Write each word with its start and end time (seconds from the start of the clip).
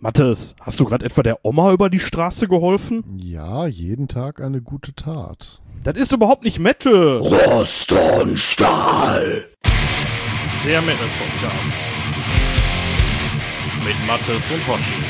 Mathis, 0.00 0.54
hast 0.60 0.78
du 0.78 0.84
gerade 0.84 1.04
etwa 1.04 1.24
der 1.24 1.44
Oma 1.44 1.72
über 1.72 1.90
die 1.90 1.98
Straße 1.98 2.46
geholfen? 2.46 3.02
Ja, 3.16 3.66
jeden 3.66 4.06
Tag 4.06 4.40
eine 4.40 4.62
gute 4.62 4.94
Tat. 4.94 5.60
Das 5.82 5.96
ist 5.96 6.12
überhaupt 6.12 6.44
nicht 6.44 6.60
Metal. 6.60 7.16
Rost 7.18 7.92
und 8.20 8.38
Stahl. 8.38 9.44
Der 10.64 10.80
Metal 10.82 11.08
Podcast. 11.18 11.80
Mit 13.84 14.06
Mathis 14.06 14.52
und 14.52 14.68
Hoshi. 14.68 15.02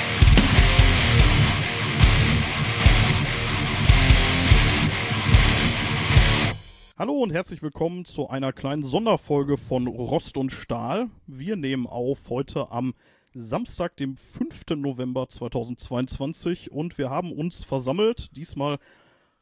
Hallo 6.98 7.12
und 7.12 7.30
herzlich 7.30 7.62
willkommen 7.62 8.06
zu 8.06 8.28
einer 8.30 8.54
kleinen 8.54 8.82
Sonderfolge 8.82 9.58
von 9.58 9.86
Rost 9.86 10.38
und 10.38 10.50
Stahl. 10.50 11.08
Wir 11.26 11.56
nehmen 11.56 11.86
auf 11.86 12.30
heute 12.30 12.70
am 12.70 12.94
Samstag, 13.38 13.96
dem 13.96 14.16
5. 14.16 14.64
November 14.76 15.28
2022 15.28 16.72
und 16.72 16.98
wir 16.98 17.08
haben 17.08 17.32
uns 17.32 17.62
versammelt, 17.64 18.36
diesmal 18.36 18.78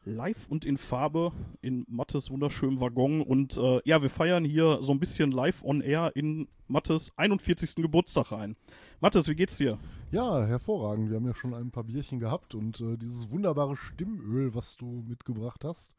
live 0.05 0.47
und 0.49 0.65
in 0.65 0.77
Farbe 0.77 1.33
in 1.63 1.85
Mattes 1.89 2.31
wunderschönem 2.31 2.81
Waggon 2.81 3.23
und 3.23 3.57
äh, 3.57 3.81
ja, 3.85 4.03
wir 4.03 4.11
feiern 4.11 4.45
hier 4.45 4.79
so 4.83 4.93
ein 4.93 5.01
bisschen 5.01 5.33
live 5.33 5.65
on 5.65 5.81
air 5.81 6.13
in 6.15 6.47
Mattes 6.69 7.11
41. 7.17 7.77
Geburtstag 7.77 8.33
rein. 8.33 8.55
Mattes, 9.01 9.29
wie 9.29 9.35
geht's 9.35 9.57
dir? 9.57 9.79
Ja, 10.11 10.45
hervorragend. 10.45 11.11
Wir 11.11 11.17
haben 11.17 11.27
ja 11.27 11.35
schon 11.35 11.55
ein 11.55 11.71
paar 11.71 11.85
Bierchen 11.85 12.21
gehabt 12.21 12.55
und 12.55 12.81
äh, 12.81 12.97
dieses 12.97 13.31
wunderbare 13.31 13.77
Stimmöl, 13.77 14.55
was 14.55 14.77
du 14.77 15.05
mitgebracht 15.09 15.65
hast, 15.65 15.97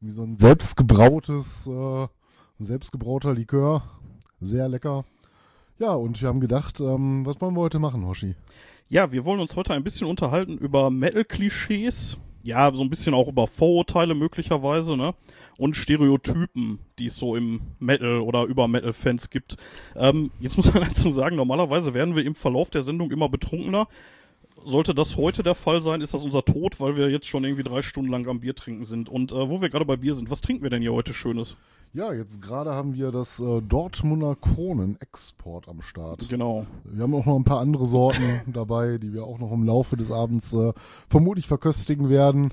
wie 0.00 0.10
so 0.10 0.22
ein 0.22 0.36
selbstgebrautes, 0.36 1.66
äh, 1.66 2.08
selbstgebrauter 2.58 3.34
Likör, 3.34 3.82
sehr 4.40 4.68
lecker. 4.68 5.04
Ja, 5.78 5.92
und 5.94 6.20
wir 6.20 6.28
haben 6.28 6.40
gedacht, 6.40 6.80
ähm, 6.80 7.24
was 7.24 7.40
wollen 7.40 7.54
wir 7.54 7.60
heute 7.60 7.78
machen, 7.78 8.04
Hoshi? 8.04 8.34
Ja, 8.88 9.12
wir 9.12 9.24
wollen 9.24 9.38
uns 9.38 9.54
heute 9.54 9.74
ein 9.74 9.84
bisschen 9.84 10.08
unterhalten 10.08 10.58
über 10.58 10.90
Metal-Klischees. 10.90 12.18
Ja, 12.42 12.72
so 12.74 12.82
ein 12.82 12.90
bisschen 12.90 13.14
auch 13.14 13.28
über 13.28 13.46
Vorurteile 13.46 14.14
möglicherweise, 14.14 14.96
ne? 14.96 15.14
Und 15.56 15.76
Stereotypen, 15.76 16.80
die 16.98 17.06
es 17.06 17.16
so 17.16 17.36
im 17.36 17.60
Metal 17.78 18.18
oder 18.20 18.44
über 18.44 18.66
Metal-Fans 18.66 19.30
gibt. 19.30 19.56
Ähm, 19.94 20.32
jetzt 20.40 20.56
muss 20.56 20.72
man 20.72 20.82
dazu 20.88 21.12
sagen, 21.12 21.36
normalerweise 21.36 21.94
werden 21.94 22.16
wir 22.16 22.24
im 22.24 22.34
Verlauf 22.34 22.70
der 22.70 22.82
Sendung 22.82 23.12
immer 23.12 23.28
betrunkener. 23.28 23.86
Sollte 24.64 24.94
das 24.94 25.16
heute 25.16 25.44
der 25.44 25.54
Fall 25.54 25.80
sein, 25.80 26.00
ist 26.00 26.12
das 26.12 26.24
unser 26.24 26.44
Tod, 26.44 26.80
weil 26.80 26.96
wir 26.96 27.08
jetzt 27.08 27.28
schon 27.28 27.44
irgendwie 27.44 27.62
drei 27.62 27.82
Stunden 27.82 28.10
lang 28.10 28.26
am 28.26 28.40
Bier 28.40 28.56
trinken 28.56 28.84
sind. 28.84 29.08
Und 29.08 29.30
äh, 29.30 29.48
wo 29.48 29.60
wir 29.60 29.68
gerade 29.68 29.84
bei 29.84 29.96
Bier 29.96 30.16
sind, 30.16 30.28
was 30.28 30.40
trinken 30.40 30.64
wir 30.64 30.70
denn 30.70 30.82
hier 30.82 30.92
heute 30.92 31.14
Schönes? 31.14 31.56
Ja, 31.94 32.12
jetzt 32.12 32.42
gerade 32.42 32.74
haben 32.74 32.94
wir 32.94 33.10
das 33.10 33.40
äh, 33.40 33.62
Dortmunder 33.62 34.36
Kronen-Export 34.36 35.68
am 35.68 35.80
Start. 35.80 36.28
Genau. 36.28 36.66
Wir 36.84 37.02
haben 37.02 37.14
auch 37.14 37.24
noch 37.24 37.36
ein 37.36 37.44
paar 37.44 37.60
andere 37.60 37.86
Sorten 37.86 38.40
dabei, 38.46 38.98
die 38.98 39.14
wir 39.14 39.24
auch 39.24 39.38
noch 39.38 39.52
im 39.52 39.64
Laufe 39.64 39.96
des 39.96 40.10
Abends 40.10 40.52
äh, 40.52 40.72
vermutlich 41.08 41.48
verköstigen 41.48 42.10
werden. 42.10 42.52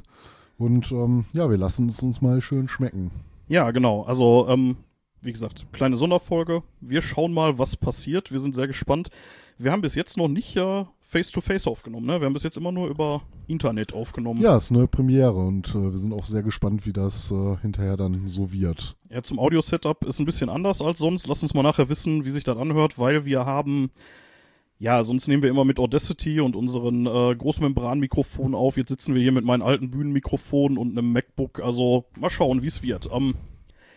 Und 0.57 0.91
ähm, 0.93 1.25
ja, 1.33 1.49
wir 1.49 1.57
lassen 1.57 1.89
es 1.89 2.01
uns 2.01 2.21
mal 2.21 2.39
schön 2.41 2.69
schmecken. 2.69 3.11
Ja, 3.49 3.71
genau. 3.71 4.03
Also, 4.03 4.47
ähm, 4.47 4.77
wie 5.21 5.33
gesagt, 5.33 5.65
kleine 5.73 5.97
Sonderfolge. 5.97 6.63
Wir 6.79 7.01
schauen 7.01 7.33
mal, 7.33 7.59
was 7.59 7.75
passiert. 7.75 8.31
Wir 8.31 8.39
sind 8.39 8.55
sehr 8.55 8.67
gespannt. 8.67 9.09
Wir 9.57 9.71
haben 9.73 9.81
bis 9.81 9.95
jetzt 9.95 10.15
noch 10.15 10.29
nicht 10.29 10.55
äh, 10.55 10.85
Face-to-Face 11.05 11.67
aufgenommen. 11.67 12.07
Ne? 12.07 12.19
Wir 12.19 12.25
haben 12.25 12.33
bis 12.33 12.43
jetzt 12.43 12.57
immer 12.57 12.71
nur 12.71 12.87
über 12.87 13.21
Internet 13.47 13.93
aufgenommen. 13.93 14.41
Ja, 14.41 14.57
ist 14.57 14.71
eine 14.71 14.87
Premiere 14.87 15.37
und 15.37 15.69
äh, 15.69 15.91
wir 15.91 15.97
sind 15.97 16.11
auch 16.11 16.25
sehr 16.25 16.41
gespannt, 16.41 16.85
wie 16.87 16.93
das 16.93 17.31
äh, 17.31 17.57
hinterher 17.61 17.95
dann 17.95 18.27
so 18.27 18.51
wird. 18.51 18.97
Ja, 19.09 19.21
zum 19.21 19.39
Audio-Setup 19.39 20.03
ist 20.05 20.19
ein 20.19 20.25
bisschen 20.25 20.49
anders 20.49 20.81
als 20.81 20.97
sonst. 20.97 21.27
Lass 21.27 21.43
uns 21.43 21.53
mal 21.53 21.61
nachher 21.61 21.89
wissen, 21.89 22.25
wie 22.25 22.31
sich 22.31 22.43
das 22.43 22.57
anhört, 22.57 22.97
weil 22.97 23.23
wir 23.23 23.45
haben, 23.45 23.91
ja, 24.79 25.03
sonst 25.03 25.27
nehmen 25.27 25.43
wir 25.43 25.49
immer 25.51 25.63
mit 25.63 25.79
Audacity 25.79 26.39
und 26.39 26.55
unseren 26.55 27.05
äh, 27.05 27.35
Großmembran-Mikrofonen 27.35 28.55
auf. 28.55 28.75
Jetzt 28.75 28.89
sitzen 28.89 29.13
wir 29.13 29.21
hier 29.21 29.31
mit 29.31 29.45
meinen 29.45 29.61
alten 29.61 29.91
Bühnenmikrofonen 29.91 30.79
und 30.79 30.97
einem 30.97 31.13
MacBook. 31.13 31.59
Also 31.59 32.05
mal 32.19 32.31
schauen, 32.31 32.63
wie 32.63 32.67
es 32.67 32.81
wird. 32.81 33.09
Ähm, 33.13 33.35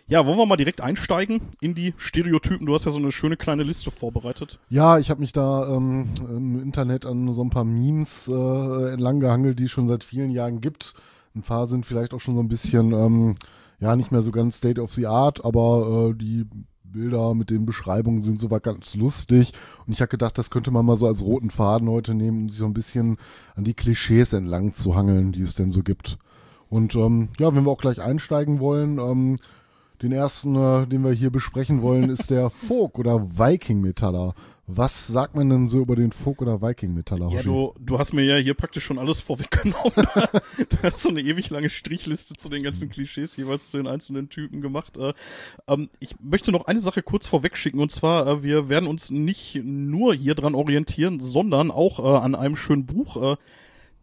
ja, 0.09 0.25
wollen 0.25 0.39
wir 0.39 0.47
mal 0.47 0.57
direkt 0.57 0.81
einsteigen 0.81 1.41
in 1.61 1.75
die 1.75 1.93
Stereotypen? 1.99 2.67
Du 2.67 2.75
hast 2.75 2.87
ja 2.87 2.91
so 2.91 2.99
eine 2.99 3.13
schöne 3.13 3.37
kleine 3.37 3.63
Liste 3.63 3.91
vorbereitet. 3.91 4.59
Ja, 4.71 4.99
ich 4.99 5.11
habe 5.11 5.21
mich 5.21 5.33
da 5.33 5.69
ähm, 5.69 6.09
im 6.29 6.63
Internet 6.63 7.05
an 7.05 7.31
so 7.31 7.43
ein 7.43 7.51
paar 7.51 7.65
Memes 7.65 8.29
äh, 8.29 8.93
entlang 8.93 9.21
gehangelt, 9.21 9.59
die 9.59 9.65
es 9.65 9.71
schon 9.71 9.87
seit 9.87 10.05
vielen 10.05 10.31
Jahren 10.31 10.63
gibt. 10.63 10.95
Ein 11.37 11.43
paar 11.43 11.69
sind 11.69 11.85
vielleicht 11.85 12.15
auch 12.15 12.21
schon 12.21 12.35
so 12.35 12.41
ein 12.41 12.49
bisschen, 12.49 12.93
ähm, 12.93 13.37
ja, 13.81 13.95
nicht 13.97 14.11
mehr 14.11 14.23
so 14.23 14.33
ganz 14.33 14.57
State 14.57 14.81
of 14.81 14.93
the 14.93 15.07
Art, 15.07 15.45
aber 15.45 16.11
äh, 16.11 16.19
die 16.19 16.47
Bilder 16.85 17.35
mit 17.35 17.51
den 17.51 17.67
Beschreibungen 17.67 18.23
sind 18.23 18.41
soweit 18.41 18.63
ganz 18.63 18.95
lustig. 18.95 19.53
Und 19.87 19.93
ich 19.93 20.01
habe 20.01 20.09
gedacht, 20.09 20.39
das 20.39 20.49
könnte 20.49 20.71
man 20.71 20.87
mal 20.87 20.97
so 20.97 21.07
als 21.07 21.23
roten 21.23 21.51
Faden 21.51 21.89
heute 21.91 22.15
nehmen, 22.15 22.45
um 22.45 22.49
sich 22.49 22.61
so 22.61 22.65
ein 22.65 22.73
bisschen 22.73 23.19
an 23.57 23.65
die 23.65 23.75
Klischees 23.75 24.33
entlang 24.33 24.73
zu 24.73 24.97
hangeln, 24.97 25.33
die 25.33 25.43
es 25.43 25.55
denn 25.55 25.71
so 25.71 25.83
gibt. 25.83 26.19
Und 26.71 26.95
ähm, 26.95 27.29
ja, 27.39 27.55
wenn 27.55 27.65
wir 27.65 27.71
auch 27.71 27.81
gleich 27.81 28.01
einsteigen 28.01 28.61
wollen, 28.61 28.99
ähm, 28.99 29.37
den 30.03 30.13
ersten, 30.13 30.55
äh, 30.57 30.87
den 30.87 31.03
wir 31.03 31.13
hier 31.13 31.31
besprechen 31.31 31.83
wollen, 31.83 32.11
ist 32.11 32.31
der 32.31 32.51
Folk- 32.51 32.99
oder 32.99 33.39
Viking-Metaller. 33.39 34.35
Was 34.71 35.07
sagt 35.07 35.35
man 35.35 35.49
denn 35.49 35.67
so 35.67 35.81
über 35.81 35.97
den 35.97 36.13
Folk- 36.13 36.43
oder 36.43 36.61
Viking-Metaller? 36.61 37.31
Ja, 37.31 37.43
du, 37.43 37.73
du 37.81 37.99
hast 37.99 38.13
mir 38.13 38.23
ja 38.23 38.37
hier 38.37 38.53
praktisch 38.53 38.85
schon 38.85 38.99
alles 38.99 39.19
vorweggenommen. 39.19 39.93
du 39.95 40.77
hast 40.83 41.03
so 41.03 41.09
eine 41.09 41.23
ewig 41.23 41.49
lange 41.49 41.71
Strichliste 41.71 42.35
zu 42.35 42.51
den 42.51 42.63
ganzen 42.63 42.91
Klischees 42.91 43.35
jeweils 43.37 43.71
zu 43.71 43.79
den 43.79 43.87
einzelnen 43.87 44.29
Typen 44.29 44.61
gemacht. 44.61 44.99
Äh, 44.99 45.15
ähm, 45.67 45.89
ich 46.01 46.17
möchte 46.21 46.53
noch 46.53 46.67
eine 46.67 46.83
Sache 46.83 47.03
kurz 47.03 47.27
vorwegschicken 47.27 47.81
und 47.81 47.91
zwar, 47.91 48.27
äh, 48.27 48.43
wir 48.43 48.69
werden 48.69 48.89
uns 48.89 49.11
nicht 49.11 49.59
nur 49.65 50.15
hier 50.15 50.35
dran 50.35 50.55
orientieren, 50.55 51.19
sondern 51.19 51.71
auch 51.71 51.99
äh, 51.99 52.19
an 52.19 52.35
einem 52.35 52.57
schönen 52.57 52.85
Buch. 52.85 53.33
Äh, 53.33 53.37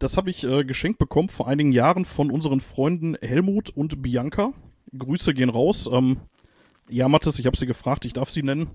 das 0.00 0.16
habe 0.16 0.30
ich 0.30 0.42
äh, 0.42 0.64
geschenkt 0.64 0.98
bekommen 0.98 1.28
vor 1.28 1.46
einigen 1.46 1.70
Jahren 1.70 2.04
von 2.04 2.30
unseren 2.30 2.60
Freunden 2.60 3.16
Helmut 3.20 3.70
und 3.70 4.02
Bianca. 4.02 4.52
Grüße 4.96 5.34
gehen 5.34 5.50
raus. 5.50 5.88
Ähm, 5.90 6.18
ja, 6.88 7.08
Mathis, 7.08 7.38
ich 7.38 7.46
habe 7.46 7.56
sie 7.56 7.66
gefragt, 7.66 8.04
ich 8.04 8.12
darf 8.12 8.30
sie 8.30 8.42
nennen. 8.42 8.68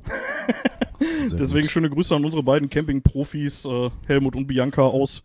Deswegen 1.31 1.63
gut. 1.63 1.72
schöne 1.72 1.89
Grüße 1.89 2.16
an 2.16 2.25
unsere 2.25 2.44
beiden 2.44 2.69
Camping-Profis, 2.69 3.66
äh, 3.66 3.89
Helmut 4.07 4.35
und 4.35 4.47
Bianca 4.47 4.81
aus 4.81 5.23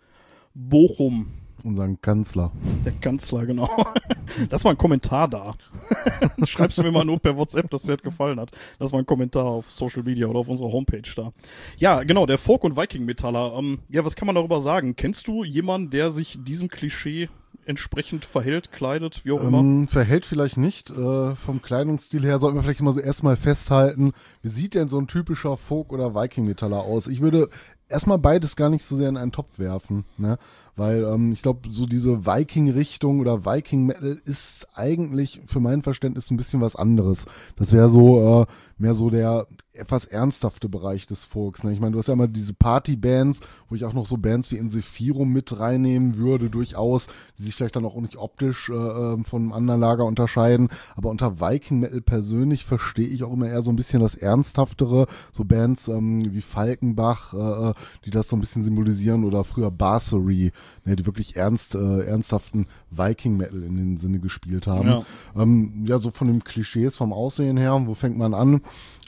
Bochum. 0.55 1.33
Unseren 1.67 2.01
Kanzler. 2.01 2.53
Der 2.85 2.93
Kanzler, 2.93 3.45
genau. 3.45 3.69
Lass 4.51 4.63
mal 4.63 4.71
einen 4.71 4.79
Kommentar 4.79 5.27
da. 5.27 5.57
Schreibst 6.45 6.79
du 6.79 6.85
mir 6.85 6.93
mal 6.93 7.05
nur 7.05 7.19
per 7.19 7.37
WhatsApp, 7.37 7.69
dass 7.71 7.83
dir 7.83 7.97
das 7.97 8.05
gefallen 8.05 8.39
hat. 8.39 8.53
Lass 8.79 8.93
mal 8.93 8.99
einen 8.99 9.07
Kommentar 9.07 9.47
auf 9.47 9.73
Social 9.73 10.05
Media 10.05 10.29
oder 10.29 10.39
auf 10.39 10.49
unserer 10.49 10.71
Homepage 10.71 11.03
da. 11.17 11.33
Ja, 11.77 12.05
genau, 12.05 12.25
der 12.25 12.39
Folk- 12.39 12.63
und 12.63 12.77
Viking-Metaller. 12.77 13.55
Ähm, 13.59 13.81
ja, 13.89 14.05
was 14.05 14.15
kann 14.15 14.27
man 14.27 14.37
darüber 14.37 14.61
sagen? 14.61 14.95
Kennst 14.95 15.27
du 15.27 15.43
jemanden, 15.43 15.91
der 15.91 16.13
sich 16.13 16.39
diesem 16.41 16.69
Klischee 16.69 17.29
entsprechend 17.65 18.25
verhält, 18.25 18.71
kleidet, 18.71 19.25
wie 19.25 19.33
auch 19.33 19.43
immer? 19.43 19.59
Ähm, 19.59 19.89
verhält 19.89 20.25
vielleicht 20.25 20.57
nicht. 20.57 20.91
Äh, 20.91 21.35
vom 21.35 21.63
Kleidungsstil 21.63 22.23
her 22.23 22.39
sollten 22.39 22.57
wir 22.57 22.63
vielleicht 22.63 22.81
mal 22.81 22.93
so 22.93 23.01
erstmal 23.01 23.37
festhalten, 23.37 24.13
wie 24.43 24.49
sieht 24.49 24.75
denn 24.75 24.89
so 24.89 24.99
ein 24.99 25.09
typischer 25.09 25.57
Folk- 25.57 25.93
oder 25.93 26.15
Viking-Metaller 26.15 26.79
aus? 26.79 27.09
Ich 27.09 27.21
würde 27.21 27.49
erstmal 27.89 28.19
beides 28.19 28.57
gar 28.57 28.69
nicht 28.69 28.85
so 28.85 28.97
sehr 28.97 29.09
in 29.09 29.17
einen 29.17 29.33
Topf 29.33 29.59
werfen, 29.59 30.05
ne? 30.19 30.39
Weil 30.75 31.05
ähm, 31.05 31.33
ich 31.33 31.43
glaube, 31.43 31.71
so 31.71 31.87
diese 31.87 32.27
Viking-Richtung 32.27 33.21
oder 33.21 33.45
Viking-Metal 33.45 34.21
ist 34.25 34.69
eigentlich 34.75 35.41
für 35.47 35.61
mein 35.61 35.83
Verständnis 35.83 36.31
ein 36.31 36.37
bisschen 36.37 36.61
was 36.61 36.77
anderes. 36.77 37.27
Das 37.57 37.73
wäre 37.73 37.89
so 37.89 38.43
äh, 38.43 38.47
mehr 38.77 38.95
so 38.95 39.09
der 39.09 39.47
etwas 39.77 40.05
ernsthafte 40.05 40.69
Bereich 40.69 41.07
des 41.07 41.25
Folks. 41.25 41.65
Ne? 41.65 41.73
Ich 41.73 41.81
meine, 41.81 41.93
du 41.93 41.99
hast 41.99 42.09
ja 42.09 42.15
immer 42.15 42.29
diese 42.29 42.55
Party-Bands, 42.55 43.41
wo 43.69 43.75
ich 43.75 43.85
auch 43.85 43.93
noch 43.93 44.07
so 44.07 44.17
Bands 44.17 44.51
wie 44.51 44.57
Insephirum 44.57 45.33
mit 45.33 45.59
reinnehmen 45.59 46.17
würde, 46.17 46.51
durchaus, 46.51 47.09
die 47.39 47.43
sich 47.43 47.55
vielleicht 47.55 47.77
dann 47.77 47.85
auch 47.85 47.97
nicht 47.97 48.17
optisch 48.17 48.69
äh, 48.69 48.75
äh, 48.75 49.25
von 49.25 49.43
einem 49.43 49.53
anderen 49.53 49.81
Lager 49.81 50.05
unterscheiden. 50.05 50.69
Aber 50.95 51.11
unter 51.11 51.41
Viking-Metal 51.41 52.01
persönlich 52.01 52.65
verstehe 52.65 53.09
ich 53.09 53.25
auch 53.25 53.33
immer 53.33 53.49
eher 53.49 53.63
so 53.63 53.71
ein 53.71 53.77
bisschen 53.77 54.01
das 54.01 54.15
Ernsthaftere. 54.15 55.07
So 55.33 55.45
Bands 55.45 55.89
ähm, 55.89 56.33
wie 56.33 56.41
Falkenbach, 56.41 57.35
äh, 57.35 57.71
äh, 57.71 57.75
die 58.05 58.11
das 58.11 58.29
so 58.29 58.37
ein 58.37 58.41
bisschen 58.41 58.63
symbolisieren 58.63 59.25
oder 59.25 59.45
früher 59.45 59.71
Barsery, 59.71 60.53
ne, 60.87 60.97
die 60.97 61.05
wirklich 61.05 61.37
ernst, 61.37 61.75
äh, 61.75 62.05
ernsthaften 62.05 62.67
Viking-Metal 62.91 63.63
in 63.63 63.77
dem 63.77 63.99
Sinne 63.99 64.21
gespielt 64.21 64.67
haben. 64.67 64.89
Ja. 64.89 65.05
Ähm, 65.37 65.85
ja, 65.87 65.99
so 65.99 66.11
von 66.11 66.29
den 66.29 66.45
Klischees 66.45 66.97
vom 66.97 67.13
Aussehen 67.13 67.57
her, 67.57 67.79
wo 67.87 67.95
fängt 67.95 68.17
man 68.17 68.33
an? 68.33 68.63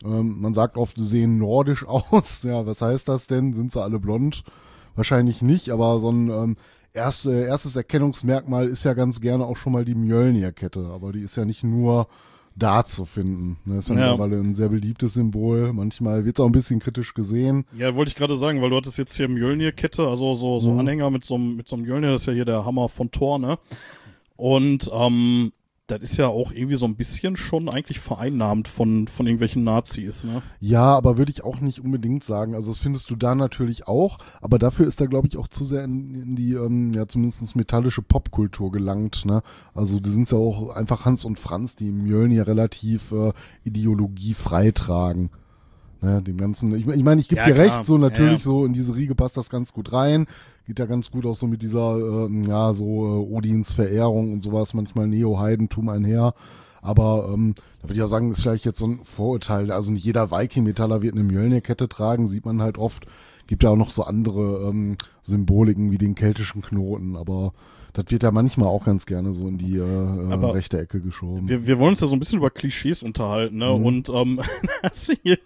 Ähm, 0.05 0.41
man 0.41 0.53
sagt 0.53 0.77
oft, 0.77 0.97
sie 0.97 1.05
sehen 1.05 1.39
nordisch 1.39 1.85
aus. 1.87 2.43
Ja, 2.43 2.67
was 2.67 2.83
heißt 2.83 3.09
das 3.09 3.27
denn? 3.27 3.55
Sind 3.55 3.73
sie 3.73 3.83
alle 3.83 3.99
blond? 3.99 4.45
Wahrscheinlich 4.97 5.43
nicht, 5.43 5.71
aber 5.71 5.99
so 6.01 6.11
ein 6.11 6.29
ähm, 6.29 6.57
erste, 6.93 7.33
erstes 7.33 7.77
Erkennungsmerkmal 7.77 8.67
ist 8.67 8.85
ja 8.85 8.95
ganz 8.95 9.21
gerne 9.21 9.47
auch 9.47 9.57
schon 9.57 9.73
mal 9.73 9.85
die 9.85 9.95
Mjölnir-Kette. 9.95 10.87
Aber 10.93 11.13
die 11.13 11.21
ist 11.21 11.37
ja 11.37 11.45
nicht 11.45 11.63
nur 11.63 12.09
da 12.59 12.85
zu 12.85 13.05
finden. 13.05 13.57
Ne? 13.65 13.79
Ist 13.79 13.89
ja, 13.89 13.95
Ja. 13.95 14.01
mittlerweile 14.13 14.37
ein 14.41 14.55
sehr 14.55 14.69
beliebtes 14.69 15.15
Symbol. 15.15 15.73
Manchmal 15.73 16.25
wird 16.25 16.39
es 16.39 16.43
auch 16.43 16.47
ein 16.47 16.53
bisschen 16.53 16.81
kritisch 16.81 17.15
gesehen. 17.15 17.65
Ja, 17.77 17.95
wollte 17.95 18.11
ich 18.11 18.15
gerade 18.17 18.37
sagen, 18.37 18.61
weil 18.61 18.71
du 18.71 18.77
hattest 18.77 18.99
jetzt 18.99 19.17
hier 19.17 19.29
Mjölnir-Kette, 19.29 20.07
also 20.07 20.35
so, 20.35 20.59
so 20.59 20.73
Mhm. 20.73 20.81
Anhänger 20.81 21.11
mit 21.11 21.25
so, 21.25 21.37
einem- 21.37 21.57
mit 21.57 21.69
so 21.69 21.77
einem 21.77 21.85
Mjölnir, 21.87 22.13
das 22.13 22.23
ist 22.23 22.27
ja 22.27 22.33
hier 22.33 22.45
der 22.45 22.65
Hammer 22.65 22.89
von 22.89 23.11
Thor, 23.11 23.39
ne? 23.39 23.59
Und 24.37 24.91
ähm, 24.93 25.53
das 25.89 26.03
ist 26.03 26.17
ja 26.19 26.29
auch 26.29 26.53
irgendwie 26.53 26.77
so 26.77 26.87
ein 26.87 26.97
bisschen 26.97 27.37
schon 27.37 27.69
eigentlich 27.69 27.99
vereinnahmt 27.99 28.69
von, 28.69 29.09
von 29.09 29.27
irgendwelchen 29.27 29.65
Nazis, 29.65 30.23
ne? 30.23 30.43
Ja, 30.61 30.95
aber 30.97 31.17
würde 31.17 31.33
ich 31.33 31.43
auch 31.43 31.61
nicht 31.61 31.81
unbedingt 31.81 32.23
sagen. 32.25 32.55
Also 32.55 32.71
das 32.71 32.79
findest 32.79 33.11
du 33.11 33.17
da 33.17 33.35
natürlich 33.35 33.89
auch, 33.89 34.19
aber 34.43 34.59
dafür 34.59 34.87
ist 34.87 35.01
da, 35.01 35.07
glaube 35.07 35.29
ich, 35.29 35.39
auch 35.39 35.49
zu 35.49 35.65
sehr 35.65 35.83
in, 35.85 36.15
in 36.15 36.37
die, 36.37 36.53
ähm, 36.53 36.93
ja, 36.93 37.09
zumindest 37.09 37.57
metallische 37.57 38.03
Popkultur 38.03 38.71
gelangt, 38.71 39.25
ne? 39.25 39.43
Also 39.75 39.99
die 39.99 40.11
sind 40.11 40.31
ja 40.31 40.37
auch 40.37 40.77
einfach 40.77 41.07
Hans 41.07 41.25
und 41.25 41.39
Franz, 41.39 41.75
die 41.75 41.91
Mjölnir 41.91 42.47
relativ 42.47 43.11
äh, 43.13 43.33
ideologiefrei 43.65 44.71
tragen. 44.73 45.31
Ne, 46.01 46.23
dem 46.23 46.37
ganzen, 46.37 46.73
ich, 46.77 46.87
ich 46.87 47.03
meine, 47.03 47.21
ich 47.21 47.29
gebe 47.29 47.41
Ja, 47.41 47.47
dir 47.49 47.55
klar. 47.55 47.67
recht, 47.79 47.85
so 47.85 47.99
natürlich, 47.99 48.31
Ja, 48.31 48.37
ja. 48.37 48.39
so 48.45 48.65
in 48.65 48.73
diese 48.73 48.95
Riege 48.95 49.17
passt 49.17 49.37
das 49.37 49.51
ganz 49.51 49.73
gut 49.73 49.93
rein. 49.93 50.27
Geht 50.69 50.81
ja 50.81 50.85
ganz 50.85 51.11
gut 51.11 51.25
auch 51.25 51.35
so 51.35 51.47
mit 51.47 51.63
dieser, 51.63 51.97
äh, 51.97 52.47
ja, 52.47 52.75
so 52.75 52.85
äh, 52.85 53.35
Odins 53.35 53.73
Verehrung 53.73 54.35
und 54.35 54.43
sowas, 54.43 54.75
manchmal 54.75 55.07
Neo-Heidentum 55.07 55.89
einher. 55.89 56.35
Aber 56.83 57.31
ähm, 57.33 57.55
da 57.81 57.89
würde 57.89 57.95
ich 57.95 58.03
auch 58.03 58.09
sagen, 58.09 58.31
ist 58.31 58.43
vielleicht 58.43 58.67
jetzt 58.67 58.79
so 58.79 58.87
ein 58.87 59.01
Vorurteil. 59.03 59.71
Also 59.71 59.93
nicht 59.93 60.05
jeder 60.05 60.31
Viking-Metaller 60.31 61.01
wird 61.01 61.15
eine 61.15 61.25
Mjölnir-Kette 61.25 61.89
tragen, 61.89 62.29
sieht 62.29 62.45
man 62.45 62.61
halt 62.61 62.77
oft. 62.77 63.07
Gibt 63.47 63.63
ja 63.63 63.71
auch 63.71 63.77
noch 63.77 63.89
so 63.89 64.03
andere 64.03 64.69
ähm, 64.69 64.99
Symboliken 65.23 65.91
wie 65.91 65.97
den 65.97 66.15
keltischen 66.15 66.61
Knoten, 66.61 67.17
aber 67.17 67.55
das 67.99 68.13
wird 68.13 68.23
ja 68.23 68.31
manchmal 68.31 68.69
auch 68.69 68.85
ganz 68.85 69.07
gerne 69.07 69.33
so 69.33 69.49
in 69.49 69.59
die 69.59 69.77
äh, 69.77 69.81
äh, 69.81 70.33
Aber 70.33 70.55
rechte 70.55 70.79
Ecke 70.79 71.01
geschoben. 71.01 71.49
Wir, 71.49 71.67
wir 71.67 71.79
wollen 71.81 71.91
uns 71.91 72.01
ja 72.01 72.07
so 72.07 72.15
ein 72.15 72.21
bisschen 72.21 72.39
über 72.39 72.49
Klischees 72.51 73.03
unterhalten, 73.03 73.57
ne? 73.57 73.77
Mhm. 73.77 73.85
Und 73.85 74.09
ähm, 74.11 74.41
hast 74.85 75.09
du 75.09 75.15
hier 75.21 75.39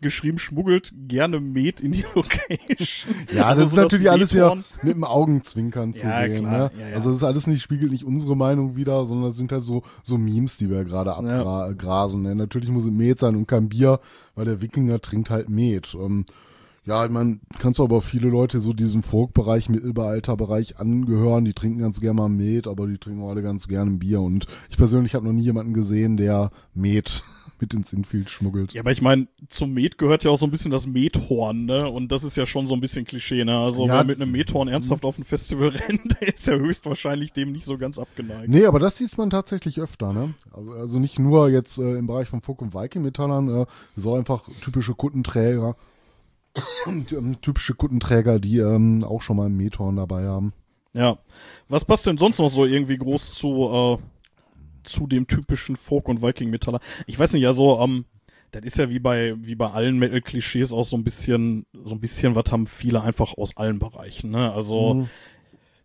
geschrieben, 0.00 0.40
schmuggelt 0.40 0.92
gerne 1.06 1.38
Met 1.38 1.80
in 1.80 1.92
die 1.92 2.04
Location. 2.14 3.14
Ja, 3.32 3.44
Also 3.46 3.62
das 3.62 3.70
ist 3.70 3.76
so 3.76 3.82
natürlich 3.82 4.10
alles 4.10 4.32
ja 4.32 4.56
mit 4.82 4.94
dem 4.96 5.04
Augenzwinkern 5.04 5.94
zu 5.94 6.08
Ja, 6.08 6.22
sehen. 6.24 6.46
klar. 6.46 6.58
Ne? 6.58 6.70
Ja, 6.80 6.88
ja. 6.88 6.94
Also 6.96 7.10
das 7.10 7.18
ist 7.18 7.24
alles 7.24 7.46
nicht, 7.46 7.62
spiegelt 7.62 7.92
nicht 7.92 8.04
unsere 8.04 8.36
Meinung 8.36 8.74
wider, 8.74 9.04
sondern 9.04 9.28
das 9.28 9.36
sind 9.36 9.52
halt 9.52 9.62
so, 9.62 9.84
so 10.02 10.18
Memes, 10.18 10.56
die 10.56 10.68
wir 10.68 10.84
gerade 10.84 11.14
abgrasen. 11.14 12.22
Ne? 12.22 12.34
Natürlich 12.34 12.70
muss 12.70 12.86
es 12.86 12.90
Met 12.90 13.20
sein 13.20 13.36
und 13.36 13.46
kein 13.46 13.68
Bier, 13.68 14.00
weil 14.34 14.46
der 14.46 14.60
Wikinger 14.60 15.00
trinkt 15.00 15.30
halt 15.30 15.48
Met. 15.48 15.94
Ähm, 15.94 16.24
ja, 16.90 17.04
ich 17.04 17.10
meine, 17.12 17.38
kannst 17.60 17.78
du 17.78 17.84
aber 17.84 18.00
viele 18.00 18.28
Leute 18.28 18.58
so 18.58 18.72
diesem 18.72 19.02
Folk-Bereich, 19.04 19.68
Mittelalter-Bereich 19.68 20.78
angehören, 20.78 21.44
die 21.44 21.52
trinken 21.52 21.78
ganz 21.78 22.00
gerne 22.00 22.14
mal 22.20 22.28
Met, 22.28 22.66
aber 22.66 22.86
die 22.88 22.98
trinken 22.98 23.22
auch 23.22 23.30
alle 23.30 23.42
ganz 23.42 23.68
gerne 23.68 23.92
ein 23.92 23.98
Bier. 24.00 24.20
Und 24.20 24.46
ich 24.70 24.76
persönlich 24.76 25.14
habe 25.14 25.24
noch 25.24 25.32
nie 25.32 25.42
jemanden 25.42 25.72
gesehen, 25.72 26.16
der 26.16 26.50
Met 26.74 27.22
mit 27.60 27.74
ins 27.74 27.92
Infield 27.92 28.30
schmuggelt. 28.30 28.72
Ja, 28.72 28.80
aber 28.80 28.90
ich 28.90 29.02
meine, 29.02 29.28
zum 29.48 29.72
Met 29.74 29.98
gehört 29.98 30.24
ja 30.24 30.30
auch 30.30 30.38
so 30.38 30.46
ein 30.46 30.50
bisschen 30.50 30.70
das 30.70 30.86
Methorn, 30.86 31.66
ne? 31.66 31.88
Und 31.88 32.10
das 32.10 32.24
ist 32.24 32.34
ja 32.36 32.46
schon 32.46 32.66
so 32.66 32.72
ein 32.74 32.80
bisschen 32.80 33.04
Klischee, 33.04 33.44
ne? 33.44 33.56
Also 33.58 33.86
Ja. 33.86 33.94
wer 33.96 34.04
mit 34.04 34.20
einem 34.20 34.32
Methorn 34.32 34.66
ernsthaft 34.68 35.04
auf 35.04 35.16
ein 35.18 35.24
Festival 35.24 35.68
rennt, 35.88 36.20
der 36.20 36.34
ist 36.34 36.46
ja 36.48 36.54
höchstwahrscheinlich 36.56 37.32
dem 37.34 37.52
nicht 37.52 37.66
so 37.66 37.76
ganz 37.78 37.98
abgeneigt. 37.98 38.48
Nee, 38.48 38.64
aber 38.64 38.78
das 38.78 38.96
sieht 38.96 39.16
man 39.18 39.30
tatsächlich 39.30 39.78
öfter, 39.80 40.12
ne? 40.12 40.34
Also- 40.52 40.72
Also 40.72 40.98
nicht 40.98 41.18
nur 41.18 41.50
jetzt 41.50 41.78
äh, 41.78 41.98
im 41.98 42.06
Bereich 42.06 42.28
von 42.28 42.40
Folk- 42.40 42.62
und 42.62 42.72
Viking-Metallern, 42.74 43.48
äh, 43.62 43.66
so 43.94 44.14
einfach 44.14 44.42
typische 44.62 44.94
Kuttenträger. 44.94 45.76
Und, 46.86 47.12
ähm, 47.12 47.40
typische 47.40 47.74
Kuttenträger, 47.74 48.38
die 48.40 48.58
ähm, 48.58 49.04
auch 49.04 49.22
schon 49.22 49.36
mal 49.36 49.46
einen 49.46 49.56
Methorn 49.56 49.96
dabei 49.96 50.24
haben. 50.26 50.52
Ja. 50.92 51.18
Was 51.68 51.84
passt 51.84 52.06
denn 52.06 52.18
sonst 52.18 52.38
noch 52.38 52.48
so 52.48 52.64
irgendwie 52.64 52.96
groß 52.98 53.34
zu, 53.34 53.70
äh, 53.72 53.98
zu 54.82 55.06
dem 55.06 55.26
typischen 55.26 55.76
Folk- 55.76 56.08
und 56.08 56.22
Viking-Metaller? 56.22 56.80
Ich 57.06 57.18
weiß 57.18 57.32
nicht, 57.34 57.42
ja, 57.42 57.52
so, 57.52 57.78
ähm, 57.80 58.04
das 58.50 58.64
ist 58.64 58.78
ja 58.78 58.90
wie 58.90 58.98
bei, 58.98 59.34
wie 59.38 59.54
bei 59.54 59.70
allen 59.70 59.98
Metal-Klischees 59.98 60.72
auch 60.72 60.84
so 60.84 60.96
ein 60.96 61.04
bisschen, 61.04 61.66
so 61.84 61.94
ein 61.94 62.00
bisschen, 62.00 62.34
was 62.34 62.50
haben 62.50 62.66
viele 62.66 63.00
einfach 63.02 63.34
aus 63.38 63.56
allen 63.56 63.78
Bereichen, 63.78 64.30
ne? 64.30 64.52
Also, 64.52 64.94
Mhm. 64.94 65.08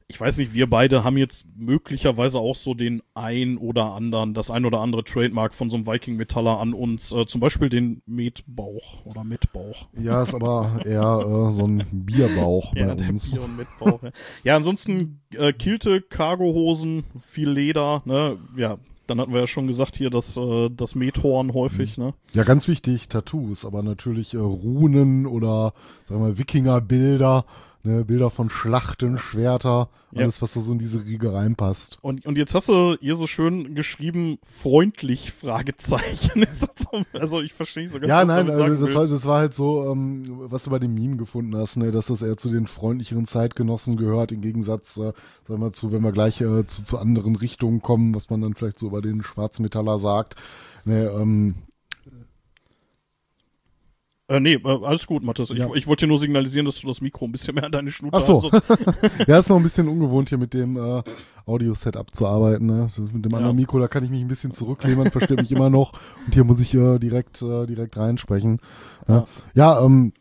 Ich 0.07 0.21
weiß 0.21 0.37
nicht, 0.37 0.53
wir 0.53 0.69
beide 0.69 1.03
haben 1.03 1.17
jetzt 1.17 1.47
möglicherweise 1.57 2.37
auch 2.39 2.55
so 2.55 2.75
den 2.75 3.01
ein 3.15 3.57
oder 3.57 3.93
anderen, 3.93 4.35
das 4.35 4.51
ein 4.51 4.65
oder 4.65 4.79
andere 4.81 5.03
Trademark 5.03 5.55
von 5.55 5.71
so 5.71 5.77
einem 5.77 5.87
Viking-Metaller 5.87 6.59
an 6.59 6.73
uns, 6.73 7.11
äh, 7.11 7.25
zum 7.25 7.41
Beispiel 7.41 7.69
den 7.69 8.03
Metbauch 8.05 9.03
oder 9.05 9.23
Metbauch. 9.23 9.87
Ja, 9.97 10.21
ist 10.21 10.35
aber 10.35 10.79
eher 10.85 11.47
äh, 11.47 11.51
so 11.51 11.65
ein 11.65 11.83
Bierbauch 11.91 12.73
bei 12.75 12.81
Ja, 12.81 12.91
uns. 12.93 13.31
Bier- 13.31 13.43
und 13.43 13.57
Metbauch. 13.57 14.03
ja. 14.03 14.11
ja, 14.43 14.55
ansonsten 14.55 15.21
äh, 15.33 15.53
Kilte, 15.53 16.01
Cargohosen, 16.01 17.03
viel 17.19 17.49
Leder, 17.49 18.03
ne? 18.05 18.37
Ja, 18.55 18.77
dann 19.07 19.19
hatten 19.19 19.33
wir 19.33 19.41
ja 19.41 19.47
schon 19.47 19.65
gesagt 19.65 19.97
hier 19.97 20.11
das, 20.11 20.37
äh, 20.37 20.69
das 20.69 20.93
Methorn 20.93 21.53
häufig, 21.55 21.97
ne? 21.97 22.13
Ja, 22.33 22.43
ganz 22.43 22.67
wichtig, 22.67 23.09
Tattoos, 23.09 23.65
aber 23.65 23.81
natürlich 23.81 24.35
äh, 24.35 24.37
Runen 24.37 25.25
oder 25.25 25.73
sagen 26.05 26.21
wir 26.21 26.27
mal 26.27 26.37
Wikingerbilder, 26.37 27.45
ne, 27.85 28.03
Bilder 28.05 28.29
von 28.29 28.49
Schlachten, 28.49 29.17
Schwerter, 29.17 29.89
Ja. 30.11 30.21
alles, 30.23 30.41
was 30.41 30.53
da 30.53 30.59
so 30.61 30.73
in 30.73 30.79
diese 30.79 31.03
Riege 31.05 31.33
reinpasst. 31.33 31.97
Und, 32.01 32.25
und 32.25 32.37
jetzt 32.37 32.53
hast 32.55 32.69
du 32.69 32.97
hier 32.99 33.15
so 33.15 33.27
schön 33.27 33.75
geschrieben, 33.75 34.37
freundlich, 34.43 35.31
Fragezeichen. 35.31 36.45
Also 37.13 37.41
ich 37.41 37.53
verstehe 37.53 37.83
nicht 37.83 37.91
so 37.91 37.99
ganz, 37.99 38.09
ja, 38.09 38.21
was 38.21 38.27
nein, 38.29 38.45
du 38.45 38.53
damit 38.53 38.79
also 38.79 38.85
sagen 38.85 38.85
das 38.85 38.95
war, 38.95 39.07
das 39.15 39.25
war 39.25 39.39
halt 39.39 39.53
so, 39.53 39.91
ähm, 39.91 40.23
was 40.49 40.63
du 40.63 40.69
bei 40.69 40.79
dem 40.79 40.93
Meme 40.93 41.17
gefunden 41.17 41.55
hast, 41.57 41.75
ne, 41.77 41.91
dass 41.91 42.07
das 42.07 42.21
eher 42.21 42.37
zu 42.37 42.49
den 42.49 42.67
freundlicheren 42.67 43.25
Zeitgenossen 43.25 43.97
gehört, 43.97 44.31
im 44.31 44.41
Gegensatz, 44.41 44.95
äh, 44.97 45.01
sagen 45.01 45.15
wir 45.47 45.57
mal 45.57 45.71
zu, 45.73 45.91
wenn 45.91 46.01
wir 46.03 46.11
gleich 46.13 46.39
äh, 46.41 46.65
zu, 46.65 46.85
zu 46.85 46.97
anderen 46.97 47.35
Richtungen 47.35 47.81
kommen, 47.81 48.15
was 48.15 48.29
man 48.29 48.41
dann 48.41 48.53
vielleicht 48.53 48.79
so 48.79 48.87
über 48.87 49.01
den 49.01 49.23
Schwarzmetaller 49.23 49.97
sagt. 49.99 50.35
Ne, 50.85 51.05
ähm, 51.09 51.55
Äh, 54.27 54.39
nee, 54.39 54.53
äh, 54.53 54.79
alles 54.83 55.05
gut, 55.05 55.23
Mathis. 55.23 55.51
Ich, 55.51 55.59
Ja. 55.59 55.67
ich 55.75 55.85
wollte 55.85 56.05
dir 56.05 56.09
nur 56.09 56.17
signalisieren, 56.19 56.65
dass 56.65 56.81
du 56.81 56.87
das 56.87 56.99
Mikro 56.99 57.25
ein 57.25 57.31
bisschen 57.31 57.53
mehr 57.55 57.65
an 57.65 57.71
deine 57.71 57.91
Schnute 57.91 58.17
Ach 58.17 58.21
so. 58.21 58.41
hast. 58.51 58.63
ja, 59.27 59.37
ist 59.37 59.49
noch 59.49 59.57
ein 59.57 59.63
bisschen 59.63 59.87
ungewohnt 59.87 60.29
hier 60.29 60.39
mit 60.39 60.53
dem 60.55 60.77
äh, 60.77 61.03
Audio-Setup 61.45 62.13
zu 62.15 62.25
arbeiten. 62.25 62.65
Ne? 62.65 62.87
Mit 63.13 63.25
dem 63.25 63.31
Ja. 63.31 63.37
anderen 63.37 63.55
Mikro, 63.55 63.77
da 63.79 63.87
kann 63.87 64.03
ich 64.03 64.09
mich 64.09 64.21
ein 64.21 64.27
bisschen 64.27 64.51
zurücklehnen, 64.51 64.97
man 64.97 65.11
versteht 65.11 65.39
mich 65.39 65.51
immer 65.51 65.69
noch. 65.69 65.93
Und 66.25 66.33
hier 66.33 66.43
muss 66.43 66.59
ich 66.59 66.73
äh, 66.73 66.97
direkt, 66.97 67.41
äh, 67.43 67.67
direkt 67.67 67.97
reinsprechen. 67.97 68.59
Ja, 69.07 69.27
ja 69.53 69.83
ähm, 69.85 70.11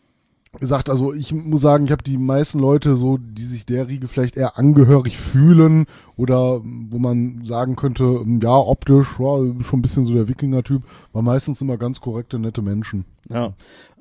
gesagt, 0.58 0.88
also 0.88 1.12
ich 1.12 1.32
muss 1.32 1.60
sagen, 1.60 1.84
ich 1.84 1.92
habe 1.92 2.02
die 2.02 2.16
meisten 2.16 2.58
Leute 2.58 2.96
so, 2.96 3.18
die 3.18 3.42
sich 3.42 3.66
der 3.66 3.88
Riege 3.88 4.08
vielleicht 4.08 4.36
eher 4.36 4.58
angehörig 4.58 5.18
fühlen 5.18 5.86
oder 6.16 6.60
wo 6.62 6.98
man 6.98 7.44
sagen 7.44 7.76
könnte, 7.76 8.04
ähm, 8.04 8.40
ja, 8.42 8.56
optisch, 8.56 9.18
ja, 9.18 9.62
schon 9.62 9.78
ein 9.78 9.82
bisschen 9.82 10.06
so 10.06 10.14
der 10.14 10.28
Wikinger-Typ, 10.28 10.82
war 11.12 11.22
meistens 11.22 11.60
immer 11.60 11.76
ganz 11.76 12.00
korrekte, 12.00 12.38
nette 12.38 12.62
Menschen. 12.62 13.04
Ja. 13.28 13.54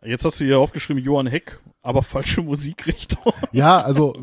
Jetzt 0.03 0.25
hast 0.25 0.39
du 0.39 0.45
hier 0.45 0.59
aufgeschrieben, 0.59 1.01
Johann 1.01 1.27
Heck, 1.27 1.59
aber 1.81 2.03
falsche 2.03 2.41
Musikrichtung. 2.41 3.33
Ja, 3.51 3.79
also 3.79 4.15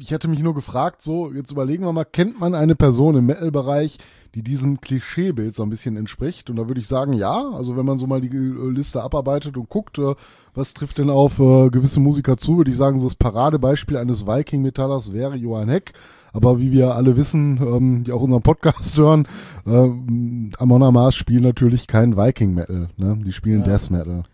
ich 0.00 0.12
hatte 0.12 0.26
mich 0.26 0.40
nur 0.40 0.54
gefragt, 0.54 1.00
so, 1.00 1.32
jetzt 1.32 1.52
überlegen 1.52 1.84
wir 1.84 1.92
mal, 1.92 2.04
kennt 2.04 2.40
man 2.40 2.56
eine 2.56 2.74
Person 2.74 3.16
im 3.16 3.26
Metal-Bereich, 3.26 3.98
die 4.34 4.42
diesem 4.42 4.80
Klischeebild 4.80 5.54
so 5.54 5.62
ein 5.62 5.70
bisschen 5.70 5.96
entspricht? 5.96 6.50
Und 6.50 6.56
da 6.56 6.68
würde 6.68 6.80
ich 6.80 6.88
sagen, 6.88 7.12
ja. 7.12 7.50
Also 7.50 7.76
wenn 7.76 7.86
man 7.86 7.98
so 7.98 8.06
mal 8.06 8.20
die 8.20 8.34
äh, 8.36 8.70
Liste 8.70 9.02
abarbeitet 9.02 9.56
und 9.56 9.68
guckt, 9.68 9.98
äh, 9.98 10.14
was 10.54 10.74
trifft 10.74 10.98
denn 10.98 11.10
auf 11.10 11.38
äh, 11.38 11.70
gewisse 11.70 12.00
Musiker 12.00 12.36
zu, 12.36 12.56
würde 12.56 12.70
ich 12.70 12.76
sagen, 12.76 12.98
so 12.98 13.06
das 13.06 13.14
Paradebeispiel 13.14 13.96
eines 13.96 14.26
Viking-Metallers 14.26 15.12
wäre 15.12 15.36
Johann 15.36 15.68
Heck. 15.68 15.92
Aber 16.32 16.58
wie 16.58 16.72
wir 16.72 16.94
alle 16.96 17.16
wissen, 17.16 17.58
ähm, 17.62 18.04
die 18.04 18.12
auch 18.12 18.22
unseren 18.22 18.42
Podcast 18.42 18.98
hören, 18.98 19.28
ähm, 19.66 20.50
Amon 20.58 20.82
Amarth 20.82 21.14
spielen 21.14 21.44
natürlich 21.44 21.86
kein 21.86 22.16
Viking-Metal. 22.16 22.88
Ne? 22.96 23.18
Die 23.24 23.32
spielen 23.32 23.60
Ja. 23.60 23.66
Death 23.66 23.90
Metal. 23.90 24.24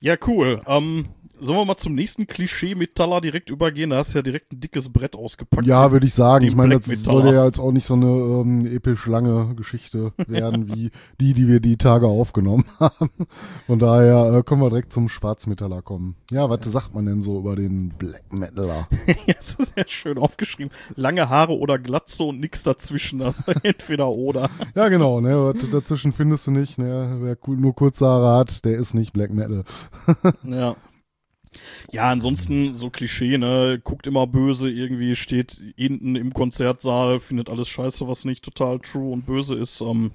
Ja, 0.00 0.16
cool. 0.26 0.56
Ähm, 0.66 1.06
sollen 1.42 1.58
wir 1.58 1.64
mal 1.64 1.76
zum 1.76 1.94
nächsten 1.94 2.26
Klischee-Metaller 2.26 3.20
direkt 3.20 3.50
übergehen? 3.50 3.90
Da 3.90 3.96
hast 3.96 4.14
du 4.14 4.18
ja 4.18 4.22
direkt 4.22 4.52
ein 4.52 4.60
dickes 4.60 4.88
Brett 4.88 5.16
ausgepackt. 5.16 5.66
Ja, 5.66 5.90
würde 5.92 6.06
ich 6.06 6.14
sagen. 6.14 6.46
Ich 6.46 6.54
meine, 6.54 6.76
das 6.76 6.86
Metaller. 6.86 7.22
soll 7.22 7.34
ja 7.34 7.44
jetzt 7.44 7.58
auch 7.58 7.72
nicht 7.72 7.86
so 7.86 7.94
eine 7.94 8.06
ähm, 8.06 8.66
episch 8.66 9.06
lange 9.06 9.54
Geschichte 9.54 10.12
werden, 10.26 10.68
wie 10.74 10.90
die, 11.20 11.34
die 11.34 11.48
wir 11.48 11.60
die 11.60 11.76
Tage 11.76 12.06
aufgenommen 12.06 12.64
haben. 12.80 13.10
Von 13.66 13.78
daher 13.78 14.38
äh, 14.38 14.42
können 14.42 14.60
wir 14.60 14.70
direkt 14.70 14.92
zum 14.92 15.08
Schwarzmetaller 15.08 15.82
kommen. 15.82 16.16
Ja, 16.30 16.48
was 16.48 16.60
sagt 16.64 16.94
man 16.94 17.06
denn 17.06 17.22
so 17.22 17.38
über 17.38 17.56
den 17.56 17.90
Black 17.90 18.32
Metaller? 18.32 18.88
Ja, 19.26 19.34
das 19.34 19.54
ist 19.54 19.74
sehr 19.74 19.86
schön 19.86 20.18
aufgeschrieben. 20.18 20.72
Lange 20.96 21.28
Haare 21.28 21.56
oder 21.56 21.78
Glatze 21.78 22.24
und 22.24 22.40
nix 22.40 22.62
dazwischen. 22.62 23.20
Also 23.20 23.42
entweder 23.62 24.08
oder. 24.08 24.48
ja, 24.74 24.88
genau, 24.88 25.20
ne, 25.20 25.54
was 25.54 25.70
dazwischen 25.70 26.12
findest 26.12 26.46
du 26.46 26.50
nicht, 26.50 26.78
ne, 26.78 27.18
wer 27.20 27.36
nur 27.56 27.74
kurze 27.74 28.06
Haare 28.06 28.38
hat, 28.38 28.64
der 28.64 28.78
ist 28.78 28.94
nicht 28.94 29.12
Black 29.12 29.32
Metal. 29.32 29.64
Ja. 30.44 30.76
Ja, 31.90 32.10
ansonsten 32.10 32.74
so 32.74 32.90
Klischee, 32.90 33.38
ne? 33.38 33.80
Guckt 33.82 34.06
immer 34.06 34.26
böse, 34.26 34.70
irgendwie 34.70 35.16
steht 35.16 35.60
hinten 35.76 36.16
im 36.16 36.32
Konzertsaal, 36.32 37.20
findet 37.20 37.48
alles 37.48 37.68
scheiße, 37.68 38.08
was 38.08 38.24
nicht 38.24 38.44
total 38.44 38.78
true 38.78 39.12
und 39.12 39.26
böse 39.26 39.54
ist. 39.54 39.80
Ähm, 39.80 40.12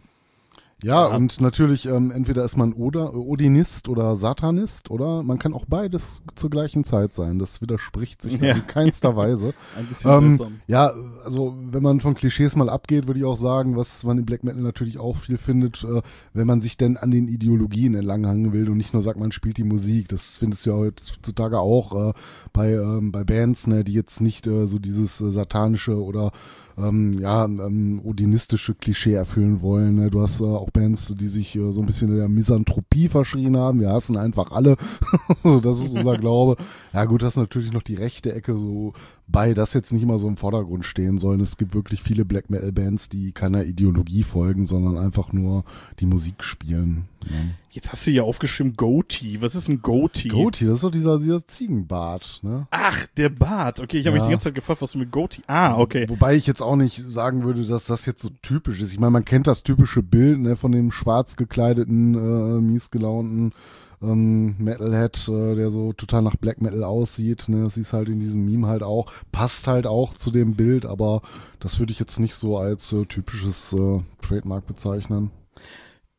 Ja, 0.83 1.09
Ja. 1.09 1.15
und 1.15 1.41
natürlich, 1.41 1.87
ähm, 1.87 2.11
entweder 2.11 2.43
ist 2.43 2.55
man 2.55 2.71
oder 2.73 3.15
Odinist 3.15 3.89
oder 3.89 4.15
Satanist, 4.15 4.91
oder 4.91 5.23
man 5.23 5.39
kann 5.39 5.53
auch 5.53 5.65
beides 5.65 6.21
zur 6.35 6.51
gleichen 6.51 6.83
Zeit 6.83 7.15
sein. 7.15 7.39
Das 7.39 7.61
widerspricht 7.61 8.21
sich 8.21 8.39
Ja. 8.41 8.53
in 8.53 8.67
keinster 8.67 9.15
Weise. 9.15 9.55
Ein 9.77 9.85
bisschen 9.87 10.11
Ähm, 10.11 10.35
seltsam. 10.35 10.59
ja, 10.67 10.91
also 11.25 11.55
wenn 11.71 11.81
man 11.81 11.99
von 11.99 12.13
Klischees 12.13 12.55
mal 12.55 12.69
abgeht, 12.69 13.07
würde 13.07 13.19
ich 13.19 13.25
auch 13.25 13.35
sagen, 13.37 13.75
was 13.75 14.03
man 14.03 14.19
im 14.19 14.25
Black 14.25 14.43
Metal 14.43 14.61
natürlich 14.61 14.99
auch 14.99 15.17
viel 15.17 15.37
findet, 15.37 15.83
äh, 15.83 16.01
wenn 16.33 16.45
man 16.45 16.61
sich 16.61 16.77
denn 16.77 16.95
an 16.95 17.09
den 17.09 17.27
Ideologien 17.27 17.95
entlanghangen 17.95 18.53
will 18.53 18.69
und 18.69 18.77
nicht 18.77 18.93
nur 18.93 19.01
sagt, 19.01 19.19
man 19.19 19.31
spielt 19.31 19.57
die 19.57 19.63
Musik. 19.63 20.09
Das 20.09 20.37
findest 20.37 20.65
du 20.65 20.69
ja 20.69 20.75
heutzutage 20.75 21.59
auch 21.59 22.09
äh, 22.09 22.13
bei, 22.53 22.73
ähm, 22.73 23.11
bei 23.11 23.23
Bands, 23.23 23.65
ne, 23.65 23.83
die 23.83 23.93
jetzt 23.93 24.21
nicht 24.21 24.45
äh, 24.45 24.67
so 24.67 24.77
dieses 24.77 25.21
äh, 25.21 25.31
satanische 25.31 25.95
oder 26.03 26.31
ähm, 26.79 27.13
ja, 27.19 27.45
ähm, 27.45 28.01
odinistische 28.05 28.75
Klischee 28.75 29.13
erfüllen 29.13 29.61
wollen. 29.61 29.95
Ne? 29.95 30.11
Du 30.11 30.21
hast 30.21 30.41
äh, 30.41 30.43
auch 30.67 30.71
Bands, 30.71 31.13
die 31.17 31.27
sich 31.27 31.55
äh, 31.55 31.71
so 31.71 31.81
ein 31.81 31.87
bisschen 31.87 32.15
der 32.15 32.27
Misanthropie 32.27 33.07
verschrien 33.07 33.57
haben. 33.57 33.79
Wir 33.79 33.89
hassen 33.89 34.17
einfach 34.17 34.51
alle. 34.51 34.77
so, 35.43 35.59
das 35.59 35.81
ist 35.81 35.95
unser 35.95 36.17
Glaube. 36.17 36.57
Ja 36.93 37.05
gut, 37.05 37.21
das 37.21 37.33
ist 37.33 37.37
natürlich 37.37 37.71
noch 37.71 37.83
die 37.83 37.95
rechte 37.95 38.33
Ecke, 38.33 38.57
so 38.57 38.93
bei 39.27 39.53
das 39.53 39.73
jetzt 39.73 39.91
nicht 39.91 40.03
immer 40.03 40.17
so 40.17 40.27
im 40.27 40.37
Vordergrund 40.37 40.85
stehen 40.85 41.17
sollen. 41.17 41.41
Es 41.41 41.57
gibt 41.57 41.73
wirklich 41.73 42.01
viele 42.01 42.25
Black 42.25 42.49
Metal 42.49 42.71
Bands, 42.71 43.09
die 43.09 43.31
keiner 43.31 43.65
Ideologie 43.65 44.23
folgen, 44.23 44.65
sondern 44.65 44.97
einfach 44.97 45.33
nur 45.33 45.63
die 45.99 46.05
Musik 46.05 46.43
spielen. 46.43 47.07
Ne? 47.21 47.55
Jetzt 47.69 47.91
hast 47.91 48.07
du 48.07 48.11
hier 48.11 48.23
aufgeschrieben 48.23 48.73
Goatee. 48.75 49.37
Was 49.41 49.53
ist 49.53 49.67
ein 49.67 49.81
Goatee? 49.81 50.29
Goatee, 50.29 50.65
das 50.65 50.77
ist 50.77 50.83
doch 50.83 50.91
dieser, 50.91 51.17
dieser 51.19 51.45
Ziegenbart. 51.45 52.39
Ne? 52.41 52.65
Ach, 52.71 53.05
der 53.17 53.29
Bart. 53.29 53.81
Okay, 53.81 53.97
ich 53.99 54.07
habe 54.07 54.15
mich 54.15 54.21
Ja. 54.23 54.27
die 54.27 54.31
ganze 54.31 54.45
Zeit 54.45 54.55
gefragt, 54.55 54.81
was 54.81 54.93
du 54.93 54.99
mit 54.99 55.11
Goatee. 55.11 55.41
Ah, 55.47 55.77
okay. 55.77 56.07
Wobei 56.09 56.35
ich 56.35 56.47
jetzt 56.47 56.61
auch 56.61 56.75
nicht 56.77 57.03
sagen 57.11 57.43
würde, 57.43 57.63
dass 57.65 57.85
das 57.85 58.05
jetzt 58.05 58.21
so 58.21 58.29
typisch 58.41 58.81
ist. 58.81 58.93
Ich 58.93 58.99
meine, 58.99 59.11
man 59.11 59.25
kennt 59.25 59.47
das 59.47 59.63
typische 59.63 60.01
Bild 60.01 60.39
ne, 60.39 60.55
von 60.55 60.71
dem 60.71 60.91
schwarz 60.91 61.35
gekleideten, 61.35 62.15
äh, 62.15 62.61
mies 62.61 62.89
gelaunten 62.89 63.53
ähm, 64.01 64.55
Metalhead, 64.59 65.27
äh, 65.27 65.55
der 65.55 65.69
so 65.69 65.91
total 65.93 66.21
nach 66.21 66.35
Black 66.35 66.61
Metal 66.61 66.83
aussieht. 66.83 67.49
Ne? 67.49 67.63
Das 67.63 67.77
ist 67.77 67.93
halt 67.93 68.09
in 68.09 68.19
diesem 68.19 68.45
Meme 68.45 68.67
halt 68.67 68.83
auch. 68.83 69.11
Passt 69.31 69.67
halt 69.67 69.87
auch 69.87 70.13
zu 70.13 70.31
dem 70.31 70.55
Bild, 70.55 70.85
aber 70.85 71.21
das 71.59 71.79
würde 71.79 71.91
ich 71.91 71.99
jetzt 71.99 72.19
nicht 72.19 72.35
so 72.35 72.57
als 72.57 72.93
äh, 72.93 73.05
typisches 73.05 73.73
äh, 73.73 73.99
Trademark 74.21 74.65
bezeichnen. 74.67 75.31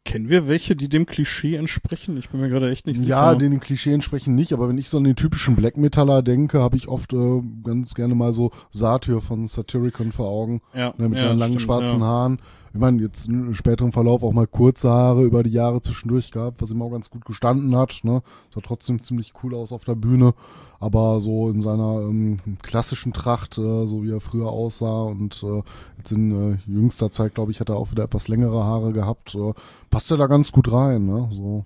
Kennen 0.09 0.31
wir 0.31 0.49
welche, 0.49 0.75
die 0.75 0.89
dem 0.89 1.05
Klischee 1.05 1.57
entsprechen? 1.57 2.17
Ich 2.17 2.31
bin 2.31 2.41
mir 2.41 2.49
gerade 2.49 2.71
echt 2.71 2.87
nicht 2.87 2.99
sicher. 2.99 3.11
Ja, 3.11 3.35
den, 3.35 3.61
Klischee 3.61 3.93
entsprechen 3.93 4.35
nicht, 4.35 4.55
aber 4.55 4.67
wenn 4.67 4.79
ich 4.79 4.89
so 4.89 4.97
an 4.97 5.05
den 5.05 5.17
typischen 5.17 5.55
Black 5.55 5.77
Metaller 5.77 6.23
denke, 6.23 6.63
habe 6.63 6.79
ich 6.79 6.89
oft 6.89 7.13
äh, 7.13 7.43
ganz 7.63 7.95
gerne 7.95 8.15
mal 8.15 8.33
so 8.33 8.51
Satyr 8.71 9.21
von 9.21 9.47
Satyricon 9.47 10.11
vor 10.11 10.29
Augen. 10.29 10.63
ja, 10.73 10.95
ne, 10.97 11.11
mit 11.11 11.19
ja, 11.19 11.29
seinen 11.29 11.39
langen 11.39 11.59
stimmt, 11.59 11.67
schwarzen 11.67 12.01
ja. 12.01 12.07
Haaren. 12.07 12.39
Ich 12.73 12.81
meine, 12.81 13.01
jetzt 13.03 13.29
im 13.29 13.55
späteren 13.55 13.93
Verlauf 13.93 14.23
auch 14.23 14.33
mal 14.33 14.47
kurze 14.47 14.91
Haare 14.91 15.25
über 15.25 15.43
die 15.43 15.51
Jahre 15.51 15.81
zwischendurch 15.81 16.31
gehabt, 16.31 16.61
was 16.61 16.71
ihm 16.71 16.83
auch 16.83 16.91
ganz 16.91 17.11
gut 17.11 17.25
gestanden 17.25 17.75
hat. 17.77 18.01
Ne? 18.03 18.23
Sah 18.55 18.61
trotzdem 18.61 19.01
ziemlich 19.01 19.33
cool 19.43 19.55
aus 19.55 19.73
auf 19.73 19.85
der 19.85 19.95
Bühne, 19.95 20.35
aber 20.81 21.21
so 21.21 21.51
in 21.51 21.63
seiner 21.63 22.03
ähm, 22.03 22.39
klassischen 22.63 23.13
Tracht, 23.13 23.59
äh, 23.59 23.87
so 23.87 24.03
wie 24.05 24.11
er 24.11 24.21
früher 24.21 24.49
aussah 24.49 25.03
und 25.03 25.43
äh, 25.43 25.63
jetzt 25.97 26.13
in 26.13 26.53
äh, 26.53 26.59
jüngster 26.71 27.11
Zeit, 27.11 27.35
glaube 27.35 27.53
ich, 27.53 27.61
hat 27.61 27.69
er 27.69 27.77
auch 27.77 27.91
wieder 27.91 28.05
etwas 28.05 28.29
längere 28.29 28.65
Haare 28.65 28.93
gehabt. 28.93 29.35
Äh, 29.35 29.55
passt 29.91 30.11
er 30.11 30.17
da 30.17 30.27
ganz 30.27 30.53
gut 30.53 30.71
rein, 30.71 31.07
ne? 31.07 31.29
So. 31.31 31.65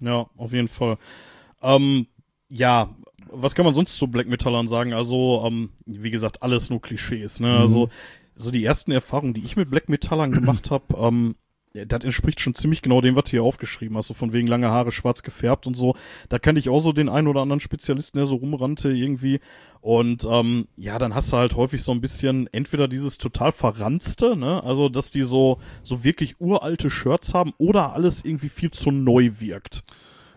Ja, 0.00 0.26
auf 0.36 0.52
jeden 0.52 0.68
Fall. 0.68 0.96
Ähm, 1.62 2.06
ja, 2.48 2.88
was 3.30 3.54
kann 3.54 3.64
man 3.64 3.74
sonst 3.74 3.96
zu 3.96 4.08
Black 4.08 4.26
Metallern 4.26 4.68
sagen? 4.68 4.92
Also, 4.92 5.42
ähm, 5.46 5.70
wie 5.86 6.10
gesagt, 6.10 6.42
alles 6.42 6.70
nur 6.70 6.80
Klischees, 6.80 7.40
ne? 7.40 7.58
Also, 7.58 7.88
so 8.38 8.50
die 8.50 8.64
ersten 8.64 8.92
Erfahrungen, 8.92 9.34
die 9.34 9.44
ich 9.44 9.56
mit 9.56 9.70
Black 9.70 9.88
Metallern 9.88 10.30
gemacht 10.30 10.70
habe, 10.70 10.96
ähm, 10.96 11.34
das 11.74 12.02
entspricht 12.02 12.40
schon 12.40 12.54
ziemlich 12.54 12.82
genau 12.82 13.00
dem, 13.00 13.14
was 13.14 13.24
du 13.24 13.30
hier 13.32 13.42
aufgeschrieben 13.42 13.96
hast, 13.96 14.08
so 14.08 14.14
von 14.14 14.32
wegen 14.32 14.46
lange 14.46 14.68
Haare 14.68 14.90
schwarz 14.90 15.22
gefärbt 15.22 15.66
und 15.66 15.76
so. 15.76 15.94
Da 16.28 16.38
kannte 16.38 16.58
ich 16.60 16.68
auch 16.68 16.80
so 16.80 16.92
den 16.92 17.08
einen 17.08 17.28
oder 17.28 17.42
anderen 17.42 17.60
Spezialisten, 17.60 18.18
der 18.18 18.26
so 18.26 18.36
rumrannte 18.36 18.90
irgendwie. 18.90 19.40
Und 19.80 20.26
ähm, 20.30 20.66
ja, 20.76 20.98
dann 20.98 21.14
hast 21.14 21.32
du 21.32 21.36
halt 21.36 21.56
häufig 21.56 21.82
so 21.82 21.92
ein 21.92 22.00
bisschen 22.00 22.48
entweder 22.52 22.88
dieses 22.88 23.18
total 23.18 23.52
verranzte, 23.52 24.36
ne, 24.36 24.62
also 24.64 24.88
dass 24.88 25.10
die 25.10 25.22
so 25.22 25.58
so 25.82 26.04
wirklich 26.04 26.40
uralte 26.40 26.90
Shirts 26.90 27.34
haben 27.34 27.52
oder 27.58 27.92
alles 27.92 28.24
irgendwie 28.24 28.48
viel 28.48 28.70
zu 28.70 28.90
neu 28.90 29.32
wirkt. 29.38 29.84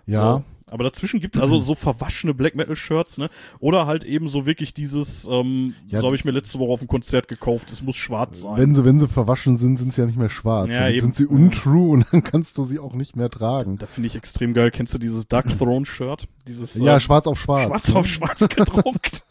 Ja. 0.06 0.34
So. 0.34 0.44
Aber 0.72 0.84
dazwischen 0.86 1.20
gibt 1.20 1.36
es 1.36 1.42
also 1.42 1.60
so 1.60 1.76
verwaschene 1.76 2.34
Black 2.34 2.56
Metal 2.56 2.76
Shirts, 2.76 3.18
ne? 3.18 3.30
Oder 3.60 3.86
halt 3.86 4.04
eben 4.04 4.28
so 4.28 4.46
wirklich 4.46 4.74
dieses, 4.74 5.28
ähm, 5.30 5.76
Ja. 5.88 6.00
so 6.00 6.08
habe 6.08 6.16
ich 6.16 6.26
mir 6.26 6.32
letzte 6.32 6.58
Woche 6.60 6.72
auf 6.72 6.80
dem 6.80 6.88
Konzert 6.88 7.28
gekauft, 7.28 7.72
es 7.72 7.84
muss 7.84 7.96
schwarz 7.98 8.42
sein. 8.42 8.58
Wenn 8.58 8.74
sie, 8.74 8.86
wenn 8.86 9.00
sie 9.00 9.08
verwaschen 9.08 9.58
sind, 9.58 9.78
sind 9.78 9.94
sie 9.94 10.02
ja 10.02 10.08
nicht 10.08 10.18
mehr 10.18 10.30
schwarz. 10.30 10.70
Ja, 10.72 10.90
sind 11.00 11.16
sie 11.16 11.26
untrue 11.28 11.90
und 11.92 12.06
dann 12.12 12.24
kannst 12.24 12.58
du 12.58 12.64
sie 12.64 12.80
auch 12.80 12.94
nicht 12.94 13.16
mehr 13.16 13.30
tragen. 13.30 13.76
da 13.76 13.86
finde 13.86 14.08
ich 14.08 14.16
extrem 14.16 14.54
geil. 14.54 14.72
Kennst 14.72 14.94
du 14.94 14.98
dieses 14.98 15.28
Dark 15.28 15.50
Throne 15.58 15.86
Shirt? 15.86 16.28
Dieses 16.48 16.76
Ja, 16.80 16.96
äh, 16.96 17.00
schwarz 17.00 17.28
auf 17.28 17.40
schwarz. 17.40 17.68
schwarz 17.68 17.90
ne? 17.90 17.96
auf 17.98 18.08
schwarz 18.08 18.50
gedruckt. 18.56 19.24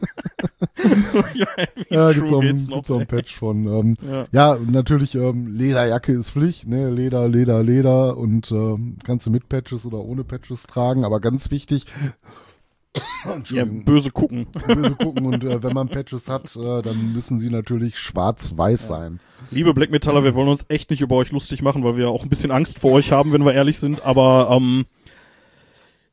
ja, 1.35 1.47
Ja, 1.88 2.12
gibt's 2.12 2.32
auch, 2.32 2.40
geht's 2.40 2.68
gibt's 2.68 2.90
auch 2.90 3.00
ein. 3.00 3.06
Patch 3.06 3.35
von. 3.35 3.66
Ähm, 3.66 3.97
Ja. 4.06 4.26
ja, 4.32 4.59
natürlich 4.64 5.14
ähm, 5.14 5.47
Lederjacke 5.49 6.12
ist 6.12 6.30
Pflicht, 6.30 6.66
ne? 6.68 6.90
Leder, 6.90 7.28
Leder, 7.28 7.62
Leder 7.62 8.16
und 8.16 8.50
ähm, 8.52 8.97
kannst 9.04 9.26
du 9.26 9.30
mit 9.30 9.49
Patches 9.49 9.87
oder 9.87 9.99
ohne 9.99 10.25
Patches 10.25 10.64
tragen, 10.64 11.04
aber 11.04 11.20
ganz 11.30 11.50
wichtig. 11.50 11.87
ja, 13.50 13.64
böse 13.64 14.10
gucken. 14.10 14.46
böse 14.66 14.96
gucken 14.96 15.26
und 15.26 15.44
äh, 15.44 15.62
wenn 15.62 15.75
man 15.75 15.88
Patches 15.88 16.28
hat, 16.28 16.56
äh, 16.56 16.82
dann 16.82 17.12
müssen 17.12 17.38
sie 17.38 17.50
natürlich 17.50 17.99
schwarz-weiß 17.99 18.88
sein. 18.88 19.20
Liebe 19.52 19.72
Black 19.72 19.90
Metaller, 19.90 20.25
wir 20.25 20.34
wollen 20.34 20.49
uns 20.49 20.66
echt 20.68 20.90
nicht 20.90 21.00
über 21.00 21.14
euch 21.16 21.30
lustig 21.30 21.62
machen, 21.62 21.84
weil 21.84 21.96
wir 21.96 22.08
auch 22.08 22.25
ein 22.25 22.28
bisschen 22.28 22.50
Angst 22.50 22.80
vor 22.80 22.92
euch 22.92 23.12
haben, 23.12 23.32
wenn 23.32 23.44
wir 23.44 23.54
ehrlich 23.54 23.78
sind. 23.78 24.02
Aber 24.02 24.49
ähm, 24.50 24.87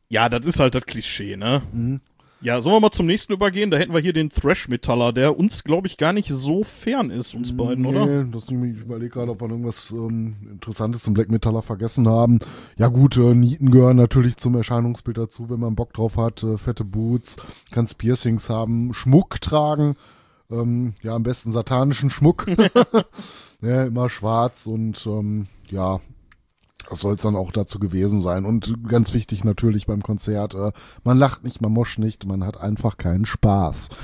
ja, 0.07 0.29
das 0.29 0.45
ist 0.45 0.59
halt 0.59 0.75
das 0.75 0.85
Klischee, 0.85 1.35
ne? 1.35 1.63
Mhm. 1.71 1.99
Ja, 2.41 2.61
sollen 2.61 2.75
wir 2.75 2.79
mal 2.81 2.91
zum 2.91 3.07
nächsten 3.07 3.33
übergehen? 3.33 3.71
Da 3.71 3.77
hätten 3.77 3.93
wir 3.93 3.99
hier 3.99 4.13
den 4.13 4.29
Thrash-Metaller, 4.29 5.11
der 5.11 5.37
uns, 5.37 5.63
glaube 5.63 5.87
ich, 5.87 5.97
gar 5.97 6.13
nicht 6.13 6.29
so 6.29 6.63
fern 6.63 7.09
ist, 7.09 7.33
uns 7.33 7.55
beiden, 7.55 7.85
oder? 7.85 8.05
Nee, 8.05 8.29
das, 8.31 8.45
ich 8.45 8.51
überlege 8.51 9.09
gerade, 9.09 9.31
ob 9.31 9.41
wir 9.41 9.49
irgendwas 9.49 9.91
ähm, 9.91 10.35
Interessantes 10.51 11.03
zum 11.03 11.15
Black 11.15 11.31
Metaller 11.31 11.63
vergessen 11.63 12.07
haben. 12.07 12.39
Ja 12.77 12.89
gut, 12.89 13.17
äh, 13.17 13.33
Nieten 13.33 13.71
gehören 13.71 13.97
natürlich 13.97 14.37
zum 14.37 14.53
Erscheinungsbild 14.55 15.17
dazu, 15.17 15.49
wenn 15.49 15.59
man 15.59 15.75
Bock 15.75 15.93
drauf 15.93 16.17
hat. 16.17 16.43
Äh, 16.43 16.57
fette 16.57 16.83
Boots, 16.83 17.37
kannst 17.71 17.97
Piercings 17.97 18.49
haben, 18.49 18.93
Schmuck 18.93 19.41
tragen. 19.41 19.95
Ähm, 20.51 20.93
ja, 21.01 21.15
am 21.15 21.23
besten 21.23 21.51
satanischen 21.51 22.11
Schmuck. 22.11 22.45
ja, 23.61 23.83
immer 23.83 24.09
schwarz 24.09 24.67
und 24.67 25.05
ähm, 25.07 25.47
ja, 25.69 25.99
das 26.89 26.99
soll 27.01 27.15
es 27.15 27.21
dann 27.21 27.35
auch 27.35 27.51
dazu 27.51 27.79
gewesen 27.79 28.19
sein. 28.21 28.45
Und 28.45 28.87
ganz 28.87 29.13
wichtig 29.13 29.43
natürlich 29.43 29.85
beim 29.87 30.03
Konzert, 30.03 30.53
äh, 30.55 30.71
man 31.03 31.17
lacht 31.17 31.43
nicht, 31.43 31.61
man 31.61 31.71
moscht 31.71 31.99
nicht, 31.99 32.25
man 32.25 32.43
hat 32.43 32.59
einfach 32.59 32.97
keinen 32.97 33.25
Spaß. 33.25 33.89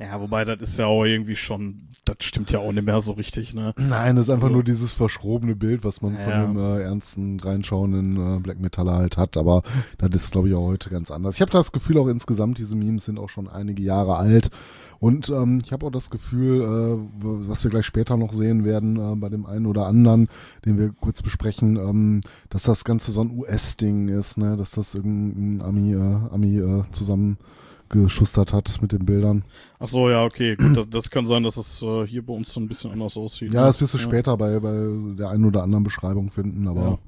Ja, 0.00 0.20
wobei, 0.20 0.44
das 0.44 0.60
ist 0.60 0.78
ja 0.78 0.86
auch 0.86 1.04
irgendwie 1.04 1.36
schon, 1.36 1.88
das 2.04 2.16
stimmt 2.20 2.50
ja 2.50 2.58
auch 2.58 2.72
nicht 2.72 2.84
mehr 2.84 3.00
so 3.00 3.12
richtig, 3.12 3.54
ne? 3.54 3.72
Nein, 3.76 4.16
das 4.16 4.26
ist 4.26 4.30
einfach 4.30 4.48
So. 4.48 4.54
nur 4.54 4.64
dieses 4.64 4.92
verschrobene 4.92 5.54
Bild, 5.54 5.84
was 5.84 6.02
man 6.02 6.18
von 6.18 6.30
Ja. 6.30 6.44
dem 6.46 6.56
äh, 6.58 6.82
ernsten, 6.82 7.38
reinschauenden 7.40 8.36
äh, 8.38 8.40
Black 8.40 8.60
Metaller 8.60 8.94
halt 8.96 9.16
hat. 9.16 9.36
Aber 9.36 9.62
das 9.98 10.24
ist, 10.24 10.32
glaube 10.32 10.48
ich, 10.48 10.54
auch 10.54 10.66
heute 10.66 10.90
ganz 10.90 11.10
anders. 11.10 11.36
Ich 11.36 11.40
habe 11.40 11.50
das 11.52 11.72
Gefühl, 11.72 11.98
auch 11.98 12.08
insgesamt, 12.08 12.58
diese 12.58 12.76
Memes 12.76 13.04
sind 13.04 13.18
auch 13.18 13.28
schon 13.28 13.48
einige 13.48 13.82
Jahre 13.82 14.16
alt. 14.16 14.50
Und 15.00 15.30
ähm, 15.30 15.62
ich 15.64 15.72
habe 15.72 15.86
auch 15.86 15.90
das 15.90 16.10
Gefühl, 16.10 16.60
äh, 16.60 17.24
was 17.48 17.64
wir 17.64 17.70
gleich 17.70 17.86
später 17.86 18.18
noch 18.18 18.34
sehen 18.34 18.64
werden, 18.64 18.96
äh, 18.96 19.16
bei 19.16 19.30
dem 19.30 19.46
einen 19.46 19.64
oder 19.64 19.86
anderen, 19.86 20.28
den 20.66 20.78
wir 20.78 20.90
kurz 20.90 21.22
besprechen, 21.22 21.76
ähm, 21.76 22.20
dass 22.50 22.64
das 22.64 22.84
Ganze 22.84 23.10
so 23.10 23.22
ein 23.22 23.30
US-Ding 23.30 24.08
ist, 24.08 24.36
ne? 24.36 24.58
dass 24.58 24.72
das 24.72 24.94
irgendein 24.94 25.66
Ami, 25.66 25.94
äh, 25.94 26.18
Ami 26.30 26.58
äh, 26.58 26.82
zusammengeschustert 26.92 28.52
hat 28.52 28.76
mit 28.82 28.92
den 28.92 29.06
Bildern. 29.06 29.44
Ach 29.78 29.88
so, 29.88 30.10
ja, 30.10 30.22
okay, 30.22 30.54
gut, 30.56 30.76
das, 30.76 30.90
das 30.90 31.10
kann 31.10 31.26
sein, 31.26 31.44
dass 31.44 31.56
es 31.56 31.80
äh, 31.80 32.06
hier 32.06 32.24
bei 32.24 32.34
uns 32.34 32.52
so 32.52 32.60
ein 32.60 32.68
bisschen 32.68 32.92
anders 32.92 33.16
aussieht. 33.16 33.54
Ja, 33.54 33.62
ne? 33.62 33.66
das 33.68 33.80
wirst 33.80 33.94
du 33.94 33.98
später 33.98 34.36
bei, 34.36 34.60
bei 34.60 34.84
der 35.18 35.30
einen 35.30 35.46
oder 35.46 35.62
anderen 35.62 35.82
Beschreibung 35.82 36.28
finden, 36.28 36.68
aber 36.68 36.82
Ja. 36.82 36.98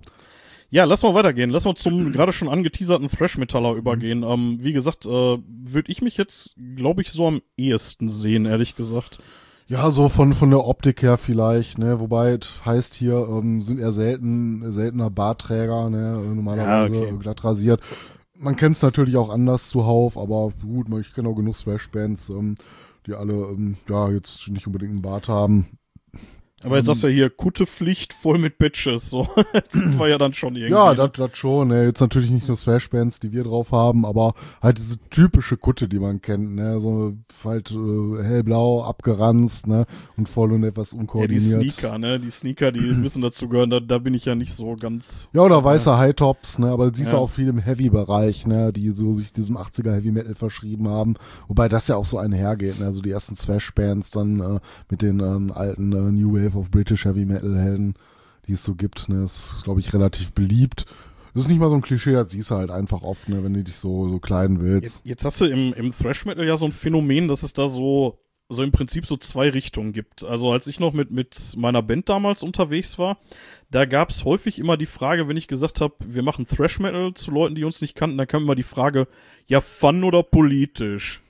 Ja, 0.73 0.85
lass 0.85 1.03
mal 1.03 1.13
weitergehen. 1.13 1.51
Lass 1.51 1.67
mal 1.67 1.75
zum 1.75 2.13
gerade 2.13 2.33
schon 2.33 2.49
angeteaserten 2.49 3.07
Thrash-Metaller 3.07 3.75
übergehen. 3.75 4.23
Ähm, 4.23 4.57
wie 4.59 4.73
gesagt, 4.73 5.05
äh, 5.05 5.09
würde 5.09 5.93
ich 5.93 6.01
mich 6.01 6.17
jetzt, 6.17 6.57
glaube 6.77 7.03
ich, 7.03 7.13
so 7.13 7.27
am 7.27 7.43
ehesten 7.59 8.09
sehen, 8.09 8.47
ehrlich 8.47 8.75
gesagt. 8.75 9.19
Ja, 9.69 9.91
so 9.91 10.09
von, 10.09 10.33
von 10.33 10.49
der 10.49 10.67
Optik 10.67 11.03
her 11.03 11.19
vielleicht, 11.19 11.77
ne, 11.79 12.01
wobei 12.01 12.33
es 12.33 12.65
heißt 12.65 12.95
hier, 12.95 13.27
ähm, 13.29 13.61
sind 13.61 13.81
eher 13.81 13.93
selten, 13.93 14.73
seltener 14.73 15.11
Bartträger, 15.11 15.91
ne, 15.91 16.23
äh, 16.25 16.35
normalerweise 16.35 16.95
Ja, 16.97 17.03
okay. 17.03 17.15
äh, 17.15 17.19
glatt 17.19 17.45
rasiert. 17.45 17.83
Man 18.35 18.57
kennt 18.57 18.77
es 18.77 18.83
natürlich 18.83 19.17
auch 19.19 19.29
anders 19.29 19.69
zuhauf, 19.69 20.17
aber 20.17 20.53
gut, 20.63 20.89
ich 21.01 21.15
kenne 21.15 21.29
auch 21.29 21.37
genug 21.37 21.55
Thrash-Bands, 21.55 22.31
ähm, 22.31 22.55
die 23.07 23.13
alle, 23.13 23.35
ähm, 23.35 23.77
ja, 23.91 24.09
jetzt 24.11 24.49
nicht 24.49 24.67
unbedingt 24.67 24.93
einen 24.93 25.03
Bart 25.03 25.29
haben. 25.29 25.67
Aber 26.65 26.77
jetzt 26.77 26.87
sagst 26.87 27.03
du 27.03 27.09
ja 27.09 27.15
hier 27.15 27.31
Kuttepflicht 27.31 28.13
voll 28.13 28.39
mit 28.39 28.59
Batches, 28.59 29.11
so. 29.11 29.29
das 29.53 29.65
sind 29.71 29.99
wir 29.99 30.09
ja 30.09 30.19
dann 30.19 30.35
schon 30.35 30.55
irgendwie. 30.55 30.73
Ja, 30.73 30.95
das 30.95 31.13
das 31.13 31.37
schon. 31.37 31.69
Ne? 31.69 31.85
Jetzt 31.87 32.01
natürlich 32.01 32.31
nicht 32.31 32.49
nur 32.49 32.57
Slash-Bands, 32.57 33.21
die 33.21 33.33
wir 33.33 33.45
drauf 33.45 33.73
haben, 33.73 34.07
aber 34.07 34.35
halt 34.61 34.79
diese 34.79 34.99
typische 35.11 35.57
Kutte, 35.57 35.89
die 35.89 35.99
man 35.99 36.21
kennt. 36.21 36.55
Ne? 36.55 36.81
So 36.81 37.15
halt 37.45 37.71
äh, 37.73 38.23
hellblau, 38.23 38.83
abgeranzt 38.85 39.67
ne? 39.67 39.87
und 40.17 40.29
voll 40.29 40.53
und 40.53 40.65
etwas 40.65 40.93
ja, 40.93 40.97
die 40.97 41.01
unkoordiniert. 41.01 41.73
Sneaker, 41.73 41.99
ne? 41.99 42.21
Die 42.21 42.31
Sneaker, 42.31 42.73
die 42.73 42.81
müssen 42.81 43.23
dazu 43.23 43.49
gehören, 43.49 43.71
da, 43.71 43.81
da 43.81 43.99
bin 43.99 44.15
ich 44.15 44.25
ja 44.25 44.35
nicht 44.35 44.55
so 44.55 44.77
ganz. 44.77 45.29
Ja, 45.33 45.43
oder 45.43 45.63
weiße 45.65 45.97
High-Tops, 45.97 46.59
ne? 46.59 46.71
aber 46.71 46.91
du 46.91 46.97
siehst 46.97 47.13
Ja. 47.13 47.19
ja 47.19 47.25
auch 47.25 47.31
viel 47.31 47.49
im 47.49 47.59
Heavy-Bereich, 47.59 48.47
ne? 48.47 48.73
die 48.73 48.91
so 48.91 49.15
sich 49.15 49.33
diesem 49.33 49.57
80er 49.57 49.93
Heavy-Metal 49.93 50.35
verschrieben 50.35 50.89
haben. 50.89 51.15
Wobei 51.49 51.69
das 51.69 51.89
ja 51.89 51.97
auch 51.97 52.05
so 52.05 52.19
einhergeht. 52.19 52.79
Ne? 52.79 52.87
Also 52.87 53.03
die 53.03 53.11
ersten 53.11 53.35
Slash-Bands 53.35 54.11
dann 54.13 54.41
äh, 54.41 54.61
mit 54.89 55.03
den 55.03 55.21
ähm, 55.21 55.53
alten 55.53 55.93
äh, 55.93 56.13
New 56.13 56.35
Wave 56.35 56.52
of 56.57 56.71
British 56.71 57.05
Heavy-Metal-Helden, 57.05 57.95
die 58.47 58.53
es 58.53 58.65
so 58.65 58.75
gibt. 58.75 59.09
Ne? 59.09 59.25
Ist, 59.25 59.61
glaube 59.65 59.81
ich, 59.81 59.93
relativ 59.93 60.33
beliebt. 60.33 60.87
Das 61.35 61.45
ist 61.45 61.49
nicht 61.49 61.61
mal 61.61 61.71
so 61.71 61.77
ein 61.77 61.83
Klischee, 61.83 62.13
das 62.13 62.33
siehst 62.33 62.51
du 62.51 62.57
halt 62.57 62.71
einfach 62.71 63.03
oft, 63.03 63.29
ne? 63.29 63.43
wenn 63.43 63.55
du 63.55 63.65
dich 63.65 63.79
so, 63.79 64.09
so 64.09 64.19
kleiden 64.19 64.61
willst. 64.61 64.83
Jetzt, 64.83 65.07
jetzt 65.07 65.25
hast 65.25 65.41
du 65.41 65.47
im, 65.47 65.73
im 65.73 65.93
Thrash 65.93 66.27
Metal 66.27 66.47
ja 66.47 66.57
so 66.59 66.67
ein 66.67 66.73
Phänomen, 66.73 67.27
dass 67.27 67.43
es 67.43 67.55
da 67.55 67.69
so, 67.69 68.19
so 68.51 68.63
im 68.63 68.71
Prinzip 68.71 69.07
so 69.07 69.17
zwei 69.17 69.49
Richtungen 69.49 69.93
gibt. 69.93 70.25
Also 70.25 70.53
als 70.53 70.67
ich 70.67 70.79
noch 70.79 70.93
mit, 70.93 71.11
mit 71.11 71.55
meiner 71.57 71.83
Band 71.83 72.11
damals 72.11 72.43
unterwegs 72.43 72.99
war, 72.99 73.17
da 73.71 73.87
gab 73.87 74.11
es 74.11 74.27
häufig 74.27 74.59
immer 74.59 74.77
die 74.77 74.87
Frage, 74.87 75.27
wenn 75.27 75.39
ich 75.39 75.49
gesagt 75.49 75.81
habe, 75.81 75.95
wir 76.01 76.23
machen 76.23 76.45
Thrash 76.45 76.79
Metal 76.81 77.15
zu 77.15 77.31
Leuten, 77.31 77.55
die 77.55 77.65
uns 77.65 77.81
nicht 77.81 77.95
kannten, 77.95 78.19
dann 78.19 78.29
kam 78.29 78.43
immer 78.43 78.55
die 78.55 78.63
Frage, 78.63 79.09
ja, 79.47 79.63
Fun 79.63 80.05
oder 80.05 80.23
politisch? 80.23 81.23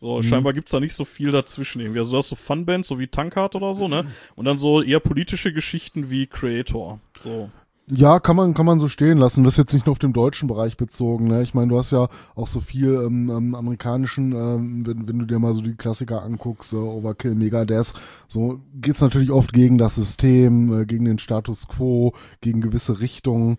So, 0.00 0.22
scheinbar 0.22 0.52
gibt's 0.52 0.70
da 0.70 0.78
nicht 0.78 0.94
so 0.94 1.04
viel 1.04 1.32
dazwischen 1.32 1.80
irgendwie. 1.80 1.98
Also 1.98 2.12
du 2.12 2.18
hast 2.18 2.28
so 2.28 2.36
Fun-Bands, 2.36 2.86
so 2.86 3.00
wie 3.00 3.08
Tankard 3.08 3.56
oder 3.56 3.74
so, 3.74 3.88
ne? 3.88 4.06
Und 4.36 4.44
dann 4.44 4.56
so 4.56 4.80
eher 4.80 5.00
politische 5.00 5.52
Geschichten 5.52 6.08
wie 6.08 6.28
Creator. 6.28 7.00
So. 7.20 7.50
Ja, 7.90 8.20
kann 8.20 8.36
man, 8.36 8.52
kann 8.52 8.66
man 8.66 8.78
so 8.78 8.88
stehen 8.88 9.16
lassen. 9.18 9.44
Das 9.44 9.54
ist 9.54 9.58
jetzt 9.58 9.72
nicht 9.72 9.86
nur 9.86 9.92
auf 9.92 9.98
den 9.98 10.12
deutschen 10.12 10.46
Bereich 10.46 10.76
bezogen. 10.76 11.26
Ne? 11.26 11.42
Ich 11.42 11.54
meine, 11.54 11.68
du 11.68 11.78
hast 11.78 11.90
ja 11.90 12.08
auch 12.34 12.46
so 12.46 12.60
viel 12.60 12.94
ähm, 12.94 13.30
ähm, 13.30 13.54
amerikanischen, 13.54 14.32
ähm, 14.32 14.86
wenn, 14.86 15.08
wenn 15.08 15.18
du 15.18 15.24
dir 15.24 15.38
mal 15.38 15.54
so 15.54 15.62
die 15.62 15.74
Klassiker 15.74 16.22
anguckst, 16.22 16.74
äh, 16.74 16.76
Overkill, 16.76 17.34
Megadeth, 17.34 17.94
so 18.26 18.60
geht's 18.74 19.00
natürlich 19.00 19.30
oft 19.30 19.54
gegen 19.54 19.78
das 19.78 19.94
System, 19.94 20.82
äh, 20.82 20.86
gegen 20.86 21.06
den 21.06 21.18
Status 21.18 21.66
quo, 21.66 22.12
gegen 22.42 22.60
gewisse 22.60 23.00
Richtungen. 23.00 23.56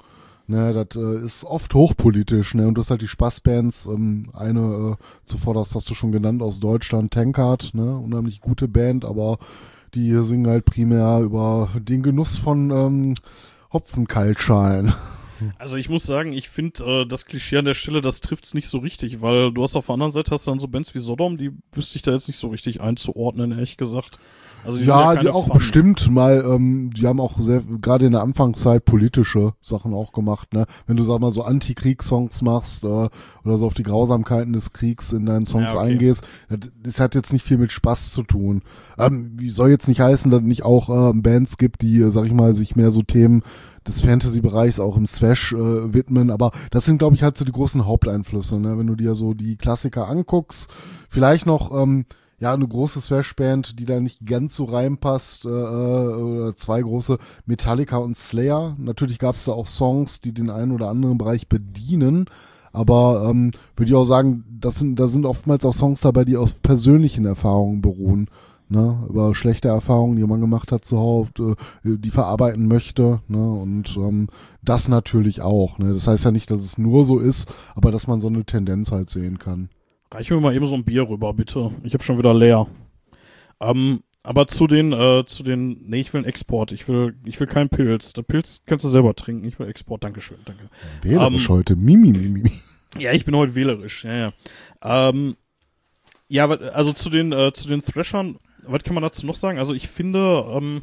Ne, 0.49 0.73
das 0.73 0.99
äh, 0.99 1.23
ist 1.23 1.43
oft 1.43 1.75
hochpolitisch, 1.75 2.55
ne? 2.55 2.67
Und 2.67 2.73
du 2.73 2.81
hast 2.81 2.89
halt 2.89 3.03
die 3.03 3.07
Spaßbands, 3.07 3.85
ähm, 3.85 4.31
eine 4.33 4.97
äh, 4.99 5.03
zuvor, 5.23 5.53
das 5.53 5.75
hast 5.75 5.87
du 5.91 5.93
schon 5.93 6.11
genannt, 6.11 6.41
aus 6.41 6.59
Deutschland, 6.59 7.13
Tankard, 7.13 7.75
ne? 7.75 7.95
Unheimlich 7.95 8.41
gute 8.41 8.67
Band, 8.67 9.05
aber 9.05 9.37
die 9.93 10.11
singen 10.23 10.47
halt 10.47 10.65
primär 10.65 11.19
über 11.19 11.69
den 11.75 12.01
Genuss 12.01 12.35
von 12.35 12.71
ähm, 12.71 13.13
Hopfenkaltschalen. 13.71 14.91
Also 15.57 15.77
ich 15.77 15.89
muss 15.89 16.03
sagen, 16.03 16.33
ich 16.33 16.49
finde 16.49 16.83
äh, 17.01 17.05
das 17.05 17.25
Klischee 17.25 17.57
an 17.57 17.65
der 17.65 17.73
Stelle, 17.73 18.01
das 18.01 18.21
trifft's 18.21 18.53
nicht 18.53 18.67
so 18.69 18.79
richtig, 18.79 19.21
weil 19.21 19.51
du 19.53 19.63
hast 19.63 19.75
auf 19.75 19.85
der 19.87 19.93
anderen 19.93 20.11
Seite 20.11 20.31
hast 20.31 20.47
du 20.47 20.51
dann 20.51 20.59
so 20.59 20.67
Bands 20.67 20.93
wie 20.95 20.99
Sodom, 20.99 21.37
die 21.37 21.51
wüsste 21.71 21.97
ich 21.97 22.01
da 22.01 22.11
jetzt 22.11 22.27
nicht 22.27 22.37
so 22.37 22.47
richtig 22.49 22.81
einzuordnen, 22.81 23.51
ehrlich 23.51 23.77
gesagt. 23.77 24.19
Also 24.65 24.77
die 24.77 24.83
Ja, 24.85 25.13
keine 25.13 25.21
die 25.21 25.29
auch 25.29 25.47
Fun. 25.47 25.53
bestimmt 25.57 26.11
mal, 26.11 26.43
ähm, 26.45 26.91
die 26.93 27.07
haben 27.07 27.21
auch 27.21 27.39
sehr, 27.39 27.61
gerade 27.81 28.05
in 28.05 28.11
der 28.11 28.21
Anfangszeit 28.21 28.83
politische 28.83 29.53
Sachen 29.61 29.93
auch 29.93 30.11
gemacht, 30.11 30.53
ne? 30.53 30.65
Wenn 30.85 30.97
du, 30.97 31.03
sag 31.03 31.19
mal, 31.21 31.31
so 31.31 31.43
Anti-Kriegssongs 31.43 32.41
machst, 32.41 32.83
äh, 32.83 32.87
oder 32.87 33.57
so 33.57 33.65
auf 33.65 33.73
die 33.73 33.83
Grausamkeiten 33.83 34.51
des 34.51 34.73
Kriegs 34.73 35.13
in 35.13 35.25
deinen 35.25 35.45
Songs 35.45 35.73
Ja, 35.73 35.79
okay. 35.79 35.91
eingehst, 35.93 36.27
das, 36.83 36.99
hat 36.99 37.15
jetzt 37.15 37.31
nicht 37.31 37.43
viel 37.45 37.57
mit 37.57 37.71
Spaß 37.71 38.11
zu 38.11 38.23
tun. 38.23 38.61
Ähm, 38.97 39.31
wie 39.37 39.49
soll 39.49 39.69
jetzt 39.69 39.87
nicht 39.87 40.01
heißen, 40.01 40.29
dass 40.29 40.41
es 40.41 40.47
nicht 40.47 40.63
auch 40.63 40.89
äh, 40.89 41.13
Bands 41.13 41.57
gibt, 41.57 41.81
die, 41.81 42.01
äh, 42.01 42.11
sag 42.11 42.25
ich 42.25 42.33
mal, 42.33 42.53
sich 42.53 42.75
mehr 42.75 42.91
so 42.91 43.01
Themen 43.01 43.43
des 43.87 44.01
Fantasy-Bereichs 44.01 44.79
auch 44.79 44.97
im 44.97 45.05
Thrash 45.05 45.53
äh, 45.53 45.93
widmen, 45.93 46.29
aber 46.29 46.51
das 46.71 46.85
sind, 46.85 46.99
glaube 46.99 47.15
ich, 47.15 47.23
halt 47.23 47.37
so 47.37 47.45
die 47.45 47.51
großen 47.51 47.85
Haupteinflüsse, 47.85 48.59
ne? 48.59 48.77
Wenn 48.77 48.87
du 48.87 48.95
dir 48.95 49.15
so 49.15 49.33
die 49.33 49.55
Klassiker 49.55 50.07
anguckst, 50.07 50.69
vielleicht 51.09 51.45
noch, 51.45 51.71
ähm, 51.77 52.05
ja, 52.39 52.53
eine 52.53 52.67
große 52.67 53.01
Thrash-Band, 53.01 53.79
die 53.79 53.85
da 53.85 53.99
nicht 53.99 54.25
ganz 54.25 54.55
so 54.55 54.65
reinpasst, 54.65 55.45
äh, 55.45 55.49
äh, 55.49 55.51
oder 55.51 56.55
zwei 56.55 56.81
große, 56.81 57.17
Metallica 57.45 57.97
und 57.97 58.15
Slayer. 58.15 58.75
Natürlich 58.77 59.19
gab 59.19 59.35
es 59.35 59.45
da 59.45 59.51
auch 59.51 59.67
Songs, 59.67 60.21
die 60.21 60.33
den 60.33 60.49
einen 60.49 60.71
oder 60.71 60.89
anderen 60.89 61.17
Bereich 61.17 61.49
bedienen, 61.49 62.25
aber 62.71 63.27
ähm, 63.29 63.51
würde 63.75 63.89
ich 63.89 63.95
auch 63.95 64.05
sagen, 64.05 64.45
das 64.49 64.79
sind, 64.79 64.99
da 64.99 65.07
sind 65.07 65.25
oftmals 65.25 65.65
auch 65.65 65.73
Songs 65.73 66.01
dabei, 66.01 66.23
die 66.23 66.37
auf 66.37 66.61
persönlichen 66.61 67.25
Erfahrungen 67.25 67.81
beruhen. 67.81 68.29
Ne, 68.71 69.03
über 69.09 69.33
schlechte 69.33 69.67
Erfahrungen, 69.67 70.15
die 70.15 70.23
man 70.23 70.39
gemacht 70.41 70.71
hat 70.71 70.85
zu 70.85 70.99
Hause, 70.99 71.55
äh, 71.83 71.97
die 71.97 72.11
verarbeiten 72.11 72.67
möchte, 72.67 73.19
ne, 73.27 73.43
und 73.43 73.97
ähm, 73.97 74.27
das 74.61 74.87
natürlich 74.87 75.41
auch. 75.41 75.79
Ne. 75.79 75.91
Das 75.91 76.07
heißt 76.07 76.23
ja 76.25 76.29
nicht, 76.29 76.51
dass 76.51 76.59
es 76.59 76.77
nur 76.77 77.03
so 77.03 77.17
ist, 77.17 77.51
aber 77.73 77.89
dass 77.89 78.05
man 78.05 78.21
so 78.21 78.27
eine 78.27 78.45
Tendenz 78.45 78.91
halt 78.91 79.09
sehen 79.09 79.39
kann. 79.39 79.69
Reich 80.11 80.29
mir 80.29 80.39
mal 80.39 80.55
eben 80.55 80.67
so 80.67 80.75
ein 80.75 80.83
Bier 80.83 81.09
rüber, 81.09 81.33
bitte. 81.33 81.71
Ich 81.83 81.93
habe 81.93 82.03
schon 82.03 82.19
wieder 82.19 82.33
leer. 82.35 82.67
Ähm, 83.59 84.01
aber 84.21 84.45
zu 84.47 84.67
den, 84.67 84.93
äh, 84.93 85.23
zu 85.25 85.41
den, 85.41 85.87
nee, 85.87 86.01
ich 86.01 86.13
will 86.13 86.19
einen 86.19 86.27
Export. 86.27 86.71
Ich 86.71 86.87
will, 86.87 87.15
ich 87.25 87.39
will 87.39 87.47
keinen 87.47 87.69
Pilz. 87.69 88.13
Der 88.13 88.21
Pilz 88.21 88.61
kannst 88.65 88.85
du 88.85 88.89
selber 88.89 89.15
trinken. 89.15 89.45
Ich 89.47 89.57
will 89.57 89.67
Export. 89.67 90.03
Dankeschön, 90.03 90.37
danke. 90.45 90.69
Wählerisch 91.01 91.49
Ähm, 91.49 91.55
heute. 91.55 91.75
Mimi, 91.75 92.11
Mimi. 92.11 92.51
Ja, 92.99 93.13
ich 93.13 93.25
bin 93.25 93.35
heute 93.35 93.55
wählerisch. 93.55 94.03
Ja, 94.03 94.13
ja. 94.15 94.33
Ähm, 95.09 95.35
ja, 96.27 96.47
also 96.47 96.93
zu 96.93 97.09
den, 97.09 97.31
äh, 97.31 97.51
zu 97.53 97.67
den 97.67 97.81
Thrashern, 97.81 98.37
was 98.71 98.83
kann 98.83 98.93
man 98.93 99.03
dazu 99.03 99.25
noch 99.25 99.35
sagen? 99.35 99.59
Also 99.59 99.73
ich 99.73 99.87
finde, 99.87 100.45
ähm, 100.51 100.81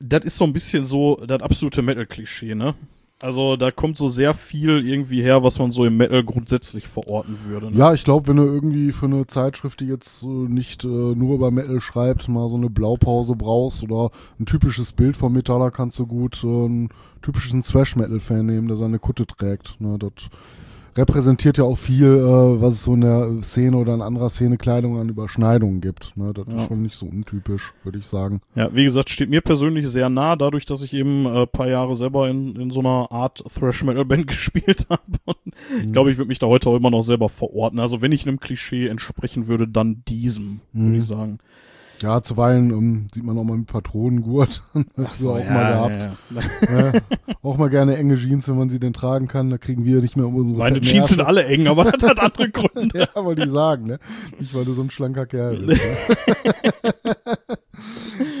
das 0.00 0.24
ist 0.24 0.36
so 0.36 0.44
ein 0.44 0.52
bisschen 0.52 0.86
so 0.86 1.16
das 1.26 1.40
absolute 1.42 1.82
Metal-Klischee, 1.82 2.54
ne? 2.54 2.74
Also 3.22 3.54
da 3.54 3.70
kommt 3.70 3.96
so 3.96 4.08
sehr 4.08 4.34
viel 4.34 4.84
irgendwie 4.84 5.22
her, 5.22 5.44
was 5.44 5.60
man 5.60 5.70
so 5.70 5.84
im 5.84 5.96
Metal 5.96 6.24
grundsätzlich 6.24 6.88
verorten 6.88 7.38
würde. 7.46 7.70
Ne? 7.70 7.78
Ja, 7.78 7.92
ich 7.92 8.02
glaube, 8.02 8.26
wenn 8.26 8.36
du 8.36 8.42
irgendwie 8.42 8.90
für 8.90 9.06
eine 9.06 9.28
Zeitschrift, 9.28 9.78
die 9.78 9.86
jetzt 9.86 10.24
äh, 10.24 10.26
nicht 10.26 10.82
äh, 10.82 10.88
nur 10.88 11.36
über 11.36 11.52
Metal 11.52 11.80
schreibt, 11.80 12.26
mal 12.26 12.48
so 12.48 12.56
eine 12.56 12.68
Blaupause 12.68 13.36
brauchst 13.36 13.84
oder 13.84 14.10
ein 14.40 14.46
typisches 14.46 14.92
Bild 14.92 15.16
vom 15.16 15.34
Metaller, 15.34 15.70
kannst 15.70 16.00
du 16.00 16.06
gut 16.08 16.42
äh, 16.42 16.48
einen 16.48 16.88
typischen 17.22 17.62
Thrash-Metal-Fan 17.62 18.44
nehmen, 18.44 18.66
der 18.66 18.76
seine 18.76 18.98
Kutte 18.98 19.24
trägt. 19.24 19.80
Ne, 19.80 19.98
das 20.00 20.28
repräsentiert 20.96 21.58
ja 21.58 21.64
auch 21.64 21.78
viel, 21.78 22.04
äh, 22.06 22.60
was 22.60 22.74
es 22.74 22.82
so 22.84 22.94
in 22.94 23.00
der 23.02 23.42
Szene 23.42 23.76
oder 23.76 23.94
in 23.94 24.02
anderer 24.02 24.28
Szene 24.28 24.56
Kleidung 24.58 24.98
an 24.98 25.08
Überschneidungen 25.08 25.80
gibt. 25.80 26.16
Ne, 26.16 26.32
das 26.34 26.46
Ja. 26.48 26.54
ist 26.62 26.68
schon 26.68 26.82
nicht 26.82 26.94
so 26.96 27.06
untypisch, 27.06 27.72
würde 27.84 27.98
ich 27.98 28.06
sagen. 28.06 28.40
Ja, 28.54 28.74
wie 28.74 28.84
gesagt, 28.84 29.10
steht 29.10 29.30
mir 29.30 29.40
persönlich 29.40 29.88
sehr 29.88 30.08
nah, 30.08 30.36
dadurch, 30.36 30.66
dass 30.66 30.82
ich 30.82 30.92
eben 30.94 31.26
äh, 31.26 31.46
paar 31.46 31.68
Jahre 31.68 31.94
selber 31.94 32.28
in, 32.28 32.56
in 32.56 32.70
so 32.70 32.80
einer 32.80 33.10
Art 33.10 33.42
Thrash-Metal-Band 33.54 34.26
gespielt 34.26 34.86
habe. 34.90 35.02
Und 35.24 35.36
Ich 35.84 35.92
glaube, 35.92 36.10
ich 36.10 36.18
würde 36.18 36.28
mich 36.28 36.38
da 36.38 36.46
heute 36.46 36.68
auch 36.70 36.76
immer 36.76 36.90
noch 36.90 37.02
selber 37.02 37.28
verorten. 37.28 37.78
Also 37.80 38.02
wenn 38.02 38.12
ich 38.12 38.26
einem 38.26 38.40
Klischee 38.40 38.88
entsprechen 38.88 39.46
würde, 39.48 39.66
dann 39.68 40.02
diesem, 40.08 40.60
würde 40.72 40.88
Mhm. 40.90 40.98
ich 40.98 41.06
sagen. 41.06 41.38
Ja, 42.02 42.20
zuweilen 42.20 42.70
ähm, 42.70 43.06
sieht 43.14 43.22
man 43.22 43.38
auch 43.38 43.44
mal 43.44 43.56
mit 43.56 43.68
Patronengurt. 43.68 44.62
Hast 44.96 45.22
du 45.22 45.30
auch 45.30 45.44
mal 45.44 45.72
gehabt. 45.72 46.10
Ja, 46.30 46.40
ja. 46.74 46.92
Ja, 46.92 47.00
auch 47.42 47.56
mal 47.56 47.70
gerne 47.70 47.96
enge 47.96 48.16
Jeans, 48.16 48.48
wenn 48.48 48.58
man 48.58 48.70
sie 48.70 48.80
denn 48.80 48.92
tragen 48.92 49.28
kann. 49.28 49.50
Da 49.50 49.58
kriegen 49.58 49.84
wir 49.84 50.00
nicht 50.00 50.16
mehr 50.16 50.26
um 50.26 50.34
unsere 50.34 50.58
Meine 50.58 50.80
Jeans 50.80 51.08
sind 51.08 51.20
alle 51.20 51.44
eng, 51.44 51.68
aber 51.68 51.84
das 51.84 52.10
hat 52.10 52.20
andere 52.20 52.50
Gründe. 52.50 53.08
Ja, 53.14 53.24
wollte 53.24 53.44
ich 53.44 53.50
sagen, 53.50 53.86
ne? 53.86 54.00
Nicht, 54.38 54.52
weil 54.52 54.64
du 54.64 54.72
so 54.72 54.82
ein 54.82 54.90
schlanker 54.90 55.26
Kerl 55.26 55.58
bist. 55.58 55.80
Ne? 55.80 57.14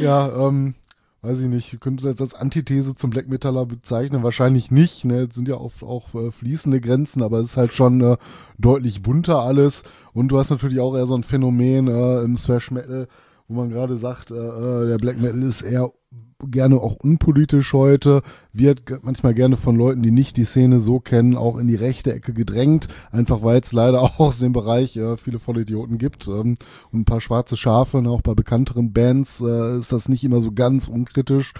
ja, 0.00 0.48
ähm, 0.48 0.74
weiß 1.22 1.40
ich 1.40 1.48
nicht, 1.48 1.80
könnte 1.80 2.04
das 2.04 2.20
als 2.20 2.34
Antithese 2.34 2.96
zum 2.96 3.10
Black 3.10 3.28
Metaller 3.28 3.64
bezeichnen? 3.64 4.24
Wahrscheinlich 4.24 4.72
nicht, 4.72 5.04
ne? 5.04 5.28
Es 5.28 5.36
sind 5.36 5.46
ja 5.46 5.56
oft 5.56 5.84
auch 5.84 6.14
äh, 6.16 6.32
fließende 6.32 6.80
Grenzen, 6.80 7.22
aber 7.22 7.38
es 7.38 7.50
ist 7.50 7.56
halt 7.56 7.72
schon 7.72 8.00
äh, 8.00 8.16
deutlich 8.58 9.02
bunter 9.02 9.38
alles. 9.38 9.84
Und 10.12 10.28
du 10.28 10.38
hast 10.38 10.50
natürlich 10.50 10.80
auch 10.80 10.96
eher 10.96 11.06
so 11.06 11.14
ein 11.14 11.22
Phänomen 11.22 11.86
äh, 11.86 12.22
im 12.22 12.34
Thrash 12.34 12.72
Metal, 12.72 13.06
wo 13.52 13.60
man 13.60 13.70
gerade 13.70 13.98
sagt, 13.98 14.30
äh, 14.30 14.34
äh, 14.34 14.88
der 14.88 14.98
Black 14.98 15.20
Metal 15.20 15.42
ist 15.42 15.62
eher 15.62 15.90
gerne 16.50 16.76
auch 16.76 16.96
unpolitisch 16.96 17.72
heute, 17.72 18.22
wird 18.52 18.82
manchmal 19.02 19.34
gerne 19.34 19.56
von 19.56 19.76
Leuten, 19.76 20.02
die 20.02 20.10
nicht 20.10 20.36
die 20.36 20.44
Szene 20.44 20.80
so 20.80 20.98
kennen, 20.98 21.36
auch 21.36 21.56
in 21.56 21.68
die 21.68 21.76
rechte 21.76 22.12
Ecke 22.12 22.32
gedrängt, 22.32 22.88
einfach 23.10 23.42
weil 23.42 23.60
es 23.60 23.72
leider 23.72 24.02
auch 24.02 24.18
aus 24.18 24.38
dem 24.38 24.52
Bereich 24.52 24.96
äh, 24.96 25.16
viele 25.16 25.38
Vollidioten 25.38 25.98
gibt 25.98 26.26
ähm, 26.28 26.56
und 26.90 27.00
ein 27.00 27.04
paar 27.04 27.20
schwarze 27.20 27.56
Schafe, 27.56 28.02
ne, 28.02 28.10
auch 28.10 28.22
bei 28.22 28.34
bekannteren 28.34 28.92
Bands 28.92 29.40
äh, 29.40 29.76
ist 29.76 29.92
das 29.92 30.08
nicht 30.08 30.24
immer 30.24 30.40
so 30.40 30.52
ganz 30.52 30.88
unkritisch 30.88 31.52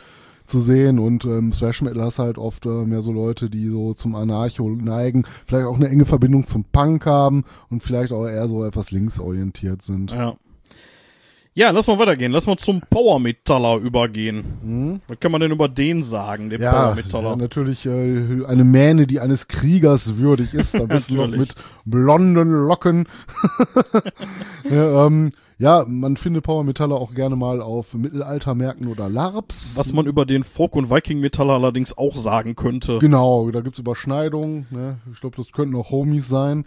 zu 0.45 0.59
sehen 0.59 0.99
und 0.99 1.25
ähm, 1.25 1.53
Thrash 1.53 1.83
Metal 1.83 2.03
hast 2.03 2.19
halt 2.19 2.37
oft 2.37 2.67
äh, 2.67 2.85
mehr 2.85 3.03
so 3.03 3.13
Leute, 3.13 3.49
die 3.49 3.69
so 3.69 3.95
zum 3.95 4.17
Anarcho 4.17 4.69
neigen, 4.69 5.25
vielleicht 5.47 5.67
auch 5.67 5.77
eine 5.77 5.89
enge 5.89 6.05
Verbindung 6.05 6.47
zum 6.49 6.65
Punk 6.65 7.07
haben 7.07 7.45
und 7.71 7.83
vielleicht 7.83 8.13
auch 8.13 8.27
eher 8.27 8.49
so 8.49 8.65
etwas 8.65 8.91
linksorientiert 8.91 9.83
sind. 9.83 10.11
Ja. 10.11 10.35
Ja, 11.55 11.71
lass 11.71 11.87
mal 11.87 11.99
weitergehen. 11.99 12.33
Lass 12.33 12.47
mal 12.47 12.57
zum 12.57 12.81
Power 12.89 13.19
Metaller 13.21 13.77
übergehen. 13.77 14.45
Mhm. 14.63 15.01
Was 15.07 15.21
kann 15.21 15.33
man 15.33 15.43
denn 15.43 15.51
über 15.51 15.69
den 15.69 16.03
sagen, 16.03 16.49
den 16.49 16.63
Ja, 16.63 16.73
Power 16.73 16.95
Metaller? 16.95 17.31
ja, 17.31 17.37
natürlich 17.37 17.85
äh, 17.85 18.45
eine 18.47 18.65
Mähne, 18.65 19.07
die 19.07 19.21
eines 19.21 19.49
Kriegers 19.49 20.17
würdig 20.17 20.55
ist, 20.55 20.75
am 20.81 20.89
besten 20.89 21.17
noch 21.17 21.29
mit 21.29 21.55
blonden 21.85 22.51
Locken. 22.51 23.07
ja, 24.71 25.07
ähm, 25.07 25.33
ja, 25.59 25.85
man 25.87 26.17
findet 26.17 26.45
Power 26.45 26.65
Metaller 26.65 26.97
auch 26.97 27.15
gerne 27.15 27.37
mal 27.37 27.61
auf 27.61 27.93
Mittelaltermärkten 27.95 28.89
oder 28.89 29.11
LARPs. 29.11 29.77
Was 29.79 29.93
man 29.93 30.07
über 30.07 30.25
den 30.25 30.45
Folk- 30.45 30.75
und 30.75 30.91
Viking-Metaller 30.91 31.53
allerdings 31.53 31.97
auch 31.97 32.17
sagen 32.17 32.57
könnte. 32.57 32.99
Genau, 32.99 33.51
da 33.51 33.61
gibt's 33.61 33.79
Überschneidungen. 33.79 34.67
Ne? 34.71 34.99
Ich 35.13 35.21
glaube, 35.21 35.37
das 35.37 35.53
könnten 35.53 35.77
auch 35.77 35.91
Homies 35.91 36.29
sein. 36.29 36.65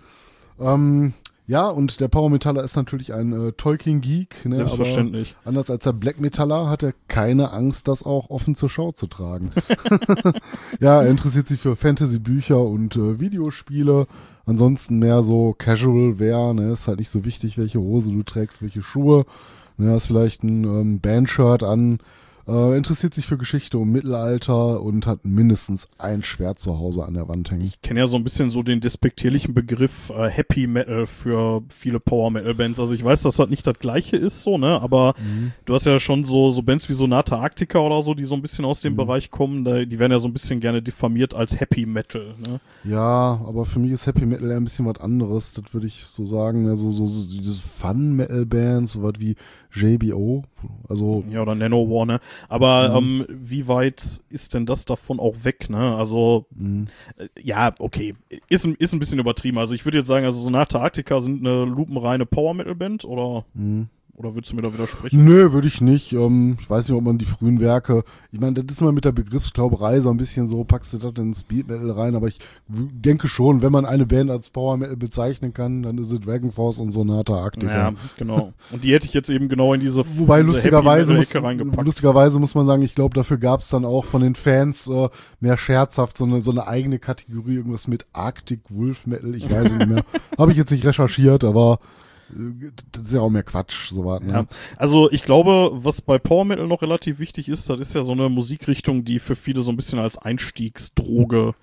Ähm, 0.59 1.13
ja, 1.47 1.67
und 1.67 1.99
der 1.99 2.07
Power 2.07 2.29
Metaller 2.29 2.63
ist 2.63 2.75
natürlich 2.75 3.13
ein 3.13 3.31
äh, 3.31 3.51
Tolkien-Geek. 3.51 4.45
Ne? 4.45 4.55
Selbstverständlich. 4.55 5.35
Aber 5.41 5.49
anders 5.49 5.69
als 5.69 5.83
der 5.83 5.93
Black 5.93 6.19
Metaller 6.19 6.69
hat 6.69 6.81
er 6.81 6.93
keine 7.07 7.51
Angst, 7.51 7.87
das 7.87 8.03
auch 8.03 8.31
offen 8.31 8.55
zur 8.55 8.69
Schau 8.69 8.91
zu 8.91 9.05
tragen. 9.05 9.51
ja, 10.79 11.03
er 11.03 11.09
interessiert 11.09 11.47
sich 11.47 11.59
für 11.59 11.75
Fantasy-Bücher 11.75 12.59
und 12.59 12.95
äh, 12.95 13.19
Videospiele. 13.19 14.07
Ansonsten 14.47 14.97
mehr 14.97 15.21
so 15.21 15.53
Casual 15.55 16.17
Wear. 16.17 16.53
Ne? 16.55 16.71
Ist 16.71 16.87
halt 16.87 16.97
nicht 16.97 17.09
so 17.09 17.25
wichtig, 17.25 17.59
welche 17.59 17.79
Hose 17.79 18.11
du 18.11 18.23
trägst, 18.23 18.63
welche 18.63 18.81
Schuhe. 18.81 19.25
Ne? 19.77 19.91
Hast 19.91 20.07
vielleicht 20.07 20.43
ein 20.43 20.63
ähm, 20.63 20.99
Bandshirt 20.99 21.61
an. 21.61 21.99
Äh, 22.47 22.77
interessiert 22.77 23.13
sich 23.15 23.25
für 23.25 23.37
Geschichte 23.39 23.79
um 23.79 23.91
Mittelalter 23.91 24.81
und 24.81 25.07
hat 25.07 25.25
mindestens 25.25 25.87
ein 25.97 26.21
Schwert 26.21 26.59
zu 26.59 26.77
Hause 26.77 27.03
an 27.03 27.15
der 27.15 27.27
Wand 27.27 27.49
hängen. 27.49 27.63
Ich 27.63 27.81
kenne 27.81 28.01
ja 28.01 28.07
so 28.07 28.17
ein 28.17 28.23
bisschen 28.23 28.51
so 28.51 28.61
den 28.61 28.81
despektierlichen 28.81 29.53
Begriff 29.55 30.11
äh, 30.11 30.29
Happy 30.29 30.67
Metal 30.67 31.07
für 31.07 31.63
viele 31.69 31.99
Power 31.99 32.29
Metal 32.29 32.53
Bands. 32.53 32.79
Also 32.79 32.93
ich 32.93 33.03
weiß, 33.03 33.23
dass 33.23 33.37
das 33.37 33.49
nicht 33.49 33.65
das 33.65 33.79
gleiche 33.79 34.15
ist, 34.17 34.43
so, 34.43 34.57
ne? 34.59 34.79
Aber 34.81 35.15
Mhm. 35.19 35.53
du 35.65 35.73
hast 35.73 35.85
ja 35.87 35.99
schon 35.99 36.23
so, 36.23 36.49
so 36.51 36.61
Bands 36.61 36.87
wie 36.87 36.93
Sonata 36.93 37.39
Arctica 37.39 37.79
oder 37.79 38.01
so, 38.03 38.13
die 38.13 38.25
so 38.25 38.35
ein 38.35 38.41
bisschen 38.43 38.65
aus 38.65 38.79
dem 38.79 38.93
Mhm. 38.93 38.97
Bereich 38.97 39.31
kommen, 39.31 39.65
da, 39.65 39.83
die 39.83 39.97
werden 39.97 40.11
ja 40.11 40.19
so 40.19 40.27
ein 40.27 40.33
bisschen 40.33 40.59
gerne 40.59 40.81
diffamiert 40.83 41.33
als 41.33 41.59
Happy 41.59 41.85
Metal, 41.87 42.35
ne? 42.47 42.59
Ja, 42.83 43.41
aber 43.47 43.65
für 43.65 43.79
mich 43.79 43.91
ist 43.91 44.05
Happy 44.05 44.25
Metal 44.25 44.51
eher 44.51 44.57
ein 44.57 44.63
bisschen 44.65 44.85
was 44.85 44.99
anderes. 45.01 45.53
Das 45.53 45.73
würde 45.73 45.87
ich 45.87 46.03
so 46.05 46.25
sagen. 46.25 46.63
Mehr 46.63 46.75
so, 46.75 46.91
so, 46.91 47.07
so 47.07 47.39
diese 47.39 47.59
Fun-Metal-Bands, 47.59 48.93
so 48.93 49.01
was 49.03 49.13
wie 49.17 49.35
JBO. 49.73 50.43
Also, 50.89 51.23
Ja, 51.29 51.41
oder 51.41 51.55
Nanowar, 51.55 52.05
ne? 52.05 52.19
Aber 52.49 52.99
Mhm. 53.01 53.25
ähm, 53.29 53.39
wie 53.49 53.67
weit 53.67 54.21
ist 54.29 54.53
denn 54.53 54.65
das 54.65 54.85
davon 54.85 55.19
auch 55.19 55.43
weg, 55.43 55.69
ne? 55.69 55.95
Also, 55.95 56.45
mh. 56.55 56.85
äh, 57.17 57.27
ja, 57.41 57.73
okay. 57.79 58.15
Ist, 58.49 58.65
ein- 58.65 58.75
ist 58.75 58.93
ein 58.93 58.99
bisschen 58.99 59.19
übertrieben. 59.19 59.57
Also 59.57 59.73
ich 59.73 59.85
würde 59.85 59.97
jetzt 59.99 60.07
sagen, 60.07 60.25
also 60.25 60.39
Sonata 60.41 60.79
Arctica 60.79 61.19
sind 61.21 61.45
eine 61.45 61.65
lupenreine 61.65 62.25
Power 62.25 62.53
Metal 62.53 62.75
Band 62.75 63.05
oder, 63.05 63.45
Mh. 63.53 63.85
Oder 64.17 64.33
würdest 64.33 64.53
du 64.53 64.55
mir 64.55 64.61
da 64.61 64.73
widersprechen? 64.73 65.25
Nö, 65.25 65.51
würde 65.51 65.67
ich 65.67 65.81
nicht. 65.81 66.13
Ähm, 66.13 66.55
ich 66.59 66.69
weiß 66.69 66.87
nicht, 66.87 66.97
ob 66.97 67.03
man 67.03 67.17
die 67.17 67.25
frühen 67.25 67.59
Werke. 67.59 68.05
Ich 68.31 68.39
meine, 68.39 68.53
das 68.63 68.77
ist 68.77 68.81
mal 68.81 68.93
mit 68.93 69.03
der 69.03 69.11
Begriffsklauberei 69.11 69.99
so 69.99 70.09
ein 70.09 70.15
bisschen 70.15 70.47
so, 70.47 70.63
packst 70.63 70.93
du 70.93 70.97
das 70.99 71.13
in 71.17 71.33
Speed 71.33 71.67
Metal 71.67 71.91
rein, 71.91 72.15
aber 72.15 72.27
ich 72.27 72.39
denke 72.67 73.27
schon, 73.27 73.61
wenn 73.61 73.73
man 73.73 73.85
eine 73.85 74.05
Band 74.05 74.31
als 74.31 74.49
Power 74.49 74.77
Metal 74.77 74.95
bezeichnen 74.95 75.53
kann, 75.53 75.83
dann 75.83 75.97
ist 75.97 76.13
es 76.13 76.21
Dragon 76.21 76.49
Force 76.49 76.79
und 76.79 76.91
Sonata 76.91 77.33
Arctica. 77.33 77.89
Ja, 77.89 77.93
genau. 78.17 78.53
Und 78.71 78.85
die 78.85 78.93
hätte 78.93 79.05
ich 79.05 79.13
jetzt 79.13 79.29
eben 79.29 79.49
genau 79.49 79.73
in 79.73 79.81
diese, 79.81 80.05
Wobei 80.17 80.39
diese 80.39 80.51
lustigerweise 80.51 81.13
muss, 81.13 81.33
lustigerweise 81.83 82.39
muss 82.39 82.55
man 82.55 82.67
sagen, 82.67 82.83
ich 82.83 82.95
glaube, 82.95 83.15
dafür 83.15 83.37
gab 83.37 83.59
es 83.59 83.69
dann 83.69 83.83
auch 83.83 84.05
von 84.05 84.21
den 84.21 84.35
Fans 84.35 84.87
äh, 84.87 85.09
mehr 85.41 85.57
scherzhaft 85.57 86.15
so 86.15 86.23
eine, 86.23 86.39
so 86.39 86.51
eine 86.51 86.67
eigene 86.67 86.99
Kategorie, 86.99 87.55
irgendwas 87.55 87.89
mit 87.89 88.05
Arctic 88.13 88.61
Wolf 88.69 89.07
Metal, 89.07 89.35
ich 89.35 89.49
weiß 89.51 89.75
nicht 89.75 89.87
mehr. 89.89 90.05
Habe 90.37 90.51
ich 90.51 90.57
jetzt 90.57 90.71
nicht 90.71 90.85
recherchiert, 90.85 91.43
aber 91.43 91.79
das 92.91 93.05
ist 93.05 93.13
ja 93.13 93.21
auch 93.21 93.29
mehr 93.29 93.43
Quatsch, 93.43 93.89
so 93.89 94.05
was. 94.05 94.21
Ne? 94.21 94.33
Ja, 94.33 94.45
also 94.77 95.11
ich 95.11 95.23
glaube, 95.23 95.71
was 95.73 96.01
bei 96.01 96.17
Power 96.17 96.45
Metal 96.45 96.67
noch 96.67 96.81
relativ 96.81 97.19
wichtig 97.19 97.49
ist, 97.49 97.69
das 97.69 97.79
ist 97.79 97.93
ja 97.93 98.03
so 98.03 98.13
eine 98.13 98.29
Musikrichtung, 98.29 99.05
die 99.05 99.19
für 99.19 99.35
viele 99.35 99.61
so 99.61 99.71
ein 99.71 99.75
bisschen 99.75 99.99
als 99.99 100.17
Einstiegsdroge 100.17 101.55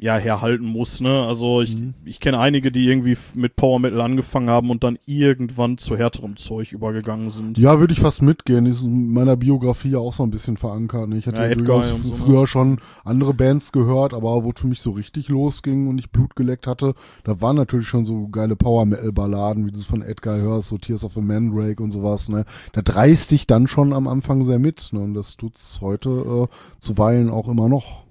ja 0.00 0.16
herhalten 0.16 0.64
muss, 0.64 1.00
ne? 1.00 1.24
Also 1.26 1.60
ich, 1.60 1.76
Mhm. 1.76 1.94
ich 2.04 2.20
kenne 2.20 2.38
einige, 2.38 2.70
die 2.70 2.86
irgendwie 2.86 3.16
mit 3.34 3.56
Power 3.56 3.80
Metal 3.80 4.00
angefangen 4.00 4.48
haben 4.48 4.70
und 4.70 4.84
dann 4.84 4.96
irgendwann 5.06 5.76
zu 5.76 5.96
härterem 5.96 6.36
Zeug 6.36 6.70
übergegangen 6.72 7.30
sind. 7.30 7.58
Ja, 7.58 7.80
würde 7.80 7.92
ich 7.92 7.98
fast 8.00 8.22
mitgehen. 8.22 8.66
Ist 8.66 8.84
in 8.84 9.12
meiner 9.12 9.34
Biografie 9.36 9.90
ja 9.90 9.98
auch 9.98 10.12
so 10.12 10.22
ein 10.22 10.30
bisschen 10.30 10.56
verankert. 10.56 11.08
Ne? 11.08 11.18
Ich 11.18 11.26
hatte 11.26 11.42
Ja, 11.42 11.52
durchaus 11.52 11.88
so, 11.88 11.96
ne? 11.96 12.14
früher 12.14 12.46
schon 12.46 12.78
andere 13.04 13.34
Bands 13.34 13.72
gehört, 13.72 14.14
aber 14.14 14.44
wo 14.44 14.52
für 14.54 14.68
mich 14.68 14.80
so 14.80 14.92
richtig 14.92 15.28
losging 15.28 15.88
und 15.88 15.98
ich 15.98 16.10
Blut 16.12 16.36
geleckt 16.36 16.68
hatte, 16.68 16.94
da 17.24 17.40
waren 17.40 17.56
natürlich 17.56 17.88
schon 17.88 18.06
so 18.06 18.28
geile 18.28 18.54
Power-Metal-Balladen, 18.54 19.66
wie 19.66 19.72
du 19.72 19.78
es 19.78 19.84
von 19.84 20.02
Edgar 20.02 20.36
hörst, 20.38 20.68
so 20.68 20.78
Tears 20.78 21.04
of 21.04 21.18
a 21.18 21.20
Mandrake 21.20 21.82
und 21.82 21.90
sowas. 21.90 22.28
Ne? 22.28 22.44
Da 22.72 22.82
dreist 22.82 23.32
dich 23.32 23.48
dann 23.48 23.66
schon 23.66 23.92
am 23.92 24.06
Anfang 24.06 24.44
sehr 24.44 24.60
mit. 24.60 24.90
Ne? 24.92 25.00
Und 25.00 25.14
das 25.14 25.36
tut's 25.36 25.80
heute 25.80 26.48
äh, 26.48 26.54
zuweilen 26.78 27.30
auch 27.30 27.48
immer 27.48 27.68
noch. 27.68 28.04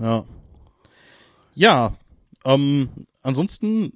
Ja. 0.00 0.24
Ja, 1.58 1.94
ähm, 2.44 2.88
ansonsten, 3.22 3.94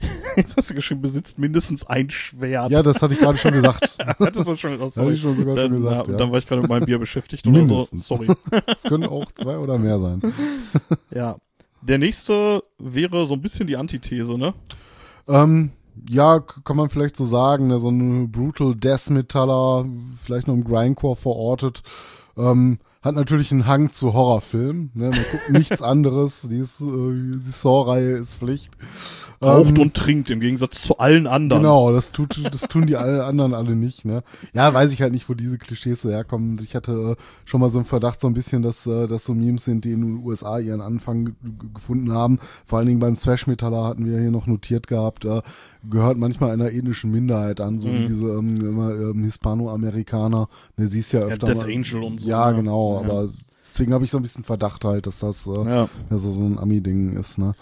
jetzt 0.36 0.56
hast 0.56 0.70
du 0.70 0.74
geschrieben, 0.74 1.02
besitzt 1.02 1.38
mindestens 1.38 1.86
ein 1.86 2.10
Schwert. 2.10 2.72
Ja, 2.72 2.82
das 2.82 3.00
hatte 3.00 3.14
ich 3.14 3.20
gerade 3.20 3.38
schon 3.38 3.52
gesagt. 3.52 3.96
Hattest 4.04 4.48
du 4.48 4.56
schon, 4.56 4.80
oh, 4.80 4.88
sorry. 4.88 5.14
ich 5.14 5.20
schon 5.20 5.36
sogar 5.36 5.54
Dann, 5.54 5.68
schon 5.68 5.76
gesagt. 5.76 6.06
ja, 6.08 6.12
Ja. 6.12 6.18
dann 6.18 6.32
war 6.32 6.38
ich 6.38 6.48
gerade 6.48 6.62
mit 6.62 6.68
meinem 6.68 6.84
Bier 6.84 6.98
beschäftigt 7.06 7.46
oder 7.46 7.64
so. 7.64 7.86
Sorry. 7.92 8.26
Es 8.66 8.82
können 8.82 9.04
auch 9.04 9.30
zwei 9.32 9.56
oder 9.56 9.78
mehr 9.78 10.00
sein. 10.00 10.20
Ja. 11.14 11.36
Der 11.80 11.98
nächste 11.98 12.64
wäre 12.78 13.24
so 13.24 13.34
ein 13.34 13.40
bisschen 13.40 13.68
die 13.68 13.76
Antithese, 13.76 14.36
ne? 14.36 14.54
Ähm, 15.28 15.70
ja, 16.10 16.40
kann 16.40 16.76
man 16.76 16.90
vielleicht 16.90 17.14
so 17.16 17.24
sagen, 17.24 17.68
ne, 17.68 17.78
so 17.78 17.88
ein 17.88 18.32
Brutal 18.32 18.74
Death 18.74 19.10
Metaller, 19.10 19.86
vielleicht 20.16 20.48
noch 20.48 20.54
im 20.54 20.64
Grindcore 20.64 21.14
verortet, 21.14 21.84
ähm, 22.36 22.78
hat 23.06 23.14
natürlich 23.14 23.52
einen 23.52 23.66
Hang 23.66 23.92
zu 23.92 24.12
Horrorfilmen. 24.12 24.90
Ne? 24.94 25.10
Man 25.10 25.24
guckt 25.32 25.50
nichts 25.50 25.80
anderes. 25.82 26.48
Die, 26.50 26.58
ist, 26.58 26.80
äh, 26.82 26.84
die 26.86 27.38
Saw-Reihe 27.50 28.16
ist 28.16 28.36
Pflicht. 28.36 28.72
Raucht 29.42 29.68
Ähm, 29.76 29.78
und 29.78 29.94
trinkt 29.94 30.30
im 30.30 30.40
Gegensatz 30.40 30.82
zu 30.82 30.98
allen 30.98 31.26
anderen. 31.26 31.62
Genau, 31.62 31.92
das 31.92 32.10
tut, 32.12 32.40
das 32.52 32.62
tun 32.62 32.86
die 32.86 32.96
alle 32.96 33.24
anderen 33.24 33.52
alle 33.54 33.76
nicht, 33.76 34.04
ne? 34.06 34.22
Ja, 34.54 34.72
weiß 34.72 34.92
ich 34.92 35.02
halt 35.02 35.12
nicht, 35.12 35.28
wo 35.28 35.34
diese 35.34 35.58
Klischees 35.58 36.00
so 36.02 36.10
herkommen. 36.10 36.58
Ich 36.62 36.74
hatte 36.74 37.16
äh, 37.18 37.22
schon 37.48 37.60
mal 37.60 37.68
so 37.68 37.78
einen 37.78 37.84
Verdacht, 37.84 38.20
so 38.20 38.26
ein 38.28 38.34
bisschen, 38.34 38.62
dass 38.62 38.86
äh, 38.86 39.06
das 39.06 39.24
so 39.26 39.34
Memes 39.34 39.64
sind, 39.66 39.84
die 39.84 39.92
in 39.92 40.00
den 40.00 40.24
USA 40.24 40.58
ihren 40.58 40.80
Anfang 40.80 41.26
ge- 41.26 41.34
ge- 41.42 41.68
gefunden 41.74 42.12
haben. 42.12 42.38
Vor 42.64 42.78
allen 42.78 42.88
Dingen 42.88 42.98
beim 43.00 43.14
Thrash-Metaller 43.14 43.84
hatten 43.84 44.06
wir 44.06 44.18
hier 44.18 44.30
noch 44.30 44.46
notiert 44.46 44.86
gehabt, 44.86 45.24
äh, 45.26 45.42
gehört 45.88 46.16
manchmal 46.16 46.50
einer 46.50 46.72
ethnischen 46.72 47.10
Minderheit 47.10 47.60
an, 47.60 47.78
so 47.78 47.88
wie 47.88 48.00
Mhm. 48.00 48.04
diese 48.06 48.26
ähm, 48.26 48.60
immer, 48.60 48.90
ähm, 48.94 49.22
Hispanoamerikaner. 49.22 50.48
Ne, 50.76 50.86
siehst 50.86 51.12
ja 51.12 51.20
Ja, 51.20 51.26
öfter 51.26 51.46
Death 51.46 51.56
mal. 51.58 51.66
Angel 51.66 52.02
und 52.02 52.20
so. 52.20 52.28
Ja, 52.28 52.50
ne? 52.50 52.56
genau, 52.58 52.95
Ja. 53.02 53.08
aber 53.08 53.28
deswegen 53.64 53.92
habe 53.92 54.04
ich 54.04 54.10
so 54.10 54.18
ein 54.18 54.22
bisschen 54.22 54.44
Verdacht 54.44 54.84
halt, 54.84 55.06
dass 55.06 55.20
das 55.20 55.46
äh, 55.46 55.52
Ja. 55.52 55.88
ja, 56.10 56.18
so, 56.18 56.32
so 56.32 56.42
ein 56.44 56.58
Ami-Ding 56.58 57.16
ist, 57.16 57.38
ne? 57.38 57.54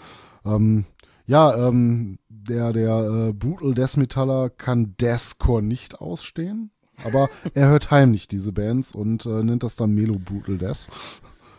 Ähm, 0.45 0.85
ja, 1.27 1.67
ähm, 1.67 2.19
der, 2.29 2.71
der 2.73 3.29
äh, 3.29 3.33
Brutal 3.33 3.73
Death 3.73 3.97
Metaller 3.97 4.49
kann 4.49 4.95
Deathcore 5.01 5.63
nicht 5.63 5.99
ausstehen, 5.99 6.69
aber 7.03 7.29
er 7.55 7.69
hört 7.69 7.89
heimlich 7.91 8.27
diese 8.27 8.51
Bands 8.51 8.93
und 8.93 9.25
äh, 9.25 9.43
nennt 9.43 9.63
das 9.63 9.75
dann 9.75 9.93
Melo 9.93 10.17
Brutal 10.19 10.57
Death. 10.57 10.87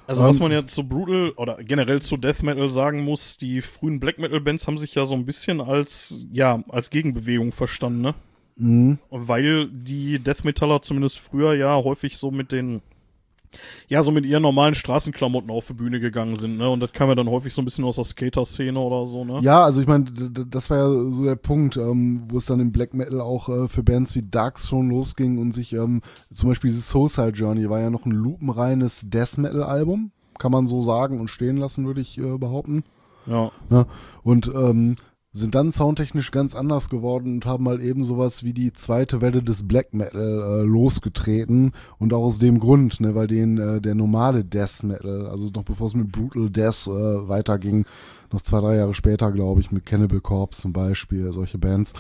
Also 0.07 0.23
was 0.23 0.37
Ähm, 0.37 0.43
man 0.43 0.53
ja 0.53 0.65
zu 0.65 0.85
Brutal 0.89 1.31
oder 1.37 1.57
generell 1.65 2.01
zu 2.01 2.17
Death 2.17 2.45
Metal 2.45 2.71
sagen 2.71 3.03
muss, 3.03 3.39
die 3.39 3.61
frühen 3.61 3.99
Black 3.99 4.21
Metal 4.21 4.41
Bands 4.41 4.69
haben 4.69 4.79
sich 4.79 4.95
ja 4.95 5.05
so 5.05 5.15
ein 5.17 5.27
bisschen 5.27 5.61
als, 5.61 6.27
ja, 6.31 6.63
als 6.69 6.91
Gegenbewegung 6.91 7.51
verstanden, 7.51 8.03
ne? 8.03 8.15
Mhm. 8.57 8.99
Weil 9.11 9.69
die 9.69 10.21
Death 10.21 10.45
Metaller 10.45 10.81
zumindest 10.81 11.19
früher 11.19 11.55
ja 11.55 11.75
häufig 11.75 12.19
so 12.19 12.31
mit 12.31 12.53
den, 12.53 12.83
ja, 13.89 14.03
so 14.03 14.11
mit 14.11 14.27
ihren 14.27 14.43
normalen 14.43 14.75
Straßenklamotten 14.75 15.51
auf 15.51 15.67
die 15.67 15.75
Bühne 15.75 16.01
gegangen 16.01 16.37
sind, 16.37 16.59
ne? 16.59 16.69
Und 16.69 16.81
das 16.81 16.93
kam 16.93 17.09
ja 17.09 17.15
dann 17.15 17.29
häufig 17.29 17.55
so 17.55 17.63
ein 17.63 17.65
bisschen 17.65 17.85
aus 17.85 17.97
der 17.97 18.05
Skater-Szene 18.05 18.79
oder 18.79 19.07
so, 19.07 19.25
ne? 19.25 19.41
Ja, 19.43 19.65
also 19.65 19.81
ich 19.81 19.87
meine, 19.87 20.05
das 20.05 20.71
war 20.71 20.79
ja 20.79 21.11
so 21.11 21.25
der 21.25 21.37
Punkt, 21.37 21.77
ähm, 21.77 22.25
wo 22.29 22.39
es 22.39 22.47
dann 22.47 22.61
im 22.61 22.73
Black 22.73 22.95
Metal 22.95 23.21
auch 23.21 23.49
äh, 23.49 23.69
für 23.69 23.83
Bands 23.83 24.15
wie 24.15 24.23
Darks 24.23 24.69
schon 24.69 24.89
losging 24.89 25.39
und 25.39 25.53
sich 25.53 25.73
ähm, 25.73 26.03
zum 26.31 26.49
Beispiel 26.49 26.71
dieses 26.71 26.89
Soulside 26.89 27.31
Journey 27.31 27.69
war 27.69 27.81
ja 27.81 27.91
noch 27.91 28.07
ein 28.07 28.13
lupenreines 28.13 29.05
Death 29.07 29.39
Metal 29.39 29.63
Album, 29.63 30.13
kann 30.39 30.53
man 30.53 30.67
so 30.67 30.83
sagen 30.83 31.21
und 31.21 31.31
stehen 31.31 31.57
lassen, 31.57 31.87
würde 31.87 32.01
ich 32.01 32.19
äh, 32.19 32.39
behaupten. 32.39 32.85
Ja. 33.27 33.51
Ne? 33.71 33.87
Und 34.23 34.47
ähm, 34.49 34.97
sind 35.37 35.55
dann 35.55 35.71
soundtechnisch 35.71 36.31
ganz 36.31 36.55
anders 36.55 36.89
geworden 36.89 37.35
und 37.35 37.47
haben 37.47 37.69
halt 37.69 37.83
eben 37.83 38.05
sowas 38.05 38.43
wie 38.43 38.55
die 38.55 38.73
zweite 38.73 39.21
Welle 39.21 39.43
des 39.43 39.69
Black 39.69 39.93
Metal 39.93 40.21
äh, 40.21 40.63
losgetreten 40.63 41.73
und 41.99 42.15
auch 42.15 42.25
aus 42.25 42.39
dem 42.39 42.59
Grund, 42.59 43.01
ne, 43.01 43.15
weil 43.15 43.27
den 43.27 43.59
äh, 43.59 43.81
der 43.81 43.95
normale 43.95 44.45
Death 44.45 44.83
Metal, 44.83 45.27
also 45.29 45.51
noch 45.55 45.65
bevor 45.65 45.89
es 45.89 45.95
mit 45.95 46.11
Brutal 46.11 46.49
Death 46.49 46.87
äh, 46.87 47.29
weiterging, 47.29 47.85
noch 48.33 48.41
zwei, 48.41 48.61
drei 48.61 48.77
Jahre 48.77 48.95
später, 48.95 49.31
glaube 49.31 49.61
ich, 49.61 49.71
mit 49.71 49.85
Cannibal 49.85 50.21
Corpse 50.21 50.63
zum 50.63 50.73
Beispiel, 50.73 51.31
solche 51.33 51.59
Bands, 51.59 51.93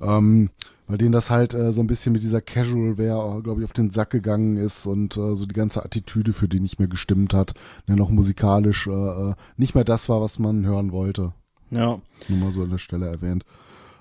ähm, 0.00 0.50
weil 0.86 0.98
denen 0.98 1.12
das 1.12 1.30
halt 1.30 1.52
äh, 1.54 1.72
so 1.72 1.80
ein 1.80 1.88
bisschen 1.88 2.12
mit 2.12 2.22
dieser 2.22 2.40
Casual 2.40 2.96
Wear, 2.96 3.42
glaube 3.42 3.60
ich, 3.60 3.64
auf 3.64 3.72
den 3.72 3.90
Sack 3.90 4.10
gegangen 4.10 4.56
ist 4.56 4.86
und 4.86 5.16
äh, 5.16 5.34
so 5.34 5.46
die 5.46 5.54
ganze 5.54 5.84
Attitüde 5.84 6.32
für 6.32 6.48
die 6.48 6.60
nicht 6.60 6.78
mehr 6.78 6.88
gestimmt 6.88 7.34
hat, 7.34 7.54
der 7.88 7.96
noch 7.96 8.10
musikalisch 8.10 8.86
äh, 8.86 8.90
äh, 8.92 9.34
nicht 9.56 9.74
mehr 9.74 9.84
das 9.84 10.08
war, 10.08 10.20
was 10.20 10.38
man 10.38 10.64
hören 10.64 10.92
wollte. 10.92 11.32
Ja. 11.70 12.00
Nur 12.28 12.38
mal 12.38 12.52
so 12.52 12.62
an 12.62 12.70
der 12.70 12.78
Stelle 12.78 13.06
erwähnt. 13.06 13.44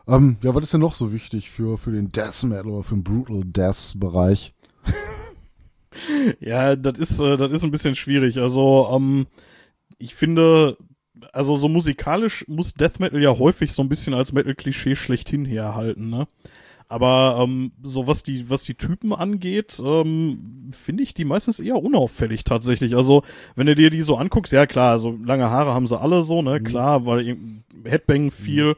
Ähm, 0.07 0.37
ja, 0.41 0.53
was 0.53 0.65
ist 0.65 0.73
denn 0.73 0.81
noch 0.81 0.95
so 0.95 1.13
wichtig 1.13 1.49
für, 1.49 1.77
für 1.77 1.91
den 1.91 2.11
Death 2.11 2.43
Metal 2.43 2.67
oder 2.67 2.83
für 2.83 2.95
den 2.95 3.03
Brutal 3.03 3.43
Death 3.45 3.93
Bereich? 3.95 4.53
Ja, 6.39 6.75
das 6.75 6.97
ist, 6.97 7.19
äh, 7.19 7.37
das 7.37 7.51
ist 7.51 7.63
ein 7.63 7.69
bisschen 7.69 7.93
schwierig. 7.93 8.39
Also, 8.39 8.89
ähm, 8.91 9.27
ich 9.99 10.15
finde, 10.15 10.75
also 11.31 11.55
so 11.55 11.67
musikalisch 11.67 12.45
muss 12.47 12.73
Death 12.73 12.99
Metal 12.99 13.21
ja 13.21 13.37
häufig 13.37 13.73
so 13.73 13.83
ein 13.83 13.89
bisschen 13.89 14.15
als 14.15 14.33
Metal-Klischee 14.33 14.95
schlechthin 14.95 15.45
herhalten, 15.45 16.09
ne? 16.09 16.27
Aber 16.87 17.39
ähm, 17.41 17.71
so 17.81 18.07
was 18.07 18.23
die, 18.23 18.49
was 18.49 18.63
die 18.63 18.75
Typen 18.75 19.13
angeht, 19.13 19.81
ähm, 19.83 20.69
finde 20.71 21.03
ich 21.03 21.13
die 21.13 21.25
meistens 21.25 21.59
eher 21.59 21.81
unauffällig 21.81 22.43
tatsächlich. 22.43 22.95
Also, 22.95 23.23
wenn 23.55 23.67
du 23.67 23.75
dir 23.75 23.89
die 23.89 24.01
so 24.01 24.17
anguckst, 24.17 24.53
ja 24.53 24.65
klar, 24.65 24.99
so 24.99 25.17
lange 25.23 25.49
Haare 25.49 25.73
haben 25.73 25.87
sie 25.87 25.99
alle 25.99 26.23
so, 26.23 26.41
ne, 26.41 26.61
klar, 26.61 27.05
weil 27.05 27.37
Headbang 27.85 28.31
viel. 28.31 28.75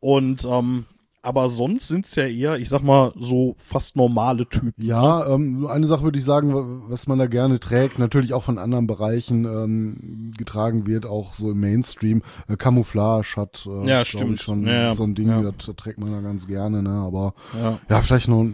Und 0.00 0.44
ähm, 0.50 0.86
aber 1.22 1.48
sonst 1.48 1.88
sind's 1.88 2.14
ja 2.16 2.26
eher, 2.26 2.58
ich 2.58 2.68
sag 2.68 2.82
mal, 2.82 3.12
so 3.18 3.54
fast 3.58 3.96
normale 3.96 4.48
Typen. 4.48 4.72
Ja, 4.76 5.26
ähm, 5.28 5.66
eine 5.66 5.86
Sache 5.86 6.02
würde 6.02 6.18
ich 6.18 6.24
sagen, 6.24 6.82
was 6.88 7.06
man 7.06 7.18
da 7.18 7.26
gerne 7.26 7.60
trägt, 7.60 7.98
natürlich 7.98 8.34
auch 8.34 8.42
von 8.42 8.58
anderen 8.58 8.86
Bereichen 8.86 9.44
ähm, 9.44 10.32
getragen 10.36 10.86
wird, 10.86 11.06
auch 11.06 11.32
so 11.32 11.52
im 11.52 11.60
Mainstream. 11.60 12.22
Äh, 12.48 12.56
Camouflage 12.56 13.36
hat 13.36 13.66
äh, 13.70 13.88
Ja, 13.88 14.04
stimmt. 14.04 14.40
schon 14.40 14.66
Ja, 14.66 14.92
so 14.92 15.04
ein 15.04 15.14
Ding, 15.14 15.28
ja. 15.28 15.42
das 15.42 15.70
trägt 15.76 15.98
man 15.98 16.12
da 16.12 16.20
ganz 16.20 16.46
gerne, 16.48 16.82
ne? 16.82 16.90
Aber 16.90 17.34
Ja. 17.60 17.78
ja, 17.88 18.00
vielleicht 18.00 18.28
noch 18.28 18.44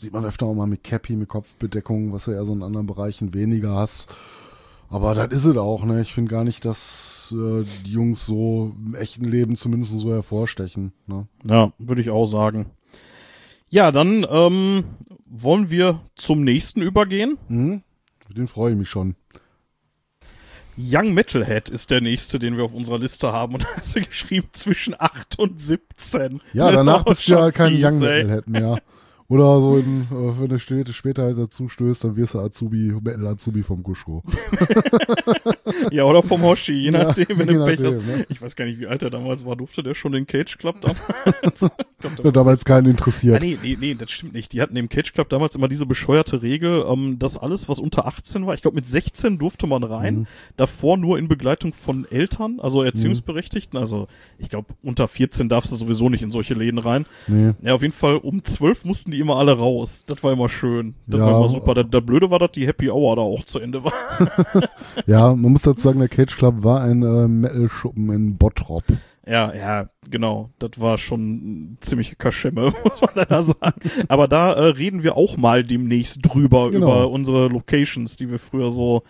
sieht 0.00 0.12
man 0.12 0.24
öfter 0.24 0.46
auch 0.46 0.54
mal 0.54 0.66
mit 0.66 0.84
Cappy, 0.84 1.16
mit 1.16 1.28
Kopfbedeckung, 1.28 2.12
was 2.12 2.26
du 2.26 2.30
eher 2.30 2.44
so 2.44 2.52
in 2.52 2.62
anderen 2.62 2.86
Bereichen 2.86 3.34
weniger 3.34 3.74
hast. 3.74 4.14
Aber 4.92 5.14
das 5.14 5.32
ist 5.32 5.46
es 5.46 5.56
auch, 5.56 5.84
ne? 5.84 6.02
Ich 6.02 6.12
finde 6.12 6.30
gar 6.30 6.44
nicht, 6.44 6.66
dass 6.66 7.34
äh, 7.34 7.64
die 7.86 7.92
Jungs 7.92 8.26
so 8.26 8.74
im 8.76 8.94
echten 8.94 9.24
Leben 9.24 9.56
zumindest 9.56 9.98
so 9.98 10.12
hervorstechen, 10.12 10.92
ne? 11.06 11.26
Ja, 11.44 11.72
würde 11.78 12.02
ich 12.02 12.10
auch 12.10 12.26
sagen. 12.26 12.66
Ja, 13.70 13.90
dann 13.90 14.26
ähm, 14.28 14.84
wollen 15.24 15.70
wir 15.70 16.00
zum 16.14 16.44
nächsten 16.44 16.82
übergehen. 16.82 17.38
Mhm. 17.48 17.82
Den 18.36 18.48
freue 18.48 18.72
ich 18.72 18.78
mich 18.78 18.90
schon. 18.90 19.16
Young 20.76 21.14
Metalhead 21.14 21.70
ist 21.70 21.90
der 21.90 22.02
nächste, 22.02 22.38
den 22.38 22.58
wir 22.58 22.64
auf 22.64 22.74
unserer 22.74 22.98
Liste 22.98 23.32
haben. 23.32 23.54
Und 23.54 23.62
da 23.64 23.68
hast 23.76 23.96
du 23.96 24.02
geschrieben 24.02 24.48
zwischen 24.52 24.94
8 24.98 25.38
und 25.38 25.58
17. 25.58 26.42
Ja, 26.52 26.66
Das 26.66 26.76
danach 26.76 27.04
bist 27.04 27.26
du 27.28 27.32
ja 27.32 27.50
kein 27.50 27.72
Young 27.74 28.02
ey. 28.02 28.24
Metalhead 28.24 28.48
mehr. 28.48 28.82
Oder 29.32 29.62
so, 29.62 29.78
in, 29.78 30.02
äh, 30.10 30.40
wenn 30.40 30.48
du 30.50 30.58
später, 30.58 30.92
später 30.92 31.22
halt 31.22 31.38
dazu 31.38 31.66
stößt, 31.66 32.04
dann 32.04 32.16
wirst 32.16 32.34
du 32.34 32.40
Azubi, 32.40 32.92
Metal 33.02 33.26
Azubi 33.28 33.62
vom 33.62 33.82
Kuschko. 33.82 34.22
Ja, 35.90 36.04
oder 36.04 36.22
vom 36.22 36.42
Hoshi, 36.42 36.72
je 36.74 36.90
Ja, 36.90 37.04
nachdem, 37.04 37.38
wenn 37.38 37.48
je 37.48 37.54
du 37.54 37.64
Pech 37.64 37.80
nachdem, 37.80 37.98
hast. 37.98 38.06
ne? 38.06 38.26
Ich 38.28 38.42
weiß 38.42 38.56
gar 38.56 38.64
nicht, 38.66 38.78
wie 38.78 38.86
alt 38.86 39.02
er 39.02 39.10
damals 39.10 39.46
war. 39.46 39.56
Durfte 39.56 39.82
der 39.82 39.94
schon 39.94 40.12
den 40.12 40.26
Cage 40.26 40.58
Club 40.58 40.76
damals? 40.80 41.70
Ja, 42.24 42.32
damals 42.32 42.64
keinen 42.64 42.88
Ah, 42.88 42.90
interessiert. 42.90 43.40
nee, 43.42 43.56
nee, 43.62 43.76
nee, 43.78 43.94
das 43.94 44.10
stimmt 44.10 44.32
nicht. 44.32 44.52
Die 44.52 44.60
hatten 44.60 44.74
im 44.74 44.88
Cage 44.88 45.12
Club 45.12 45.28
damals 45.28 45.54
immer 45.54 45.68
diese 45.68 45.86
bescheuerte 45.86 46.42
Regel, 46.42 46.84
ähm, 46.88 47.20
dass 47.20 47.38
alles, 47.38 47.68
was 47.68 47.78
unter 47.78 48.06
18 48.08 48.44
war, 48.44 48.54
ich 48.54 48.62
glaube 48.62 48.74
mit 48.74 48.84
16 48.86 49.38
durfte 49.38 49.68
man 49.68 49.84
rein, 49.84 50.14
Mhm. 50.16 50.26
davor 50.56 50.96
nur 50.96 51.16
in 51.16 51.28
Begleitung 51.28 51.72
von 51.72 52.04
Eltern, 52.10 52.58
also 52.60 52.82
Erziehungsberechtigten, 52.82 53.78
also 53.78 54.08
ich 54.38 54.48
glaube 54.50 54.74
unter 54.82 55.06
14 55.06 55.48
darfst 55.48 55.70
du 55.70 55.76
sowieso 55.76 56.08
nicht 56.08 56.22
in 56.24 56.32
solche 56.32 56.54
Läden 56.54 56.78
rein. 56.78 57.06
Nee. 57.28 57.52
Ja, 57.62 57.74
auf 57.74 57.82
jeden 57.82 57.94
Fall 57.94 58.16
um 58.16 58.42
12 58.42 58.84
mussten 58.84 59.12
die 59.12 59.20
immer 59.22 59.36
alle 59.36 59.56
raus. 59.58 60.04
Das 60.06 60.22
war 60.22 60.32
immer 60.32 60.48
schön. 60.48 60.94
Das 61.06 61.20
Ja, 61.20 61.26
war 61.26 61.38
immer 61.38 61.48
super. 61.48 61.74
Das, 61.74 61.86
das 61.90 62.04
Blöde 62.04 62.30
war, 62.30 62.38
dass 62.38 62.52
die 62.52 62.66
Happy 62.66 62.90
Hour 62.90 63.16
da 63.16 63.22
auch 63.22 63.44
zu 63.44 63.58
Ende 63.58 63.82
war. 63.84 63.92
Ja, 65.06 65.34
man 65.34 65.52
muss 65.52 65.62
dazu 65.62 65.80
sagen, 65.80 65.98
der 66.00 66.08
Cage 66.08 66.36
Club 66.36 66.56
war 66.62 66.82
ein 66.82 67.02
äh, 67.02 67.26
Metal-Schuppen 67.28 68.10
in 68.12 68.36
Bottrop. 68.36 68.84
Ja, 69.26 69.54
ja, 69.54 69.88
genau. 70.10 70.50
Das 70.58 70.72
war 70.80 70.98
schon 70.98 71.76
ziemliche 71.80 72.16
Kaschemme, 72.16 72.72
muss 72.84 73.00
man 73.00 73.10
leider 73.14 73.42
sagen. 73.42 73.80
Aber 74.08 74.28
da 74.28 74.52
äh, 74.52 74.64
reden 74.66 75.02
wir 75.02 75.16
auch 75.16 75.36
mal 75.36 75.64
demnächst 75.64 76.18
drüber, 76.22 76.70
Genau. 76.70 76.86
über 76.86 77.10
unsere 77.10 77.48
Locations, 77.48 78.16
die 78.16 78.30
wir 78.30 78.38
früher 78.38 78.70
so 78.70 79.02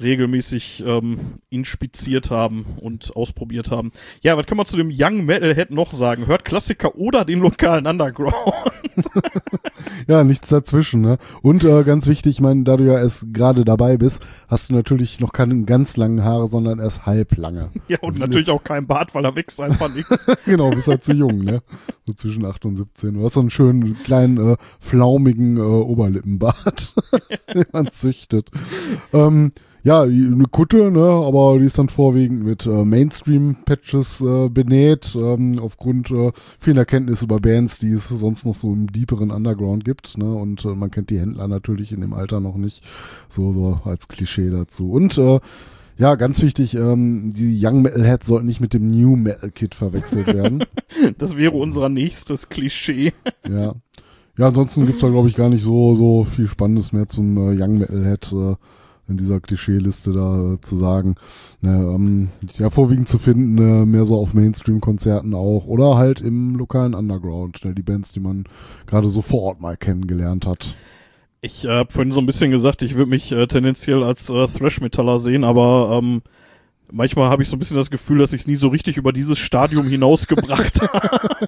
regelmäßig 0.00 0.84
ähm, 0.86 1.38
inspiziert 1.50 2.30
haben 2.30 2.66
und 2.80 3.16
ausprobiert 3.16 3.70
haben. 3.70 3.92
Ja, 4.22 4.36
was 4.36 4.46
kann 4.46 4.56
man 4.56 4.66
zu 4.66 4.76
dem 4.76 4.90
Young 4.92 5.24
Metalhead 5.24 5.70
noch 5.70 5.92
sagen? 5.92 6.26
Hört 6.26 6.44
Klassiker 6.44 6.96
oder 6.96 7.24
den 7.24 7.40
lokalen 7.40 7.86
Underground. 7.86 8.34
Ja, 10.08 10.22
nichts 10.24 10.48
dazwischen, 10.48 11.00
ne? 11.00 11.18
Und 11.42 11.64
äh, 11.64 11.82
ganz 11.82 12.06
wichtig, 12.06 12.36
ich 12.36 12.40
meine, 12.40 12.64
da 12.64 12.76
du 12.76 12.84
ja 12.84 12.98
erst 12.98 13.32
gerade 13.32 13.64
dabei 13.64 13.96
bist, 13.96 14.24
hast 14.48 14.70
du 14.70 14.74
natürlich 14.74 15.20
noch 15.20 15.32
keine 15.32 15.64
ganz 15.64 15.96
langen 15.96 16.22
Haare, 16.22 16.46
sondern 16.46 16.78
erst 16.78 17.06
halblange. 17.06 17.70
ja, 17.88 17.98
und 18.00 18.18
natürlich 18.18 18.50
auch 18.50 18.62
kein 18.62 18.86
Bart, 18.86 19.14
weil 19.14 19.24
er 19.24 19.34
wächst 19.34 19.60
einfach 19.60 19.92
nix. 19.94 20.26
genau, 20.44 20.70
bist 20.70 20.88
halt 20.88 21.02
zu 21.02 21.12
jung, 21.12 21.38
ne? 21.38 21.62
So 22.04 22.12
zwischen 22.12 22.44
8 22.44 22.66
und 22.66 22.76
17. 22.76 23.14
Du 23.14 23.24
hast 23.24 23.34
so 23.34 23.40
einen 23.40 23.50
schönen, 23.50 23.96
kleinen, 24.02 24.52
äh, 24.52 24.56
flaumigen 24.78 25.56
äh, 25.56 25.60
Oberlippenbart, 25.60 26.94
den 27.52 27.64
man 27.72 27.90
züchtet. 27.90 28.50
Ähm, 29.12 29.50
ja, 29.86 30.02
eine 30.02 30.46
Kutte, 30.50 30.90
ne, 30.90 30.98
aber 31.00 31.60
die 31.60 31.66
ist 31.66 31.78
dann 31.78 31.88
vorwiegend 31.88 32.42
mit 32.42 32.66
äh, 32.66 32.84
Mainstream-Patches 32.84 34.20
äh, 34.20 34.48
benäht, 34.48 35.14
ähm, 35.14 35.60
aufgrund 35.60 36.10
äh, 36.10 36.32
vielen 36.58 36.78
Erkenntnisse 36.78 37.26
über 37.26 37.38
Bands, 37.38 37.78
die 37.78 37.92
es 37.92 38.08
sonst 38.08 38.46
noch 38.46 38.54
so 38.54 38.72
im 38.72 38.88
deeperen 38.88 39.30
Underground 39.30 39.84
gibt, 39.84 40.18
ne, 40.18 40.34
und 40.34 40.64
äh, 40.64 40.74
man 40.74 40.90
kennt 40.90 41.10
die 41.10 41.20
Händler 41.20 41.46
natürlich 41.46 41.92
in 41.92 42.00
dem 42.00 42.14
Alter 42.14 42.40
noch 42.40 42.56
nicht, 42.56 42.82
so, 43.28 43.52
so 43.52 43.78
als 43.84 44.08
Klischee 44.08 44.50
dazu. 44.50 44.90
Und, 44.90 45.18
äh, 45.18 45.38
ja, 45.98 46.16
ganz 46.16 46.42
wichtig, 46.42 46.74
ähm, 46.74 47.32
die 47.32 47.56
Young 47.64 47.82
Metal 47.82 48.04
Heads 48.04 48.26
sollten 48.26 48.46
nicht 48.46 48.60
mit 48.60 48.74
dem 48.74 48.88
New 48.88 49.14
Metal 49.14 49.52
Kit 49.52 49.76
verwechselt 49.76 50.26
werden. 50.26 50.64
Das 51.18 51.36
wäre 51.36 51.52
unser 51.52 51.90
nächstes 51.90 52.48
Klischee. 52.48 53.12
ja. 53.48 53.74
Ja, 54.38 54.48
ansonsten 54.48 54.86
gibt's 54.86 55.02
da, 55.02 55.08
glaube 55.10 55.28
ich, 55.28 55.34
gar 55.34 55.50
nicht 55.50 55.62
so, 55.62 55.94
so 55.94 56.24
viel 56.24 56.46
Spannendes 56.46 56.92
mehr 56.92 57.06
zum 57.06 57.36
äh, 57.36 57.62
Young 57.62 57.78
Metalhead 57.78 58.32
äh, 58.32 58.56
in 59.08 59.16
dieser 59.16 59.40
Klischeeliste 59.40 60.12
da 60.12 60.54
äh, 60.54 60.60
zu 60.60 60.76
sagen. 60.76 61.14
Ne, 61.60 61.70
ähm, 61.70 62.28
ja, 62.58 62.70
vorwiegend 62.70 63.08
zu 63.08 63.18
finden, 63.18 63.58
äh, 63.58 63.86
mehr 63.86 64.04
so 64.04 64.16
auf 64.18 64.34
Mainstream-Konzerten 64.34 65.34
auch 65.34 65.66
oder 65.66 65.96
halt 65.96 66.20
im 66.20 66.56
lokalen 66.56 66.94
Underground, 66.94 67.64
ne, 67.64 67.74
die 67.74 67.82
Bands, 67.82 68.12
die 68.12 68.20
man 68.20 68.44
gerade 68.86 69.08
so 69.08 69.22
vor 69.22 69.42
Ort 69.42 69.60
mal 69.60 69.76
kennengelernt 69.76 70.46
hat. 70.46 70.74
Ich 71.40 71.64
äh, 71.64 71.68
habe 71.68 71.92
vorhin 71.92 72.12
so 72.12 72.20
ein 72.20 72.26
bisschen 72.26 72.50
gesagt, 72.50 72.82
ich 72.82 72.96
würde 72.96 73.10
mich 73.10 73.30
äh, 73.30 73.46
tendenziell 73.46 74.02
als 74.02 74.30
äh, 74.30 74.46
Thrash-Metaller 74.46 75.18
sehen, 75.18 75.44
aber 75.44 76.00
ähm, 76.02 76.22
manchmal 76.92 77.30
habe 77.30 77.42
ich 77.42 77.48
so 77.48 77.56
ein 77.56 77.58
bisschen 77.58 77.76
das 77.76 77.90
Gefühl, 77.90 78.18
dass 78.18 78.32
ich 78.32 78.42
es 78.42 78.46
nie 78.46 78.54
so 78.56 78.68
richtig 78.68 78.96
über 78.96 79.12
dieses 79.12 79.38
Stadium 79.38 79.86
hinausgebracht 79.86 80.80
habe. 80.92 81.46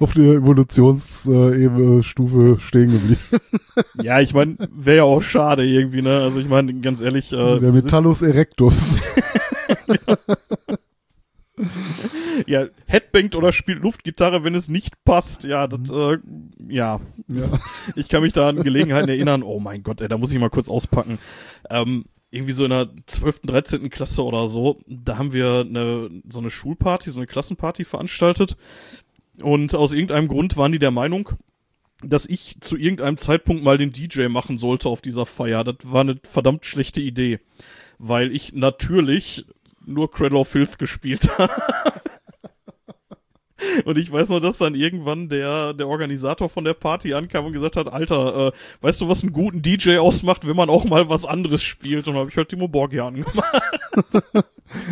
Auf 0.00 0.14
der 0.14 0.34
Evolutionsstufe 0.34 2.58
stehen 2.60 2.92
geblieben. 2.92 3.40
ja, 4.02 4.20
ich 4.20 4.34
meine, 4.34 4.56
wäre 4.72 4.98
ja 4.98 5.04
auch 5.04 5.22
schade 5.22 5.64
irgendwie, 5.64 6.02
ne? 6.02 6.22
Also 6.22 6.40
ich 6.40 6.48
meine, 6.48 6.74
ganz 6.74 7.00
ehrlich, 7.00 7.32
äh, 7.32 7.58
der 7.58 7.72
Metallus 7.72 8.22
erectus. 8.22 8.98
ja, 12.46 12.66
Headbangt 12.86 13.36
oder 13.36 13.52
spielt 13.52 13.82
Luftgitarre, 13.82 14.44
wenn 14.44 14.54
es 14.54 14.68
nicht 14.68 15.04
passt. 15.04 15.44
Ja, 15.44 15.66
das, 15.66 15.90
äh, 15.90 16.18
ja, 16.68 17.00
ja. 17.28 17.48
Ich 17.96 18.08
kann 18.08 18.22
mich 18.22 18.32
da 18.32 18.48
an 18.48 18.62
Gelegenheiten 18.62 19.08
erinnern, 19.08 19.42
oh 19.42 19.60
mein 19.60 19.82
Gott, 19.82 20.00
ey, 20.00 20.08
da 20.08 20.18
muss 20.18 20.32
ich 20.32 20.38
mal 20.38 20.50
kurz 20.50 20.68
auspacken. 20.68 21.18
Ähm, 21.70 22.04
irgendwie 22.30 22.52
so 22.52 22.64
in 22.64 22.70
der 22.70 22.88
12., 23.06 23.40
13. 23.40 23.90
Klasse 23.90 24.22
oder 24.24 24.46
so, 24.48 24.80
da 24.86 25.18
haben 25.18 25.32
wir 25.32 25.60
eine, 25.60 26.10
so 26.28 26.40
eine 26.40 26.50
Schulparty, 26.50 27.10
so 27.10 27.18
eine 27.18 27.26
Klassenparty 27.26 27.84
veranstaltet. 27.84 28.56
Und 29.40 29.74
aus 29.74 29.92
irgendeinem 29.92 30.28
Grund 30.28 30.56
waren 30.56 30.72
die 30.72 30.78
der 30.78 30.90
Meinung, 30.90 31.30
dass 32.02 32.26
ich 32.26 32.60
zu 32.60 32.76
irgendeinem 32.76 33.16
Zeitpunkt 33.16 33.62
mal 33.62 33.78
den 33.78 33.92
DJ 33.92 34.28
machen 34.28 34.58
sollte 34.58 34.88
auf 34.88 35.00
dieser 35.00 35.26
Feier. 35.26 35.64
Das 35.64 35.76
war 35.84 36.02
eine 36.02 36.20
verdammt 36.28 36.66
schlechte 36.66 37.00
Idee. 37.00 37.40
Weil 37.98 38.32
ich 38.32 38.52
natürlich 38.52 39.46
nur 39.84 40.10
Cradle 40.10 40.38
of 40.38 40.48
Filth 40.48 40.78
gespielt 40.78 41.38
habe. 41.38 41.52
Und 43.84 43.98
ich 43.98 44.10
weiß 44.10 44.28
noch, 44.30 44.40
dass 44.40 44.58
dann 44.58 44.74
irgendwann 44.74 45.28
der, 45.28 45.72
der 45.74 45.88
Organisator 45.88 46.48
von 46.48 46.64
der 46.64 46.74
Party 46.74 47.14
ankam 47.14 47.46
und 47.46 47.52
gesagt 47.52 47.76
hat, 47.76 47.92
Alter, 47.92 48.48
äh, 48.48 48.52
weißt 48.82 49.00
du, 49.00 49.08
was 49.08 49.22
einen 49.22 49.32
guten 49.32 49.62
DJ 49.62 49.98
ausmacht, 49.98 50.46
wenn 50.46 50.56
man 50.56 50.70
auch 50.70 50.84
mal 50.84 51.08
was 51.08 51.24
anderes 51.24 51.62
spielt? 51.62 52.06
Und 52.06 52.14
dann 52.14 52.20
habe 52.20 52.30
ich 52.30 52.36
halt 52.36 52.48
Timo 52.48 52.68
Borgia 52.68 53.06
angemacht. 53.06 53.34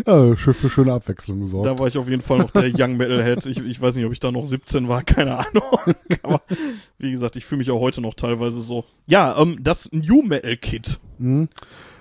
ja, 0.06 0.34
für 0.34 0.54
schöne 0.70 0.92
Abwechslung 0.92 1.40
gesorgt. 1.40 1.66
Da 1.66 1.78
war 1.78 1.86
ich 1.86 1.98
auf 1.98 2.08
jeden 2.08 2.22
Fall 2.22 2.38
noch 2.38 2.50
der 2.50 2.70
Young 2.74 2.96
Metalhead. 2.96 3.46
Ich, 3.46 3.58
ich 3.58 3.80
weiß 3.80 3.96
nicht, 3.96 4.04
ob 4.04 4.12
ich 4.12 4.20
da 4.20 4.32
noch 4.32 4.46
17 4.46 4.88
war, 4.88 5.02
keine 5.02 5.38
Ahnung. 5.38 5.78
Aber 6.22 6.42
wie 6.98 7.10
gesagt, 7.10 7.36
ich 7.36 7.44
fühle 7.44 7.58
mich 7.58 7.70
auch 7.70 7.80
heute 7.80 8.00
noch 8.00 8.14
teilweise 8.14 8.60
so. 8.60 8.84
Ja, 9.06 9.38
ähm, 9.38 9.58
das 9.62 9.90
New 9.92 10.22
Metal 10.22 10.56
Kit. 10.56 10.98
Mhm. 11.18 11.48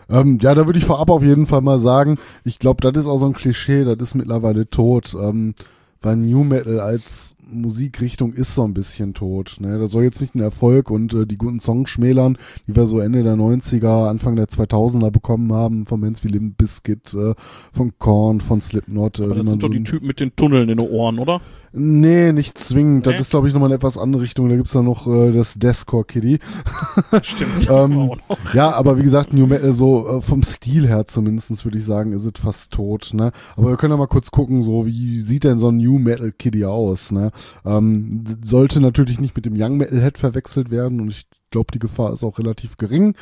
Ähm, 0.09 0.37
ja, 0.41 0.53
da 0.53 0.67
würde 0.67 0.79
ich 0.79 0.85
vorab 0.85 1.09
auf 1.09 1.23
jeden 1.23 1.45
Fall 1.45 1.61
mal 1.61 1.79
sagen, 1.79 2.19
ich 2.43 2.59
glaube, 2.59 2.81
das 2.81 3.03
ist 3.03 3.09
auch 3.09 3.17
so 3.17 3.25
ein 3.25 3.33
Klischee, 3.33 3.83
das 3.83 3.97
ist 3.99 4.15
mittlerweile 4.15 4.69
tot. 4.69 5.15
Ähm, 5.19 5.55
weil 6.01 6.17
New 6.17 6.43
Metal 6.43 6.79
als 6.79 7.35
Musikrichtung 7.47 8.33
ist 8.33 8.55
so 8.55 8.63
ein 8.63 8.73
bisschen 8.73 9.13
tot. 9.13 9.57
Ne? 9.59 9.77
Das 9.79 9.91
soll 9.91 10.03
jetzt 10.03 10.21
nicht 10.21 10.35
ein 10.35 10.41
Erfolg 10.41 10.89
und 10.89 11.13
äh, 11.13 11.25
die 11.25 11.37
guten 11.37 11.59
Songs 11.59 11.89
schmälern, 11.89 12.37
die 12.67 12.75
wir 12.75 12.87
so 12.87 12.99
Ende 12.99 13.23
der 13.23 13.35
90er, 13.35 14.07
Anfang 14.07 14.35
der 14.35 14.47
2000er 14.47 15.11
bekommen 15.11 15.53
haben, 15.53 15.85
von 15.85 16.01
Bands 16.01 16.23
wie 16.23 16.29
Limp 16.29 16.57
Bizkit, 16.57 17.13
äh, 17.13 17.33
von 17.71 17.93
Korn, 17.99 18.41
von 18.41 18.61
Slipknot. 18.61 19.19
Äh, 19.19 19.23
Aber 19.23 19.35
das 19.35 19.49
sind 19.49 19.63
doch 19.63 19.67
so 19.67 19.73
die 19.73 19.83
Typen 19.83 20.07
mit 20.07 20.19
den 20.19 20.35
Tunneln 20.35 20.69
in 20.69 20.77
den 20.77 20.87
Ohren, 20.87 21.19
oder? 21.19 21.41
Nee, 21.77 22.31
nicht 22.31 22.57
zwingend. 22.57 23.05
Nee? 23.05 23.11
Das 23.11 23.21
ist, 23.21 23.29
glaube 23.31 23.47
ich, 23.47 23.53
nochmal 23.53 23.67
eine 23.67 23.75
etwas 23.75 23.97
andere 23.97 24.21
Richtung. 24.21 24.47
Da 24.47 24.55
gibt's 24.55 24.71
dann 24.71 24.85
noch 24.85 25.07
äh, 25.07 25.33
das 25.33 25.55
Deathcore 25.55 26.05
Kitty. 26.05 26.39
Stimmt. 27.21 27.69
Ähm, 27.75 28.11
ja, 28.53 28.71
aber 28.71 28.97
wie 28.97 29.03
gesagt, 29.03 29.33
New 29.33 29.47
Metal, 29.47 29.73
so 29.73 30.07
äh, 30.07 30.21
vom 30.21 30.43
Stil 30.43 30.87
her 30.87 31.05
zumindest, 31.07 31.65
würde 31.65 31.77
ich 31.77 31.83
sagen, 31.83 32.13
ist 32.13 32.25
es 32.25 32.31
fast 32.39 32.71
tot. 32.71 33.11
Ne? 33.13 33.31
Aber 33.57 33.69
wir 33.69 33.77
können 33.77 33.91
ja 33.91 33.97
mal 33.97 34.07
kurz 34.07 34.31
gucken, 34.31 34.61
so 34.61 34.85
wie 34.85 35.19
sieht 35.19 35.43
denn 35.43 35.59
so 35.59 35.69
ein 35.69 35.77
New 35.77 35.99
Metal 35.99 36.31
Kitty 36.31 36.63
aus? 36.63 37.11
Ne? 37.11 37.31
Ähm, 37.65 38.23
sollte 38.41 38.79
natürlich 38.79 39.19
nicht 39.19 39.35
mit 39.35 39.45
dem 39.45 39.55
Young 39.57 39.77
Metal 39.77 39.99
Head 39.99 40.17
verwechselt 40.17 40.69
werden 40.69 41.01
und 41.01 41.09
ich 41.09 41.27
glaube, 41.49 41.71
die 41.73 41.79
Gefahr 41.79 42.13
ist 42.13 42.23
auch 42.23 42.37
relativ 42.37 42.77
gering. 42.77 43.15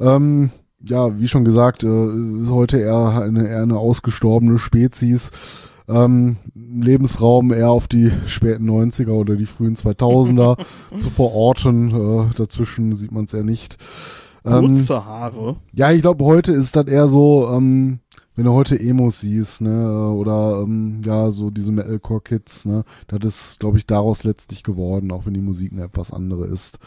Ähm, 0.00 0.50
ja, 0.80 1.18
wie 1.18 1.28
schon 1.28 1.44
gesagt, 1.44 1.84
äh, 1.84 2.42
ist 2.42 2.50
heute 2.50 2.78
eher 2.78 3.22
eine, 3.22 3.48
eher 3.48 3.62
eine 3.62 3.78
ausgestorbene 3.78 4.58
Spezies. 4.58 5.30
Ähm, 5.88 6.36
Lebensraum 6.54 7.52
eher 7.52 7.70
auf 7.70 7.86
die 7.86 8.10
späten 8.26 8.68
90er 8.68 9.10
oder 9.10 9.36
die 9.36 9.46
frühen 9.46 9.76
2000er 9.76 10.58
zu 10.96 11.10
verorten. 11.10 11.90
Äh, 11.90 12.34
dazwischen 12.36 12.94
sieht 12.96 13.12
man 13.12 13.24
es 13.24 13.34
eher 13.34 13.44
nicht. 13.44 13.78
Ähm, 14.44 14.74
Kurze 14.74 15.04
Haare. 15.04 15.56
ja, 15.72 15.90
ich 15.92 16.02
glaube, 16.02 16.24
heute 16.24 16.52
ist 16.52 16.76
das 16.76 16.86
eher 16.86 17.08
so, 17.08 17.48
ähm, 17.52 18.00
wenn 18.36 18.44
du 18.44 18.52
heute 18.52 18.78
Emos 18.78 19.20
siehst, 19.20 19.62
ne, 19.62 20.10
oder 20.10 20.62
ähm, 20.62 21.00
ja, 21.04 21.30
so 21.30 21.50
diese 21.50 21.72
Metalcore-Kids, 21.72 22.66
ne, 22.66 22.84
das 23.08 23.24
ist, 23.24 23.60
glaube 23.60 23.78
ich, 23.78 23.86
daraus 23.86 24.24
letztlich 24.24 24.62
geworden, 24.62 25.10
auch 25.10 25.26
wenn 25.26 25.34
die 25.34 25.40
Musik 25.40 25.72
eine 25.72 25.84
etwas 25.84 26.12
andere 26.12 26.46
ist. 26.46 26.78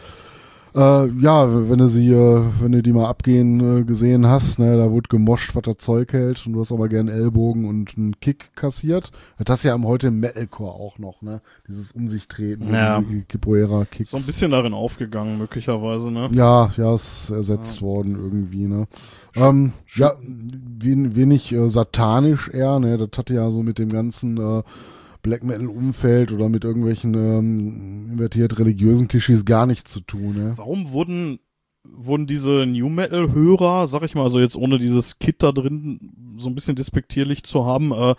Äh, 0.75 1.07
ja, 1.19 1.69
wenn 1.69 1.79
du 1.79 1.87
sie, 1.87 2.11
äh, 2.11 2.43
wenn 2.59 2.71
du 2.71 2.81
die 2.83 2.93
mal 2.93 3.07
abgehen 3.07 3.79
äh, 3.79 3.83
gesehen 3.83 4.27
hast, 4.27 4.59
ne, 4.59 4.77
da 4.77 4.91
wurde 4.91 5.09
gemoscht, 5.09 5.55
was 5.55 5.63
das 5.63 5.77
Zeug 5.77 6.13
hält 6.13 6.45
und 6.45 6.53
du 6.53 6.59
hast 6.59 6.71
aber 6.71 6.89
gern 6.89 7.07
Ellbogen 7.07 7.65
und 7.65 7.97
einen 7.97 8.19
Kick 8.19 8.55
kassiert. 8.55 9.11
Das 9.43 9.63
ja 9.63 9.73
am 9.73 9.85
heute 9.85 10.07
im 10.07 10.19
Metalcore 10.19 10.71
auch 10.73 10.99
noch, 10.99 11.21
ne, 11.21 11.41
dieses 11.67 11.91
Um 11.91 12.07
sich 12.07 12.27
treten, 12.27 12.73
Ja. 12.73 13.01
diese 13.01 13.23
Capoeira-Kicks. 13.23 14.11
So 14.11 14.17
ein 14.17 14.25
bisschen 14.25 14.51
darin 14.51 14.73
aufgegangen, 14.73 15.37
möglicherweise, 15.37 16.11
ne? 16.11 16.29
Ja, 16.33 16.71
ja, 16.77 16.93
ist 16.93 17.29
ersetzt 17.31 17.81
worden 17.81 18.15
irgendwie, 18.15 18.67
ne. 18.67 18.87
Ähm, 19.35 19.73
ja, 19.95 20.13
wen, 20.21 21.15
wenig 21.15 21.51
äh, 21.51 21.67
satanisch 21.69 22.49
eher, 22.49 22.79
ne. 22.79 22.97
Das 22.97 23.09
hatte 23.17 23.33
ja 23.33 23.49
so 23.51 23.63
mit 23.63 23.79
dem 23.79 23.89
ganzen 23.89 24.37
äh, 24.37 24.63
Black 25.21 25.43
Metal 25.43 25.67
Umfeld 25.67 26.31
oder 26.31 26.49
mit 26.49 26.63
irgendwelchen 26.63 27.13
ähm, 27.13 28.09
invertiert 28.11 28.57
religiösen 28.59 29.07
Klischees 29.07 29.45
gar 29.45 29.65
nichts 29.65 29.91
zu 29.91 30.01
tun, 30.01 30.35
ne. 30.35 30.53
Warum 30.55 30.91
wurden, 30.91 31.39
wurden 31.83 32.27
diese 32.27 32.65
New 32.65 32.89
Metal 32.89 33.31
Hörer, 33.33 33.87
sag 33.87 34.03
ich 34.03 34.15
mal, 34.15 34.23
also 34.23 34.39
jetzt 34.39 34.55
ohne 34.55 34.77
dieses 34.77 35.19
Kit 35.19 35.43
da 35.43 35.51
drin 35.51 36.35
so 36.37 36.49
ein 36.49 36.55
bisschen 36.55 36.75
despektierlich 36.75 37.43
zu 37.43 37.65
haben, 37.65 37.91
äh, 37.91 38.15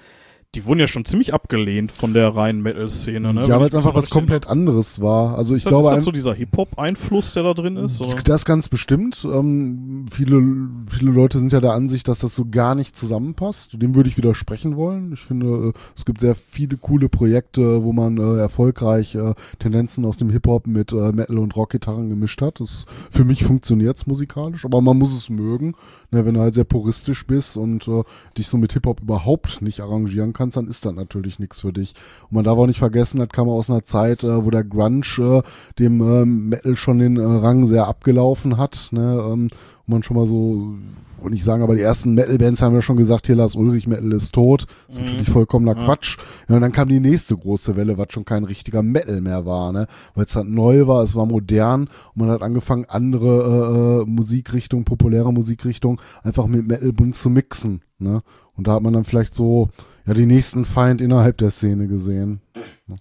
die 0.57 0.67
wurden 0.67 0.81
ja 0.81 0.89
schon 0.89 1.05
ziemlich 1.05 1.33
abgelehnt 1.33 1.93
von 1.93 2.13
der 2.13 2.35
reinen 2.35 2.61
Metal-Szene, 2.61 3.33
ne? 3.33 3.47
ja, 3.47 3.61
weil 3.61 3.69
es 3.69 3.75
einfach 3.77 3.95
was 3.95 4.11
komplett 4.11 4.49
anderes 4.49 5.01
war. 5.01 5.39
Also 5.39 5.55
Ist 5.55 5.61
ich 5.61 5.65
das, 5.65 5.71
glaube, 5.71 5.87
ist 5.87 5.95
das 5.95 6.05
so 6.05 6.11
dieser 6.11 6.35
Hip-Hop-Einfluss, 6.35 7.35
der 7.35 7.45
da 7.45 7.55
drin 7.55 7.77
ist? 7.77 8.01
Oder? 8.01 8.17
Das 8.25 8.45
ganz 8.45 8.69
bestimmt. 8.69 9.25
Ähm, 9.31 10.07
viele, 10.11 10.43
viele 10.89 11.13
Leute 11.13 11.39
sind 11.39 11.53
ja 11.53 11.61
der 11.61 11.73
Ansicht, 11.73 12.09
dass 12.09 12.19
das 12.19 12.35
so 12.35 12.47
gar 12.51 12.75
nicht 12.75 12.97
zusammenpasst. 12.97 13.81
Dem 13.81 13.95
würde 13.95 14.09
ich 14.09 14.17
widersprechen 14.17 14.75
wollen. 14.75 15.13
Ich 15.13 15.21
finde, 15.21 15.69
äh, 15.69 15.73
es 15.95 16.05
gibt 16.05 16.21
sehr 16.21 16.35
viele 16.35 16.77
coole 16.79 17.09
Projekte, 17.09 17.85
wo 17.85 17.93
man 17.93 18.19
äh, 18.19 18.41
erfolgreich 18.41 19.15
äh, 19.15 19.35
Tendenzen 19.61 20.05
aus 20.05 20.17
dem 20.17 20.31
Hip-Hop 20.31 20.67
mit 20.67 20.93
äh, 20.93 21.13
Metal- 21.13 21.39
und 21.39 21.55
Rockgitarren 21.55 22.09
gemischt 22.09 22.43
hat. 22.43 22.59
Das, 22.59 22.87
für 23.09 23.25
mich 23.25 23.45
funktioniert's 23.45 24.09
musikalisch, 24.09 24.65
aber 24.65 24.81
man 24.81 24.99
muss 24.99 25.15
es 25.15 25.31
mögen. 25.31 25.77
Ne, 26.11 26.27
wenn 26.27 26.35
du 26.35 26.41
halt 26.41 26.55
sehr 26.55 26.65
puristisch 26.65 27.25
bist 27.25 27.57
und 27.57 27.87
äh, 27.87 28.03
dich 28.37 28.49
so 28.49 28.57
mit 28.57 28.73
Hip-Hop 28.73 29.01
überhaupt 29.01 29.63
nicht 29.63 29.79
arrangieren 29.79 30.33
kannst, 30.33 30.39
dann 30.48 30.66
ist 30.68 30.85
das 30.85 30.94
natürlich 30.94 31.38
nichts 31.38 31.61
für 31.61 31.72
dich. 31.72 31.94
Und 32.24 32.33
man 32.33 32.44
darf 32.44 32.59
auch 32.59 32.66
nicht 32.66 32.79
vergessen, 32.79 33.18
das 33.18 33.29
kam 33.29 33.48
aus 33.48 33.70
einer 33.70 33.85
Zeit, 33.85 34.24
äh, 34.24 34.44
wo 34.44 34.50
der 34.50 34.64
Grunge 34.64 35.03
äh, 35.18 35.42
dem 35.79 36.00
ähm, 36.00 36.48
Metal 36.48 36.74
schon 36.76 36.98
den 36.98 37.16
äh, 37.18 37.22
Rang 37.22 37.66
sehr 37.66 37.87
abgelaufen 37.87 38.57
hat. 38.57 38.88
Ne? 38.92 39.00
Ähm, 39.24 39.42
und 39.42 39.50
man 39.87 40.03
schon 40.03 40.16
mal 40.16 40.26
so, 40.26 40.74
wollte 41.20 41.37
ich 41.37 41.44
sagen, 41.44 41.62
aber 41.62 41.74
die 41.74 41.83
ersten 41.83 42.14
Metal-Bands 42.14 42.62
haben 42.62 42.74
ja 42.74 42.81
schon 42.81 42.96
gesagt, 42.96 43.26
hier 43.26 43.35
Lars 43.37 43.57
Ulrich, 43.57 43.87
Metal 43.87 44.12
ist 44.12 44.33
tot. 44.33 44.66
Das 44.87 44.96
ist 44.96 45.00
Mhm. 45.00 45.07
natürlich 45.07 45.31
vollkommener 45.31 45.76
Ja. 45.76 45.85
Quatsch. 45.85 46.16
Ja, 46.48 46.55
und 46.55 46.61
dann 46.62 46.72
kam 46.72 46.88
die 46.88 47.00
nächste 47.00 47.37
große 47.37 47.76
Welle, 47.76 47.98
was 47.98 48.07
schon 48.11 48.24
kein 48.24 48.44
richtiger 48.44 48.83
Metal 48.83 49.20
mehr 49.20 49.44
war, 49.46 49.72
ne? 49.72 49.87
Weil 50.14 50.24
es 50.24 50.37
halt 50.37 50.48
neu 50.48 50.87
war, 50.87 51.03
es 51.03 51.14
war 51.16 51.26
modern 51.26 51.83
und 52.14 52.16
man 52.16 52.31
hat 52.31 52.42
angefangen, 52.42 52.87
andere 52.88 54.00
äh, 54.00 54.03
äh, 54.03 54.07
Musikrichtungen, 54.07 54.85
populäre 54.85 55.33
Musikrichtungen 55.33 55.98
einfach 56.22 56.46
mit 56.46 56.66
Metal 56.66 56.92
bunt 56.92 57.16
zu 57.16 57.29
mixen, 57.29 57.83
ne? 57.98 58.22
Und 58.57 58.66
da 58.66 58.74
hat 58.74 58.83
man 58.83 58.92
dann 58.92 59.05
vielleicht 59.05 59.35
so, 59.35 59.68
ja, 60.11 60.14
die 60.14 60.27
nächsten 60.27 60.64
Feind 60.64 61.01
innerhalb 61.01 61.38
der 61.38 61.51
Szene 61.51 61.87
gesehen. 61.87 62.40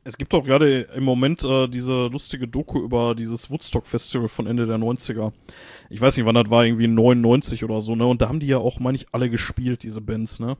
Es 0.04 0.16
gibt 0.16 0.32
auch 0.36 0.44
gerade 0.44 0.82
im 0.96 1.04
Moment 1.04 1.44
äh, 1.44 1.68
diese 1.68 2.06
lustige 2.06 2.48
Doku 2.48 2.80
über 2.80 3.16
dieses 3.16 3.50
Woodstock-Festival 3.50 4.28
von 4.28 4.46
Ende 4.46 4.68
der 4.68 4.78
90er. 4.78 5.32
Ich 5.90 6.00
weiß 6.00 6.16
nicht, 6.16 6.28
wann 6.28 6.36
das 6.36 6.52
war, 6.52 6.66
irgendwie 6.66 6.88
99 6.88 7.64
oder 7.64 7.82
so, 7.82 7.96
ne? 7.96 8.06
Und 8.06 8.22
da 8.22 8.30
haben 8.30 8.40
die 8.40 8.46
ja 8.46 8.60
auch, 8.60 8.80
meine 8.80 8.96
ich, 8.96 9.08
alle 9.12 9.32
gespielt, 9.32 9.82
diese 9.82 10.02
Bands, 10.02 10.40
ne? 10.40 10.56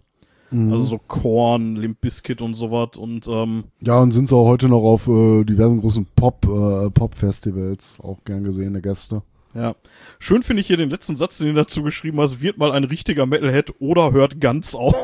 Mhm. 0.50 0.72
Also 0.72 0.82
so 0.86 0.98
Korn, 0.98 1.76
Limp 1.76 2.02
Bizkit 2.02 2.42
und 2.42 2.56
sowas 2.56 2.98
und 2.98 3.28
ähm, 3.28 3.66
Ja, 3.82 4.00
und 4.00 4.12
sind 4.12 4.28
so 4.28 4.44
heute 4.48 4.70
noch 4.70 4.82
auf 4.82 5.08
äh, 5.08 5.44
diversen 5.44 5.80
großen 5.80 6.08
Pop, 6.16 6.48
äh, 6.48 6.90
Pop-Festivals 6.90 8.00
auch 8.02 8.24
gern 8.26 8.44
gesehene 8.44 8.82
Gäste. 8.82 9.22
Ja. 9.54 9.76
Schön 10.20 10.44
finde 10.44 10.62
ich 10.62 10.68
hier 10.68 10.78
den 10.78 10.90
letzten 10.90 11.16
Satz, 11.16 11.38
den 11.38 11.50
du 11.50 11.54
dazu 11.56 11.82
geschrieben 11.84 12.20
hast, 12.20 12.42
wird 12.42 12.58
mal 12.58 12.72
ein 12.72 12.84
richtiger 12.84 13.26
Metalhead 13.26 13.74
oder 13.80 14.12
hört 14.12 14.40
ganz 14.40 14.76
auf. 14.76 14.96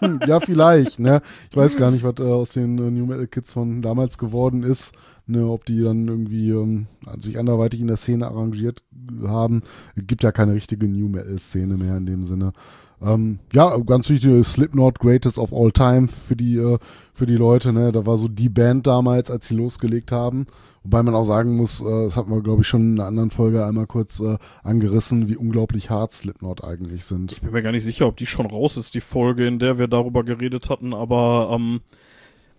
Ja, 0.26 0.40
vielleicht, 0.40 0.98
ne? 0.98 1.22
Ich 1.50 1.56
weiß 1.56 1.76
gar 1.76 1.90
nicht, 1.90 2.04
was 2.04 2.14
äh, 2.18 2.22
aus 2.22 2.50
den 2.50 2.78
äh, 2.78 2.90
New 2.90 3.06
Metal 3.06 3.26
Kids 3.26 3.52
von 3.52 3.82
damals 3.82 4.16
geworden 4.16 4.62
ist, 4.62 4.94
ne, 5.26 5.46
ob 5.46 5.64
die 5.64 5.82
dann 5.82 6.06
irgendwie 6.06 6.50
ähm, 6.50 6.86
sich 7.18 7.38
anderweitig 7.38 7.80
in 7.80 7.88
der 7.88 7.96
Szene 7.96 8.26
arrangiert 8.26 8.82
haben. 9.24 9.62
Es 9.96 10.06
gibt 10.06 10.22
ja 10.22 10.32
keine 10.32 10.54
richtige 10.54 10.88
New 10.88 11.08
Metal 11.08 11.38
Szene 11.38 11.76
mehr 11.76 11.96
in 11.96 12.06
dem 12.06 12.22
Sinne. 12.22 12.52
Ähm, 13.00 13.40
ja, 13.52 13.76
ganz 13.78 14.08
wichtig, 14.08 14.46
Slipknot 14.46 15.00
Greatest 15.00 15.38
of 15.38 15.52
All 15.52 15.72
Time 15.72 16.08
für 16.08 16.36
die 16.36 16.56
äh, 16.56 16.78
für 17.12 17.26
die 17.26 17.36
Leute, 17.36 17.72
ne? 17.72 17.92
Da 17.92 18.06
war 18.06 18.16
so 18.16 18.28
die 18.28 18.48
Band 18.48 18.86
damals, 18.86 19.30
als 19.30 19.48
sie 19.48 19.56
losgelegt 19.56 20.12
haben. 20.12 20.46
Wobei 20.84 21.02
man 21.02 21.14
auch 21.14 21.24
sagen 21.24 21.56
muss, 21.56 21.80
äh, 21.80 22.04
das 22.04 22.16
hatten 22.16 22.30
wir, 22.30 22.42
glaube 22.42 22.62
ich, 22.62 22.68
schon 22.68 22.94
in 22.94 23.00
einer 23.00 23.08
anderen 23.08 23.30
Folge 23.30 23.64
einmal 23.64 23.86
kurz 23.86 24.20
äh, 24.20 24.38
angerissen, 24.62 25.28
wie 25.28 25.36
unglaublich 25.36 25.90
hart 25.90 26.12
Slipknot 26.12 26.64
eigentlich 26.64 27.04
sind. 27.04 27.32
Ich 27.32 27.40
bin 27.40 27.52
mir 27.52 27.62
gar 27.62 27.72
nicht 27.72 27.84
sicher, 27.84 28.06
ob 28.06 28.16
die 28.16 28.26
schon 28.26 28.46
raus 28.46 28.76
ist, 28.76 28.94
die 28.94 29.00
Folge, 29.00 29.46
in 29.46 29.58
der 29.58 29.78
wir 29.78 29.88
darüber 29.88 30.24
geredet 30.24 30.70
hatten, 30.70 30.92
aber 30.92 31.50
ähm, 31.52 31.80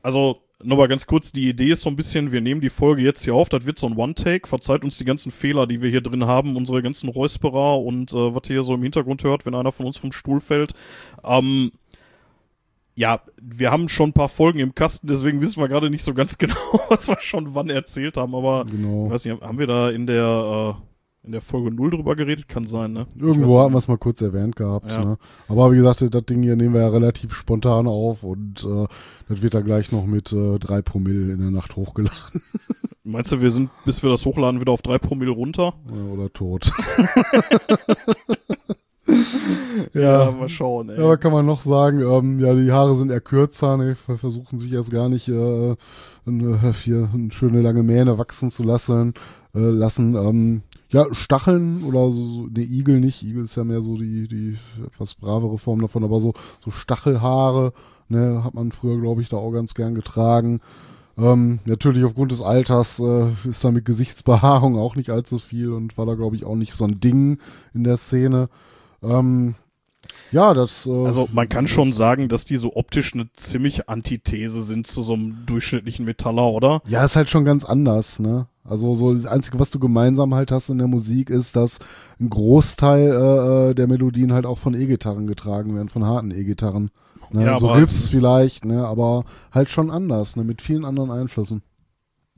also 0.01 0.37
nochmal 0.63 0.87
ganz 0.87 1.05
kurz, 1.05 1.31
die 1.31 1.49
Idee 1.49 1.71
ist 1.71 1.81
so 1.81 1.89
ein 1.89 1.95
bisschen, 1.95 2.31
wir 2.31 2.41
nehmen 2.41 2.61
die 2.61 2.69
Folge 2.69 3.01
jetzt 3.01 3.23
hier 3.23 3.35
auf, 3.35 3.49
das 3.49 3.65
wird 3.65 3.77
so 3.77 3.87
ein 3.87 3.97
One-Take, 3.97 4.47
verzeiht 4.47 4.83
uns 4.83 4.97
die 4.97 5.05
ganzen 5.05 5.31
Fehler, 5.31 5.67
die 5.67 5.81
wir 5.81 5.89
hier 5.89 6.01
drin 6.01 6.25
haben, 6.25 6.55
unsere 6.55 6.81
ganzen 6.81 7.09
Räusperer 7.09 7.79
und 7.79 8.13
äh, 8.13 8.35
was 8.35 8.49
ihr 8.49 8.55
hier 8.55 8.63
so 8.63 8.75
im 8.75 8.83
Hintergrund 8.83 9.23
hört, 9.23 9.45
wenn 9.45 9.55
einer 9.55 9.71
von 9.71 9.85
uns 9.85 9.97
vom 9.97 10.11
Stuhl 10.11 10.39
fällt. 10.39 10.73
Ähm, 11.23 11.71
ja, 12.95 13.21
wir 13.41 13.71
haben 13.71 13.89
schon 13.89 14.09
ein 14.09 14.13
paar 14.13 14.29
Folgen 14.29 14.59
im 14.59 14.75
Kasten, 14.75 15.07
deswegen 15.07 15.41
wissen 15.41 15.59
wir 15.61 15.67
gerade 15.67 15.89
nicht 15.89 16.03
so 16.03 16.13
ganz 16.13 16.37
genau, 16.39 16.55
was 16.89 17.07
wir 17.07 17.17
schon 17.19 17.55
wann 17.55 17.69
erzählt 17.69 18.17
haben, 18.17 18.35
aber 18.35 18.65
Genau. 18.65 19.05
ich 19.07 19.11
weiß 19.11 19.25
nicht, 19.25 19.41
haben 19.41 19.59
wir 19.59 19.67
da 19.67 19.89
in 19.89 20.05
der 20.07 20.75
äh, 20.77 20.81
in 21.25 21.31
der 21.31 21.39
Folge 21.39 21.71
0 21.71 21.91
drüber 21.91 22.17
geredet? 22.17 22.49
Kann 22.49 22.65
sein, 22.65 22.91
ne? 22.91 23.07
Irgendwo 23.17 23.59
haben 23.59 23.73
wir 23.73 23.77
es 23.77 23.87
mal 23.87 23.97
kurz 23.97 24.19
erwähnt 24.21 24.57
gehabt. 24.57 24.91
Ja. 24.91 25.05
Ne? 25.05 25.17
Aber 25.47 25.71
wie 25.71 25.77
gesagt, 25.77 26.01
das 26.13 26.25
Ding 26.25 26.43
hier 26.43 26.57
nehmen 26.57 26.73
wir 26.73 26.81
ja 26.81 26.89
relativ 26.89 27.33
spontan 27.33 27.87
auf 27.87 28.23
und 28.23 28.65
äh, 28.65 28.87
das 29.29 29.41
wird 29.41 29.53
da 29.53 29.61
gleich 29.61 29.93
noch 29.93 30.05
mit 30.05 30.33
äh, 30.33 30.59
drei 30.59 30.81
Promille 30.81 31.31
in 31.31 31.39
der 31.39 31.51
Nacht 31.51 31.77
hochgeladen 31.77 32.17
Meinst 33.05 33.31
du, 33.31 33.39
wir 33.41 33.51
sind, 33.51 33.69
bis 33.85 34.03
wir 34.03 34.09
das 34.09 34.25
hochladen, 34.25 34.59
wieder 34.59 34.73
auf 34.73 34.81
drei 34.81 34.97
Promille 34.97 35.31
runter? 35.31 35.73
äh, 35.89 35.93
oder 35.97 36.31
tot. 36.33 36.69
ja. 39.93 40.31
mal 40.31 40.47
schauen, 40.49 40.89
ey. 40.89 40.97
Ja, 40.97 41.03
aber 41.03 41.17
kann 41.17 41.31
man 41.33 41.45
noch 41.45 41.61
sagen, 41.61 41.99
ähm, 41.99 42.39
ja, 42.39 42.53
die 42.53 42.71
Haare 42.71 42.95
sind 42.95 43.11
eher 43.11 43.21
kürzer, 43.21 43.77
ne, 43.77 43.95
ver- 43.95 44.17
versuchen 44.17 44.59
sich 44.59 44.71
erst 44.71 44.91
gar 44.91 45.09
nicht 45.09 45.27
äh, 45.27 45.75
eine, 46.25 46.73
hier 46.83 47.09
eine 47.13 47.31
schöne 47.31 47.61
lange 47.61 47.83
Mähne 47.83 48.17
wachsen 48.17 48.49
zu 48.49 48.63
lassen. 48.63 49.13
Äh, 49.55 49.59
lassen 49.59 50.15
ähm, 50.15 50.61
ja, 50.89 51.05
Stacheln 51.11 51.83
oder 51.83 52.09
so, 52.11 52.23
so 52.23 52.41
ne, 52.47 52.61
Igel 52.63 52.99
nicht. 52.99 53.23
Igel 53.23 53.43
ist 53.43 53.55
ja 53.55 53.63
mehr 53.63 53.81
so 53.81 53.97
die, 53.97 54.27
die 54.27 54.57
etwas 54.85 55.15
bravere 55.15 55.57
Form 55.57 55.81
davon, 55.81 56.03
aber 56.03 56.19
so, 56.21 56.33
so 56.63 56.71
Stachelhaare, 56.71 57.73
ne, 58.09 58.43
hat 58.43 58.53
man 58.53 58.71
früher, 58.71 58.99
glaube 58.99 59.21
ich, 59.21 59.29
da 59.29 59.37
auch 59.37 59.51
ganz 59.51 59.73
gern 59.73 59.95
getragen. 59.95 60.61
Ähm, 61.15 61.59
natürlich 61.65 62.03
aufgrund 62.05 62.31
des 62.31 62.41
Alters 62.41 62.99
äh, 62.99 63.29
ist 63.47 63.63
da 63.63 63.69
mit 63.69 63.85
Gesichtsbehaarung 63.85 64.77
auch 64.77 64.95
nicht 64.95 65.11
allzu 65.11 65.37
viel 65.37 65.71
und 65.71 65.95
war 65.97 66.05
da, 66.07 66.15
glaube 66.15 66.35
ich, 66.35 66.45
auch 66.45 66.55
nicht 66.55 66.73
so 66.73 66.85
ein 66.85 66.99
Ding 66.99 67.37
in 67.73 67.83
der 67.83 67.97
Szene. 67.97 68.49
Ähm, 69.03 69.55
ja, 70.31 70.53
das. 70.53 70.85
Äh, 70.87 71.05
Also 71.05 71.29
man 71.31 71.47
kann 71.49 71.67
schon 71.67 71.93
sagen, 71.93 72.27
dass 72.27 72.45
die 72.45 72.57
so 72.57 72.75
optisch 72.75 73.13
eine 73.13 73.31
ziemlich 73.33 73.87
Antithese 73.89 74.61
sind 74.61 74.87
zu 74.87 75.01
so 75.01 75.13
einem 75.13 75.45
durchschnittlichen 75.45 76.05
Metaller, 76.05 76.47
oder? 76.47 76.81
Ja, 76.87 77.05
ist 77.05 77.15
halt 77.15 77.29
schon 77.29 77.45
ganz 77.45 77.65
anders, 77.65 78.19
ne? 78.19 78.47
Also 78.65 78.93
so 78.93 79.13
das 79.13 79.25
Einzige, 79.25 79.59
was 79.59 79.71
du 79.71 79.79
gemeinsam 79.79 80.33
halt 80.33 80.51
hast 80.51 80.69
in 80.69 80.77
der 80.77 80.87
Musik, 80.87 81.29
ist, 81.29 81.55
dass 81.55 81.79
ein 82.19 82.29
Großteil 82.29 83.11
äh, 83.11 83.69
äh, 83.71 83.75
der 83.75 83.87
Melodien 83.87 84.31
halt 84.31 84.45
auch 84.45 84.57
von 84.57 84.73
E-Gitarren 84.73 85.27
getragen 85.27 85.75
werden, 85.75 85.89
von 85.89 86.05
harten 86.05 86.31
E-Gitarren. 86.31 86.89
Ne? 87.31 87.45
Ja, 87.45 87.59
so 87.59 87.67
Riffs 87.67 88.07
vielleicht, 88.07 88.63
ne? 88.63 88.85
aber 88.85 89.25
halt 89.51 89.69
schon 89.69 89.91
anders, 89.91 90.35
ne? 90.37 90.43
mit 90.43 90.61
vielen 90.61 90.85
anderen 90.85 91.11
Einflüssen. 91.11 91.61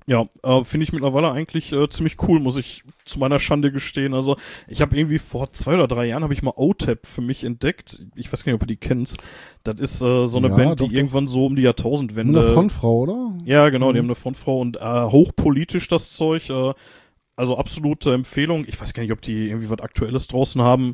Ja, 0.08 0.28
äh, 0.44 0.64
finde 0.64 0.84
ich 0.84 0.94
mittlerweile 0.94 1.32
eigentlich 1.32 1.72
äh, 1.72 1.90
ziemlich 1.90 2.18
cool, 2.28 2.40
muss 2.40 2.58
ich 2.58 2.84
zu 3.06 3.18
meiner 3.18 3.40
Schande 3.40 3.72
gestehen. 3.72 4.14
Also 4.14 4.36
ich 4.68 4.82
habe 4.82 4.96
irgendwie 4.96 5.18
vor 5.18 5.52
zwei 5.52 5.74
oder 5.74 5.88
drei 5.88 6.06
Jahren 6.06 6.22
habe 6.22 6.34
ich 6.36 6.44
mal 6.44 6.54
OTAP 6.56 7.08
für 7.08 7.22
mich 7.22 7.44
entdeckt. 7.44 8.06
Ich 8.16 8.32
weiß 8.32 8.44
gar 8.44 8.52
nicht, 8.52 8.62
ob 8.62 8.68
du 8.68 8.68
die 8.68 8.78
kennst. 8.78 9.18
Das 9.64 9.80
ist 9.80 10.02
äh, 10.04 10.28
so 10.28 10.38
eine 10.38 10.50
Ja, 10.50 10.56
Band, 10.56 10.80
doch, 10.80 10.86
die 10.86 10.92
doch. 10.92 10.96
irgendwann 10.98 11.26
so 11.28 11.48
um 11.48 11.56
die 11.56 11.64
Jahrtausendwende. 11.64 12.40
einer 12.40 12.54
Frontfrau, 12.54 13.00
oder? 13.00 13.34
Ja, 13.46 13.70
genau, 13.70 13.92
die 13.92 13.94
Mhm. 13.96 14.04
haben 14.04 14.06
eine 14.10 14.16
Frontfrau 14.16 14.60
und 14.60 14.78
äh, 14.78 14.82
hochpolitisch 15.06 15.88
das 15.88 16.12
Zeug. 16.14 16.52
Äh, 16.52 16.74
also 17.36 17.58
absolute 17.58 18.14
Empfehlung. 18.14 18.66
Ich 18.68 18.80
weiß 18.80 18.94
gar 18.94 19.02
nicht, 19.02 19.12
ob 19.12 19.22
die 19.22 19.48
irgendwie 19.50 19.70
was 19.72 19.80
Aktuelles 19.80 20.28
draußen 20.28 20.62
haben. 20.62 20.94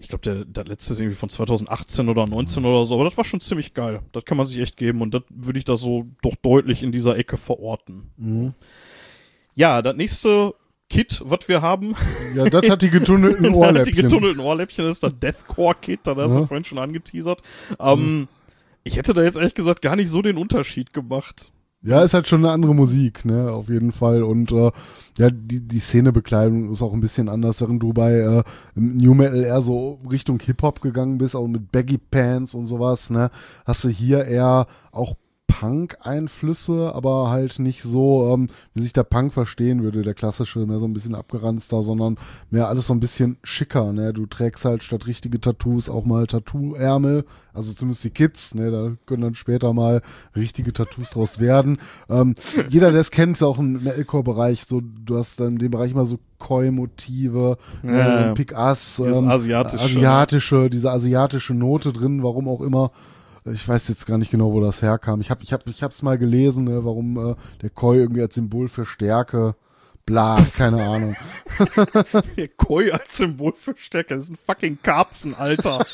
Ich 0.00 0.08
glaube, 0.08 0.22
der, 0.22 0.44
der 0.44 0.64
letzte 0.64 0.92
ist 0.92 1.00
irgendwie 1.00 1.16
von 1.16 1.28
2018 1.28 2.08
oder 2.08 2.26
19 2.26 2.64
oder 2.64 2.84
so, 2.84 2.94
aber 2.94 3.04
das 3.04 3.16
war 3.16 3.24
schon 3.24 3.40
ziemlich 3.40 3.74
geil. 3.74 4.00
Das 4.12 4.24
kann 4.24 4.36
man 4.36 4.46
sich 4.46 4.58
echt 4.58 4.76
geben 4.76 5.02
und 5.02 5.12
das 5.12 5.22
würde 5.28 5.58
ich 5.58 5.64
da 5.64 5.76
so 5.76 6.06
doch 6.22 6.36
deutlich 6.36 6.82
in 6.84 6.92
dieser 6.92 7.16
Ecke 7.16 7.36
verorten. 7.36 8.10
Mhm. 8.16 8.54
Ja, 9.56 9.82
das 9.82 9.96
nächste 9.96 10.54
Kit, 10.88 11.20
was 11.24 11.48
wir 11.48 11.62
haben, 11.62 11.94
Ja, 12.36 12.44
das 12.44 12.70
hat 12.70 12.80
die 12.82 12.90
getunnelten 12.90 13.42
das 13.42 13.50
hat 13.52 13.54
die 13.54 13.58
Ohrläppchen. 13.58 13.94
getunnelten 13.96 14.40
Ohrläppchen, 14.40 14.84
das 14.84 14.96
ist 14.98 15.02
das 15.02 15.18
Deathcore-Kit, 15.18 16.00
da 16.04 16.14
hast 16.16 16.36
du 16.36 16.40
Ja. 16.42 16.46
vorhin 16.46 16.64
schon 16.64 16.78
angeteasert. 16.78 17.42
Ähm, 17.80 18.28
Ich 18.84 18.96
hätte 18.96 19.12
da 19.14 19.22
jetzt 19.22 19.36
ehrlich 19.36 19.54
gesagt 19.54 19.82
gar 19.82 19.96
nicht 19.96 20.08
so 20.08 20.22
den 20.22 20.36
Unterschied 20.38 20.92
gemacht. 20.94 21.50
Ja, 21.82 22.02
ist 22.02 22.12
halt 22.12 22.26
schon 22.26 22.44
eine 22.44 22.52
andere 22.52 22.74
Musik, 22.74 23.24
ne, 23.24 23.52
auf 23.52 23.68
jeden 23.68 23.92
Fall. 23.92 24.24
Und 24.24 24.50
äh, 24.50 24.72
ja, 25.18 25.30
die, 25.30 25.60
die 25.60 25.78
Szenebekleidung 25.78 26.72
ist 26.72 26.82
auch 26.82 26.92
ein 26.92 27.00
bisschen 27.00 27.28
anders, 27.28 27.60
während 27.60 27.80
du 27.82 27.92
bei 27.92 28.14
äh, 28.14 28.42
New 28.74 29.14
Metal 29.14 29.44
eher 29.44 29.60
so 29.60 30.00
Richtung 30.10 30.40
Hip-Hop 30.40 30.80
gegangen 30.80 31.18
bist, 31.18 31.36
auch 31.36 31.46
mit 31.46 31.70
Baggy 31.70 31.98
Pants 31.98 32.54
und 32.54 32.66
sowas, 32.66 33.10
ne, 33.10 33.30
hast 33.64 33.84
du 33.84 33.88
hier 33.90 34.24
eher 34.24 34.66
auch 34.90 35.14
Punk-Einflüsse, 35.48 36.94
aber 36.94 37.30
halt 37.30 37.58
nicht 37.58 37.82
so, 37.82 38.32
ähm, 38.32 38.46
wie 38.74 38.82
sich 38.82 38.92
der 38.92 39.02
Punk 39.02 39.32
verstehen 39.32 39.82
würde, 39.82 40.02
der 40.02 40.14
klassische, 40.14 40.60
ne, 40.60 40.78
so 40.78 40.86
ein 40.86 40.92
bisschen 40.92 41.16
abgeranzter, 41.16 41.82
sondern 41.82 42.16
mehr 42.50 42.68
alles 42.68 42.86
so 42.86 42.94
ein 42.94 43.00
bisschen 43.00 43.38
schicker, 43.42 43.92
ne. 43.92 44.12
Du 44.12 44.26
trägst 44.26 44.64
halt 44.64 44.82
statt 44.82 45.06
richtige 45.06 45.40
Tattoos 45.40 45.90
auch 45.90 46.04
mal 46.04 46.26
Tattoo-Ärmel, 46.26 47.24
also 47.52 47.72
zumindest 47.72 48.04
die 48.04 48.10
Kids, 48.10 48.54
ne, 48.54 48.70
da 48.70 48.92
können 49.06 49.22
dann 49.22 49.34
später 49.34 49.72
mal 49.72 50.02
richtige 50.36 50.72
Tattoos 50.72 51.10
draus 51.10 51.40
werden. 51.40 51.78
Ähm, 52.08 52.34
jeder, 52.70 52.92
der 52.92 53.00
es 53.00 53.10
kennt, 53.10 53.38
ist 53.38 53.42
auch 53.42 53.58
im 53.58 53.82
Metalcore-Bereich, 53.82 54.64
so, 54.64 54.80
du 54.80 55.16
hast 55.16 55.40
dann 55.40 55.54
in 55.54 55.58
dem 55.58 55.70
Bereich 55.72 55.90
immer 55.90 56.06
so 56.06 56.18
Koi-Motive, 56.38 57.56
Ja, 57.82 58.30
äh, 58.30 58.34
Pick-Ass, 58.34 59.00
ähm, 59.00 59.28
asiatische, 59.28 59.84
asiatische, 59.84 60.70
diese 60.70 60.90
asiatische 60.92 61.54
Note 61.54 61.92
drin, 61.92 62.22
warum 62.22 62.48
auch 62.48 62.60
immer. 62.60 62.92
Ich 63.52 63.66
weiß 63.66 63.88
jetzt 63.88 64.06
gar 64.06 64.18
nicht 64.18 64.30
genau, 64.30 64.52
wo 64.52 64.60
das 64.60 64.82
herkam. 64.82 65.20
Ich 65.20 65.30
habe 65.30 65.42
ich 65.42 65.52
hab, 65.52 65.66
ich 65.66 65.82
hab's 65.82 66.02
mal 66.02 66.18
gelesen, 66.18 66.64
ne, 66.64 66.84
warum 66.84 67.32
äh, 67.32 67.34
der 67.62 67.70
Koi 67.70 67.96
irgendwie 67.98 68.22
als 68.22 68.34
Symbol 68.34 68.68
für 68.68 68.84
Stärke, 68.84 69.54
bla, 70.06 70.38
keine 70.56 70.82
Ahnung. 70.82 71.16
Der 72.36 72.48
Koi 72.48 72.90
als 72.90 73.18
Symbol 73.18 73.52
für 73.54 73.74
Stärke, 73.76 74.14
das 74.14 74.24
ist 74.24 74.30
ein 74.30 74.38
fucking 74.44 74.78
Karpfen, 74.82 75.34
Alter. 75.34 75.84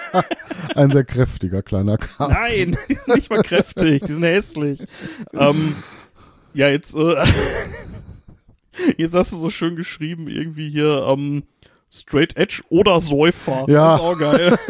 Ein 0.74 0.92
sehr 0.92 1.04
kräftiger 1.04 1.62
kleiner 1.62 1.98
Karl. 1.98 2.32
Nein, 2.32 2.76
die 2.88 2.94
sind 2.94 3.14
nicht 3.14 3.30
mal 3.30 3.42
kräftig, 3.42 4.02
die 4.02 4.12
sind 4.12 4.22
hässlich. 4.22 4.84
Ähm, 5.32 5.74
ja, 6.54 6.68
jetzt, 6.68 6.94
äh, 6.94 7.24
jetzt 8.96 9.14
hast 9.14 9.32
du 9.32 9.36
so 9.36 9.50
schön 9.50 9.76
geschrieben, 9.76 10.28
irgendwie 10.28 10.68
hier, 10.68 11.04
ähm, 11.08 11.42
Straight 11.90 12.36
Edge 12.36 12.62
oder 12.68 13.00
Säufer. 13.00 13.64
Ja. 13.66 13.96
Das 13.96 14.00
ist 14.00 14.06
auch 14.06 14.18
geil. 14.18 14.58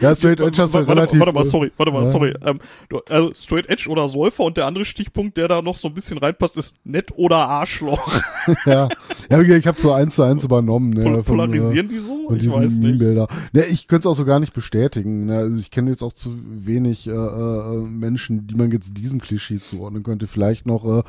Ja, 0.00 0.14
Straight 0.14 0.40
Edge 0.40 0.62
hast 0.62 0.74
du 0.74 0.78
warte, 0.78 0.90
relativ. 0.90 1.20
warte 1.20 1.32
mal, 1.32 1.44
sorry, 1.44 1.72
warte 1.76 1.92
mal, 1.92 2.02
ja. 2.02 2.10
sorry. 2.10 2.34
Ähm, 2.44 2.58
also 3.08 3.32
Straight 3.34 3.68
Edge 3.68 3.88
oder 3.88 4.08
Säufer 4.08 4.44
und 4.44 4.56
der 4.56 4.66
andere 4.66 4.84
Stichpunkt, 4.84 5.36
der 5.36 5.48
da 5.48 5.62
noch 5.62 5.76
so 5.76 5.88
ein 5.88 5.94
bisschen 5.94 6.18
reinpasst, 6.18 6.56
ist 6.56 6.76
nett 6.84 7.12
oder 7.16 7.48
Arschloch. 7.48 8.20
ja, 8.66 8.88
ja 9.30 9.40
ich 9.40 9.66
habe 9.66 9.80
so 9.80 9.92
eins 9.92 10.16
zu 10.16 10.22
eins 10.22 10.44
übernommen. 10.44 10.90
Ne, 10.90 11.02
Pol 11.02 11.12
von, 11.12 11.20
äh, 11.20 11.22
polarisieren 11.22 11.88
die 11.88 11.98
so? 11.98 12.14
Und 12.14 12.42
Ich 12.42 12.50
weiß 12.50 12.78
nicht. 12.78 12.98
Meme-Bilder. 12.98 13.28
Ne, 13.52 13.64
ich 13.66 13.88
könnte 13.88 14.08
es 14.08 14.12
auch 14.12 14.16
so 14.16 14.24
gar 14.24 14.40
nicht 14.40 14.52
bestätigen. 14.52 15.26
Ne? 15.26 15.38
Also 15.38 15.60
ich 15.60 15.70
kenne 15.70 15.90
jetzt 15.90 16.02
auch 16.02 16.12
zu 16.12 16.32
wenig 16.34 17.06
äh, 17.06 17.10
äh, 17.12 17.82
Menschen, 17.82 18.46
die 18.46 18.54
man 18.54 18.70
jetzt 18.70 18.96
diesem 18.96 19.20
Klischee 19.20 19.60
zuordnen 19.60 20.02
könnte. 20.02 20.26
Vielleicht 20.26 20.66
noch 20.66 20.84
äh, 20.84 21.02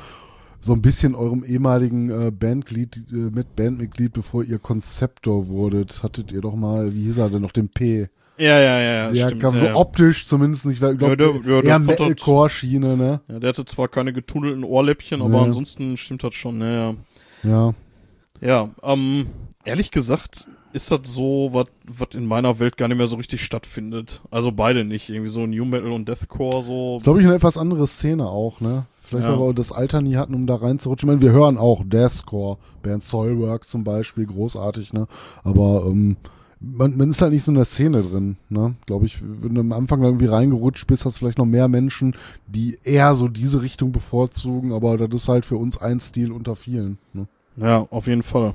so 0.64 0.72
ein 0.72 0.80
bisschen 0.80 1.14
eurem 1.14 1.44
ehemaligen 1.44 2.08
äh, 2.10 2.30
Bandglied, 2.30 2.96
äh, 3.10 3.14
mit 3.14 3.54
Bandmitglied, 3.56 4.12
bevor 4.12 4.44
ihr 4.44 4.58
Konzeptor 4.58 5.48
wurdet, 5.48 6.02
hattet 6.02 6.32
ihr 6.32 6.40
doch 6.40 6.54
mal, 6.54 6.94
wie 6.94 7.02
hieß 7.04 7.18
er 7.18 7.28
denn 7.30 7.42
noch, 7.42 7.52
den 7.52 7.68
P. 7.68 8.08
Ja, 8.38 8.58
ja, 8.58 8.80
ja, 8.80 8.92
ja, 8.94 9.10
Der 9.10 9.26
stimmt. 9.26 9.42
kam 9.42 9.56
so 9.58 9.66
ja. 9.66 9.74
optisch 9.74 10.26
zumindest 10.26 10.64
nicht, 10.66 10.80
weil 10.80 10.92
ich 10.94 10.98
glaube, 10.98 11.22
ja, 11.22 11.60
der 11.60 11.64
eher 11.64 11.78
Metalcore-Schiene, 11.80 12.96
ne? 12.96 13.20
Ja, 13.28 13.38
der 13.38 13.48
hatte 13.50 13.64
zwar 13.64 13.88
keine 13.88 14.12
getunnelten 14.12 14.64
Ohrläppchen, 14.64 15.20
aber 15.20 15.34
Ja. 15.34 15.42
ansonsten 15.42 15.96
stimmt 15.96 16.24
das 16.24 16.34
schon, 16.34 16.60
ja, 16.60 16.70
ja. 16.72 16.94
Ja. 17.42 17.74
Ja, 18.40 18.70
ähm, 18.82 19.26
ehrlich 19.64 19.90
gesagt 19.90 20.46
ist 20.72 20.90
das 20.90 21.00
so, 21.04 21.50
was 21.52 21.66
was 21.86 22.14
in 22.14 22.24
meiner 22.24 22.58
Welt 22.58 22.76
gar 22.78 22.88
nicht 22.88 22.96
mehr 22.96 23.06
so 23.06 23.16
richtig 23.16 23.42
stattfindet. 23.42 24.22
Also 24.30 24.52
beide 24.52 24.84
nicht. 24.84 25.10
Irgendwie 25.10 25.30
so 25.30 25.46
New 25.46 25.64
Metal 25.66 25.92
und 25.92 26.08
Deathcore 26.08 26.62
so. 26.62 26.98
Glaube 27.02 27.20
ich, 27.20 27.26
eine 27.26 27.36
etwas 27.36 27.58
andere 27.58 27.86
Szene 27.86 28.26
auch, 28.26 28.60
ne? 28.60 28.86
Vielleicht, 29.12 29.26
Ja. 29.28 29.32
weil 29.34 29.38
wir 29.40 29.50
auch 29.50 29.54
das 29.54 29.72
Alter 29.72 30.00
nie 30.00 30.16
hatten, 30.16 30.34
um 30.34 30.46
da 30.46 30.56
reinzurutschen. 30.56 31.08
Ich 31.08 31.12
meine, 31.14 31.20
wir 31.22 31.32
hören 31.32 31.58
auch 31.58 31.82
Deathcore, 31.84 32.56
Band 32.82 33.04
Soilwork 33.04 33.64
zum 33.66 33.84
Beispiel, 33.84 34.26
großartig, 34.26 34.92
ne? 34.94 35.06
Aber 35.44 35.84
ähm, 35.86 36.16
man, 36.60 36.96
man 36.96 37.10
ist 37.10 37.20
halt 37.20 37.32
nicht 37.32 37.42
so 37.42 37.50
in 37.50 37.56
der 37.56 37.64
Szene 37.66 38.02
drin, 38.02 38.36
ne? 38.48 38.74
Glaube 38.86 39.04
ich, 39.06 39.20
wenn 39.22 39.54
du 39.54 39.60
am 39.60 39.72
Anfang 39.72 40.02
irgendwie 40.02 40.26
reingerutscht 40.26 40.86
bist, 40.86 41.04
hast 41.04 41.16
du 41.16 41.18
vielleicht 41.20 41.38
noch 41.38 41.44
mehr 41.44 41.68
Menschen, 41.68 42.16
die 42.46 42.78
eher 42.84 43.14
so 43.14 43.28
diese 43.28 43.62
Richtung 43.62 43.92
bevorzugen, 43.92 44.72
aber 44.72 44.96
das 44.96 45.22
ist 45.22 45.28
halt 45.28 45.44
für 45.44 45.56
uns 45.56 45.76
ein 45.78 46.00
Stil 46.00 46.32
unter 46.32 46.56
vielen. 46.56 46.98
Ne? 47.12 47.26
Ja, 47.56 47.86
auf 47.90 48.06
jeden 48.06 48.22
Fall. 48.22 48.54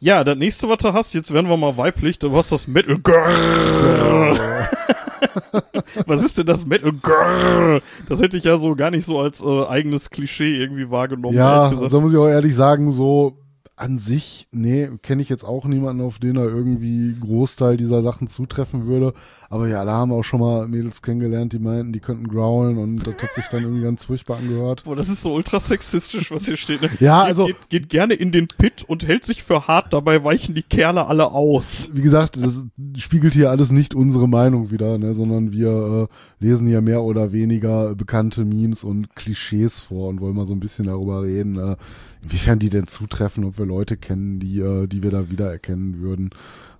Ja, 0.00 0.22
das 0.22 0.36
nächste, 0.36 0.68
was 0.68 0.78
du 0.78 0.92
hast, 0.92 1.14
jetzt 1.14 1.32
werden 1.32 1.48
wir 1.48 1.56
mal 1.56 1.76
weiblich, 1.76 2.18
du 2.18 2.30
hast 2.36 2.52
das 2.52 2.68
Metal 2.68 2.98
Girl. 2.98 4.38
was 6.06 6.24
ist 6.24 6.38
denn 6.38 6.46
das 6.46 6.66
Metal 6.66 6.92
Girl? 6.92 7.80
Das 8.08 8.20
hätte 8.20 8.36
ich 8.36 8.44
ja 8.44 8.56
so 8.56 8.74
gar 8.74 8.90
nicht 8.90 9.04
so 9.04 9.20
als 9.20 9.42
äh, 9.42 9.66
eigenes 9.66 10.10
Klischee 10.10 10.56
irgendwie 10.56 10.90
wahrgenommen. 10.90 11.36
Ja, 11.36 11.68
gesagt. 11.68 11.82
also 11.84 12.00
muss 12.00 12.12
ich 12.12 12.18
auch 12.18 12.28
ehrlich 12.28 12.54
sagen, 12.54 12.90
so 12.90 13.43
an 13.76 13.98
sich, 13.98 14.46
nee, 14.52 14.88
kenne 15.02 15.20
ich 15.20 15.28
jetzt 15.28 15.42
auch 15.44 15.64
niemanden, 15.64 16.00
auf 16.02 16.20
den 16.20 16.36
er 16.36 16.44
irgendwie 16.44 17.16
Großteil 17.18 17.76
dieser 17.76 18.02
Sachen 18.02 18.28
zutreffen 18.28 18.86
würde. 18.86 19.14
Aber 19.50 19.66
ja, 19.68 19.84
da 19.84 19.92
haben 19.94 20.10
wir 20.10 20.16
auch 20.16 20.22
schon 20.24 20.38
mal 20.40 20.68
Mädels 20.68 21.02
kennengelernt, 21.02 21.52
die 21.52 21.58
meinten, 21.58 21.92
die 21.92 21.98
könnten 21.98 22.28
growlen 22.28 22.78
und 22.78 23.04
das 23.04 23.14
hat 23.20 23.34
sich 23.34 23.46
dann 23.46 23.62
irgendwie 23.64 23.82
ganz 23.82 24.04
furchtbar 24.04 24.38
angehört. 24.38 24.84
Boah, 24.84 24.94
das 24.94 25.08
ist 25.08 25.22
so 25.22 25.32
ultra 25.34 25.58
sexistisch, 25.58 26.30
was 26.30 26.44
hier 26.46 26.56
steht. 26.56 26.82
Ne? 26.82 26.90
Ja, 27.00 27.22
geht, 27.22 27.28
also- 27.28 27.46
Geht, 27.46 27.68
geht 27.68 27.88
gerne 27.88 28.14
in 28.14 28.30
den 28.30 28.46
Pit 28.46 28.84
und 28.86 29.06
hält 29.08 29.24
sich 29.24 29.42
für 29.42 29.66
hart, 29.66 29.92
dabei 29.92 30.22
weichen 30.22 30.54
die 30.54 30.62
Kerle 30.62 31.06
alle 31.06 31.32
aus. 31.32 31.90
Wie 31.92 32.02
gesagt, 32.02 32.36
das 32.36 32.66
spiegelt 32.96 33.34
hier 33.34 33.50
alles 33.50 33.72
nicht 33.72 33.94
unsere 33.94 34.28
Meinung 34.28 34.70
wieder, 34.70 34.98
ne, 34.98 35.14
sondern 35.14 35.52
wir 35.52 36.08
äh, 36.40 36.44
lesen 36.44 36.66
hier 36.68 36.80
mehr 36.80 37.02
oder 37.02 37.32
weniger 37.32 37.94
bekannte 37.96 38.44
Memes 38.44 38.84
und 38.84 39.14
Klischees 39.16 39.80
vor 39.80 40.08
und 40.08 40.20
wollen 40.20 40.36
mal 40.36 40.46
so 40.46 40.52
ein 40.52 40.60
bisschen 40.60 40.86
darüber 40.86 41.22
reden, 41.24 41.58
äh, 41.58 41.76
inwiefern 42.24 42.58
die 42.58 42.70
denn 42.70 42.86
zutreffen, 42.86 43.44
ob 43.44 43.58
wir 43.58 43.66
Leute 43.66 43.96
kennen, 43.96 44.40
die, 44.40 44.60
äh, 44.60 44.86
die 44.86 45.02
wir 45.02 45.10
da 45.10 45.30
wiedererkennen 45.30 46.00
würden. 46.00 46.30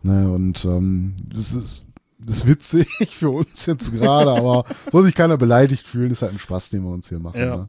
Ne, 0.03 0.30
und 0.30 0.64
ähm, 0.64 1.14
das 1.32 1.55
ist 1.55 1.86
ist 2.26 2.47
witzig 2.47 2.88
für 3.11 3.30
uns 3.30 3.66
jetzt 3.66 3.92
gerade, 3.92 4.30
aber 4.30 4.64
soll 4.90 5.05
sich 5.05 5.14
keiner 5.14 5.36
beleidigt 5.36 5.86
fühlen, 5.86 6.11
ist 6.11 6.22
halt 6.22 6.32
ein 6.32 6.38
Spaß, 6.38 6.70
den 6.70 6.82
wir 6.82 6.90
uns 6.90 7.09
hier 7.09 7.18
machen. 7.18 7.40
Ja. 7.40 7.68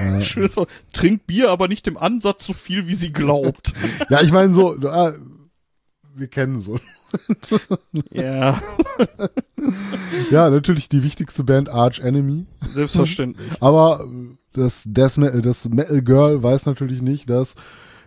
Ne? 0.00 0.20
Schön 0.22 0.48
so, 0.48 0.66
trinkt 0.92 1.26
Bier, 1.26 1.50
aber 1.50 1.68
nicht 1.68 1.86
im 1.88 1.98
Ansatz 1.98 2.46
so 2.46 2.52
viel, 2.52 2.86
wie 2.86 2.94
sie 2.94 3.12
glaubt. 3.12 3.74
ja, 4.08 4.22
ich 4.22 4.32
meine 4.32 4.52
so, 4.52 4.76
äh, 4.76 5.12
wir 6.14 6.28
kennen 6.28 6.58
so. 6.58 6.78
ja, 8.10 8.60
Ja, 10.30 10.50
natürlich 10.50 10.88
die 10.88 11.02
wichtigste 11.02 11.44
Band 11.44 11.68
Arch 11.68 12.00
Enemy. 12.00 12.46
selbstverständlich. 12.66 13.46
Aber 13.60 14.08
das, 14.52 14.84
Death 14.86 15.18
Metal, 15.18 15.42
das 15.42 15.68
Metal 15.68 16.02
Girl 16.02 16.42
weiß 16.42 16.66
natürlich 16.66 17.02
nicht, 17.02 17.28
dass 17.30 17.54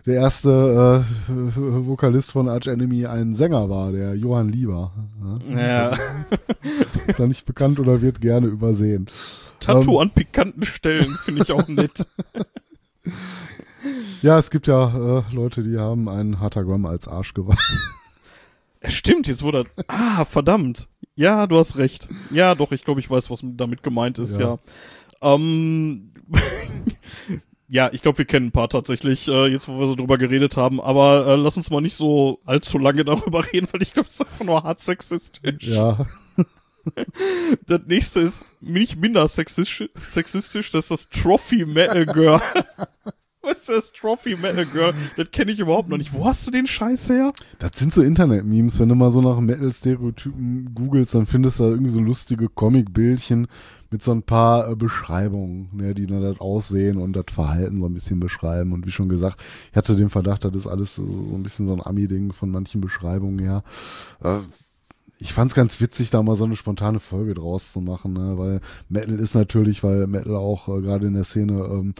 der 0.06 0.14
erste 0.14 1.04
äh, 1.28 1.32
Vokalist 1.86 2.32
von 2.32 2.48
Arch 2.48 2.68
Enemy 2.68 3.06
ein 3.06 3.34
Sänger 3.34 3.68
war, 3.68 3.90
der 3.90 4.14
Johann 4.14 4.48
Lieber. 4.48 4.92
Ja? 5.50 5.88
Ja. 5.90 5.98
Ist 7.08 7.18
ja 7.18 7.26
nicht 7.26 7.44
bekannt 7.44 7.80
oder 7.80 8.00
wird 8.00 8.20
gerne 8.20 8.46
übersehen. 8.46 9.06
Tattoo 9.58 9.98
an 9.98 10.10
pikanten 10.10 10.64
Stellen 10.64 11.08
finde 11.08 11.42
ich 11.42 11.52
auch 11.52 11.68
nett. 11.68 12.06
Ja, 14.22 14.38
es 14.38 14.50
gibt 14.50 14.66
ja 14.66 15.18
äh, 15.18 15.22
Leute, 15.32 15.62
die 15.62 15.78
haben 15.78 16.08
einen 16.08 16.40
Hatagram 16.40 16.86
als 16.86 17.06
Arschgeweih. 17.06 17.54
Ja, 18.82 18.90
stimmt, 18.90 19.28
jetzt 19.28 19.42
wurde. 19.42 19.64
Ah, 19.86 20.24
verdammt. 20.24 20.88
Ja, 21.14 21.46
du 21.46 21.58
hast 21.58 21.76
recht. 21.76 22.08
Ja, 22.30 22.54
doch, 22.54 22.72
ich 22.72 22.84
glaube, 22.84 22.98
ich 22.98 23.08
weiß, 23.08 23.30
was 23.30 23.40
damit 23.42 23.82
gemeint 23.82 24.18
ist, 24.18 24.38
ja. 24.38 24.58
Ja. 25.22 25.34
Ähm. 25.34 26.12
ja, 27.68 27.90
ich 27.92 28.02
glaube, 28.02 28.18
wir 28.18 28.24
kennen 28.24 28.46
ein 28.46 28.52
paar 28.52 28.68
tatsächlich, 28.68 29.28
äh, 29.28 29.46
jetzt 29.46 29.68
wo 29.68 29.78
wir 29.78 29.86
so 29.86 29.94
drüber 29.94 30.18
geredet 30.18 30.56
haben, 30.56 30.80
aber 30.80 31.26
äh, 31.26 31.36
lass 31.36 31.56
uns 31.56 31.70
mal 31.70 31.80
nicht 31.80 31.96
so 31.96 32.40
allzu 32.44 32.78
lange 32.78 33.04
darüber 33.04 33.44
reden, 33.52 33.68
weil 33.72 33.82
ich 33.82 33.92
glaube, 33.92 34.08
es 34.08 34.16
ist 34.16 34.22
einfach 34.22 34.44
nur 34.44 34.62
hart 34.62 34.80
sexistisch. 34.80 35.68
Ja. 35.68 36.04
das 37.66 37.80
nächste 37.86 38.20
ist 38.20 38.46
nicht 38.60 38.96
minder 39.00 39.26
sexistisch, 39.26 39.88
sexistisch 39.94 40.70
das 40.70 40.90
ist 40.90 40.90
das 40.90 41.08
Trophy 41.10 41.64
Metal 41.64 42.06
Girl. 42.06 42.40
Was 43.46 43.60
ist 43.60 43.68
das 43.68 43.92
Trophy 43.92 44.34
Metal 44.34 44.66
Girl? 44.66 44.92
Das 45.16 45.30
kenne 45.30 45.52
ich 45.52 45.60
überhaupt 45.60 45.88
noch 45.88 45.98
nicht. 45.98 46.12
Wo 46.12 46.24
hast 46.24 46.44
du 46.48 46.50
den 46.50 46.66
Scheiß 46.66 47.10
her? 47.10 47.32
Das 47.60 47.72
sind 47.76 47.94
so 47.94 48.02
Internet-Memes. 48.02 48.80
Wenn 48.80 48.88
du 48.88 48.96
mal 48.96 49.12
so 49.12 49.20
nach 49.20 49.38
Metal-Stereotypen 49.38 50.74
googelst, 50.74 51.14
dann 51.14 51.26
findest 51.26 51.60
du 51.60 51.62
da 51.62 51.70
irgendwie 51.70 51.90
so 51.90 52.00
lustige 52.00 52.48
Comic-Bildchen 52.48 53.46
mit 53.90 54.02
so 54.02 54.12
ein 54.12 54.22
paar 54.22 54.70
äh, 54.70 54.76
Beschreibungen, 54.76 55.70
ne, 55.72 55.94
die 55.94 56.06
dann 56.06 56.22
das 56.22 56.40
Aussehen 56.40 56.98
und 56.98 57.14
das 57.14 57.26
Verhalten 57.30 57.80
so 57.80 57.86
ein 57.86 57.94
bisschen 57.94 58.20
beschreiben. 58.20 58.72
Und 58.72 58.86
wie 58.86 58.90
schon 58.90 59.08
gesagt, 59.08 59.40
ich 59.70 59.76
hatte 59.76 59.96
den 59.96 60.10
Verdacht, 60.10 60.44
das 60.44 60.54
ist 60.54 60.66
alles 60.66 60.96
so 60.96 61.04
ein 61.34 61.42
bisschen 61.42 61.66
so 61.66 61.74
ein 61.74 61.84
Ami-Ding 61.84 62.32
von 62.32 62.50
manchen 62.50 62.80
Beschreibungen 62.80 63.38
her. 63.38 63.62
Äh, 64.22 64.38
ich 65.18 65.32
fand's 65.32 65.54
ganz 65.54 65.80
witzig, 65.80 66.10
da 66.10 66.22
mal 66.22 66.34
so 66.34 66.44
eine 66.44 66.56
spontane 66.56 67.00
Folge 67.00 67.34
draus 67.34 67.72
zu 67.72 67.80
machen, 67.80 68.12
ne? 68.12 68.36
weil 68.36 68.60
Metal 68.88 69.18
ist 69.18 69.34
natürlich, 69.34 69.82
weil 69.82 70.06
Metal 70.06 70.36
auch 70.36 70.68
äh, 70.68 70.82
gerade 70.82 71.06
in 71.06 71.14
der 71.14 71.24
Szene 71.24 71.54
ähm, 71.54 71.94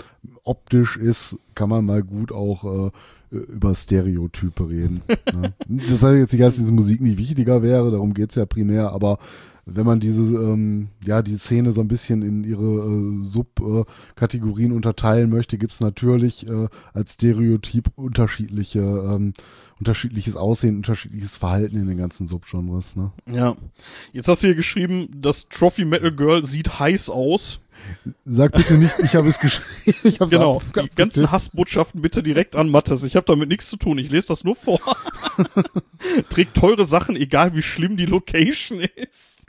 optisch 0.47 0.97
ist, 0.97 1.38
kann 1.55 1.68
man 1.68 1.84
mal 1.84 2.03
gut 2.03 2.32
auch 2.32 2.88
äh, 2.88 2.90
über 3.30 3.74
Stereotype 3.74 4.68
reden. 4.68 5.03
ne? 5.32 5.53
Das 5.68 6.03
heißt 6.03 6.16
jetzt 6.16 6.32
nicht, 6.32 6.42
dass 6.42 6.57
diese 6.57 6.72
Musik 6.72 7.01
nicht 7.01 7.18
wichtiger 7.18 7.62
wäre, 7.62 7.90
darum 7.90 8.14
geht's 8.14 8.36
ja 8.36 8.47
primär, 8.47 8.92
aber 8.92 9.18
wenn 9.68 9.84
man 9.84 9.99
diese, 9.99 10.36
ähm, 10.36 10.88
ja, 11.05 11.22
die 11.22 11.36
Szene 11.36 11.72
so 11.72 11.80
ein 11.80 11.88
bisschen 11.88 12.22
in 12.22 12.44
ihre 12.44 12.62
äh, 12.62 13.24
Subkategorien 13.24 14.70
unterteilen 14.70 15.28
möchte, 15.28 15.59
gibt's 15.59 15.80
natürlich 15.80 16.47
äh, 16.47 16.68
als 16.94 17.14
Stereotyp 17.14 17.90
unterschiedliche, 17.97 18.78
ähm, 18.78 19.32
unterschiedliches 19.80 20.36
Aussehen, 20.36 20.76
unterschiedliches 20.76 21.36
Verhalten 21.36 21.76
in 21.76 21.88
den 21.88 21.99
ganzen 21.99 22.28
Subgenres, 22.28 22.94
ne? 22.94 23.11
Ja. 23.28 23.57
Jetzt 24.12 24.28
hast 24.28 24.44
du 24.44 24.47
hier 24.47 24.55
geschrieben, 24.55 25.09
das 25.12 25.49
Trophy 25.49 25.84
Metal 25.84 26.14
Girl 26.14 26.44
sieht 26.44 26.78
heiß 26.78 27.11
aus. 27.11 27.61
Sag 28.24 28.53
bitte 28.53 28.74
nicht, 28.74 28.99
ich 29.01 29.14
habe 29.14 29.29
es 29.29 29.39
geschrieben. 29.39 29.66
Ich 30.05 30.20
hab's 30.20 30.31
Genau. 30.33 30.59
ab- 30.59 30.64
Die 30.91 30.95
ganzen 30.95 31.31
Hassbotschaften 31.31 32.03
bitte 32.03 32.22
direkt 32.22 32.57
an 32.57 32.68
Mattes. 32.68 33.03
Ich 33.05 33.16
habe 33.16 33.27
damit 33.27 33.49
nichts 33.49 33.68
zu 33.68 33.77
tun. 33.77 33.99
Ich 33.99 34.11
lese 34.11 34.29
das 34.29 34.45
nur 34.45 34.57
vor. 34.57 34.81
Trägt 36.29 36.57
teure 36.57 36.85
Sachen, 36.85 37.16
egal 37.16 37.55
wie 37.55 37.62
schlimm 37.62 37.97
die 37.97 38.07
Location 38.07 38.81
ist. 38.97 39.47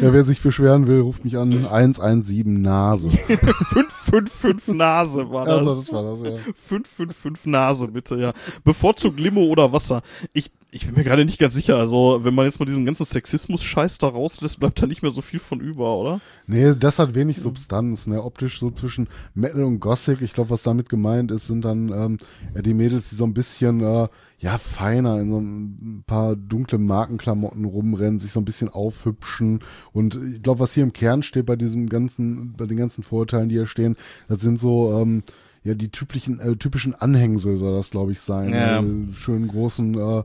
Ja, 0.00 0.12
wer 0.12 0.24
sich 0.24 0.42
beschweren 0.42 0.86
will, 0.86 1.00
ruft 1.00 1.24
mich 1.24 1.36
an. 1.36 1.66
117 1.66 2.62
Nase. 2.62 3.10
555 4.10 4.74
Nase 4.74 5.30
war 5.30 5.44
das. 5.44 5.58
Also, 5.58 5.74
das 5.74 5.92
war 5.92 6.02
das, 6.02 6.20
ja. 6.20 6.36
555 6.54 7.46
Nase, 7.46 7.88
bitte, 7.88 8.16
ja. 8.16 8.32
Bevorzugt 8.64 9.18
Limo 9.18 9.44
oder 9.44 9.72
Wasser. 9.72 10.02
Ich, 10.32 10.50
ich 10.70 10.86
bin 10.86 10.94
mir 10.94 11.04
gerade 11.04 11.24
nicht 11.24 11.38
ganz 11.38 11.54
sicher. 11.54 11.76
Also, 11.76 12.20
wenn 12.22 12.34
man 12.34 12.46
jetzt 12.46 12.60
mal 12.60 12.66
diesen 12.66 12.86
ganzen 12.86 13.06
Sexismus-Scheiß 13.06 13.98
da 13.98 14.08
rauslässt, 14.08 14.60
bleibt 14.60 14.80
da 14.80 14.86
nicht 14.86 15.02
mehr 15.02 15.10
so 15.10 15.20
viel 15.20 15.40
von 15.40 15.60
über, 15.60 15.96
oder? 15.96 16.20
Nee, 16.46 16.74
das 16.74 16.98
hat 16.98 17.14
wenig 17.14 17.40
Substanz, 17.40 18.06
ne? 18.06 18.22
Optisch 18.22 18.60
so 18.60 18.70
zwischen 18.70 19.08
Metal 19.34 19.64
und 19.64 19.80
Gothic. 19.80 20.20
Ich 20.20 20.32
glaube, 20.32 20.50
was 20.50 20.62
damit 20.62 20.88
gemeint 20.88 21.30
ist, 21.30 21.48
sind 21.48 21.64
dann 21.64 21.92
ähm, 21.92 22.18
die 22.62 22.74
Mädels, 22.74 23.10
die 23.10 23.16
so 23.16 23.24
ein 23.24 23.34
bisschen 23.34 23.82
äh, 23.82 24.08
ja 24.40 24.56
feiner 24.56 25.20
in 25.20 25.30
so 25.30 25.38
ein 25.38 26.04
paar 26.06 26.36
dunkle 26.36 26.78
Markenklamotten 26.78 27.64
rumrennen, 27.64 28.18
sich 28.18 28.30
so 28.30 28.40
ein 28.40 28.44
bisschen 28.44 28.68
aufhübschen. 28.68 29.60
Und 29.92 30.18
ich 30.36 30.42
glaube, 30.42 30.60
was 30.60 30.74
hier 30.74 30.84
im 30.84 30.92
Kern 30.92 31.22
steht 31.22 31.46
bei 31.46 31.56
diesem 31.56 31.88
ganzen, 31.88 32.54
bei 32.56 32.66
den 32.66 32.76
ganzen 32.76 33.02
Vorurteilen, 33.02 33.48
die 33.48 33.56
hier 33.56 33.66
stehen, 33.66 33.96
das 34.28 34.40
sind 34.40 34.60
so 34.60 34.92
ähm, 35.00 35.22
ja 35.64 35.74
die 35.74 35.90
typischen 35.90 36.38
äh, 36.40 36.56
typischen 36.56 36.94
Anhängsel 36.94 37.58
soll 37.58 37.74
das, 37.74 37.90
glaube 37.90 38.12
ich, 38.12 38.20
sein. 38.20 38.50
Ja. 38.50 38.80
Äh, 38.80 39.12
schönen 39.12 39.48
großen 39.48 39.94
äh, 39.98 40.22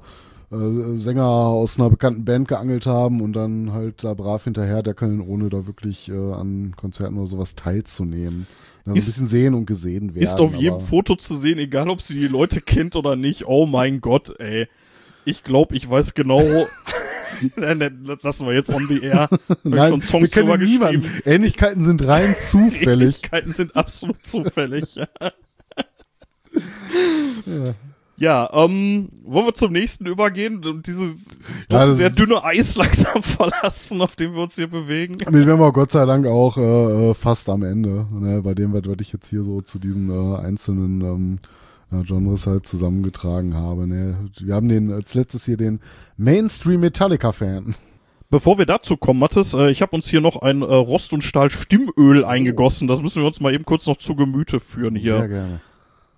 äh, 0.54 0.98
Sänger 0.98 1.26
aus 1.26 1.80
einer 1.80 1.90
bekannten 1.90 2.26
Band 2.26 2.48
geangelt 2.48 2.86
haben 2.86 3.22
und 3.22 3.34
dann 3.34 3.74
halt 3.74 4.04
da 4.04 4.14
brav 4.14 4.44
hinterher 4.44 4.84
deckeln, 4.84 5.22
ohne 5.22 5.50
da 5.50 5.66
wirklich 5.66 6.10
äh, 6.10 6.34
an 6.34 6.76
Konzerten 6.78 7.18
oder 7.18 7.28
sowas 7.28 7.56
teilzunehmen. 7.56 8.46
Also 8.86 8.98
Ist- 8.98 9.06
ein 9.06 9.12
bisschen 9.12 9.28
sehen 9.28 9.54
und 9.54 9.66
gesehen 9.66 10.14
werden. 10.14 10.24
Ist 10.24 10.40
auf 10.40 10.56
jedem 10.56 10.80
Foto 10.82 11.16
zu 11.16 11.38
sehen, 11.38 11.58
egal 11.60 11.90
ob 11.90 12.02
sie 12.02 12.20
die 12.20 12.28
Leute 12.28 12.60
kennt 12.62 12.96
oder 12.96 13.16
nicht. 13.16 13.46
Oh 13.48 13.66
mein 13.66 14.02
Gott, 14.02 14.38
ey. 14.40 14.68
Ich 15.26 15.44
glaube, 15.44 15.76
ich 15.76 15.90
weiß 15.90 16.14
genau. 16.16 16.42
nein, 17.56 17.78
nein, 17.78 18.04
das 18.06 18.22
lassen 18.24 18.46
wir 18.46 18.54
jetzt 18.54 18.72
on 18.74 18.86
the 18.90 19.00
air. 19.04 19.30
Nein, 19.64 19.90
schon 19.90 20.02
Songs 20.02 20.36
wir 20.36 20.44
kennen 20.44 20.64
niemanden. 20.64 21.10
Ähnlichkeiten 21.26 21.84
sind 21.84 22.06
rein 22.06 22.36
zufällig. 22.40 22.86
Ähnlichkeiten 22.88 23.54
sind 23.54 23.76
absolut 23.76 24.26
zufällig. 24.26 24.96
ja, 24.96 25.08
ähm, 28.54 29.10
wollen 29.24 29.48
wir 29.48 29.54
zum 29.54 29.74
nächsten 29.74 30.06
übergehen 30.06 30.64
und 30.66 30.86
dieses 30.86 31.38
Ja, 31.72 31.88
sehr 31.88 32.12
dünne 32.12 32.44
Eis 32.44 32.76
langsam 32.78 33.24
verlassen, 33.24 34.02
auf 34.02 34.16
dem 34.16 34.36
wir 34.36 34.44
uns 34.44 34.56
hier 34.56 34.68
bewegen. 34.68 35.18
Damit 35.18 35.48
wären 35.48 35.60
wir 35.60 35.72
Gott 35.72 35.92
sei 35.92 36.06
Dank 36.06 36.28
auch 36.28 36.58
äh, 36.58 37.10
äh, 37.10 37.14
fast 37.14 37.50
am 37.50 37.64
Ende, 37.64 38.08
ne, 38.14 38.42
bei 38.42 38.54
dem, 38.54 38.74
was 38.74 38.84
ich 39.02 39.14
jetzt 39.14 39.30
hier 39.30 39.44
so 39.44 39.62
zu 39.62 39.80
diesen 39.80 40.10
äh, 40.10 40.38
einzelnen 40.38 41.02
ähm, 41.02 41.36
äh, 41.92 42.04
Genres 42.04 42.46
halt 42.46 42.68
zusammengetragen 42.68 43.56
habe. 43.56 43.88
Ne. 43.88 44.30
Wir 44.40 44.56
haben 44.56 44.70
den 44.70 44.92
als 44.92 45.16
letztes 45.16 45.46
hier 45.46 45.58
den 45.58 45.80
Mainstream 46.18 46.82
Metallica-Fan. 46.82 47.76
Bevor 48.30 48.58
wir 48.58 48.66
dazu 48.66 48.98
kommen, 48.98 49.20
Mathis, 49.20 49.54
äh, 49.54 49.70
ich 49.70 49.82
habe 49.82 49.96
uns 49.96 50.08
hier 50.08 50.22
noch 50.22 50.42
ein 50.42 50.62
äh, 50.62 50.66
Rost- 50.66 51.14
und 51.14 51.24
Stahl-Stimmöl 51.24 52.26
eingegossen. 52.26 52.88
Das 52.88 53.02
müssen 53.02 53.22
wir 53.22 53.28
uns 53.28 53.40
mal 53.40 53.54
eben 53.54 53.66
kurz 53.66 53.86
noch 53.86 53.98
zu 53.98 54.16
Gemüte 54.16 54.60
führen 54.60 54.96
Sehr 54.96 55.20
hier. 55.20 55.28
gerne. 55.28 55.62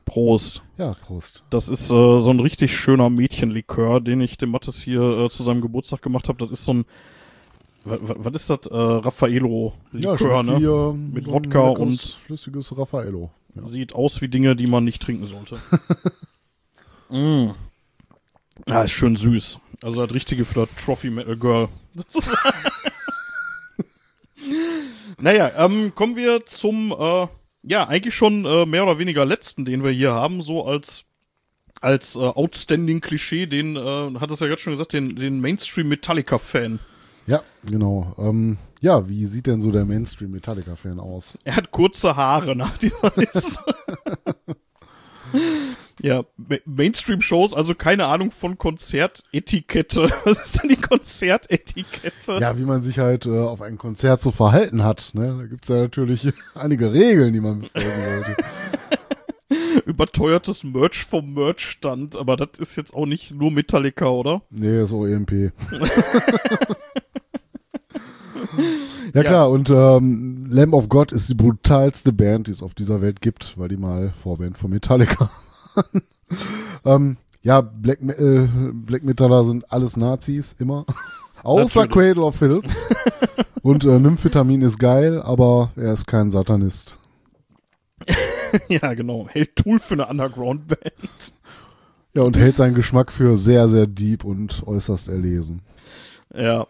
Prost. 0.05 0.61
Ja, 0.77 0.93
Prost. 0.93 1.43
Das 1.49 1.67
ist 1.67 1.85
äh, 1.91 2.19
so 2.19 2.29
ein 2.29 2.39
richtig 2.39 2.75
schöner 2.75 3.09
Mädchenlikör, 3.09 3.99
den 4.01 4.21
ich 4.21 4.37
dem 4.37 4.51
Mathis 4.51 4.81
hier 4.81 5.01
äh, 5.01 5.29
zu 5.29 5.43
seinem 5.43 5.61
Geburtstag 5.61 6.01
gemacht 6.01 6.29
habe. 6.29 6.37
Das 6.39 6.51
ist 6.51 6.65
so 6.65 6.73
ein, 6.75 6.85
wa- 7.83 7.97
wa- 8.01 8.15
was 8.19 8.33
ist 8.35 8.49
das? 8.49 8.67
Äh, 8.67 8.75
Raffaello-Likör, 8.75 10.43
schmeckt 10.43 10.45
ne? 10.45 10.59
wie, 10.59 10.65
äh, 10.65 10.93
Mit 10.93 11.25
so 11.25 11.31
Wodka 11.33 11.59
und- 11.69 11.99
flüssiges 12.01 12.77
Raffaello. 12.77 13.31
Ja. 13.55 13.65
Sieht 13.65 13.95
aus 13.95 14.21
wie 14.21 14.27
Dinge, 14.27 14.55
die 14.55 14.67
man 14.67 14.83
nicht 14.83 15.01
trinken 15.01 15.25
sollte. 15.25 15.57
mm. 17.09 17.51
Ja, 18.67 18.83
ist 18.83 18.91
schön 18.91 19.15
süß. 19.15 19.59
Also 19.83 20.05
das 20.05 20.13
Richtige 20.15 20.45
für 20.45 20.65
das 20.65 20.69
Trophy 20.83 21.09
Metal 21.09 21.35
Girl. 21.37 21.67
naja, 25.19 25.51
ähm, 25.57 25.93
kommen 25.95 26.15
wir 26.15 26.45
zum, 26.45 26.91
äh, 26.91 27.27
ja, 27.67 27.87
eigentlich 27.87 28.15
schon 28.15 28.45
äh, 28.45 28.65
mehr 28.65 28.83
oder 28.83 28.99
weniger 28.99 29.25
letzten, 29.25 29.65
den 29.65 29.83
wir 29.83 29.91
hier 29.91 30.13
haben, 30.13 30.41
so 30.41 30.65
als 30.65 31.05
als 31.81 32.15
äh, 32.15 32.19
outstanding 32.19 33.01
Klischee, 33.01 33.47
den 33.47 33.75
äh, 33.75 34.19
hat 34.19 34.31
es 34.31 34.39
ja 34.39 34.47
gerade 34.47 34.61
schon 34.61 34.73
gesagt, 34.73 34.93
den, 34.93 35.15
den 35.15 35.41
Mainstream 35.41 35.89
Metallica 35.89 36.37
Fan. 36.37 36.79
Ja, 37.27 37.41
genau. 37.65 38.15
Ähm, 38.17 38.57
ja, 38.81 39.09
wie 39.09 39.25
sieht 39.25 39.47
denn 39.47 39.61
so 39.61 39.71
der 39.71 39.83
Mainstream 39.83 40.31
Metallica-Fan 40.31 40.99
aus? 40.99 41.39
Er 41.43 41.55
hat 41.55 41.71
kurze 41.71 42.15
Haare 42.15 42.55
nach 42.55 42.77
dieser 42.77 43.11
Liste. 43.15 43.59
Ja, 46.01 46.23
Ma 46.37 46.57
Mainstream-Shows, 46.65 47.53
also 47.53 47.75
keine 47.75 48.07
Ahnung 48.07 48.31
von 48.31 48.57
Konzertetikette. 48.57 50.09
Was 50.23 50.41
ist 50.45 50.61
denn 50.61 50.69
die 50.69 50.75
Konzertetikette? 50.75 52.39
Ja, 52.39 52.57
wie 52.57 52.63
man 52.63 52.81
sich 52.81 52.99
halt 52.99 53.25
äh, 53.25 53.39
auf 53.39 53.61
ein 53.61 53.77
Konzert 53.77 54.21
so 54.21 54.31
verhalten 54.31 54.83
hat. 54.83 55.11
Ne? 55.13 55.35
Da 55.39 55.45
gibt's 55.45 55.69
ja 55.69 55.77
natürlich 55.77 56.31
einige 56.55 56.93
Regeln, 56.93 57.33
die 57.33 57.41
man 57.41 57.61
befolgen 57.61 57.89
sollte. 58.03 58.35
Überteuertes 59.85 60.63
Merch 60.63 61.05
vom 61.05 61.33
Merchstand, 61.33 62.15
aber 62.15 62.35
das 62.35 62.59
ist 62.59 62.75
jetzt 62.75 62.93
auch 62.95 63.05
nicht 63.05 63.33
nur 63.33 63.51
Metallica, 63.51 64.07
oder? 64.07 64.41
Nee, 64.49 64.81
ist 64.81 64.91
auch 64.91 65.05
EMP. 65.05 65.53
ja 69.13 69.23
klar, 69.23 69.51
und 69.51 69.69
ähm, 69.69 70.47
Lamb 70.49 70.73
of 70.73 70.89
God 70.89 71.11
ist 71.11 71.29
die 71.29 71.35
brutalste 71.35 72.11
Band, 72.11 72.47
die 72.47 72.51
es 72.51 72.63
auf 72.63 72.73
dieser 72.73 73.01
Welt 73.01 73.21
gibt, 73.21 73.57
weil 73.57 73.69
die 73.69 73.77
mal 73.77 74.11
Vorband 74.15 74.57
von 74.57 74.71
Metallica. 74.71 75.29
ähm, 76.85 77.17
ja, 77.41 77.61
Black, 77.61 78.01
Metal, 78.01 78.49
Black 78.73 79.03
Metaller 79.03 79.45
sind 79.45 79.71
alles 79.71 79.97
Nazis, 79.97 80.55
immer. 80.59 80.85
Außer 81.43 81.81
Natürlich. 81.81 82.07
Cradle 82.07 82.23
of 82.23 82.35
Filth. 82.35 82.89
und 83.61 83.85
äh, 83.85 83.99
Nymphetamin 83.99 84.61
ist 84.63 84.79
geil, 84.79 85.21
aber 85.21 85.71
er 85.75 85.93
ist 85.93 86.07
kein 86.07 86.31
Satanist. 86.31 86.97
ja, 88.67 88.93
genau. 88.93 89.27
Hält 89.29 89.55
Tool 89.55 89.77
für 89.77 89.93
eine 89.93 90.07
Underground-Band. 90.07 91.33
Ja, 92.15 92.23
und 92.23 92.37
hält 92.37 92.55
seinen 92.55 92.73
Geschmack 92.73 93.11
für 93.11 93.37
sehr, 93.37 93.67
sehr 93.67 93.85
deep 93.85 94.23
und 94.23 94.63
äußerst 94.65 95.09
erlesen. 95.09 95.61
Ja. 96.33 96.65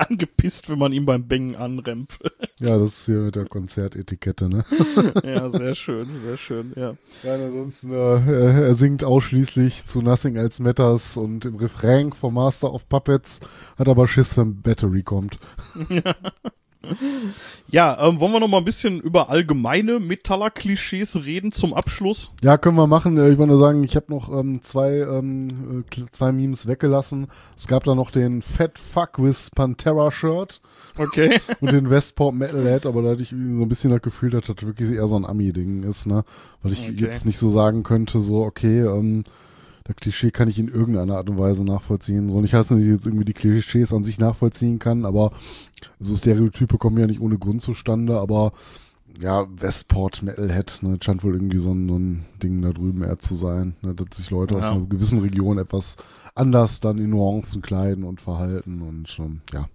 Angepisst, 0.08 0.70
wenn 0.70 0.78
man 0.78 0.92
ihn 0.92 1.04
beim 1.04 1.26
Bängen 1.26 1.56
anrempelt. 1.56 2.32
Ja, 2.62 2.76
das 2.76 2.90
ist 2.90 3.06
hier 3.06 3.20
mit 3.20 3.36
der 3.36 3.46
Konzertetikette, 3.46 4.50
ne? 4.50 4.64
ja, 5.24 5.48
sehr 5.48 5.74
schön, 5.74 6.18
sehr 6.18 6.36
schön, 6.36 6.74
ja. 6.76 6.94
Ja, 7.22 7.34
ansonsten, 7.34 7.90
äh, 7.90 8.66
er 8.66 8.74
singt 8.74 9.02
ausschließlich 9.02 9.86
zu 9.86 10.02
Nothing 10.02 10.36
Else 10.36 10.62
Matters 10.62 11.16
und 11.16 11.46
im 11.46 11.56
Refrain 11.56 12.12
vom 12.12 12.34
Master 12.34 12.70
of 12.70 12.86
Puppets 12.86 13.40
hat 13.78 13.88
aber 13.88 14.06
Schiss, 14.06 14.36
wenn 14.36 14.60
Battery 14.60 15.02
kommt. 15.02 15.38
Ja, 15.88 16.14
ähm, 16.82 18.20
wollen 18.20 18.32
wir 18.32 18.40
noch 18.40 18.48
mal 18.48 18.58
ein 18.58 18.64
bisschen 18.64 19.00
über 19.00 19.28
allgemeine 19.30 20.00
Metaller-Klischees 20.00 21.24
reden 21.24 21.52
zum 21.52 21.74
Abschluss? 21.74 22.30
Ja, 22.42 22.56
können 22.58 22.76
wir 22.76 22.86
machen. 22.86 23.16
Äh, 23.18 23.30
Ich 23.30 23.38
wollte 23.38 23.52
nur 23.52 23.60
sagen, 23.60 23.84
ich 23.84 23.96
habe 23.96 24.06
noch 24.08 24.30
ähm, 24.32 24.60
zwei, 24.62 24.98
ähm, 24.98 25.84
äh, 25.90 26.02
zwei 26.10 26.32
Memes 26.32 26.66
weggelassen. 26.66 27.28
Es 27.56 27.66
gab 27.66 27.84
da 27.84 27.94
noch 27.94 28.10
den 28.10 28.42
Fat 28.42 28.78
Fuck 28.78 29.22
with 29.22 29.50
Pantera 29.54 30.10
Shirt 30.10 30.60
Okay. 30.96 31.40
und 31.60 31.72
den 31.72 31.90
Westport 31.90 32.34
Metalhead, 32.34 32.86
aber 32.86 33.02
da 33.02 33.10
hatte 33.10 33.22
ich 33.22 33.30
so 33.30 33.34
ein 33.36 33.68
bisschen 33.68 33.90
das 33.90 34.02
Gefühl, 34.02 34.30
dass 34.30 34.44
das 34.44 34.66
wirklich 34.66 34.90
eher 34.90 35.06
so 35.08 35.16
ein 35.16 35.24
Ami-Ding 35.26 35.82
ist, 35.84 36.06
ne? 36.06 36.24
Weil 36.62 36.72
ich 36.72 36.80
Okay. 36.88 36.94
jetzt 36.98 37.26
nicht 37.26 37.38
so 37.38 37.50
sagen 37.50 37.82
könnte, 37.82 38.20
so, 38.20 38.42
okay, 38.42 38.80
ähm, 38.80 39.24
das 39.90 39.96
Klischee 39.96 40.30
kann 40.30 40.48
ich 40.48 40.58
in 40.58 40.68
irgendeiner 40.68 41.16
Art 41.16 41.28
und 41.28 41.38
Weise 41.38 41.64
nachvollziehen. 41.64 42.30
So, 42.30 42.40
nicht 42.40 42.54
heißen, 42.54 42.76
dass 42.76 42.84
ich 42.84 42.90
jetzt 42.90 43.06
irgendwie 43.06 43.24
die 43.24 43.32
Klischees 43.32 43.92
an 43.92 44.04
sich 44.04 44.18
nachvollziehen 44.18 44.78
kann, 44.78 45.04
aber 45.04 45.32
so 45.98 46.14
Stereotype 46.14 46.78
kommen 46.78 46.98
ja 46.98 47.06
nicht 47.06 47.20
ohne 47.20 47.38
Grund 47.38 47.60
zustande, 47.60 48.20
aber 48.20 48.52
ja, 49.18 49.46
Westport 49.60 50.22
Metalhead, 50.22 50.78
ne, 50.82 50.98
scheint 51.02 51.24
wohl 51.24 51.34
irgendwie 51.34 51.58
so 51.58 51.72
ein, 51.72 51.88
so 51.88 51.98
ein 51.98 52.24
Ding 52.42 52.62
da 52.62 52.70
drüben 52.72 53.02
eher 53.02 53.18
zu 53.18 53.34
sein, 53.34 53.74
ne, 53.82 53.94
dass 53.94 54.16
sich 54.16 54.30
Leute 54.30 54.56
aus 54.56 54.64
Ja. 54.66 54.70
einer 54.72 54.86
gewissen 54.86 55.18
Region 55.18 55.58
etwas 55.58 55.96
anders 56.36 56.78
dann 56.80 56.98
in 56.98 57.10
Nuancen 57.10 57.60
kleiden 57.60 58.04
und 58.04 58.20
verhalten 58.20 58.80
und 58.82 59.16
ähm, 59.18 59.40
ja, 59.52 59.68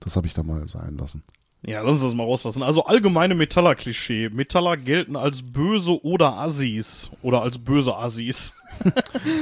das 0.00 0.16
habe 0.16 0.26
ich 0.26 0.34
da 0.34 0.42
mal 0.42 0.68
sein 0.68 0.96
lassen. 0.98 1.22
Ja, 1.66 1.80
lass 1.80 1.94
uns 1.94 2.02
das 2.02 2.14
mal 2.14 2.24
rauslassen. 2.24 2.62
Also 2.62 2.84
allgemeine 2.84 3.34
Metaller-Klischee. 3.34 4.28
Metaller 4.28 4.76
gelten 4.76 5.16
als 5.16 5.42
böse 5.42 6.04
oder 6.04 6.36
Assis. 6.36 7.10
Oder 7.22 7.42
als 7.42 7.58
böse 7.58 7.96
Assis. 7.96 8.54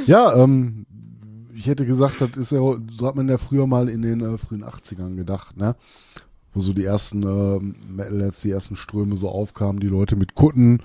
Ja, 0.06 0.36
ähm, 0.36 0.84
ich 1.54 1.66
hätte 1.66 1.86
gesagt, 1.86 2.20
das 2.20 2.36
ist 2.36 2.52
ja, 2.52 2.58
so 2.58 3.06
hat 3.06 3.16
man 3.16 3.28
ja 3.28 3.38
früher 3.38 3.66
mal 3.66 3.88
in 3.88 4.02
den 4.02 4.20
äh, 4.20 4.36
frühen 4.36 4.62
80ern 4.62 5.16
gedacht, 5.16 5.56
ne? 5.56 5.74
Wo 6.52 6.60
so 6.60 6.74
die 6.74 6.84
ersten 6.84 7.22
äh, 7.22 7.58
Metalheads, 7.90 8.42
die 8.42 8.50
ersten 8.50 8.76
Ströme 8.76 9.16
so 9.16 9.30
aufkamen, 9.30 9.80
die 9.80 9.86
Leute 9.86 10.16
mit 10.16 10.34
Kutten 10.34 10.80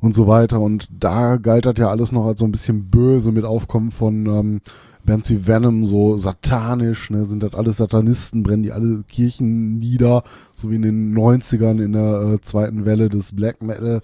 und 0.00 0.14
so 0.14 0.26
weiter. 0.26 0.58
Und 0.60 0.88
da 0.90 1.36
galt 1.36 1.66
das 1.66 1.74
ja 1.76 1.90
alles 1.90 2.12
noch 2.12 2.26
als 2.26 2.40
so 2.40 2.46
ein 2.46 2.52
bisschen 2.52 2.88
böse 2.88 3.30
mit 3.30 3.44
Aufkommen 3.44 3.90
von 3.90 4.26
ähm, 4.26 4.60
Bands 5.04 5.30
wie 5.30 5.46
Venom, 5.46 5.84
so 5.84 6.16
satanisch, 6.16 7.10
ne? 7.10 7.24
Sind 7.24 7.42
das 7.42 7.54
alles 7.54 7.76
Satanisten, 7.78 8.42
brennen 8.42 8.62
die 8.62 8.72
alle 8.72 9.02
Kirchen 9.08 9.78
nieder, 9.78 10.22
so 10.54 10.70
wie 10.70 10.76
in 10.76 10.82
den 10.82 11.16
90ern 11.16 11.82
in 11.82 11.92
der 11.92 12.34
äh, 12.34 12.40
zweiten 12.40 12.84
Welle 12.84 13.08
des 13.08 13.34
Black 13.34 13.62
Metal. 13.62 14.00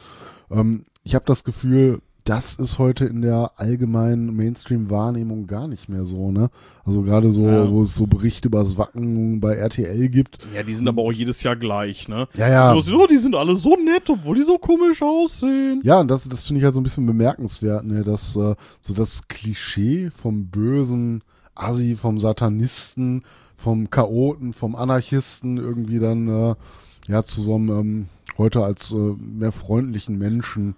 Ähm, 0.50 0.84
ich 1.04 1.14
habe 1.14 1.24
das 1.26 1.44
Gefühl, 1.44 2.00
das 2.28 2.54
ist 2.56 2.78
heute 2.78 3.06
in 3.06 3.22
der 3.22 3.52
allgemeinen 3.56 4.36
Mainstream-Wahrnehmung 4.36 5.46
gar 5.46 5.66
nicht 5.66 5.88
mehr 5.88 6.04
so, 6.04 6.30
ne? 6.30 6.50
Also 6.84 7.02
gerade 7.02 7.30
so, 7.30 7.46
Ja. 7.46 7.70
wo 7.70 7.82
es 7.82 7.94
so 7.94 8.06
Berichte 8.06 8.48
über 8.48 8.58
das 8.60 8.76
Wacken 8.76 9.40
bei 9.40 9.54
RTL 9.54 10.08
gibt. 10.10 10.38
Ja, 10.54 10.62
die 10.62 10.74
sind 10.74 10.86
aber 10.88 11.02
auch 11.02 11.12
jedes 11.12 11.42
Jahr 11.42 11.56
gleich, 11.56 12.06
ne? 12.08 12.28
Ja, 12.34 12.48
ja. 12.48 12.74
So, 12.74 12.80
so, 12.82 13.06
die 13.06 13.16
sind 13.16 13.34
alle 13.34 13.56
so 13.56 13.76
nett, 13.76 14.10
obwohl 14.10 14.36
die 14.36 14.42
so 14.42 14.58
komisch 14.58 15.00
aussehen. 15.02 15.80
Ja, 15.84 16.00
und 16.00 16.08
das, 16.08 16.28
das 16.28 16.46
finde 16.46 16.58
ich 16.58 16.64
halt 16.64 16.74
so 16.74 16.80
ein 16.80 16.84
bisschen 16.84 17.06
bemerkenswert, 17.06 17.86
ne? 17.86 18.02
Dass 18.02 18.36
äh, 18.36 18.54
so 18.82 18.94
das 18.94 19.28
Klischee 19.28 20.10
vom 20.10 20.48
bösen 20.48 21.22
Assi, 21.54 21.96
vom 21.96 22.18
Satanisten, 22.18 23.22
vom 23.56 23.90
Chaoten, 23.90 24.52
vom 24.52 24.76
Anarchisten 24.76 25.56
irgendwie 25.56 25.98
dann 25.98 26.28
äh, 26.28 26.54
ja 27.06 27.22
zu 27.22 27.40
so 27.40 27.54
einem 27.54 27.70
ähm, 27.70 28.06
heute 28.36 28.62
als 28.62 28.92
äh, 28.92 28.96
mehr 29.18 29.50
freundlichen 29.50 30.18
Menschen 30.18 30.74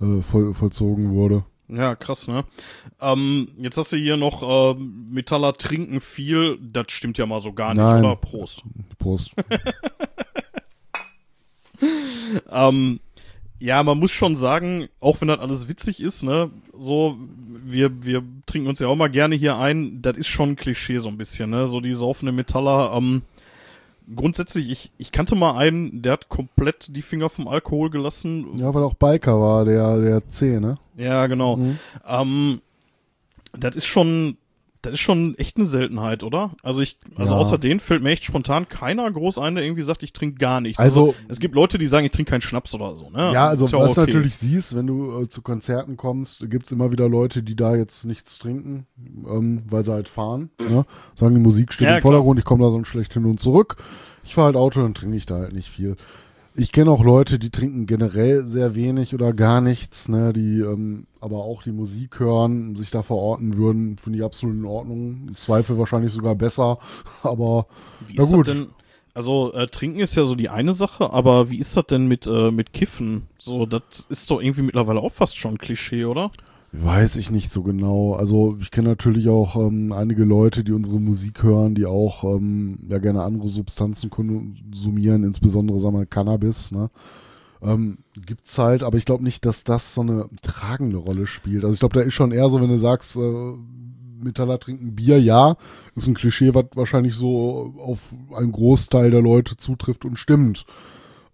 äh, 0.00 0.22
voll, 0.22 0.54
vollzogen 0.54 1.12
wurde. 1.12 1.44
Ja, 1.68 1.96
krass, 1.96 2.28
ne? 2.28 2.44
Ähm, 3.00 3.48
jetzt 3.58 3.76
hast 3.76 3.92
du 3.92 3.96
hier 3.96 4.16
noch 4.16 4.76
ähm, 4.76 5.08
Metaller 5.10 5.52
trinken 5.54 6.00
viel. 6.00 6.58
Das 6.60 6.86
stimmt 6.88 7.18
ja 7.18 7.26
mal 7.26 7.40
so 7.40 7.52
gar 7.52 7.70
nicht, 7.70 7.82
Nein. 7.82 8.04
oder? 8.04 8.16
Prost. 8.16 8.62
Prost. 8.98 9.32
Ähm, 12.50 13.00
ja, 13.58 13.82
man 13.82 13.98
muss 13.98 14.10
schon 14.10 14.36
sagen, 14.36 14.88
auch 15.00 15.20
wenn 15.20 15.28
das 15.28 15.38
alles 15.38 15.68
witzig 15.68 16.00
ist, 16.00 16.22
ne, 16.22 16.50
so, 16.76 17.16
wir, 17.64 18.04
wir 18.04 18.22
trinken 18.44 18.68
uns 18.68 18.80
ja 18.80 18.88
auch 18.88 18.96
mal 18.96 19.08
gerne 19.08 19.34
hier 19.34 19.56
ein, 19.56 20.02
das 20.02 20.16
ist 20.18 20.26
schon 20.26 20.50
ein 20.50 20.56
Klischee 20.56 20.98
so 20.98 21.08
ein 21.08 21.16
bisschen, 21.16 21.50
ne, 21.50 21.66
so 21.66 21.80
die 21.80 21.94
saufende 21.94 22.32
Metaller, 22.32 22.92
ähm, 22.94 23.22
grundsätzlich, 24.14 24.70
ich, 24.70 24.92
ich 24.98 25.12
kannte 25.12 25.34
mal 25.34 25.56
einen, 25.56 26.02
der 26.02 26.12
hat 26.12 26.28
komplett 26.28 26.94
die 26.94 27.02
Finger 27.02 27.28
vom 27.28 27.48
Alkohol 27.48 27.90
gelassen. 27.90 28.56
Ja, 28.58 28.72
weil 28.74 28.84
auch 28.84 28.94
Biker 28.94 29.40
war, 29.40 29.64
der, 29.64 30.00
der 30.00 30.28
C, 30.28 30.60
ne? 30.60 30.76
Ja, 30.96 31.26
genau. 31.26 31.56
Mhm. 31.56 31.78
Ähm, 32.06 32.60
das 33.58 33.76
ist 33.76 33.86
schon, 33.86 34.36
das 34.86 34.94
ist 34.94 35.00
schon 35.00 35.36
echt 35.36 35.56
eine 35.56 35.66
Seltenheit, 35.66 36.22
oder? 36.22 36.52
Also 36.62 36.80
ich, 36.80 36.98
also 37.16 37.34
Ja. 37.34 37.40
außer 37.40 37.58
den 37.58 37.80
fällt 37.80 38.02
mir 38.02 38.10
echt 38.10 38.24
spontan 38.24 38.68
keiner 38.68 39.10
groß 39.10 39.38
ein, 39.38 39.54
der 39.56 39.64
irgendwie 39.64 39.82
sagt, 39.82 40.02
ich 40.02 40.12
trinke 40.12 40.38
gar 40.38 40.60
nichts. 40.60 40.78
Also- 40.78 41.14
es 41.28 41.38
gibt 41.40 41.54
Leute, 41.54 41.76
die 41.78 41.86
sagen, 41.86 42.06
ich 42.06 42.12
trinke 42.12 42.30
keinen 42.30 42.40
Schnaps 42.40 42.74
oder 42.74 42.94
so, 42.94 43.10
ne? 43.10 43.32
Ja, 43.32 43.48
also 43.48 43.64
was 43.64 43.70
du 43.94 44.00
okay. 44.02 44.12
natürlich 44.12 44.36
siehst, 44.36 44.74
wenn 44.76 44.86
du 44.86 45.20
äh, 45.22 45.28
zu 45.28 45.42
Konzerten 45.42 45.96
kommst, 45.96 46.48
gibt's 46.50 46.72
immer 46.72 46.92
wieder 46.92 47.08
Leute, 47.08 47.42
die 47.42 47.56
da 47.56 47.74
jetzt 47.76 48.04
nichts 48.04 48.38
trinken, 48.38 48.86
ähm, 49.28 49.62
weil 49.68 49.84
sie 49.84 49.92
halt 49.92 50.08
fahren. 50.08 50.50
Ne? 50.58 50.84
Sagen, 51.14 51.34
die 51.34 51.40
Musik 51.40 51.72
steht 51.72 51.88
Ja, 51.88 51.96
im 51.96 52.02
Vordergrund, 52.02 52.38
ich 52.38 52.44
komme 52.44 52.64
da 52.64 52.70
sonst 52.70 52.88
schlecht 52.88 53.12
hin 53.12 53.24
und 53.24 53.40
zurück. 53.40 53.76
Ich 54.24 54.34
fahre 54.34 54.46
halt 54.46 54.56
Auto, 54.56 54.80
dann 54.80 54.94
trinke 54.94 55.16
ich 55.16 55.26
da 55.26 55.36
halt 55.38 55.52
nicht 55.52 55.68
viel. 55.68 55.96
Ich 56.58 56.72
kenne 56.72 56.90
auch 56.90 57.04
Leute, 57.04 57.38
die 57.38 57.50
trinken 57.50 57.84
generell 57.86 58.48
sehr 58.48 58.74
wenig 58.74 59.12
oder 59.14 59.34
gar 59.34 59.60
nichts, 59.60 60.08
ne, 60.08 60.32
die 60.32 60.60
ähm, 60.60 61.06
aber 61.26 61.38
auch 61.38 61.64
die 61.64 61.72
Musik 61.72 62.20
hören, 62.20 62.76
sich 62.76 62.92
da 62.92 63.02
verorten 63.02 63.56
würden, 63.56 63.98
finde 63.98 64.20
ich 64.20 64.24
absolut 64.24 64.56
in 64.56 64.64
Ordnung. 64.64 65.26
Im 65.26 65.36
Zweifel 65.36 65.76
wahrscheinlich 65.76 66.12
sogar 66.12 66.36
besser, 66.36 66.78
aber 67.24 67.66
Wie 68.06 68.14
na 68.16 68.24
ist 68.24 68.32
gut. 68.32 68.46
das 68.46 68.54
denn? 68.54 68.66
Also 69.12 69.52
äh, 69.54 69.66
trinken 69.66 69.98
ist 69.98 70.14
ja 70.14 70.24
so 70.24 70.34
die 70.34 70.50
eine 70.50 70.72
Sache, 70.72 71.10
aber 71.10 71.50
wie 71.50 71.58
ist 71.58 71.76
das 71.76 71.86
denn 71.86 72.06
mit 72.06 72.26
äh, 72.26 72.50
mit 72.50 72.72
Kiffen? 72.72 73.22
So, 73.38 73.66
das 73.66 74.06
ist 74.08 74.30
doch 74.30 74.40
irgendwie 74.40 74.62
mittlerweile 74.62 75.00
auch 75.00 75.12
fast 75.12 75.36
schon 75.36 75.58
Klischee, 75.58 76.04
oder? 76.04 76.30
Weiß 76.70 77.16
ich 77.16 77.30
nicht 77.30 77.50
so 77.50 77.62
genau. 77.62 78.14
Also 78.14 78.56
ich 78.60 78.70
kenne 78.70 78.90
natürlich 78.90 79.28
auch 79.28 79.56
ähm, 79.56 79.92
einige 79.92 80.24
Leute, 80.24 80.62
die 80.62 80.72
unsere 80.72 81.00
Musik 81.00 81.42
hören, 81.42 81.74
die 81.74 81.86
auch 81.86 82.22
ähm, 82.24 82.78
ja 82.88 82.98
gerne 82.98 83.22
andere 83.22 83.48
Substanzen 83.48 84.10
konsumieren, 84.10 85.24
insbesondere 85.24 85.80
sagen 85.80 85.98
wir 85.98 86.06
Cannabis. 86.06 86.70
Ne? 86.70 86.90
Ähm, 87.62 87.98
gibt's 88.14 88.58
halt, 88.58 88.82
aber 88.82 88.98
ich 88.98 89.04
glaube 89.04 89.24
nicht, 89.24 89.44
dass 89.46 89.64
das 89.64 89.94
so 89.94 90.02
eine 90.02 90.28
tragende 90.42 90.98
Rolle 90.98 91.26
spielt. 91.26 91.64
Also 91.64 91.74
ich 91.74 91.80
glaube, 91.80 91.98
da 91.98 92.04
ist 92.04 92.14
schon 92.14 92.32
eher 92.32 92.48
so, 92.50 92.60
wenn 92.60 92.68
du 92.68 92.78
sagst, 92.78 93.16
äh, 93.16 93.52
Metaller 94.18 94.58
trinken 94.58 94.94
Bier, 94.94 95.20
ja, 95.20 95.56
ist 95.94 96.06
ein 96.06 96.14
Klischee, 96.14 96.54
was 96.54 96.66
wahrscheinlich 96.74 97.14
so 97.14 97.74
auf 97.78 98.14
einen 98.34 98.52
Großteil 98.52 99.10
der 99.10 99.22
Leute 99.22 99.56
zutrifft 99.56 100.04
und 100.04 100.18
stimmt. 100.18 100.64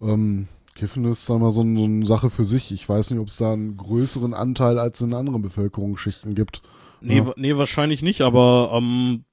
Ähm, 0.01 0.47
Kiffen 0.75 1.05
ist 1.05 1.29
da 1.29 1.37
mal 1.37 1.51
so, 1.51 1.61
ein, 1.61 1.77
so 1.77 1.83
eine 1.83 2.05
Sache 2.05 2.29
für 2.29 2.45
sich. 2.45 2.71
Ich 2.71 2.87
weiß 2.87 3.11
nicht, 3.11 3.19
ob 3.19 3.27
es 3.27 3.37
da 3.37 3.53
einen 3.53 3.77
größeren 3.77 4.33
Anteil 4.33 4.79
als 4.79 5.01
in 5.01 5.13
anderen 5.13 5.41
Bevölkerungsschichten 5.41 6.35
gibt. 6.35 6.61
Nee, 6.99 7.17
Ja. 7.19 7.33
nee, 7.35 7.55
wahrscheinlich 7.57 8.01
nicht, 8.01 8.21
aber 8.21 8.71
ähm, 8.73 9.23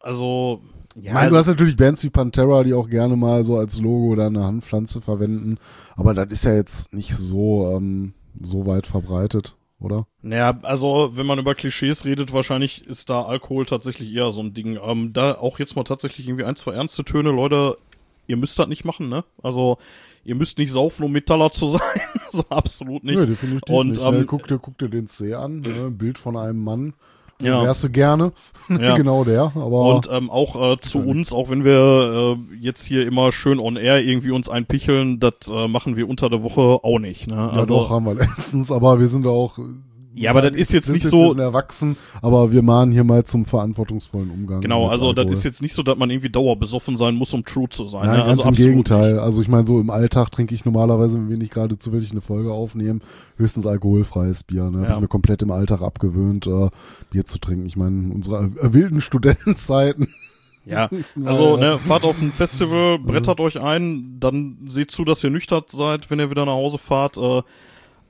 also 0.00 0.62
ja, 0.94 1.00
ich 1.00 1.04
meine, 1.06 1.18
also, 1.18 1.30
du 1.30 1.38
hast 1.38 1.46
natürlich 1.48 1.76
Bands 1.76 2.04
wie 2.04 2.10
Pantera, 2.10 2.62
die 2.64 2.74
auch 2.74 2.88
gerne 2.88 3.16
mal 3.16 3.44
so 3.44 3.56
als 3.56 3.80
Logo 3.80 4.12
oder 4.12 4.26
eine 4.26 4.44
Handpflanze 4.44 5.00
verwenden. 5.00 5.58
Aber 5.96 6.14
das 6.14 6.28
ist 6.30 6.44
ja 6.44 6.54
jetzt 6.54 6.92
nicht 6.92 7.14
so, 7.16 7.72
ähm, 7.76 8.14
so 8.40 8.66
weit 8.66 8.86
verbreitet, 8.86 9.56
oder? 9.80 10.06
Naja, 10.22 10.58
also 10.62 11.12
wenn 11.14 11.26
man 11.26 11.38
über 11.38 11.54
Klischees 11.54 12.04
redet, 12.04 12.32
wahrscheinlich 12.32 12.86
ist 12.86 13.10
da 13.10 13.22
Alkohol 13.22 13.66
tatsächlich 13.66 14.12
eher 14.12 14.32
so 14.32 14.40
ein 14.40 14.54
Ding. 14.54 14.78
Ähm, 14.82 15.12
da 15.12 15.34
auch 15.34 15.58
jetzt 15.58 15.76
mal 15.76 15.84
tatsächlich 15.84 16.26
irgendwie 16.28 16.44
ein, 16.44 16.56
zwei 16.56 16.72
ernste 16.72 17.04
Töne, 17.04 17.30
Leute, 17.30 17.76
ihr 18.26 18.36
müsst 18.36 18.58
das 18.58 18.68
nicht 18.68 18.84
machen, 18.84 19.08
ne? 19.08 19.24
Also 19.42 19.78
ihr 20.24 20.34
müsst 20.34 20.58
nicht 20.58 20.70
saufen, 20.72 21.04
um 21.04 21.12
Metaller 21.12 21.50
zu 21.50 21.68
sein. 21.70 21.80
so 22.30 22.44
absolut 22.48 23.04
nicht. 23.04 23.18
Nee, 23.18 23.26
definitiv 23.26 23.68
Und, 23.74 23.88
nicht. 23.90 24.00
ähm, 24.02 24.18
ne? 24.18 24.24
guck, 24.24 24.46
dir, 24.46 24.58
guck 24.58 24.78
dir 24.78 24.88
den 24.88 25.06
C 25.06 25.34
an, 25.34 25.60
ne? 25.60 25.86
ein 25.86 25.98
Bild 25.98 26.18
von 26.18 26.36
einem 26.36 26.62
Mann. 26.62 26.94
Ja. 27.40 27.62
Wärst 27.62 27.84
du 27.84 27.90
gerne. 27.90 28.32
Ja. 28.70 28.96
genau 28.96 29.24
der. 29.24 29.52
Aber 29.56 29.94
Und 29.94 30.08
ähm, 30.10 30.30
auch 30.30 30.72
äh, 30.72 30.78
zu 30.78 31.00
uns, 31.00 31.34
auch 31.34 31.50
wenn 31.50 31.64
wir 31.64 32.38
äh, 32.38 32.56
jetzt 32.64 32.82
hier 32.82 33.06
immer 33.06 33.30
schön 33.30 33.58
on 33.58 33.76
air 33.76 34.02
irgendwie 34.02 34.30
uns 34.30 34.48
einpicheln, 34.48 35.20
das 35.20 35.50
äh, 35.52 35.68
machen 35.68 35.96
wir 35.96 36.08
unter 36.08 36.30
der 36.30 36.42
Woche 36.42 36.82
auch 36.82 36.98
nicht. 36.98 37.28
Ne? 37.28 37.36
ja, 37.36 37.50
Also 37.50 37.80
doch, 37.80 37.90
haben 37.90 38.06
wir 38.06 38.14
letztens. 38.14 38.72
Aber 38.72 39.00
wir 39.00 39.08
sind 39.08 39.26
auch. 39.26 39.58
Ja, 40.16 40.30
aber 40.30 40.42
das 40.42 40.54
ist 40.54 40.72
jetzt 40.72 40.90
nicht 40.90 41.02
Wir 41.04 41.10
so- 41.10 41.30
sind 41.30 41.40
erwachsen, 41.40 41.96
aber 42.22 42.52
wir 42.52 42.62
mahnen 42.62 42.92
hier 42.92 43.02
mal 43.02 43.24
zum 43.24 43.46
verantwortungsvollen 43.46 44.30
Umgang. 44.30 44.60
genau, 44.60 44.88
also 44.88 45.12
das 45.12 45.22
Alkohol. 45.22 45.36
ist 45.36 45.42
jetzt 45.44 45.60
nicht 45.60 45.74
so, 45.74 45.82
dass 45.82 45.96
man 45.98 46.08
irgendwie 46.08 46.30
dauerbesoffen 46.30 46.96
sein 46.96 47.16
muss, 47.16 47.34
um 47.34 47.44
true 47.44 47.68
zu 47.68 47.86
sein. 47.86 48.06
Nein, 48.06 48.18
ne? 48.20 48.24
ganz 48.26 48.38
also 48.38 48.48
im 48.50 48.54
Gegenteil. 48.54 49.14
Nicht. 49.14 49.22
Also 49.22 49.42
ich 49.42 49.48
meine, 49.48 49.66
so 49.66 49.80
im 49.80 49.90
Alltag 49.90 50.30
trinke 50.30 50.54
ich 50.54 50.64
normalerweise, 50.64 51.18
wenn 51.18 51.28
wir 51.28 51.36
nicht 51.36 51.52
gerade 51.52 51.76
zufällig 51.78 52.12
eine 52.12 52.20
Folge 52.20 52.52
aufnehmen, 52.52 53.02
höchstens 53.36 53.66
alkoholfreies 53.66 54.44
Bier. 54.44 54.70
Ne? 54.70 54.84
Ja. 54.84 54.94
ich 54.94 55.00
mir 55.00 55.08
komplett 55.08 55.42
im 55.42 55.50
Alltag 55.50 55.82
abgewöhnt, 55.82 56.46
äh, 56.46 56.70
Bier 57.10 57.24
zu 57.24 57.38
trinken. 57.38 57.66
Ich 57.66 57.76
meine, 57.76 58.12
unsere 58.14 58.50
wilden 58.72 59.00
Studentenzeiten. 59.44 60.08
Ja, 60.66 60.88
also 61.24 61.56
ne, 61.56 61.78
fahrt 61.78 62.04
auf 62.04 62.22
ein 62.22 62.30
Festival, 62.32 62.98
brettert 62.98 63.40
euch 63.40 63.60
ein, 63.60 64.16
dann 64.20 64.58
seht 64.68 64.90
zu, 64.90 65.04
dass 65.04 65.22
ihr 65.24 65.30
nüchtern 65.30 65.64
seid, 65.68 66.10
wenn 66.10 66.20
ihr 66.20 66.30
wieder 66.30 66.46
nach 66.46 66.52
Hause 66.52 66.78
fahrt. 66.78 67.18
Äh, 67.18 67.42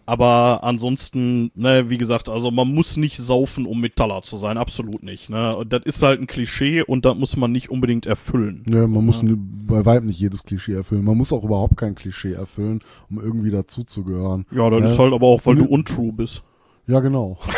aber 0.06 0.60
ansonsten, 0.62 1.50
ne, 1.54 1.88
wie 1.90 1.98
gesagt, 1.98 2.28
also 2.28 2.50
man 2.50 2.72
muss 2.74 2.96
nicht 2.96 3.16
saufen, 3.16 3.66
um 3.66 3.80
Metaller 3.80 4.22
zu 4.22 4.36
sein, 4.36 4.58
absolut 4.58 5.02
nicht. 5.02 5.30
Ne? 5.30 5.56
Und 5.56 5.72
das 5.72 5.82
ist 5.84 6.02
halt 6.02 6.20
ein 6.20 6.26
Klischee 6.26 6.82
und 6.82 7.04
das 7.04 7.16
muss 7.16 7.36
man 7.36 7.52
nicht 7.52 7.70
unbedingt 7.70 8.06
erfüllen. 8.06 8.64
Ja, 8.68 8.86
man 8.86 9.04
muss 9.04 9.22
bei 9.22 9.84
weitem 9.86 10.06
nicht 10.08 10.20
jedes 10.20 10.42
Klischee 10.42 10.74
erfüllen. 10.74 11.04
Man 11.04 11.16
muss 11.16 11.32
auch 11.32 11.44
überhaupt 11.44 11.76
kein 11.76 11.94
Klischee 11.94 12.32
erfüllen, 12.32 12.80
um 13.10 13.20
irgendwie 13.20 13.50
dazuzugehören. 13.50 14.46
Ja, 14.50 14.68
das 14.70 14.80
Ja. 14.80 14.86
ist 14.86 14.98
halt 14.98 15.12
aber 15.12 15.26
auch, 15.26 15.40
weil 15.44 15.56
du 15.56 15.64
untrue 15.66 16.12
bist. 16.12 16.42
Ja, 16.86 17.00
genau. 17.00 17.38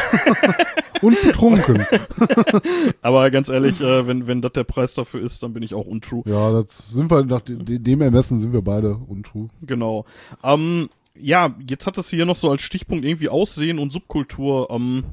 Und 1.03 1.21
betrunken. 1.21 1.85
Aber 3.03 3.31
ganz 3.31 3.49
ehrlich, 3.51 3.81
äh, 3.81 4.07
wenn, 4.07 4.27
wenn 4.27 4.41
das 4.41 4.53
der 4.53 4.65
Preis 4.65 4.95
dafür 4.95 5.21
ist, 5.21 5.43
dann 5.43 5.53
bin 5.53 5.63
ich 5.63 5.75
auch 5.75 5.87
untrue. 5.87 6.23
Ja, 6.27 6.53
das 6.53 6.91
sind 6.91 7.11
wir 7.11 7.23
nach 7.25 7.43
de- 7.43 7.57
de- 7.63 7.79
dem 7.79 8.01
Ermessen 8.01 8.41
sind 8.41 8.53
wir 8.55 8.63
beide 8.63 8.97
untrue. 8.97 9.49
Genau. 9.63 10.05
Ähm, 10.43 10.89
ja, 11.21 11.55
jetzt 11.69 11.87
hat 11.87 11.99
es 11.99 12.09
hier 12.11 12.27
noch 12.27 12.37
so 12.37 12.51
als 12.51 12.63
Stichpunkt 12.63 13.05
irgendwie 13.05 13.29
Aussehen 13.29 13.79
und 13.79 13.93
Subkultur. 13.93 14.69
Ähm, 14.71 15.05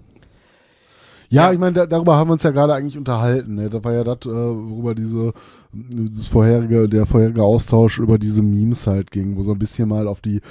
Ja, 1.29 1.47
Ja. 1.47 1.53
ich 1.53 1.59
meine, 1.59 1.73
da, 1.73 1.85
darüber 1.87 2.15
haben 2.15 2.29
wir 2.29 2.33
uns 2.33 2.43
ja 2.43 2.51
gerade 2.51 2.73
eigentlich 2.75 2.97
unterhalten. 2.97 3.55
Ne? 3.55 3.69
Das 3.69 3.83
war 3.83 3.93
ja 3.93 4.03
das, 4.03 4.19
äh, 4.25 4.29
worüber 4.29 4.93
diese, 4.93 5.33
das 5.71 6.27
vorherige, 6.27 6.87
der 6.87 7.05
vorherige 7.05 7.41
Austausch 7.43 7.97
über 7.99 8.17
diese 8.19 8.43
Memes 8.43 8.85
halt 8.85 9.09
ging, 9.11 9.35
wo 9.35 9.43
so 9.43 9.51
ein 9.53 9.59
bisschen 9.59 9.89
mal 9.89 10.07
auf 10.07 10.21
die, 10.21 10.41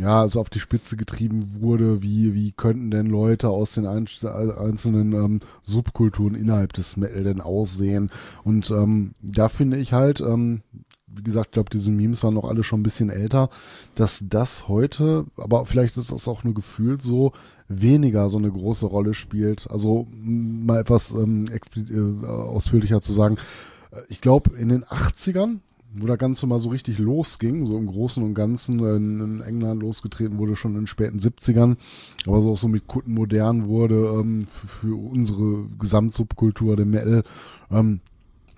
ja, 0.00 0.20
also 0.20 0.40
auf 0.40 0.48
die 0.48 0.60
Spitze 0.60 0.96
getrieben 0.96 1.56
wurde, 1.60 2.02
wie, 2.02 2.34
wie 2.34 2.52
könnten 2.52 2.92
denn 2.92 3.06
Leute 3.06 3.48
aus 3.48 3.72
den 3.74 3.86
ein, 3.86 4.06
einzelnen 4.22 5.12
ähm, 5.12 5.40
Subkulturen 5.64 6.36
innerhalb 6.36 6.72
des 6.72 6.96
Metal 6.96 7.24
denn 7.24 7.40
aussehen? 7.40 8.10
Und 8.44 8.70
ähm, 8.70 9.14
da 9.20 9.48
finde 9.48 9.78
ich 9.78 9.92
halt, 9.92 10.20
ähm, 10.20 10.60
wie 11.14 11.22
gesagt, 11.22 11.48
ich 11.48 11.52
glaube, 11.52 11.70
diese 11.70 11.90
Memes 11.90 12.22
waren 12.22 12.34
noch 12.34 12.48
alle 12.48 12.62
schon 12.62 12.80
ein 12.80 12.84
bisschen 12.84 13.10
älter, 13.10 13.48
dass 13.94 14.24
das 14.28 14.68
heute, 14.68 15.26
aber 15.36 15.66
vielleicht 15.66 15.96
ist 15.96 16.12
das 16.12 16.28
auch 16.28 16.44
nur 16.44 16.54
gefühlt 16.54 17.02
so, 17.02 17.32
weniger 17.68 18.28
so 18.28 18.38
eine 18.38 18.50
große 18.50 18.86
Rolle 18.86 19.14
spielt. 19.14 19.70
Also 19.70 20.06
mal 20.10 20.80
etwas 20.80 21.14
ähm, 21.14 21.46
äh, 21.50 22.26
ausführlicher 22.26 23.00
zu 23.00 23.12
sagen. 23.12 23.36
Äh, 23.90 24.00
Ich 24.08 24.20
glaube, 24.20 24.56
in 24.56 24.70
den 24.70 24.84
80ern, 24.84 25.58
wo 25.94 26.06
das 26.06 26.18
Ganze 26.18 26.46
mal 26.46 26.60
so 26.60 26.68
richtig 26.68 26.98
losging, 26.98 27.66
so 27.66 27.76
im 27.76 27.86
Großen 27.86 28.22
und 28.22 28.34
Ganzen 28.34 28.78
in, 28.80 29.20
in 29.20 29.40
England 29.40 29.82
losgetreten 29.82 30.38
wurde, 30.38 30.56
schon 30.56 30.72
in 30.72 30.82
den 30.82 30.86
späten 30.86 31.18
70ern, 31.18 31.76
aber 32.26 32.40
so 32.42 32.52
auch 32.52 32.58
so 32.58 32.68
mit 32.68 32.86
Kutten 32.86 33.14
modern 33.14 33.66
wurde 33.66 34.18
ähm, 34.20 34.42
für, 34.46 34.66
für 34.66 34.94
unsere 34.96 35.66
Gesamtsubkultur, 35.78 36.76
der 36.76 36.86
Metal. 36.86 37.22
Ähm, 37.70 38.00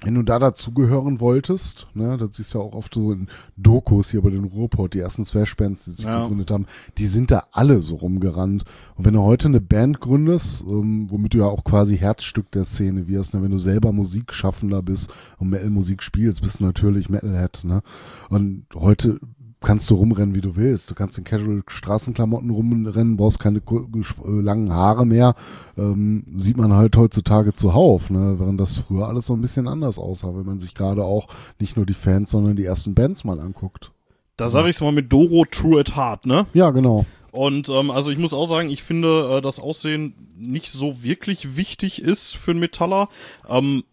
wenn 0.02 0.14
du 0.14 0.22
da 0.22 0.38
dazugehören 0.38 1.20
wolltest, 1.20 1.88
ne, 1.94 2.16
das 2.16 2.38
ist 2.38 2.54
ja 2.54 2.60
auch 2.60 2.74
oft 2.74 2.94
so 2.94 3.12
in 3.12 3.28
Dokus 3.56 4.10
hier 4.10 4.22
bei 4.22 4.30
den 4.30 4.44
Ruhrpott, 4.44 4.94
die 4.94 4.98
ersten 5.00 5.24
Thrash-Bands, 5.24 5.84
die 5.84 5.90
sich 5.90 6.04
Ja. 6.04 6.22
gegründet 6.22 6.50
haben, 6.50 6.66
die 6.98 7.06
sind 7.06 7.30
da 7.30 7.44
alle 7.52 7.80
so 7.82 7.96
rumgerannt. 7.96 8.64
Und 8.96 9.04
wenn 9.04 9.14
du 9.14 9.20
heute 9.22 9.48
eine 9.48 9.60
Band 9.60 10.00
gründest, 10.00 10.64
ähm, 10.66 11.10
womit 11.10 11.34
du 11.34 11.38
ja 11.38 11.46
auch 11.46 11.64
quasi 11.64 11.98
Herzstück 11.98 12.50
der 12.52 12.64
Szene 12.64 13.08
wirst, 13.08 13.34
ne, 13.34 13.42
wenn 13.42 13.50
du 13.50 13.58
selber 13.58 13.92
Musikschaffender 13.92 14.82
bist 14.82 15.12
und 15.38 15.50
Metal-Musik 15.50 16.02
spielst, 16.02 16.42
bist 16.42 16.60
du 16.60 16.64
natürlich 16.64 17.08
Metalhead, 17.10 17.62
ne. 17.64 17.82
Und 18.30 18.64
heute 18.74 19.20
kannst 19.60 19.90
du 19.90 19.94
rumrennen, 19.94 20.34
wie 20.34 20.40
du 20.40 20.56
willst. 20.56 20.90
Du 20.90 20.94
kannst 20.94 21.18
in 21.18 21.24
Casual 21.24 21.62
Straßenklamotten 21.66 22.50
rumrennen, 22.50 23.16
brauchst 23.16 23.40
keine 23.40 23.58
äh, 23.58 24.40
langen 24.40 24.72
Haare 24.72 25.06
mehr. 25.06 25.34
Ähm, 25.76 26.24
sieht 26.36 26.56
man 26.56 26.72
halt 26.72 26.96
heutzutage 26.96 27.52
zuhauf, 27.52 28.10
ne? 28.10 28.36
während 28.38 28.60
das 28.60 28.78
früher 28.78 29.08
alles 29.08 29.26
so 29.26 29.34
ein 29.34 29.40
bisschen 29.40 29.68
anders 29.68 29.98
aussah, 29.98 30.34
wenn 30.34 30.46
man 30.46 30.60
sich 30.60 30.74
gerade 30.74 31.04
auch 31.04 31.28
nicht 31.58 31.76
nur 31.76 31.86
die 31.86 31.94
Fans, 31.94 32.30
sondern 32.30 32.56
die 32.56 32.64
ersten 32.64 32.94
Bands 32.94 33.24
mal 33.24 33.40
anguckt. 33.40 33.92
da 34.36 34.48
sage 34.48 34.70
ich 34.70 34.76
es 34.76 34.80
mal 34.80 34.92
mit 34.92 35.12
Doro 35.12 35.44
True 35.44 35.80
at 35.80 35.96
Heart, 35.96 36.26
ne? 36.26 36.46
Ja, 36.54 36.70
genau. 36.70 37.04
Und 37.32 37.68
ähm, 37.68 37.90
also 37.90 38.10
ich 38.10 38.18
muss 38.18 38.32
auch 38.32 38.46
sagen, 38.46 38.70
ich 38.70 38.82
finde, 38.82 39.36
äh, 39.36 39.40
das 39.40 39.60
Aussehen 39.60 40.14
nicht 40.36 40.72
so 40.72 41.02
wirklich 41.02 41.56
wichtig 41.56 42.02
ist 42.02 42.36
für 42.36 42.50
einen 42.50 42.60
Metaller. 42.60 43.08
Ähm, 43.48 43.84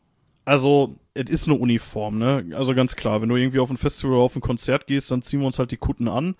also, 0.45 0.95
es 1.18 1.30
ist 1.30 1.47
eine 1.47 1.57
Uniform, 1.57 2.18
ne? 2.18 2.45
Also 2.55 2.74
ganz 2.76 2.95
klar, 2.95 3.22
wenn 3.22 3.30
du 3.30 3.36
irgendwie 3.36 3.59
auf 3.59 3.70
ein 3.70 3.78
Festival 3.78 4.15
oder 4.15 4.24
auf 4.24 4.36
ein 4.36 4.41
Konzert 4.41 4.88
gehst, 4.88 5.11
dann 5.11 5.22
ziehen 5.22 5.39
wir 5.39 5.47
uns 5.47 5.59
halt 5.59 5.72
die 5.72 5.78
Kutten 5.78 6.07
an. 6.07 6.36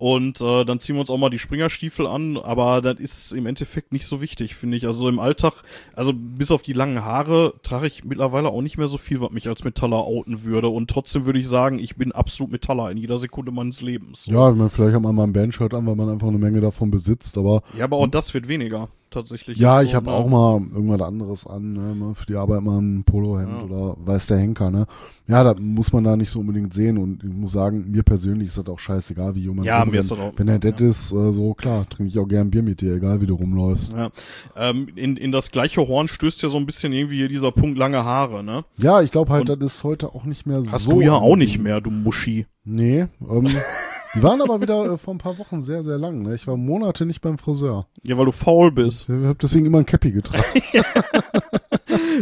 Und 0.00 0.40
äh, 0.40 0.64
dann 0.64 0.80
ziehen 0.80 0.96
wir 0.96 1.00
uns 1.00 1.10
auch 1.10 1.18
mal 1.18 1.28
die 1.28 1.38
Springerstiefel 1.38 2.06
an, 2.06 2.38
aber 2.38 2.80
das 2.80 2.98
ist 2.98 3.32
im 3.32 3.44
Endeffekt 3.44 3.92
nicht 3.92 4.06
so 4.06 4.22
wichtig, 4.22 4.54
finde 4.54 4.78
ich. 4.78 4.86
Also 4.86 5.10
im 5.10 5.18
Alltag, 5.18 5.62
also 5.94 6.14
bis 6.14 6.50
auf 6.50 6.62
die 6.62 6.72
langen 6.72 7.04
Haare, 7.04 7.52
trage 7.62 7.86
ich 7.86 8.02
mittlerweile 8.02 8.48
auch 8.48 8.62
nicht 8.62 8.78
mehr 8.78 8.88
so 8.88 8.96
viel, 8.96 9.20
was 9.20 9.30
mich 9.30 9.46
als 9.46 9.62
Metaller 9.62 9.98
outen 9.98 10.44
würde. 10.44 10.68
Und 10.68 10.88
trotzdem 10.88 11.26
würde 11.26 11.38
ich 11.38 11.46
sagen, 11.46 11.78
ich 11.78 11.96
bin 11.96 12.12
absolut 12.12 12.50
Metaller 12.50 12.90
in 12.90 12.96
jeder 12.96 13.18
Sekunde 13.18 13.52
meines 13.52 13.82
Lebens. 13.82 14.24
Ja, 14.24 14.50
ich 14.50 14.56
meine, 14.56 14.70
vielleicht 14.70 14.94
hat 14.94 15.02
man 15.02 15.14
mal 15.14 15.24
ein 15.24 15.34
Bandshirt 15.34 15.74
an, 15.74 15.86
weil 15.86 15.96
man 15.96 16.08
einfach 16.08 16.28
eine 16.28 16.38
Menge 16.38 16.62
davon 16.62 16.90
besitzt, 16.90 17.36
aber 17.36 17.62
Ja, 17.76 17.84
aber 17.84 17.98
auch 17.98 18.06
das 18.06 18.32
wird 18.32 18.48
weniger, 18.48 18.88
tatsächlich. 19.10 19.58
ja, 19.58 19.82
ich 19.82 19.90
so, 19.90 19.96
habe 19.96 20.06
ne? 20.06 20.12
auch 20.12 20.28
mal 20.28 20.60
irgendwas 20.74 21.00
anderes 21.02 21.46
an, 21.46 21.72
ne? 21.72 21.94
mal 21.94 22.14
für 22.14 22.26
die 22.26 22.36
Arbeit 22.36 22.62
mal 22.62 22.78
ein 22.80 23.04
Polohemd 23.04 23.50
Ja. 23.50 23.62
oder 23.64 23.96
weiß 24.04 24.28
der 24.28 24.38
Henker, 24.38 24.70
ne? 24.70 24.86
Ja, 25.26 25.44
da 25.44 25.54
muss 25.60 25.92
man 25.92 26.02
da 26.04 26.16
nicht 26.16 26.30
so 26.30 26.40
unbedingt 26.40 26.74
sehen 26.74 26.98
und 26.98 27.22
ich 27.22 27.30
muss 27.32 27.52
sagen, 27.52 27.90
mir 27.90 28.02
persönlich 28.02 28.48
ist 28.48 28.58
das 28.58 28.68
auch 28.68 28.78
scheißegal, 28.78 29.34
wie 29.36 29.40
jemand 29.40 29.66
Ja, 29.66 29.84
mir 29.84 29.98
ist 30.00 30.10
das 30.10 30.18
auch- 30.18 30.32
Wenn 30.36 30.48
er 30.48 30.58
dead 30.58 30.80
ja. 30.80 30.86
ist, 30.88 31.12
äh, 31.12 31.32
so 31.32 31.54
klar, 31.54 31.88
trinke 31.88 32.08
ich 32.10 32.18
auch 32.18 32.26
gern 32.26 32.50
Bier 32.50 32.62
mit 32.62 32.80
dir, 32.80 32.94
egal 32.94 33.20
wie 33.20 33.26
du 33.26 33.34
rumläufst. 33.34 33.92
Ja. 33.92 34.10
Ähm, 34.56 34.88
in, 34.96 35.16
in 35.16 35.30
das 35.32 35.50
gleiche 35.52 35.86
Horn 35.86 36.08
stößt 36.08 36.42
ja 36.42 36.48
so 36.48 36.56
ein 36.56 36.66
bisschen 36.66 36.92
irgendwie 36.92 37.16
hier 37.18 37.28
dieser 37.28 37.52
Punkt 37.52 37.78
lange 37.78 38.04
Haare, 38.04 38.42
ne? 38.42 38.64
Ja, 38.78 39.02
ich 39.02 39.12
glaube 39.12 39.32
halt, 39.32 39.48
Und- 39.50 39.62
das 39.62 39.74
ist 39.76 39.84
heute 39.84 40.14
auch 40.14 40.24
nicht 40.24 40.46
mehr 40.46 40.58
Hast 40.58 40.84
so. 40.86 40.92
du 40.92 41.00
ja 41.00 41.12
auch 41.14 41.36
nicht 41.36 41.58
mehr, 41.60 41.80
du 41.80 41.90
Muschi. 41.90 42.46
Nee, 42.64 43.06
ähm, 43.28 43.48
die 44.14 44.22
waren 44.22 44.42
aber 44.42 44.60
wieder 44.60 44.92
äh, 44.92 44.98
vor 44.98 45.14
ein 45.14 45.18
paar 45.18 45.38
Wochen 45.38 45.60
sehr, 45.60 45.82
sehr 45.82 45.98
lang. 45.98 46.22
Ne? 46.22 46.34
Ich 46.34 46.46
war 46.46 46.56
Monate 46.56 47.06
nicht 47.06 47.20
beim 47.20 47.38
Friseur. 47.38 47.86
Ja, 48.02 48.18
weil 48.18 48.26
du 48.26 48.32
faul 48.32 48.72
bist. 48.72 49.08
Ich 49.08 49.14
habe 49.14 49.38
deswegen 49.40 49.66
immer 49.66 49.78
ein 49.78 49.86
Cappy 49.86 50.12
getragen. 50.12 50.44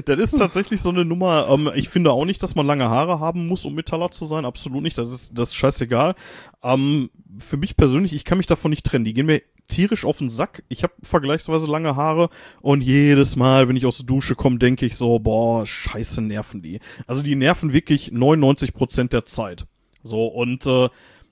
Das 0.04 0.18
ist 0.18 0.38
tatsächlich 0.38 0.80
so 0.80 0.90
eine 0.90 1.04
Nummer. 1.04 1.48
Ähm, 1.50 1.70
ich 1.74 1.88
finde 1.88 2.12
auch 2.12 2.24
nicht, 2.24 2.42
dass 2.42 2.54
man 2.54 2.66
lange 2.66 2.88
Haare 2.88 3.20
haben 3.20 3.46
muss, 3.46 3.64
um 3.64 3.74
Metaller 3.74 4.10
zu 4.10 4.24
sein. 4.24 4.44
Absolut 4.44 4.82
nicht. 4.82 4.96
Das 4.98 5.10
ist, 5.10 5.38
das 5.38 5.48
ist 5.48 5.56
scheißegal. 5.56 6.14
Ähm, 6.62 7.10
für 7.38 7.56
mich 7.56 7.76
persönlich, 7.76 8.12
ich 8.12 8.24
kann 8.24 8.38
mich 8.38 8.46
davon 8.46 8.70
nicht 8.70 8.86
trennen. 8.86 9.04
Die 9.04 9.14
gehen 9.14 9.26
mir 9.26 9.42
tierisch 9.68 10.04
auf 10.04 10.18
den 10.18 10.30
Sack. 10.30 10.64
Ich 10.68 10.82
habe 10.82 10.94
vergleichsweise 11.02 11.66
lange 11.66 11.96
Haare 11.96 12.30
und 12.62 12.80
jedes 12.80 13.36
Mal, 13.36 13.68
wenn 13.68 13.76
ich 13.76 13.86
aus 13.86 13.98
der 13.98 14.06
Dusche 14.06 14.34
komme, 14.34 14.58
denke 14.58 14.86
ich 14.86 14.96
so, 14.96 15.18
boah, 15.18 15.66
scheiße 15.66 16.22
nerven 16.22 16.62
die. 16.62 16.80
Also 17.06 17.22
die 17.22 17.36
nerven 17.36 17.72
wirklich 17.72 18.10
99 18.10 18.72
Prozent 18.74 19.12
der 19.12 19.24
Zeit. 19.24 19.66
So, 20.02 20.26
und 20.26 20.66
äh, 20.66 20.88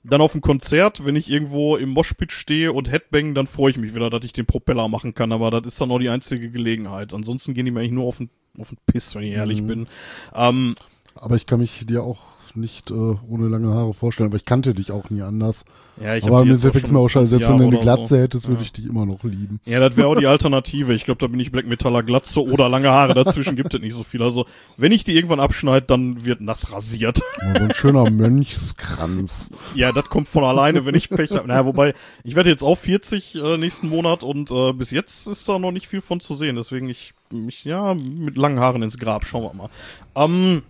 dann 0.08 0.20
auf 0.20 0.32
dem 0.32 0.40
Konzert, 0.40 1.04
wenn 1.04 1.16
ich 1.16 1.30
irgendwo 1.30 1.76
im 1.76 1.90
Moshpit 1.90 2.32
stehe 2.32 2.72
und 2.72 2.90
Headbang, 2.90 3.34
dann 3.34 3.46
freue 3.46 3.70
ich 3.70 3.76
mich 3.76 3.94
wieder, 3.94 4.10
dass 4.10 4.24
ich 4.24 4.32
den 4.32 4.46
Propeller 4.46 4.88
machen 4.88 5.14
kann, 5.14 5.32
aber 5.32 5.50
das 5.50 5.66
ist 5.66 5.80
dann 5.80 5.90
auch 5.90 5.98
die 5.98 6.08
einzige 6.08 6.50
Gelegenheit. 6.50 7.12
Ansonsten 7.14 7.54
gehen 7.54 7.64
die 7.64 7.70
mir 7.72 7.80
eigentlich 7.80 7.92
nur 7.92 8.04
auf 8.04 8.18
den, 8.18 8.30
auf 8.58 8.68
den 8.70 8.78
Piss, 8.86 9.14
wenn 9.14 9.22
ich 9.24 9.32
ehrlich 9.32 9.62
Mhm. 9.62 9.66
bin. 9.66 9.86
Ähm, 10.34 10.76
aber 11.14 11.34
ich 11.34 11.46
kann 11.46 11.60
mich 11.60 11.86
dir 11.86 12.02
auch 12.04 12.35
nicht 12.56 12.90
äh, 12.90 12.94
ohne 12.94 13.48
lange 13.48 13.72
Haare 13.72 13.92
vorstellen, 13.94 14.28
aber 14.28 14.36
ich 14.36 14.44
kannte 14.44 14.74
dich 14.74 14.90
auch 14.92 15.10
nie 15.10 15.22
anders. 15.22 15.64
ja, 16.02 16.14
ich 16.16 16.24
aber 16.24 16.42
im 16.42 16.50
Endeffekt 16.50 16.86
ist 16.86 16.92
mir 16.92 16.98
auch 16.98 17.08
scheiße, 17.08 17.30
20 17.38 17.46
selbst 17.46 17.48
wenn 17.50 17.58
du 17.58 17.64
eine 17.76 17.78
Glatze 17.80 18.16
so. 18.16 18.18
hättest, 18.18 18.48
würde 18.48 18.60
Ja. 18.60 18.64
ich 18.64 18.72
dich 18.72 18.86
immer 18.86 19.06
noch 19.06 19.22
lieben. 19.24 19.60
Ja, 19.64 19.80
das 19.80 19.96
wäre 19.96 20.08
auch 20.08 20.16
die 20.16 20.26
Alternative. 20.26 20.94
Ich 20.94 21.04
glaube, 21.04 21.20
da 21.20 21.26
bin 21.26 21.40
ich 21.40 21.52
Black 21.52 21.66
Metaller 21.66 22.02
Glatze 22.02 22.42
oder 22.42 22.68
lange 22.68 22.90
Haare. 22.90 23.14
Dazwischen 23.14 23.56
gibt 23.56 23.74
es 23.74 23.80
nicht 23.80 23.94
so 23.94 24.02
viel. 24.04 24.22
Also, 24.22 24.46
wenn 24.76 24.92
ich 24.92 25.04
die 25.04 25.14
irgendwann 25.14 25.40
abschneide, 25.40 25.86
dann 25.86 26.24
wird 26.24 26.40
nass 26.40 26.72
rasiert. 26.72 27.20
Oh, 27.40 27.58
so 27.58 27.64
ein 27.64 27.74
schöner 27.74 28.10
Mönchskranz. 28.10 29.50
Ja, 29.74 29.92
das 29.92 30.06
kommt 30.06 30.28
von 30.28 30.44
alleine, 30.44 30.84
wenn 30.86 30.94
ich 30.94 31.10
Pech 31.10 31.30
habe. 31.32 31.48
Naja, 31.48 31.66
wobei, 31.66 31.94
ich 32.24 32.34
werde 32.34 32.50
jetzt 32.50 32.62
auch 32.62 32.76
40 32.76 33.34
äh, 33.34 33.58
nächsten 33.58 33.88
Monat 33.88 34.22
und 34.22 34.50
äh, 34.50 34.72
bis 34.72 34.90
jetzt 34.90 35.26
ist 35.26 35.48
da 35.48 35.58
noch 35.58 35.72
nicht 35.72 35.88
viel 35.88 36.00
von 36.00 36.20
zu 36.20 36.34
sehen. 36.34 36.56
Deswegen 36.56 36.88
ich 36.88 37.14
mich, 37.30 37.64
ja, 37.64 37.94
mit 37.94 38.36
langen 38.36 38.60
Haaren 38.60 38.82
ins 38.82 38.98
Grab. 38.98 39.24
Schauen 39.26 39.42
wir 39.42 39.52
mal. 39.54 39.68
Ähm, 40.14 40.62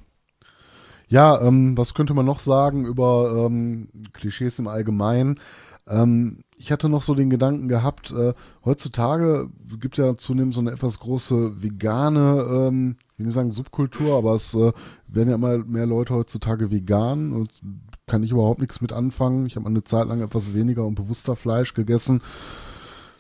Ja, 1.08 1.40
ähm, 1.40 1.76
was 1.76 1.94
könnte 1.94 2.14
man 2.14 2.26
noch 2.26 2.40
sagen 2.40 2.84
über 2.84 3.46
ähm, 3.46 3.88
Klischees 4.12 4.58
im 4.58 4.66
Allgemeinen? 4.66 5.38
Ähm, 5.88 6.38
ich 6.58 6.72
hatte 6.72 6.88
noch 6.88 7.02
so 7.02 7.14
den 7.14 7.30
Gedanken 7.30 7.68
gehabt, 7.68 8.10
äh, 8.10 8.34
heutzutage 8.64 9.48
gibt 9.78 9.98
ja 9.98 10.16
zunehmend 10.16 10.54
so 10.54 10.60
eine 10.60 10.72
etwas 10.72 10.98
große 10.98 11.62
vegane, 11.62 12.68
ähm, 12.68 12.96
will 13.16 13.26
nicht 13.26 13.34
sagen 13.34 13.52
Subkultur, 13.52 14.16
aber 14.16 14.34
es 14.34 14.54
äh, 14.54 14.72
werden 15.06 15.28
ja 15.28 15.36
immer 15.36 15.58
mehr 15.58 15.86
Leute 15.86 16.14
heutzutage 16.14 16.70
vegan 16.70 17.32
und 17.32 17.60
kann 18.06 18.22
ich 18.22 18.32
überhaupt 18.32 18.60
nichts 18.60 18.80
mit 18.80 18.92
anfangen. 18.92 19.46
Ich 19.46 19.56
habe 19.56 19.66
eine 19.66 19.84
Zeit 19.84 20.08
lang 20.08 20.22
etwas 20.22 20.54
weniger 20.54 20.84
und 20.84 20.94
bewusster 20.94 21.36
Fleisch 21.36 21.74
gegessen. 21.74 22.20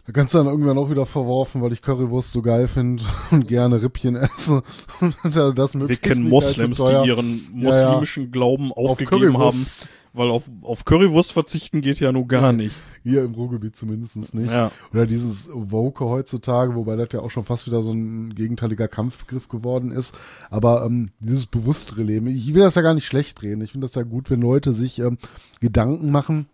Da 0.06 0.12
kannst 0.12 0.34
du 0.34 0.38
dann 0.38 0.46
irgendwann 0.46 0.78
auch 0.78 0.88
wieder 0.88 1.04
verworfen, 1.04 1.62
weil 1.62 1.72
ich 1.72 1.82
Currywurst 1.82 2.30
so 2.30 2.40
geil 2.40 2.68
finde 2.68 3.02
und 3.32 3.48
gerne 3.48 3.82
Rippchen 3.82 4.14
esse. 4.14 4.62
Und 5.00 5.36
das 5.36 5.74
wir 5.74 5.96
kennen 5.96 6.28
Moslems, 6.28 6.78
die 6.78 7.08
ihren 7.08 7.60
Ja, 7.60 7.70
ja. 7.70 7.88
muslimischen 7.88 8.30
Glauben 8.30 8.72
auf 8.72 8.90
aufgegeben 8.90 9.38
haben. 9.38 9.50
Currywurst. 9.50 9.90
Weil 10.12 10.30
auf, 10.30 10.48
auf 10.62 10.86
Currywurst 10.86 11.32
verzichten 11.32 11.82
geht 11.82 12.00
ja 12.00 12.10
nur 12.10 12.26
gar 12.26 12.54
nicht. 12.54 12.74
Hier 13.02 13.22
im 13.22 13.34
Ruhrgebiet 13.34 13.76
zumindest 13.76 14.34
nicht. 14.34 14.50
Ja. 14.50 14.70
Oder 14.90 15.06
dieses 15.06 15.50
Woke 15.52 16.06
heutzutage, 16.06 16.74
wobei 16.74 16.96
das 16.96 17.08
ja 17.12 17.20
auch 17.20 17.30
schon 17.30 17.44
fast 17.44 17.66
wieder 17.66 17.82
so 17.82 17.92
ein 17.92 18.34
gegenteiliger 18.34 18.88
Kampfbegriff 18.88 19.48
geworden 19.48 19.90
ist. 19.90 20.16
Aber 20.48 20.86
ähm, 20.86 21.10
dieses 21.18 21.44
bewusstere 21.44 22.02
Leben, 22.02 22.28
ich 22.28 22.54
will 22.54 22.62
das 22.62 22.76
ja 22.76 22.82
gar 22.82 22.94
nicht 22.94 23.06
schlecht 23.06 23.42
reden. 23.42 23.60
Ich 23.60 23.72
finde 23.72 23.84
das 23.84 23.94
ja 23.94 24.04
gut, 24.04 24.30
wenn 24.30 24.40
Leute 24.40 24.72
sich 24.72 25.00
ähm, 25.00 25.18
Gedanken 25.60 26.10
machen. 26.10 26.46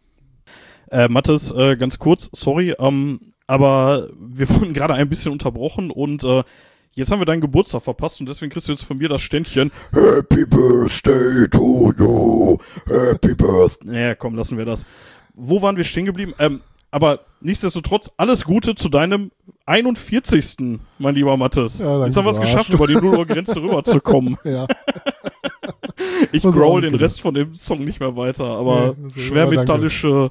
Äh, 0.90 1.08
Mathis, 1.08 1.52
äh, 1.52 1.76
ganz 1.76 2.00
kurz, 2.00 2.30
sorry, 2.32 2.74
ähm, 2.80 3.31
aber 3.52 4.08
wir 4.18 4.48
wurden 4.50 4.72
gerade 4.72 4.94
ein 4.94 5.10
bisschen 5.10 5.30
unterbrochen 5.30 5.90
und 5.90 6.24
äh, 6.24 6.42
jetzt 6.94 7.12
haben 7.12 7.20
wir 7.20 7.26
deinen 7.26 7.42
Geburtstag 7.42 7.82
verpasst 7.82 8.18
und 8.20 8.28
deswegen 8.28 8.50
kriegst 8.50 8.66
du 8.66 8.72
jetzt 8.72 8.84
von 8.84 8.96
mir 8.96 9.10
das 9.10 9.20
Ständchen. 9.20 9.70
Happy 9.92 10.46
Birthday 10.46 11.46
to 11.50 11.92
you. 11.98 12.56
Happy 12.86 13.34
Birthday. 13.34 13.90
Naja, 13.90 14.14
komm, 14.14 14.36
lassen 14.36 14.56
wir 14.56 14.64
das. 14.64 14.86
Wo 15.34 15.60
waren 15.60 15.76
wir 15.76 15.84
stehen 15.84 16.06
geblieben? 16.06 16.32
Ähm, 16.38 16.62
aber 16.90 17.20
nichtsdestotrotz, 17.42 18.10
alles 18.16 18.44
Gute 18.44 18.74
zu 18.74 18.88
deinem 18.88 19.32
41. 19.66 20.78
mein 20.98 21.14
lieber 21.14 21.36
Mathis. 21.36 21.80
Ja, 21.80 22.06
jetzt 22.06 22.16
haben 22.16 22.24
wir 22.24 22.30
es 22.30 22.40
geschafft, 22.40 22.70
über 22.70 22.86
die 22.86 22.94
0 22.94 23.04
Uhr 23.04 23.26
Grenze 23.26 23.60
rüberzukommen. 23.62 24.38
Ja. 24.44 24.66
Ich 26.32 26.42
growl 26.42 26.80
den. 26.80 26.94
Rest 26.94 27.20
von 27.20 27.34
dem 27.34 27.54
Song 27.54 27.84
nicht 27.84 28.00
mehr 28.00 28.16
weiter, 28.16 28.44
aber 28.44 28.94
Nee, 28.98 29.10
schwermetallische 29.10 30.30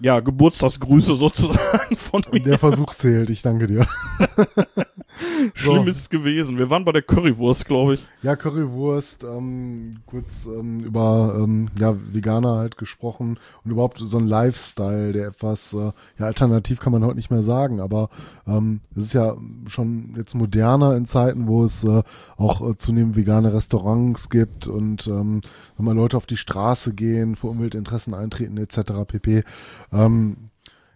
ja, 0.00 0.20
Geburtstagsgrüße 0.20 1.16
sozusagen 1.16 1.96
von 1.96 2.22
mir. 2.32 2.40
Der 2.40 2.58
Versuch 2.58 2.94
zählt, 2.94 3.30
ich 3.30 3.42
danke 3.42 3.66
dir. 3.66 3.86
Schlimm 5.54 5.84
so. 5.84 5.88
ist 5.88 5.96
es 5.96 6.10
gewesen. 6.10 6.58
Wir 6.58 6.70
waren 6.70 6.84
bei 6.84 6.92
der 6.92 7.02
Currywurst, 7.02 7.66
glaube 7.66 7.94
ich. 7.94 8.06
Ja, 8.22 8.36
Currywurst, 8.36 9.24
ähm, 9.24 9.96
kurz 10.06 10.46
ähm, 10.46 10.80
über 10.80 11.38
ähm, 11.38 11.68
ja, 11.78 11.96
Veganer 12.12 12.56
halt 12.56 12.76
gesprochen 12.76 13.38
und 13.64 13.70
überhaupt 13.70 13.98
so 13.98 14.18
ein 14.18 14.26
Lifestyle, 14.26 15.12
der 15.12 15.28
etwas, 15.28 15.74
äh, 15.74 15.92
ja, 16.18 16.26
alternativ 16.26 16.80
kann 16.80 16.92
man 16.92 17.04
heute 17.04 17.16
nicht 17.16 17.30
mehr 17.30 17.42
sagen, 17.42 17.80
aber 17.80 18.08
ähm, 18.46 18.80
es 18.96 19.06
ist 19.06 19.12
ja 19.14 19.36
schon 19.66 20.14
jetzt 20.16 20.34
moderner 20.34 20.96
in 20.96 21.06
Zeiten, 21.06 21.46
wo 21.46 21.64
es 21.64 21.84
äh, 21.84 22.02
auch 22.36 22.68
äh, 22.68 22.76
zunehmend 22.76 23.16
vegane 23.16 23.52
Restaurants 23.52 24.30
gibt 24.30 24.66
und 24.66 25.06
ähm, 25.06 25.40
wenn 25.76 25.84
mal 25.86 25.94
Leute 25.94 26.16
auf 26.16 26.26
die 26.26 26.36
Straße 26.36 26.94
gehen, 26.94 27.36
für 27.36 27.48
Umweltinteressen 27.48 28.14
eintreten 28.14 28.56
etc. 28.56 28.80
pp. 29.06 29.44
Ähm, 29.92 30.49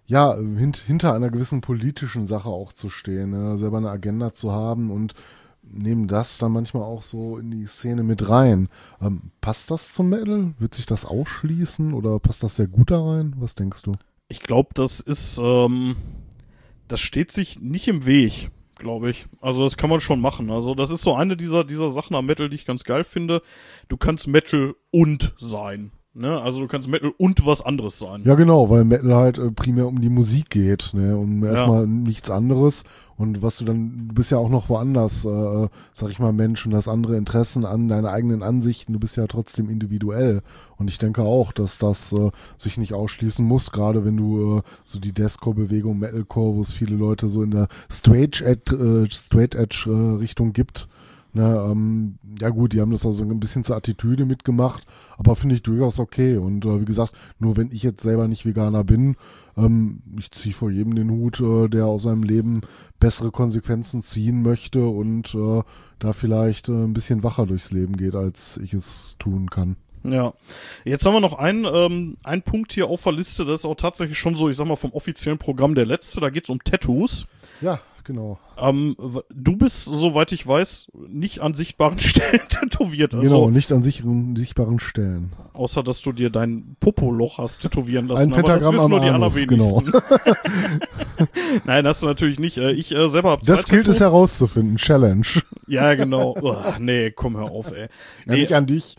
ja, 0.06 0.34
hint, 0.34 0.76
hinter 0.76 1.14
einer 1.14 1.30
gewissen 1.30 1.60
politischen 1.60 2.26
Sache 2.26 2.48
auch 2.48 2.72
zu 2.72 2.88
stehen, 2.88 3.30
ne? 3.30 3.56
selber 3.56 3.78
eine 3.78 3.90
Agenda 3.90 4.32
zu 4.32 4.52
haben 4.52 4.90
und 4.90 5.14
nehmen 5.62 6.08
das 6.08 6.38
dann 6.38 6.52
manchmal 6.52 6.82
auch 6.82 7.02
so 7.02 7.38
in 7.38 7.50
die 7.50 7.66
Szene 7.66 8.02
mit 8.02 8.28
rein. 8.28 8.68
Ähm, 9.00 9.30
passt 9.40 9.70
das 9.70 9.94
zum 9.94 10.10
Metal? 10.10 10.52
Wird 10.58 10.74
sich 10.74 10.86
das 10.86 11.04
ausschließen 11.04 11.94
oder 11.94 12.18
passt 12.20 12.42
das 12.42 12.56
sehr 12.56 12.66
gut 12.66 12.90
da 12.90 13.02
rein? 13.02 13.34
Was 13.38 13.54
denkst 13.54 13.82
du? 13.82 13.96
Ich 14.28 14.40
glaube, 14.40 14.70
das 14.74 15.00
ist, 15.00 15.38
ähm, 15.42 15.96
das 16.88 17.00
steht 17.00 17.32
sich 17.32 17.60
nicht 17.60 17.88
im 17.88 18.04
Weg, 18.04 18.50
glaube 18.76 19.10
ich. 19.10 19.26
Also 19.40 19.64
das 19.64 19.76
kann 19.76 19.90
man 19.90 20.00
schon 20.00 20.20
machen. 20.20 20.50
Also 20.50 20.74
das 20.74 20.90
ist 20.90 21.02
so 21.02 21.14
eine 21.14 21.36
dieser, 21.36 21.64
dieser 21.64 21.90
Sachen 21.90 22.14
am 22.14 22.26
Metal, 22.26 22.48
die 22.48 22.56
ich 22.56 22.66
ganz 22.66 22.84
geil 22.84 23.04
finde. 23.04 23.42
Du 23.88 23.96
kannst 23.96 24.26
Metal 24.26 24.74
und 24.90 25.34
sein. 25.38 25.92
Ne? 26.16 26.40
Also 26.40 26.60
du 26.60 26.68
kannst 26.68 26.86
Metal 26.86 27.12
und 27.18 27.44
was 27.44 27.60
anderes 27.60 27.98
sein. 27.98 28.22
Ja, 28.24 28.36
genau, 28.36 28.70
weil 28.70 28.84
Metal 28.84 29.16
halt 29.16 29.38
äh, 29.38 29.50
primär 29.50 29.88
um 29.88 30.00
die 30.00 30.08
Musik 30.08 30.48
geht, 30.48 30.92
ne? 30.94 31.16
Um 31.16 31.44
erstmal 31.44 31.88
nichts 31.88 32.30
anderes. 32.30 32.84
Und 33.16 33.42
was 33.42 33.58
du 33.58 33.64
dann, 33.64 34.08
du 34.08 34.14
bist 34.14 34.30
ja 34.30 34.38
auch 34.38 34.48
noch 34.48 34.68
woanders, 34.68 35.24
äh, 35.24 35.68
sag 35.92 36.10
ich 36.10 36.20
mal, 36.20 36.32
Mensch 36.32 36.64
und 36.66 36.74
hast 36.74 36.86
andere 36.86 37.16
Interessen 37.16 37.64
an 37.64 37.88
deine 37.88 38.10
eigenen 38.10 38.44
Ansichten. 38.44 38.92
Du 38.92 39.00
bist 39.00 39.16
ja 39.16 39.26
trotzdem 39.26 39.68
individuell. 39.68 40.42
Und 40.76 40.88
ich 40.88 40.98
denke 40.98 41.22
auch, 41.22 41.50
dass 41.50 41.78
das 41.78 42.12
äh, 42.12 42.30
sich 42.58 42.78
nicht 42.78 42.94
ausschließen 42.94 43.44
muss, 43.44 43.72
gerade 43.72 44.04
wenn 44.04 44.16
du 44.16 44.58
äh, 44.58 44.62
so 44.84 45.00
die 45.00 45.12
Deathcore-Bewegung, 45.12 45.98
Metalcore, 45.98 46.54
wo 46.54 46.60
es 46.60 46.72
viele 46.72 46.94
Leute 46.94 47.28
so 47.28 47.42
in 47.42 47.50
der 47.50 47.66
Straight 47.90 48.40
Edge, 48.40 48.76
äh, 48.76 49.10
Straight 49.10 49.56
Edge 49.56 49.86
äh, 49.88 50.18
Richtung 50.18 50.52
gibt. 50.52 50.88
Ne, 51.36 51.66
ähm, 51.68 52.14
ja 52.40 52.48
gut, 52.50 52.72
die 52.72 52.80
haben 52.80 52.92
das 52.92 53.04
also 53.04 53.24
ein 53.24 53.40
bisschen 53.40 53.64
zur 53.64 53.74
Attitüde 53.74 54.24
mitgemacht, 54.24 54.84
aber 55.18 55.34
finde 55.34 55.56
ich 55.56 55.64
durchaus 55.64 55.98
okay. 55.98 56.36
Und 56.36 56.64
äh, 56.64 56.80
wie 56.80 56.84
gesagt, 56.84 57.12
nur 57.40 57.56
wenn 57.56 57.72
ich 57.72 57.82
jetzt 57.82 58.04
selber 58.04 58.28
nicht 58.28 58.46
Veganer 58.46 58.84
bin, 58.84 59.16
ähm, 59.56 60.00
ich 60.16 60.30
ziehe 60.30 60.54
vor 60.54 60.70
jedem 60.70 60.94
den 60.94 61.10
Hut, 61.10 61.40
äh, 61.40 61.68
der 61.68 61.86
aus 61.86 62.04
seinem 62.04 62.22
Leben 62.22 62.60
bessere 63.00 63.32
Konsequenzen 63.32 64.00
ziehen 64.00 64.42
möchte 64.42 64.86
und 64.86 65.34
äh, 65.34 65.62
da 65.98 66.12
vielleicht 66.12 66.68
äh, 66.68 66.72
ein 66.72 66.94
bisschen 66.94 67.24
wacher 67.24 67.46
durchs 67.46 67.72
Leben 67.72 67.96
geht, 67.96 68.14
als 68.14 68.56
ich 68.58 68.72
es 68.72 69.16
tun 69.18 69.50
kann. 69.50 69.74
Ja. 70.04 70.34
Jetzt 70.84 71.04
haben 71.04 71.14
wir 71.14 71.20
noch 71.20 71.34
einen, 71.36 71.64
ähm, 71.64 72.16
einen 72.22 72.42
Punkt 72.42 72.72
hier 72.72 72.86
auf 72.86 73.02
der 73.02 73.12
Liste, 73.12 73.44
das 73.44 73.60
ist 73.60 73.66
auch 73.66 73.74
tatsächlich 73.74 74.20
schon 74.20 74.36
so, 74.36 74.48
ich 74.48 74.56
sag 74.56 74.68
mal, 74.68 74.76
vom 74.76 74.92
offiziellen 74.92 75.38
Programm 75.38 75.74
der 75.74 75.86
letzte, 75.86 76.20
da 76.20 76.30
geht's 76.30 76.48
um 76.48 76.62
Tattoos. 76.62 77.26
Ja, 77.60 77.80
genau. 78.04 78.38
Ähm, 78.56 78.96
du 79.34 79.56
bist, 79.56 79.84
soweit 79.84 80.30
ich 80.32 80.46
weiß, 80.46 80.88
nicht 81.08 81.40
an 81.40 81.54
sichtbaren 81.54 81.98
Stellen 82.00 82.40
tätowiert. 82.48 83.14
Also, 83.14 83.26
genau, 83.26 83.50
nicht 83.50 83.72
an 83.72 83.82
sicheren, 83.82 84.36
sichtbaren 84.36 84.78
Stellen. 84.78 85.32
Außer, 85.52 85.82
dass 85.82 86.02
du 86.02 86.12
dir 86.12 86.30
dein 86.30 86.76
Popoloch 86.80 87.38
hast 87.38 87.58
tätowieren 87.62 88.06
lassen. 88.08 88.32
Ein 88.32 88.32
Pentagramm 88.32 88.74
aber 88.74 88.76
das 88.76 88.80
wissen 88.82 88.90
nur 88.90 89.00
die 89.00 89.08
Anus, 89.08 89.46
genau. 89.46 89.78
allerwenigsten. 89.78 90.64
Nein, 91.64 91.86
hast 91.86 92.02
du 92.02 92.06
natürlich 92.06 92.38
nicht. 92.38 92.58
Äh, 92.58 92.72
Ich 92.72 92.94
äh, 92.94 93.08
selber 93.08 93.30
habe 93.30 93.42
Das 93.44 93.66
gilt 93.66 93.82
es 93.88 93.98
Tattoos. 93.98 94.00
herauszufinden. 94.00 94.76
Challenge. 94.76 95.26
Ja, 95.66 95.94
genau. 95.94 96.36
Oh, 96.40 96.56
nee, 96.78 97.10
komm, 97.10 97.36
hör 97.36 97.50
auf, 97.50 97.72
ey. 97.72 97.82
Ja, 97.82 97.88
Nee, 98.26 98.40
nicht 98.40 98.52
an 98.52 98.66
dich. 98.66 98.96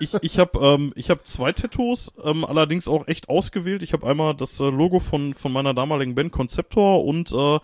ich 0.00 0.14
ich 0.22 0.38
habe 0.38 0.58
ähm, 0.60 0.92
ich 0.96 1.10
hab 1.10 1.26
zwei 1.26 1.52
Tattoos, 1.52 2.12
ähm, 2.24 2.44
allerdings 2.44 2.88
auch 2.88 3.06
echt 3.06 3.28
ausgewählt. 3.28 3.82
Ich 3.82 3.92
habe 3.92 4.06
einmal 4.06 4.34
das 4.34 4.58
äh, 4.60 4.64
Logo 4.64 4.98
von, 4.98 5.34
von 5.34 5.52
meiner 5.52 5.74
damaligen 5.74 6.14
Band 6.14 6.32
Conceptor 6.32 7.04
und 7.04 7.32
äh, 7.32 7.58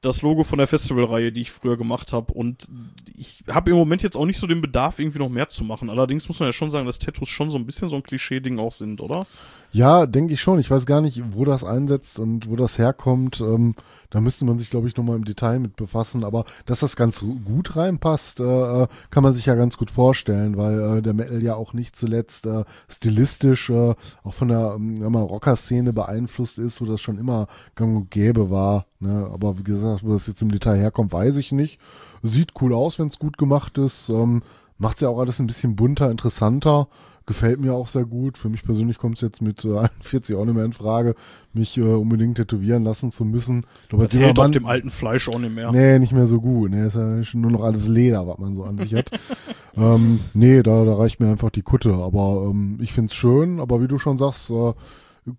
das 0.00 0.22
Logo 0.22 0.44
von 0.44 0.58
der 0.58 0.66
Festivalreihe, 0.66 1.30
die 1.32 1.42
ich 1.42 1.50
früher 1.50 1.76
gemacht 1.76 2.12
habe. 2.12 2.32
Und 2.32 2.68
ich 3.16 3.44
habe 3.48 3.70
im 3.70 3.76
Moment 3.76 4.02
jetzt 4.02 4.16
auch 4.16 4.24
nicht 4.24 4.38
so 4.38 4.46
den 4.46 4.62
Bedarf, 4.62 4.98
irgendwie 4.98 5.18
noch 5.18 5.28
mehr 5.28 5.48
zu 5.48 5.64
machen. 5.64 5.90
Allerdings 5.90 6.28
muss 6.28 6.40
man 6.40 6.48
ja 6.48 6.52
schon 6.52 6.70
sagen, 6.70 6.86
dass 6.86 6.98
Tattoos 6.98 7.28
schon 7.28 7.50
so 7.50 7.58
ein 7.58 7.66
bisschen 7.66 7.90
so 7.90 7.96
ein 7.96 8.02
Klischee-Ding 8.02 8.58
auch 8.58 8.72
sind, 8.72 9.00
oder? 9.00 9.26
Ja, 9.72 10.06
denke 10.06 10.34
ich 10.34 10.40
schon. 10.40 10.58
Ich 10.58 10.70
weiß 10.70 10.84
gar 10.84 11.00
nicht, 11.00 11.22
wo 11.32 11.44
das 11.44 11.62
einsetzt 11.62 12.18
und 12.18 12.50
wo 12.50 12.56
das 12.56 12.78
herkommt. 12.78 13.40
Ähm, 13.40 13.74
da 14.10 14.20
müsste 14.20 14.44
man 14.44 14.58
sich, 14.58 14.68
glaube 14.68 14.88
ich, 14.88 14.96
nochmal 14.96 15.14
im 15.14 15.24
Detail 15.24 15.60
mit 15.60 15.76
befassen. 15.76 16.24
Aber 16.24 16.44
dass 16.66 16.80
das 16.80 16.96
ganz 16.96 17.24
gut 17.44 17.76
reinpasst, 17.76 18.40
äh, 18.40 18.82
äh, 18.82 18.88
kann 19.10 19.22
man 19.22 19.32
sich 19.32 19.46
ja 19.46 19.54
ganz 19.54 19.76
gut 19.76 19.92
vorstellen, 19.92 20.56
weil 20.56 20.98
äh, 20.98 21.02
der 21.02 21.14
Metal 21.14 21.40
ja 21.40 21.54
auch 21.54 21.72
nicht 21.72 21.94
zuletzt 21.94 22.46
äh, 22.46 22.64
stilistisch 22.88 23.70
äh, 23.70 23.94
auch 24.24 24.34
von 24.34 24.48
der 24.48 24.74
ähm, 24.76 25.14
Rocker-Szene 25.14 25.92
beeinflusst 25.92 26.58
ist, 26.58 26.80
wo 26.80 26.86
das 26.86 27.00
schon 27.00 27.18
immer 27.18 27.46
gang 27.76 27.96
und 27.96 28.10
gäbe 28.10 28.50
war. 28.50 28.86
Ne? 28.98 29.30
Aber 29.32 29.56
wie 29.56 29.64
gesagt, 29.64 30.04
wo 30.04 30.12
das 30.12 30.26
jetzt 30.26 30.42
im 30.42 30.50
Detail 30.50 30.78
herkommt, 30.78 31.12
weiß 31.12 31.36
ich 31.36 31.52
nicht. 31.52 31.78
Sieht 32.22 32.52
cool 32.60 32.74
aus, 32.74 32.98
wenn 32.98 33.06
es 33.06 33.20
gut 33.20 33.38
gemacht 33.38 33.78
ist. 33.78 34.08
Ähm, 34.08 34.42
Macht's 34.80 35.00
ja 35.02 35.08
auch 35.08 35.18
alles 35.20 35.38
ein 35.38 35.46
bisschen 35.46 35.76
bunter, 35.76 36.10
interessanter. 36.10 36.88
Gefällt 37.26 37.60
mir 37.60 37.74
auch 37.74 37.86
sehr 37.86 38.06
gut. 38.06 38.38
Für 38.38 38.48
mich 38.48 38.64
persönlich 38.64 38.98
kommt 38.98 39.16
es 39.16 39.20
jetzt 39.20 39.40
mit 39.42 39.64
äh, 39.64 39.76
41 39.78 40.34
auch 40.34 40.44
nicht 40.46 40.54
mehr 40.54 40.64
in 40.64 40.72
Frage, 40.72 41.14
mich 41.52 41.76
äh, 41.76 41.82
unbedingt 41.82 42.38
tätowieren 42.38 42.82
lassen 42.82 43.12
zu 43.12 43.24
müssen. 43.24 43.66
Ich 43.84 43.88
glaube, 43.90 44.04
Das 44.06 44.14
hält 44.14 44.24
auf 44.38 44.46
Zimmermann- 44.46 44.52
dem 44.52 44.66
alten 44.66 44.90
Fleisch 44.90 45.28
auch 45.28 45.38
nicht 45.38 45.54
mehr. 45.54 45.70
Nee, 45.70 45.98
nicht 46.00 46.12
mehr 46.12 46.26
so 46.26 46.40
gut. 46.40 46.70
Nee, 46.70 46.86
ist 46.86 46.96
ja 46.96 47.20
nur 47.34 47.50
noch 47.52 47.62
alles 47.62 47.86
Leder, 47.88 48.26
was 48.26 48.38
man 48.38 48.54
so 48.54 48.64
an 48.64 48.78
sich 48.78 48.94
hat. 48.94 49.10
ähm, 49.76 50.18
nee, 50.34 50.62
da, 50.62 50.84
da 50.84 50.94
reicht 50.94 51.20
mir 51.20 51.30
einfach 51.30 51.50
die 51.50 51.62
Kutte. 51.62 51.92
Aber 51.92 52.48
ähm, 52.50 52.78
ich 52.80 52.92
find's 52.92 53.14
schön, 53.14 53.60
aber 53.60 53.80
wie 53.82 53.86
du 53.88 53.98
schon 53.98 54.16
sagst, 54.18 54.50
äh, 54.50 54.72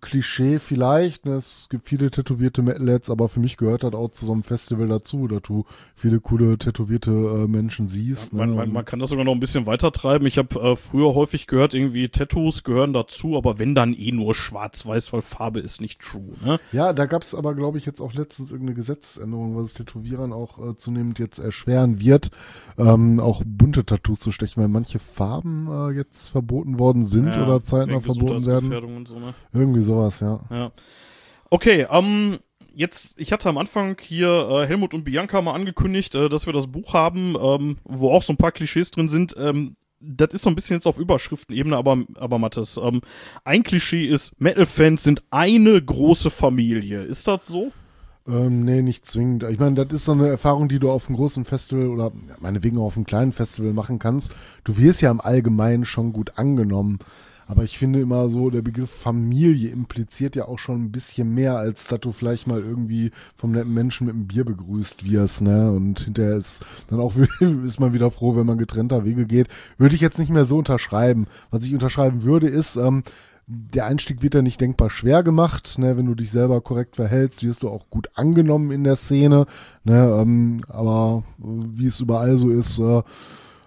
Klischee 0.00 0.58
vielleicht. 0.58 1.26
Ne? 1.26 1.32
Es 1.32 1.68
gibt 1.70 1.84
viele 1.84 2.10
tätowierte 2.10 2.62
Metalheads, 2.62 3.10
aber 3.10 3.28
für 3.28 3.40
mich 3.40 3.56
gehört 3.56 3.84
das 3.84 3.94
auch 3.94 4.10
zu 4.10 4.26
so 4.26 4.32
einem 4.32 4.42
Festival 4.42 4.88
dazu, 4.88 5.28
dass 5.28 5.42
du 5.42 5.64
viele 5.94 6.20
coole 6.20 6.58
tätowierte 6.58 7.10
äh, 7.10 7.48
Menschen 7.48 7.88
siehst. 7.88 8.32
Man, 8.32 8.50
ne? 8.50 8.56
man, 8.56 8.72
man 8.72 8.84
kann 8.84 8.98
das 8.98 9.10
sogar 9.10 9.24
noch 9.24 9.32
ein 9.32 9.40
bisschen 9.40 9.66
weiter 9.66 9.92
treiben. 9.92 10.26
Ich 10.26 10.38
habe 10.38 10.60
äh, 10.60 10.76
früher 10.76 11.14
häufig 11.14 11.46
gehört, 11.46 11.74
irgendwie 11.74 12.08
Tattoos 12.08 12.64
gehören 12.64 12.92
dazu, 12.92 13.36
aber 13.36 13.58
wenn 13.58 13.74
dann 13.74 13.94
eh 13.94 14.12
nur 14.12 14.34
schwarz-weiß, 14.34 15.12
weil 15.12 15.22
Farbe 15.22 15.60
ist 15.60 15.80
nicht 15.80 16.00
true. 16.00 16.32
Ne? 16.44 16.58
Ja, 16.72 16.92
da 16.92 17.06
gab's 17.06 17.34
aber, 17.34 17.54
glaube 17.54 17.78
ich, 17.78 17.86
jetzt 17.86 18.00
auch 18.00 18.14
letztens 18.14 18.50
irgendeine 18.50 18.76
Gesetzesänderung, 18.76 19.56
was 19.56 19.66
es 19.68 19.74
Tätowierern 19.74 20.32
auch 20.32 20.58
äh, 20.58 20.76
zunehmend 20.76 21.18
jetzt 21.18 21.38
erschweren 21.38 22.00
wird, 22.00 22.30
ähm, 22.78 23.20
auch 23.20 23.42
bunte 23.44 23.84
Tattoos 23.84 24.20
zu 24.20 24.32
stechen, 24.32 24.62
weil 24.62 24.68
manche 24.68 24.98
Farben 24.98 25.68
äh, 25.68 25.90
jetzt 25.96 26.28
verboten 26.28 26.78
worden 26.78 27.04
sind 27.04 27.26
Ja, 27.26 27.44
oder 27.44 27.62
zeitnah 27.62 28.00
verboten 28.00 28.46
werden. 28.46 29.06
So, 29.06 29.18
ne? 29.18 29.34
Irgendwie 29.52 29.80
sowas, 29.82 30.20
ja. 30.20 30.40
Ja. 30.50 30.72
Okay, 31.50 31.86
ähm, 31.90 32.38
jetzt, 32.74 33.18
ich 33.18 33.32
hatte 33.32 33.48
am 33.48 33.58
Anfang 33.58 33.96
hier 34.00 34.48
äh, 34.50 34.66
Helmut 34.66 34.94
und 34.94 35.04
Bianca 35.04 35.40
mal 35.40 35.54
angekündigt, 35.54 36.14
äh, 36.14 36.28
dass 36.28 36.46
wir 36.46 36.52
das 36.52 36.66
Buch 36.66 36.94
haben, 36.94 37.36
ähm, 37.40 37.78
wo 37.84 38.10
auch 38.10 38.22
so 38.22 38.32
ein 38.32 38.38
paar 38.38 38.52
Klischees 38.52 38.90
drin 38.90 39.08
sind. 39.08 39.34
Ähm, 39.38 39.74
das 40.00 40.30
ist 40.32 40.42
so 40.42 40.50
ein 40.50 40.56
bisschen 40.56 40.76
jetzt 40.76 40.86
auf 40.86 40.98
Überschriftenebene, 40.98 41.76
aber, 41.76 42.02
aber 42.16 42.38
Mathis, 42.38 42.76
ähm, 42.76 43.02
ein 43.44 43.62
Klischee 43.62 44.06
ist, 44.06 44.40
Metal-Fans 44.40 45.02
sind 45.02 45.22
eine 45.30 45.80
große 45.80 46.30
Familie. 46.30 47.02
Ist 47.02 47.28
das 47.28 47.46
so? 47.46 47.72
Ähm, 48.26 48.64
nee, 48.64 48.82
nicht 48.82 49.04
zwingend. 49.06 49.42
Ich 49.44 49.58
meine, 49.58 49.84
das 49.84 49.92
ist 49.92 50.04
so 50.04 50.12
eine 50.12 50.28
Erfahrung, 50.28 50.68
die 50.68 50.78
du 50.78 50.90
auf 50.90 51.08
einem 51.08 51.16
großen 51.16 51.44
Festival 51.44 51.88
oder 51.88 52.12
meinetwegen 52.38 52.78
auch 52.78 52.84
auf 52.84 52.96
einem 52.96 53.06
kleinen 53.06 53.32
Festival 53.32 53.72
machen 53.72 53.98
kannst. 53.98 54.34
Du 54.64 54.76
wirst 54.76 55.02
ja 55.02 55.10
im 55.10 55.20
Allgemeinen 55.20 55.84
schon 55.84 56.12
gut 56.12 56.38
angenommen. 56.38 56.98
Aber 57.52 57.64
ich 57.64 57.76
finde 57.76 58.00
immer 58.00 58.30
so, 58.30 58.48
der 58.48 58.62
Begriff 58.62 58.88
Familie 58.88 59.68
impliziert 59.68 60.36
ja 60.36 60.48
auch 60.48 60.58
schon 60.58 60.84
ein 60.84 60.90
bisschen 60.90 61.34
mehr, 61.34 61.58
als 61.58 61.86
dass 61.86 62.00
du 62.00 62.10
vielleicht 62.10 62.46
mal 62.46 62.62
irgendwie 62.62 63.10
vom 63.34 63.52
netten 63.52 63.74
Menschen 63.74 64.06
mit 64.06 64.14
einem 64.14 64.26
Bier 64.26 64.46
begrüßt 64.46 65.04
wirst, 65.04 65.42
ne? 65.42 65.70
Und 65.70 66.00
hinterher 66.00 66.38
ist 66.38 66.64
dann 66.88 66.98
auch 66.98 67.14
ist 67.66 67.78
man 67.78 67.92
wieder 67.92 68.10
froh, 68.10 68.36
wenn 68.36 68.46
man 68.46 68.56
getrennter 68.56 69.04
Wege 69.04 69.26
geht. 69.26 69.48
Würde 69.76 69.94
ich 69.94 70.00
jetzt 70.00 70.18
nicht 70.18 70.30
mehr 70.30 70.46
so 70.46 70.56
unterschreiben. 70.56 71.26
Was 71.50 71.66
ich 71.66 71.74
unterschreiben 71.74 72.22
würde, 72.22 72.48
ist, 72.48 72.76
ähm, 72.76 73.02
der 73.46 73.84
Einstieg 73.84 74.22
wird 74.22 74.32
ja 74.32 74.40
nicht 74.40 74.62
denkbar 74.62 74.88
schwer 74.88 75.22
gemacht. 75.22 75.78
Ne? 75.78 75.98
Wenn 75.98 76.06
du 76.06 76.14
dich 76.14 76.30
selber 76.30 76.62
korrekt 76.62 76.96
verhältst, 76.96 77.44
wirst 77.44 77.64
du 77.64 77.68
auch 77.68 77.90
gut 77.90 78.08
angenommen 78.14 78.70
in 78.70 78.82
der 78.82 78.96
Szene. 78.96 79.44
Ne? 79.84 80.16
Ähm, 80.22 80.62
aber 80.68 81.22
äh, 81.38 81.44
wie 81.44 81.86
es 81.86 82.00
überall 82.00 82.38
so 82.38 82.48
ist, 82.48 82.78
äh, 82.78 83.02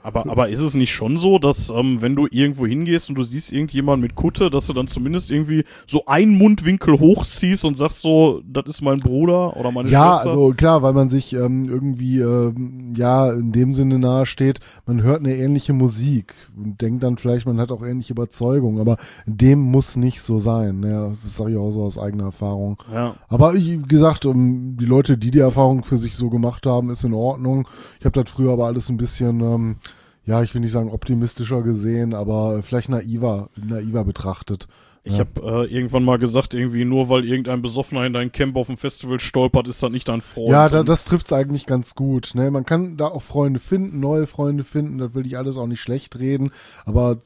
Aber, 0.05 0.29
aber 0.29 0.49
ist 0.49 0.59
es 0.59 0.75
nicht 0.75 0.93
schon 0.93 1.17
so, 1.17 1.39
dass 1.39 1.71
ähm, 1.71 1.99
wenn 1.99 2.15
du 2.15 2.27
irgendwo 2.29 2.67
hingehst 2.67 3.09
und 3.09 3.15
du 3.15 3.23
siehst 3.23 3.51
irgendjemand 3.51 4.03
mit 4.03 4.13
Kutte, 4.13 4.51
dass 4.51 4.67
du 4.67 4.73
dann 4.73 4.85
zumindest 4.85 5.31
irgendwie 5.31 5.63
so 5.87 6.05
einen 6.05 6.37
Mundwinkel 6.37 6.99
hochziehst 6.99 7.65
und 7.65 7.75
sagst 7.75 8.01
so, 8.01 8.43
das 8.45 8.65
ist 8.67 8.81
mein 8.83 8.99
Bruder 8.99 9.57
oder 9.57 9.71
meine 9.71 9.89
ja, 9.89 10.13
Schwester? 10.13 10.29
also 10.29 10.53
klar, 10.53 10.83
weil 10.83 10.93
man 10.93 11.09
sich 11.09 11.33
ähm, 11.33 11.67
irgendwie 11.67 12.19
ähm, 12.19 12.93
ja 12.95 13.31
in 13.31 13.51
dem 13.51 13.73
Sinne 13.73 13.97
nahe 13.97 14.27
steht, 14.27 14.59
man 14.85 15.01
hört 15.01 15.21
eine 15.21 15.35
ähnliche 15.35 15.73
Musik 15.73 16.35
und 16.55 16.79
denkt 16.81 17.01
dann 17.01 17.17
vielleicht, 17.17 17.47
man 17.47 17.59
hat 17.59 17.71
auch 17.71 17.83
ähnliche 17.83 18.13
Überzeugungen, 18.13 18.79
aber 18.79 18.97
dem 19.25 19.59
muss 19.59 19.97
nicht 19.97 20.21
so 20.21 20.37
sein. 20.37 20.83
Ja, 20.83 21.09
das 21.09 21.35
sage 21.35 21.53
ich 21.53 21.57
auch 21.57 21.71
so 21.71 21.81
aus 21.81 21.97
eigener 21.97 22.25
Erfahrung. 22.25 22.77
ja. 22.93 23.15
Aber 23.27 23.55
wie 23.55 23.77
gesagt, 23.77 24.27
um, 24.27 24.77
die 24.77 24.85
Leute, 24.85 25.17
die 25.17 25.31
die 25.31 25.39
Erfahrung 25.39 25.83
für 25.83 25.97
sich 25.97 26.15
so 26.15 26.29
gemacht 26.29 26.67
haben, 26.67 26.91
ist 26.91 27.03
in 27.03 27.15
Ordnung. 27.15 27.67
Ich 27.99 28.05
habe 28.05 28.21
das 28.21 28.31
früher 28.31 28.53
aber 28.53 28.67
alles 28.67 28.89
ein 28.89 28.97
bisschen, 28.97 29.41
ähm, 29.41 29.77
ja, 30.26 30.41
ich 30.41 30.53
will 30.53 30.61
nicht 30.61 30.71
sagen 30.71 30.91
optimistischer 30.91 31.61
gesehen, 31.61 32.13
aber 32.13 32.61
vielleicht 32.63 32.89
naiver, 32.89 33.49
naiver 33.55 34.03
betrachtet. 34.03 34.67
Ich 35.07 35.13
Ja. 35.13 35.19
habe 35.19 35.67
äh, 35.67 35.71
irgendwann 35.71 36.03
mal 36.03 36.17
gesagt, 36.17 36.55
irgendwie 36.55 36.84
nur 36.84 37.09
weil 37.09 37.26
irgendein 37.26 37.61
Besoffener 37.61 38.07
in 38.07 38.13
dein 38.13 38.32
Camp 38.32 38.55
auf 38.55 38.65
dem 38.67 38.78
Festival 38.78 39.19
stolpert, 39.19 39.67
ist 39.67 39.84
das 39.84 39.91
nicht 39.91 40.07
dein 40.07 40.21
Freund. 40.21 40.49
Ja, 40.49 40.67
da, 40.67 40.82
das 40.82 41.05
trifft's 41.05 41.32
eigentlich 41.32 41.67
ganz 41.67 41.93
gut. 41.93 42.32
Ne? 42.34 42.49
Man 42.49 42.65
kann 42.65 42.97
da 42.97 43.09
auch 43.09 43.21
Freunde 43.21 43.59
finden, 43.59 43.99
neue 43.99 44.26
Freunde 44.26 44.63
finden, 44.63 44.97
das 44.97 45.13
will 45.13 45.28
ich 45.28 45.38
alles 45.38 45.57
auch 45.57 45.67
nicht 45.67 45.82
schlecht 45.82 46.17
reden, 46.17 46.49
aber 46.86 47.19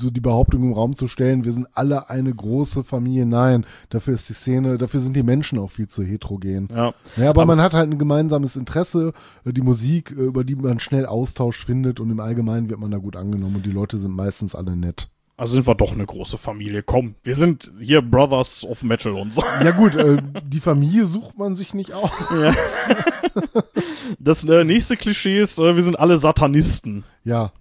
so 0.00 0.10
die 0.10 0.20
Behauptung 0.20 0.62
im 0.62 0.72
Raum 0.72 0.94
zu 0.94 1.08
stellen, 1.08 1.44
wir 1.44 1.52
sind 1.52 1.66
alle 1.74 2.10
eine 2.10 2.34
große 2.34 2.84
Familie, 2.84 3.26
nein, 3.26 3.66
dafür 3.90 4.14
ist 4.14 4.28
die 4.28 4.34
Szene, 4.34 4.78
dafür 4.78 5.00
sind 5.00 5.14
die 5.16 5.22
Menschen 5.22 5.58
auch 5.58 5.70
viel 5.70 5.88
zu 5.88 6.02
heterogen. 6.02 6.68
ja. 6.74 6.92
Ja, 7.16 7.30
aber, 7.30 7.46
man 7.46 7.60
hat 7.60 7.74
halt 7.74 7.90
ein 7.90 7.98
gemeinsames 7.98 8.56
Interesse, 8.56 9.12
äh, 9.44 9.52
die 9.52 9.62
Musik, 9.62 10.10
äh, 10.10 10.14
über 10.14 10.44
die 10.44 10.54
man 10.54 10.78
schnell 10.80 11.06
Austausch 11.06 11.64
findet 11.64 12.00
und 12.00 12.10
im 12.10 12.20
Allgemeinen 12.20 12.68
wird 12.70 12.80
man 12.80 12.90
da 12.90 12.98
gut 12.98 13.16
angenommen 13.16 13.56
und 13.56 13.66
die 13.66 13.70
Leute 13.70 13.98
sind 13.98 14.12
meistens 14.12 14.54
alle 14.54 14.76
nett. 14.76 15.08
Also 15.38 15.54
sind 15.54 15.68
wir 15.68 15.76
doch 15.76 15.92
eine 15.92 16.04
große 16.04 16.36
Familie. 16.36 16.82
Komm, 16.82 17.14
wir 17.22 17.36
sind 17.36 17.70
hier 17.78 18.02
Brothers 18.02 18.64
of 18.64 18.82
Metal 18.82 19.12
und 19.12 19.32
so. 19.32 19.44
Ja 19.62 19.70
gut, 19.70 19.94
äh, 19.94 20.20
die 20.44 20.58
Familie 20.58 21.06
sucht 21.06 21.38
man 21.38 21.54
sich 21.54 21.74
nicht 21.74 21.92
aus. 21.92 22.10
Ja. 22.40 22.52
Das 24.18 24.44
äh, 24.44 24.64
nächste 24.64 24.96
Klischee 24.96 25.40
ist, 25.40 25.58
äh, 25.58 25.76
wir 25.76 25.82
sind 25.82 25.98
alle 25.98 26.18
Satanisten. 26.18 27.04
Ja, 27.24 27.52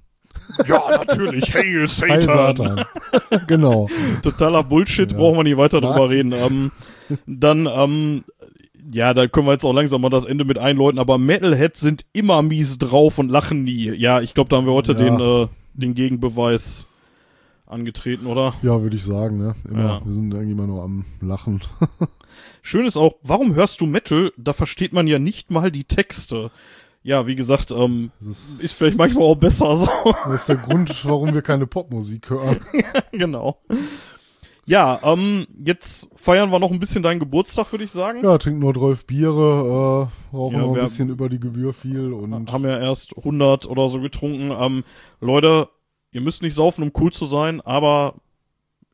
Ja, 0.67 0.81
natürlich. 1.05 1.53
Hail 1.53 1.87
Satan. 1.87 2.11
Heil 2.11 2.21
Satan. 2.21 2.85
genau. 3.47 3.89
Totaler 4.21 4.63
Bullshit, 4.63 5.11
Ja. 5.11 5.17
brauchen 5.17 5.37
wir 5.37 5.43
nicht 5.43 5.57
weiter 5.57 5.81
drüber 5.81 6.09
reden. 6.09 6.33
Ähm, 6.33 6.71
dann, 7.25 7.67
ähm, 7.71 8.23
ja, 8.91 9.13
da 9.13 9.27
können 9.27 9.47
wir 9.47 9.53
jetzt 9.53 9.65
auch 9.65 9.73
langsam 9.73 10.01
mal 10.01 10.09
das 10.09 10.25
Ende 10.25 10.45
mit 10.45 10.57
einläuten, 10.57 10.99
aber 10.99 11.17
Metalheads 11.17 11.79
sind 11.81 12.05
immer 12.13 12.41
mies 12.41 12.77
drauf 12.77 13.17
und 13.19 13.29
lachen 13.29 13.63
nie. 13.63 13.91
Ja, 13.95 14.21
ich 14.21 14.33
glaube, 14.33 14.49
da 14.49 14.57
haben 14.57 14.65
wir 14.65 14.73
heute 14.73 14.93
Ja. 14.93 14.99
den, 14.99 15.19
äh, 15.19 15.47
den 15.73 15.93
Gegenbeweis 15.93 16.87
angetreten, 17.65 18.27
oder? 18.27 18.53
Ja, 18.61 18.81
würde 18.81 18.95
ich 18.95 19.03
sagen, 19.03 19.37
ne? 19.37 19.55
Immer. 19.69 19.79
Ja. 19.83 20.05
Wir 20.05 20.13
sind 20.13 20.33
eigentlich 20.33 20.51
immer 20.51 20.67
nur 20.67 20.83
am 20.83 21.03
Lachen. 21.21 21.61
Schön 22.61 22.85
ist 22.85 22.95
auch, 22.97 23.15
warum 23.23 23.55
hörst 23.55 23.81
du 23.81 23.85
Metal? 23.85 24.31
Da 24.37 24.53
versteht 24.53 24.93
man 24.93 25.07
ja 25.07 25.19
nicht 25.19 25.51
mal 25.51 25.69
die 25.71 25.83
Texte. 25.83 26.49
Ja, 27.07 27.25
wie 27.25 27.35
gesagt, 27.35 27.71
ähm, 27.71 28.11
ist, 28.19 28.61
ist 28.61 28.73
vielleicht 28.73 28.97
manchmal 28.97 29.23
auch 29.23 29.35
besser 29.35 29.73
so. 29.77 29.89
das 30.25 30.41
ist 30.41 30.49
der 30.49 30.57
Grund, 30.57 31.05
warum 31.05 31.33
wir 31.33 31.41
keine 31.41 31.65
Popmusik 31.65 32.29
hören. 32.29 32.57
genau. 33.13 33.61
Ja, 34.65 34.99
ähm, 35.03 35.47
jetzt 35.63 36.11
feiern 36.17 36.51
wir 36.51 36.59
noch 36.59 36.69
ein 36.69 36.79
bisschen 36.79 37.03
deinen 37.03 37.21
Geburtstag, 37.21 37.71
würde 37.71 37.85
ich 37.85 37.91
sagen. 37.91 38.21
Ja, 38.25 38.37
trinken 38.37 38.59
nur 38.59 38.73
12 38.73 39.05
Biere, 39.05 40.09
äh, 40.33 40.35
rauchen 40.35 40.55
Ja, 40.55 40.61
noch 40.63 40.75
ein 40.75 40.81
bisschen 40.81 41.07
über 41.07 41.29
die 41.29 41.39
Gebühr 41.39 41.71
viel 41.71 42.11
und 42.11 42.51
haben 42.51 42.65
ja 42.65 42.77
erst 42.77 43.15
100 43.15 43.67
oder 43.67 43.87
so 43.87 44.01
getrunken. 44.01 44.51
Ähm, 44.51 44.83
Leute, 45.21 45.69
ihr 46.11 46.19
müsst 46.19 46.41
nicht 46.41 46.55
saufen, 46.55 46.83
um 46.83 46.91
cool 46.99 47.13
zu 47.13 47.25
sein, 47.25 47.61
aber 47.61 48.15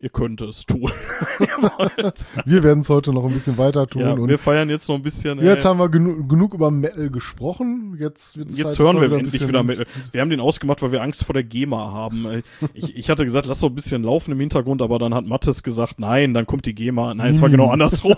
ihr 0.03 0.09
könnt 0.09 0.41
es 0.41 0.65
tun. 0.65 0.91
wir 2.45 2.63
werden 2.63 2.81
es 2.81 2.89
heute 2.89 3.13
noch 3.13 3.23
ein 3.25 3.31
bisschen 3.31 3.57
weiter 3.57 3.87
tun. 3.87 4.01
ja, 4.01 4.17
wir 4.27 4.37
feiern 4.37 4.69
jetzt 4.69 4.89
noch 4.89 4.95
ein 4.95 5.01
bisschen. 5.01 5.39
äh, 5.39 5.45
jetzt 5.45 5.63
haben 5.63 5.79
wir 5.79 5.87
genu 5.87 6.27
genug 6.27 6.53
über 6.53 6.69
Metal 6.71 7.09
gesprochen. 7.09 7.95
Jetzt, 7.99 8.35
Jetzt 8.35 8.77
hören 8.79 8.97
wir 8.99 9.07
wieder 9.07 9.17
endlich 9.19 9.47
wieder 9.47 9.63
Metal. 9.63 9.85
Wir 10.11 10.19
haben 10.21 10.29
den 10.29 10.41
ausgemacht, 10.41 10.81
weil 10.81 10.91
wir 10.91 11.01
Angst 11.01 11.23
vor 11.23 11.33
der 11.33 11.43
GEMA 11.43 11.91
haben. 11.93 12.25
Äh, 12.25 12.41
Ich, 12.73 12.95
ich 12.97 13.09
hatte 13.09 13.23
gesagt, 13.23 13.45
lass 13.47 13.61
doch 13.61 13.69
ein 13.69 13.75
bisschen 13.75 14.03
laufen 14.03 14.31
im 14.33 14.39
Hintergrund, 14.41 14.81
aber 14.81 14.99
dann 14.99 15.13
hat 15.13 15.25
Mattes 15.25 15.63
gesagt, 15.63 15.99
nein, 15.99 16.33
dann 16.33 16.45
kommt 16.45 16.65
die 16.65 16.75
GEMA. 16.75 17.13
Nein, 17.13 17.31
es 17.31 17.41
war 17.41 17.47
Hm. 17.47 17.53
genau 17.53 17.69
andersrum. 17.69 18.15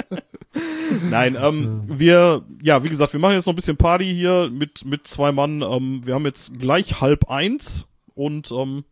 nein, 1.10 1.36
ähm, 1.40 1.82
wir, 1.86 2.42
ja, 2.62 2.84
wie 2.84 2.88
gesagt, 2.90 3.14
wir 3.14 3.20
machen 3.20 3.34
jetzt 3.34 3.46
noch 3.46 3.54
ein 3.54 3.56
bisschen 3.56 3.76
Party 3.78 4.04
hier 4.14 4.50
mit, 4.52 4.84
mit 4.84 5.06
zwei 5.06 5.32
Mann. 5.32 5.62
Ähm, 5.62 6.02
wir 6.04 6.14
haben 6.14 6.26
jetzt 6.26 6.58
gleich 6.58 7.00
halb 7.00 7.30
eins 7.30 7.86
und, 8.14 8.50
ähm, 8.52 8.84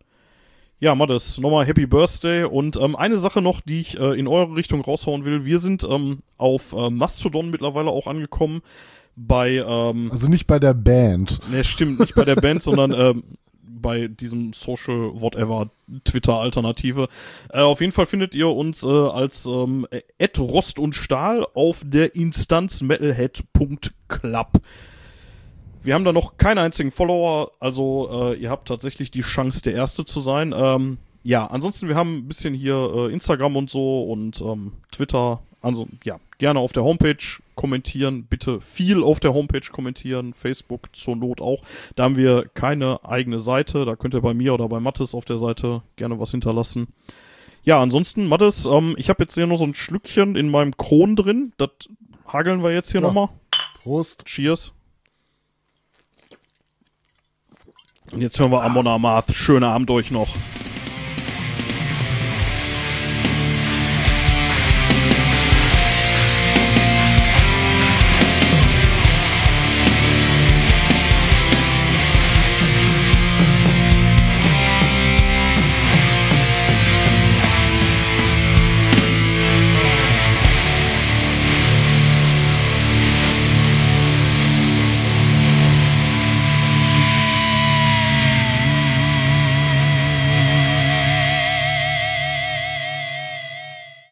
ja, 0.80 0.94
Mattes, 0.94 1.38
nochmal 1.38 1.66
Happy 1.66 1.86
Birthday 1.86 2.44
und 2.44 2.76
ähm, 2.76 2.94
eine 2.94 3.18
Sache 3.18 3.42
noch, 3.42 3.60
die 3.60 3.80
ich 3.80 3.98
äh, 3.98 4.18
in 4.18 4.28
eure 4.28 4.54
Richtung 4.54 4.80
raushauen 4.80 5.24
will. 5.24 5.44
Wir 5.44 5.58
sind 5.58 5.86
ähm, 5.88 6.20
auf 6.36 6.72
äh, 6.72 6.90
Mastodon 6.90 7.50
mittlerweile 7.50 7.90
auch 7.90 8.06
angekommen 8.06 8.62
bei 9.16 9.56
ähm, 9.56 10.10
Also 10.12 10.28
nicht 10.28 10.46
bei 10.46 10.58
der 10.58 10.74
Band. 10.74 11.40
Ne, 11.50 11.64
stimmt, 11.64 11.98
nicht 11.98 12.14
bei 12.14 12.24
der 12.24 12.36
Band, 12.36 12.62
sondern 12.62 12.92
ähm, 12.92 13.24
bei 13.60 14.08
diesem 14.08 14.52
Social 14.52 15.20
Whatever 15.20 15.70
Twitter 16.04 16.34
Alternative. 16.34 17.08
Äh, 17.52 17.60
auf 17.60 17.80
jeden 17.80 17.92
Fall 17.92 18.06
findet 18.06 18.34
ihr 18.34 18.48
uns 18.48 18.84
äh, 18.84 18.88
als 18.88 19.46
ähm, 19.46 19.86
Rost 20.38 20.78
und 20.78 20.94
Stahl 20.94 21.44
auf 21.54 21.82
der 21.84 22.14
Instanz 22.14 22.80
metalhead.club. 22.82 24.60
Wir 25.82 25.94
haben 25.94 26.04
da 26.04 26.12
noch 26.12 26.36
keinen 26.36 26.58
einzigen 26.58 26.90
Follower, 26.90 27.52
also 27.60 28.08
äh, 28.32 28.34
ihr 28.38 28.50
habt 28.50 28.68
tatsächlich 28.68 29.10
die 29.10 29.22
Chance, 29.22 29.62
der 29.62 29.74
Erste 29.74 30.04
zu 30.04 30.20
sein. 30.20 30.54
Ähm, 30.56 30.98
ja, 31.24 31.46
ansonsten, 31.46 31.88
wir 31.88 31.94
haben 31.96 32.18
ein 32.18 32.28
bisschen 32.28 32.54
hier 32.54 32.74
äh, 32.94 33.12
Instagram 33.12 33.56
und 33.56 33.70
so 33.70 34.02
und 34.04 34.40
ähm, 34.40 34.72
Twitter. 34.92 35.40
Also, 35.60 35.88
ja, 36.04 36.20
gerne 36.38 36.60
auf 36.60 36.72
der 36.72 36.84
Homepage 36.84 37.16
kommentieren. 37.56 38.24
Bitte 38.24 38.60
viel 38.60 39.02
auf 39.02 39.18
der 39.18 39.34
Homepage 39.34 39.68
kommentieren. 39.72 40.32
Facebook 40.34 40.94
zur 40.94 41.16
Not 41.16 41.40
auch. 41.40 41.62
Da 41.96 42.04
haben 42.04 42.16
wir 42.16 42.44
keine 42.54 43.04
eigene 43.04 43.40
Seite. 43.40 43.84
Da 43.84 43.96
könnt 43.96 44.14
ihr 44.14 44.20
bei 44.20 44.34
mir 44.34 44.54
oder 44.54 44.68
bei 44.68 44.78
Mattes 44.78 45.14
auf 45.14 45.24
der 45.24 45.38
Seite 45.38 45.82
gerne 45.96 46.20
was 46.20 46.30
hinterlassen. 46.30 46.88
Ja, 47.64 47.82
ansonsten, 47.82 48.28
Mattes, 48.28 48.66
ähm, 48.66 48.94
ich 48.98 49.08
habe 49.10 49.24
jetzt 49.24 49.34
hier 49.34 49.46
noch 49.48 49.58
so 49.58 49.64
ein 49.64 49.74
Schlückchen 49.74 50.36
in 50.36 50.48
meinem 50.50 50.76
Kron 50.76 51.16
drin. 51.16 51.52
Das 51.58 51.70
hageln 52.32 52.62
wir 52.62 52.72
jetzt 52.72 52.92
hier 52.92 53.00
Ja. 53.00 53.06
nochmal. 53.08 53.28
Prost. 53.82 54.24
Cheers. 54.26 54.72
Und 58.12 58.22
jetzt 58.22 58.38
hören 58.38 58.50
wir 58.50 58.62
Amon 58.62 58.86
Amarth. 58.86 59.34
Schönen 59.34 59.64
Abend 59.64 59.90
euch 59.90 60.10
noch. 60.10 60.34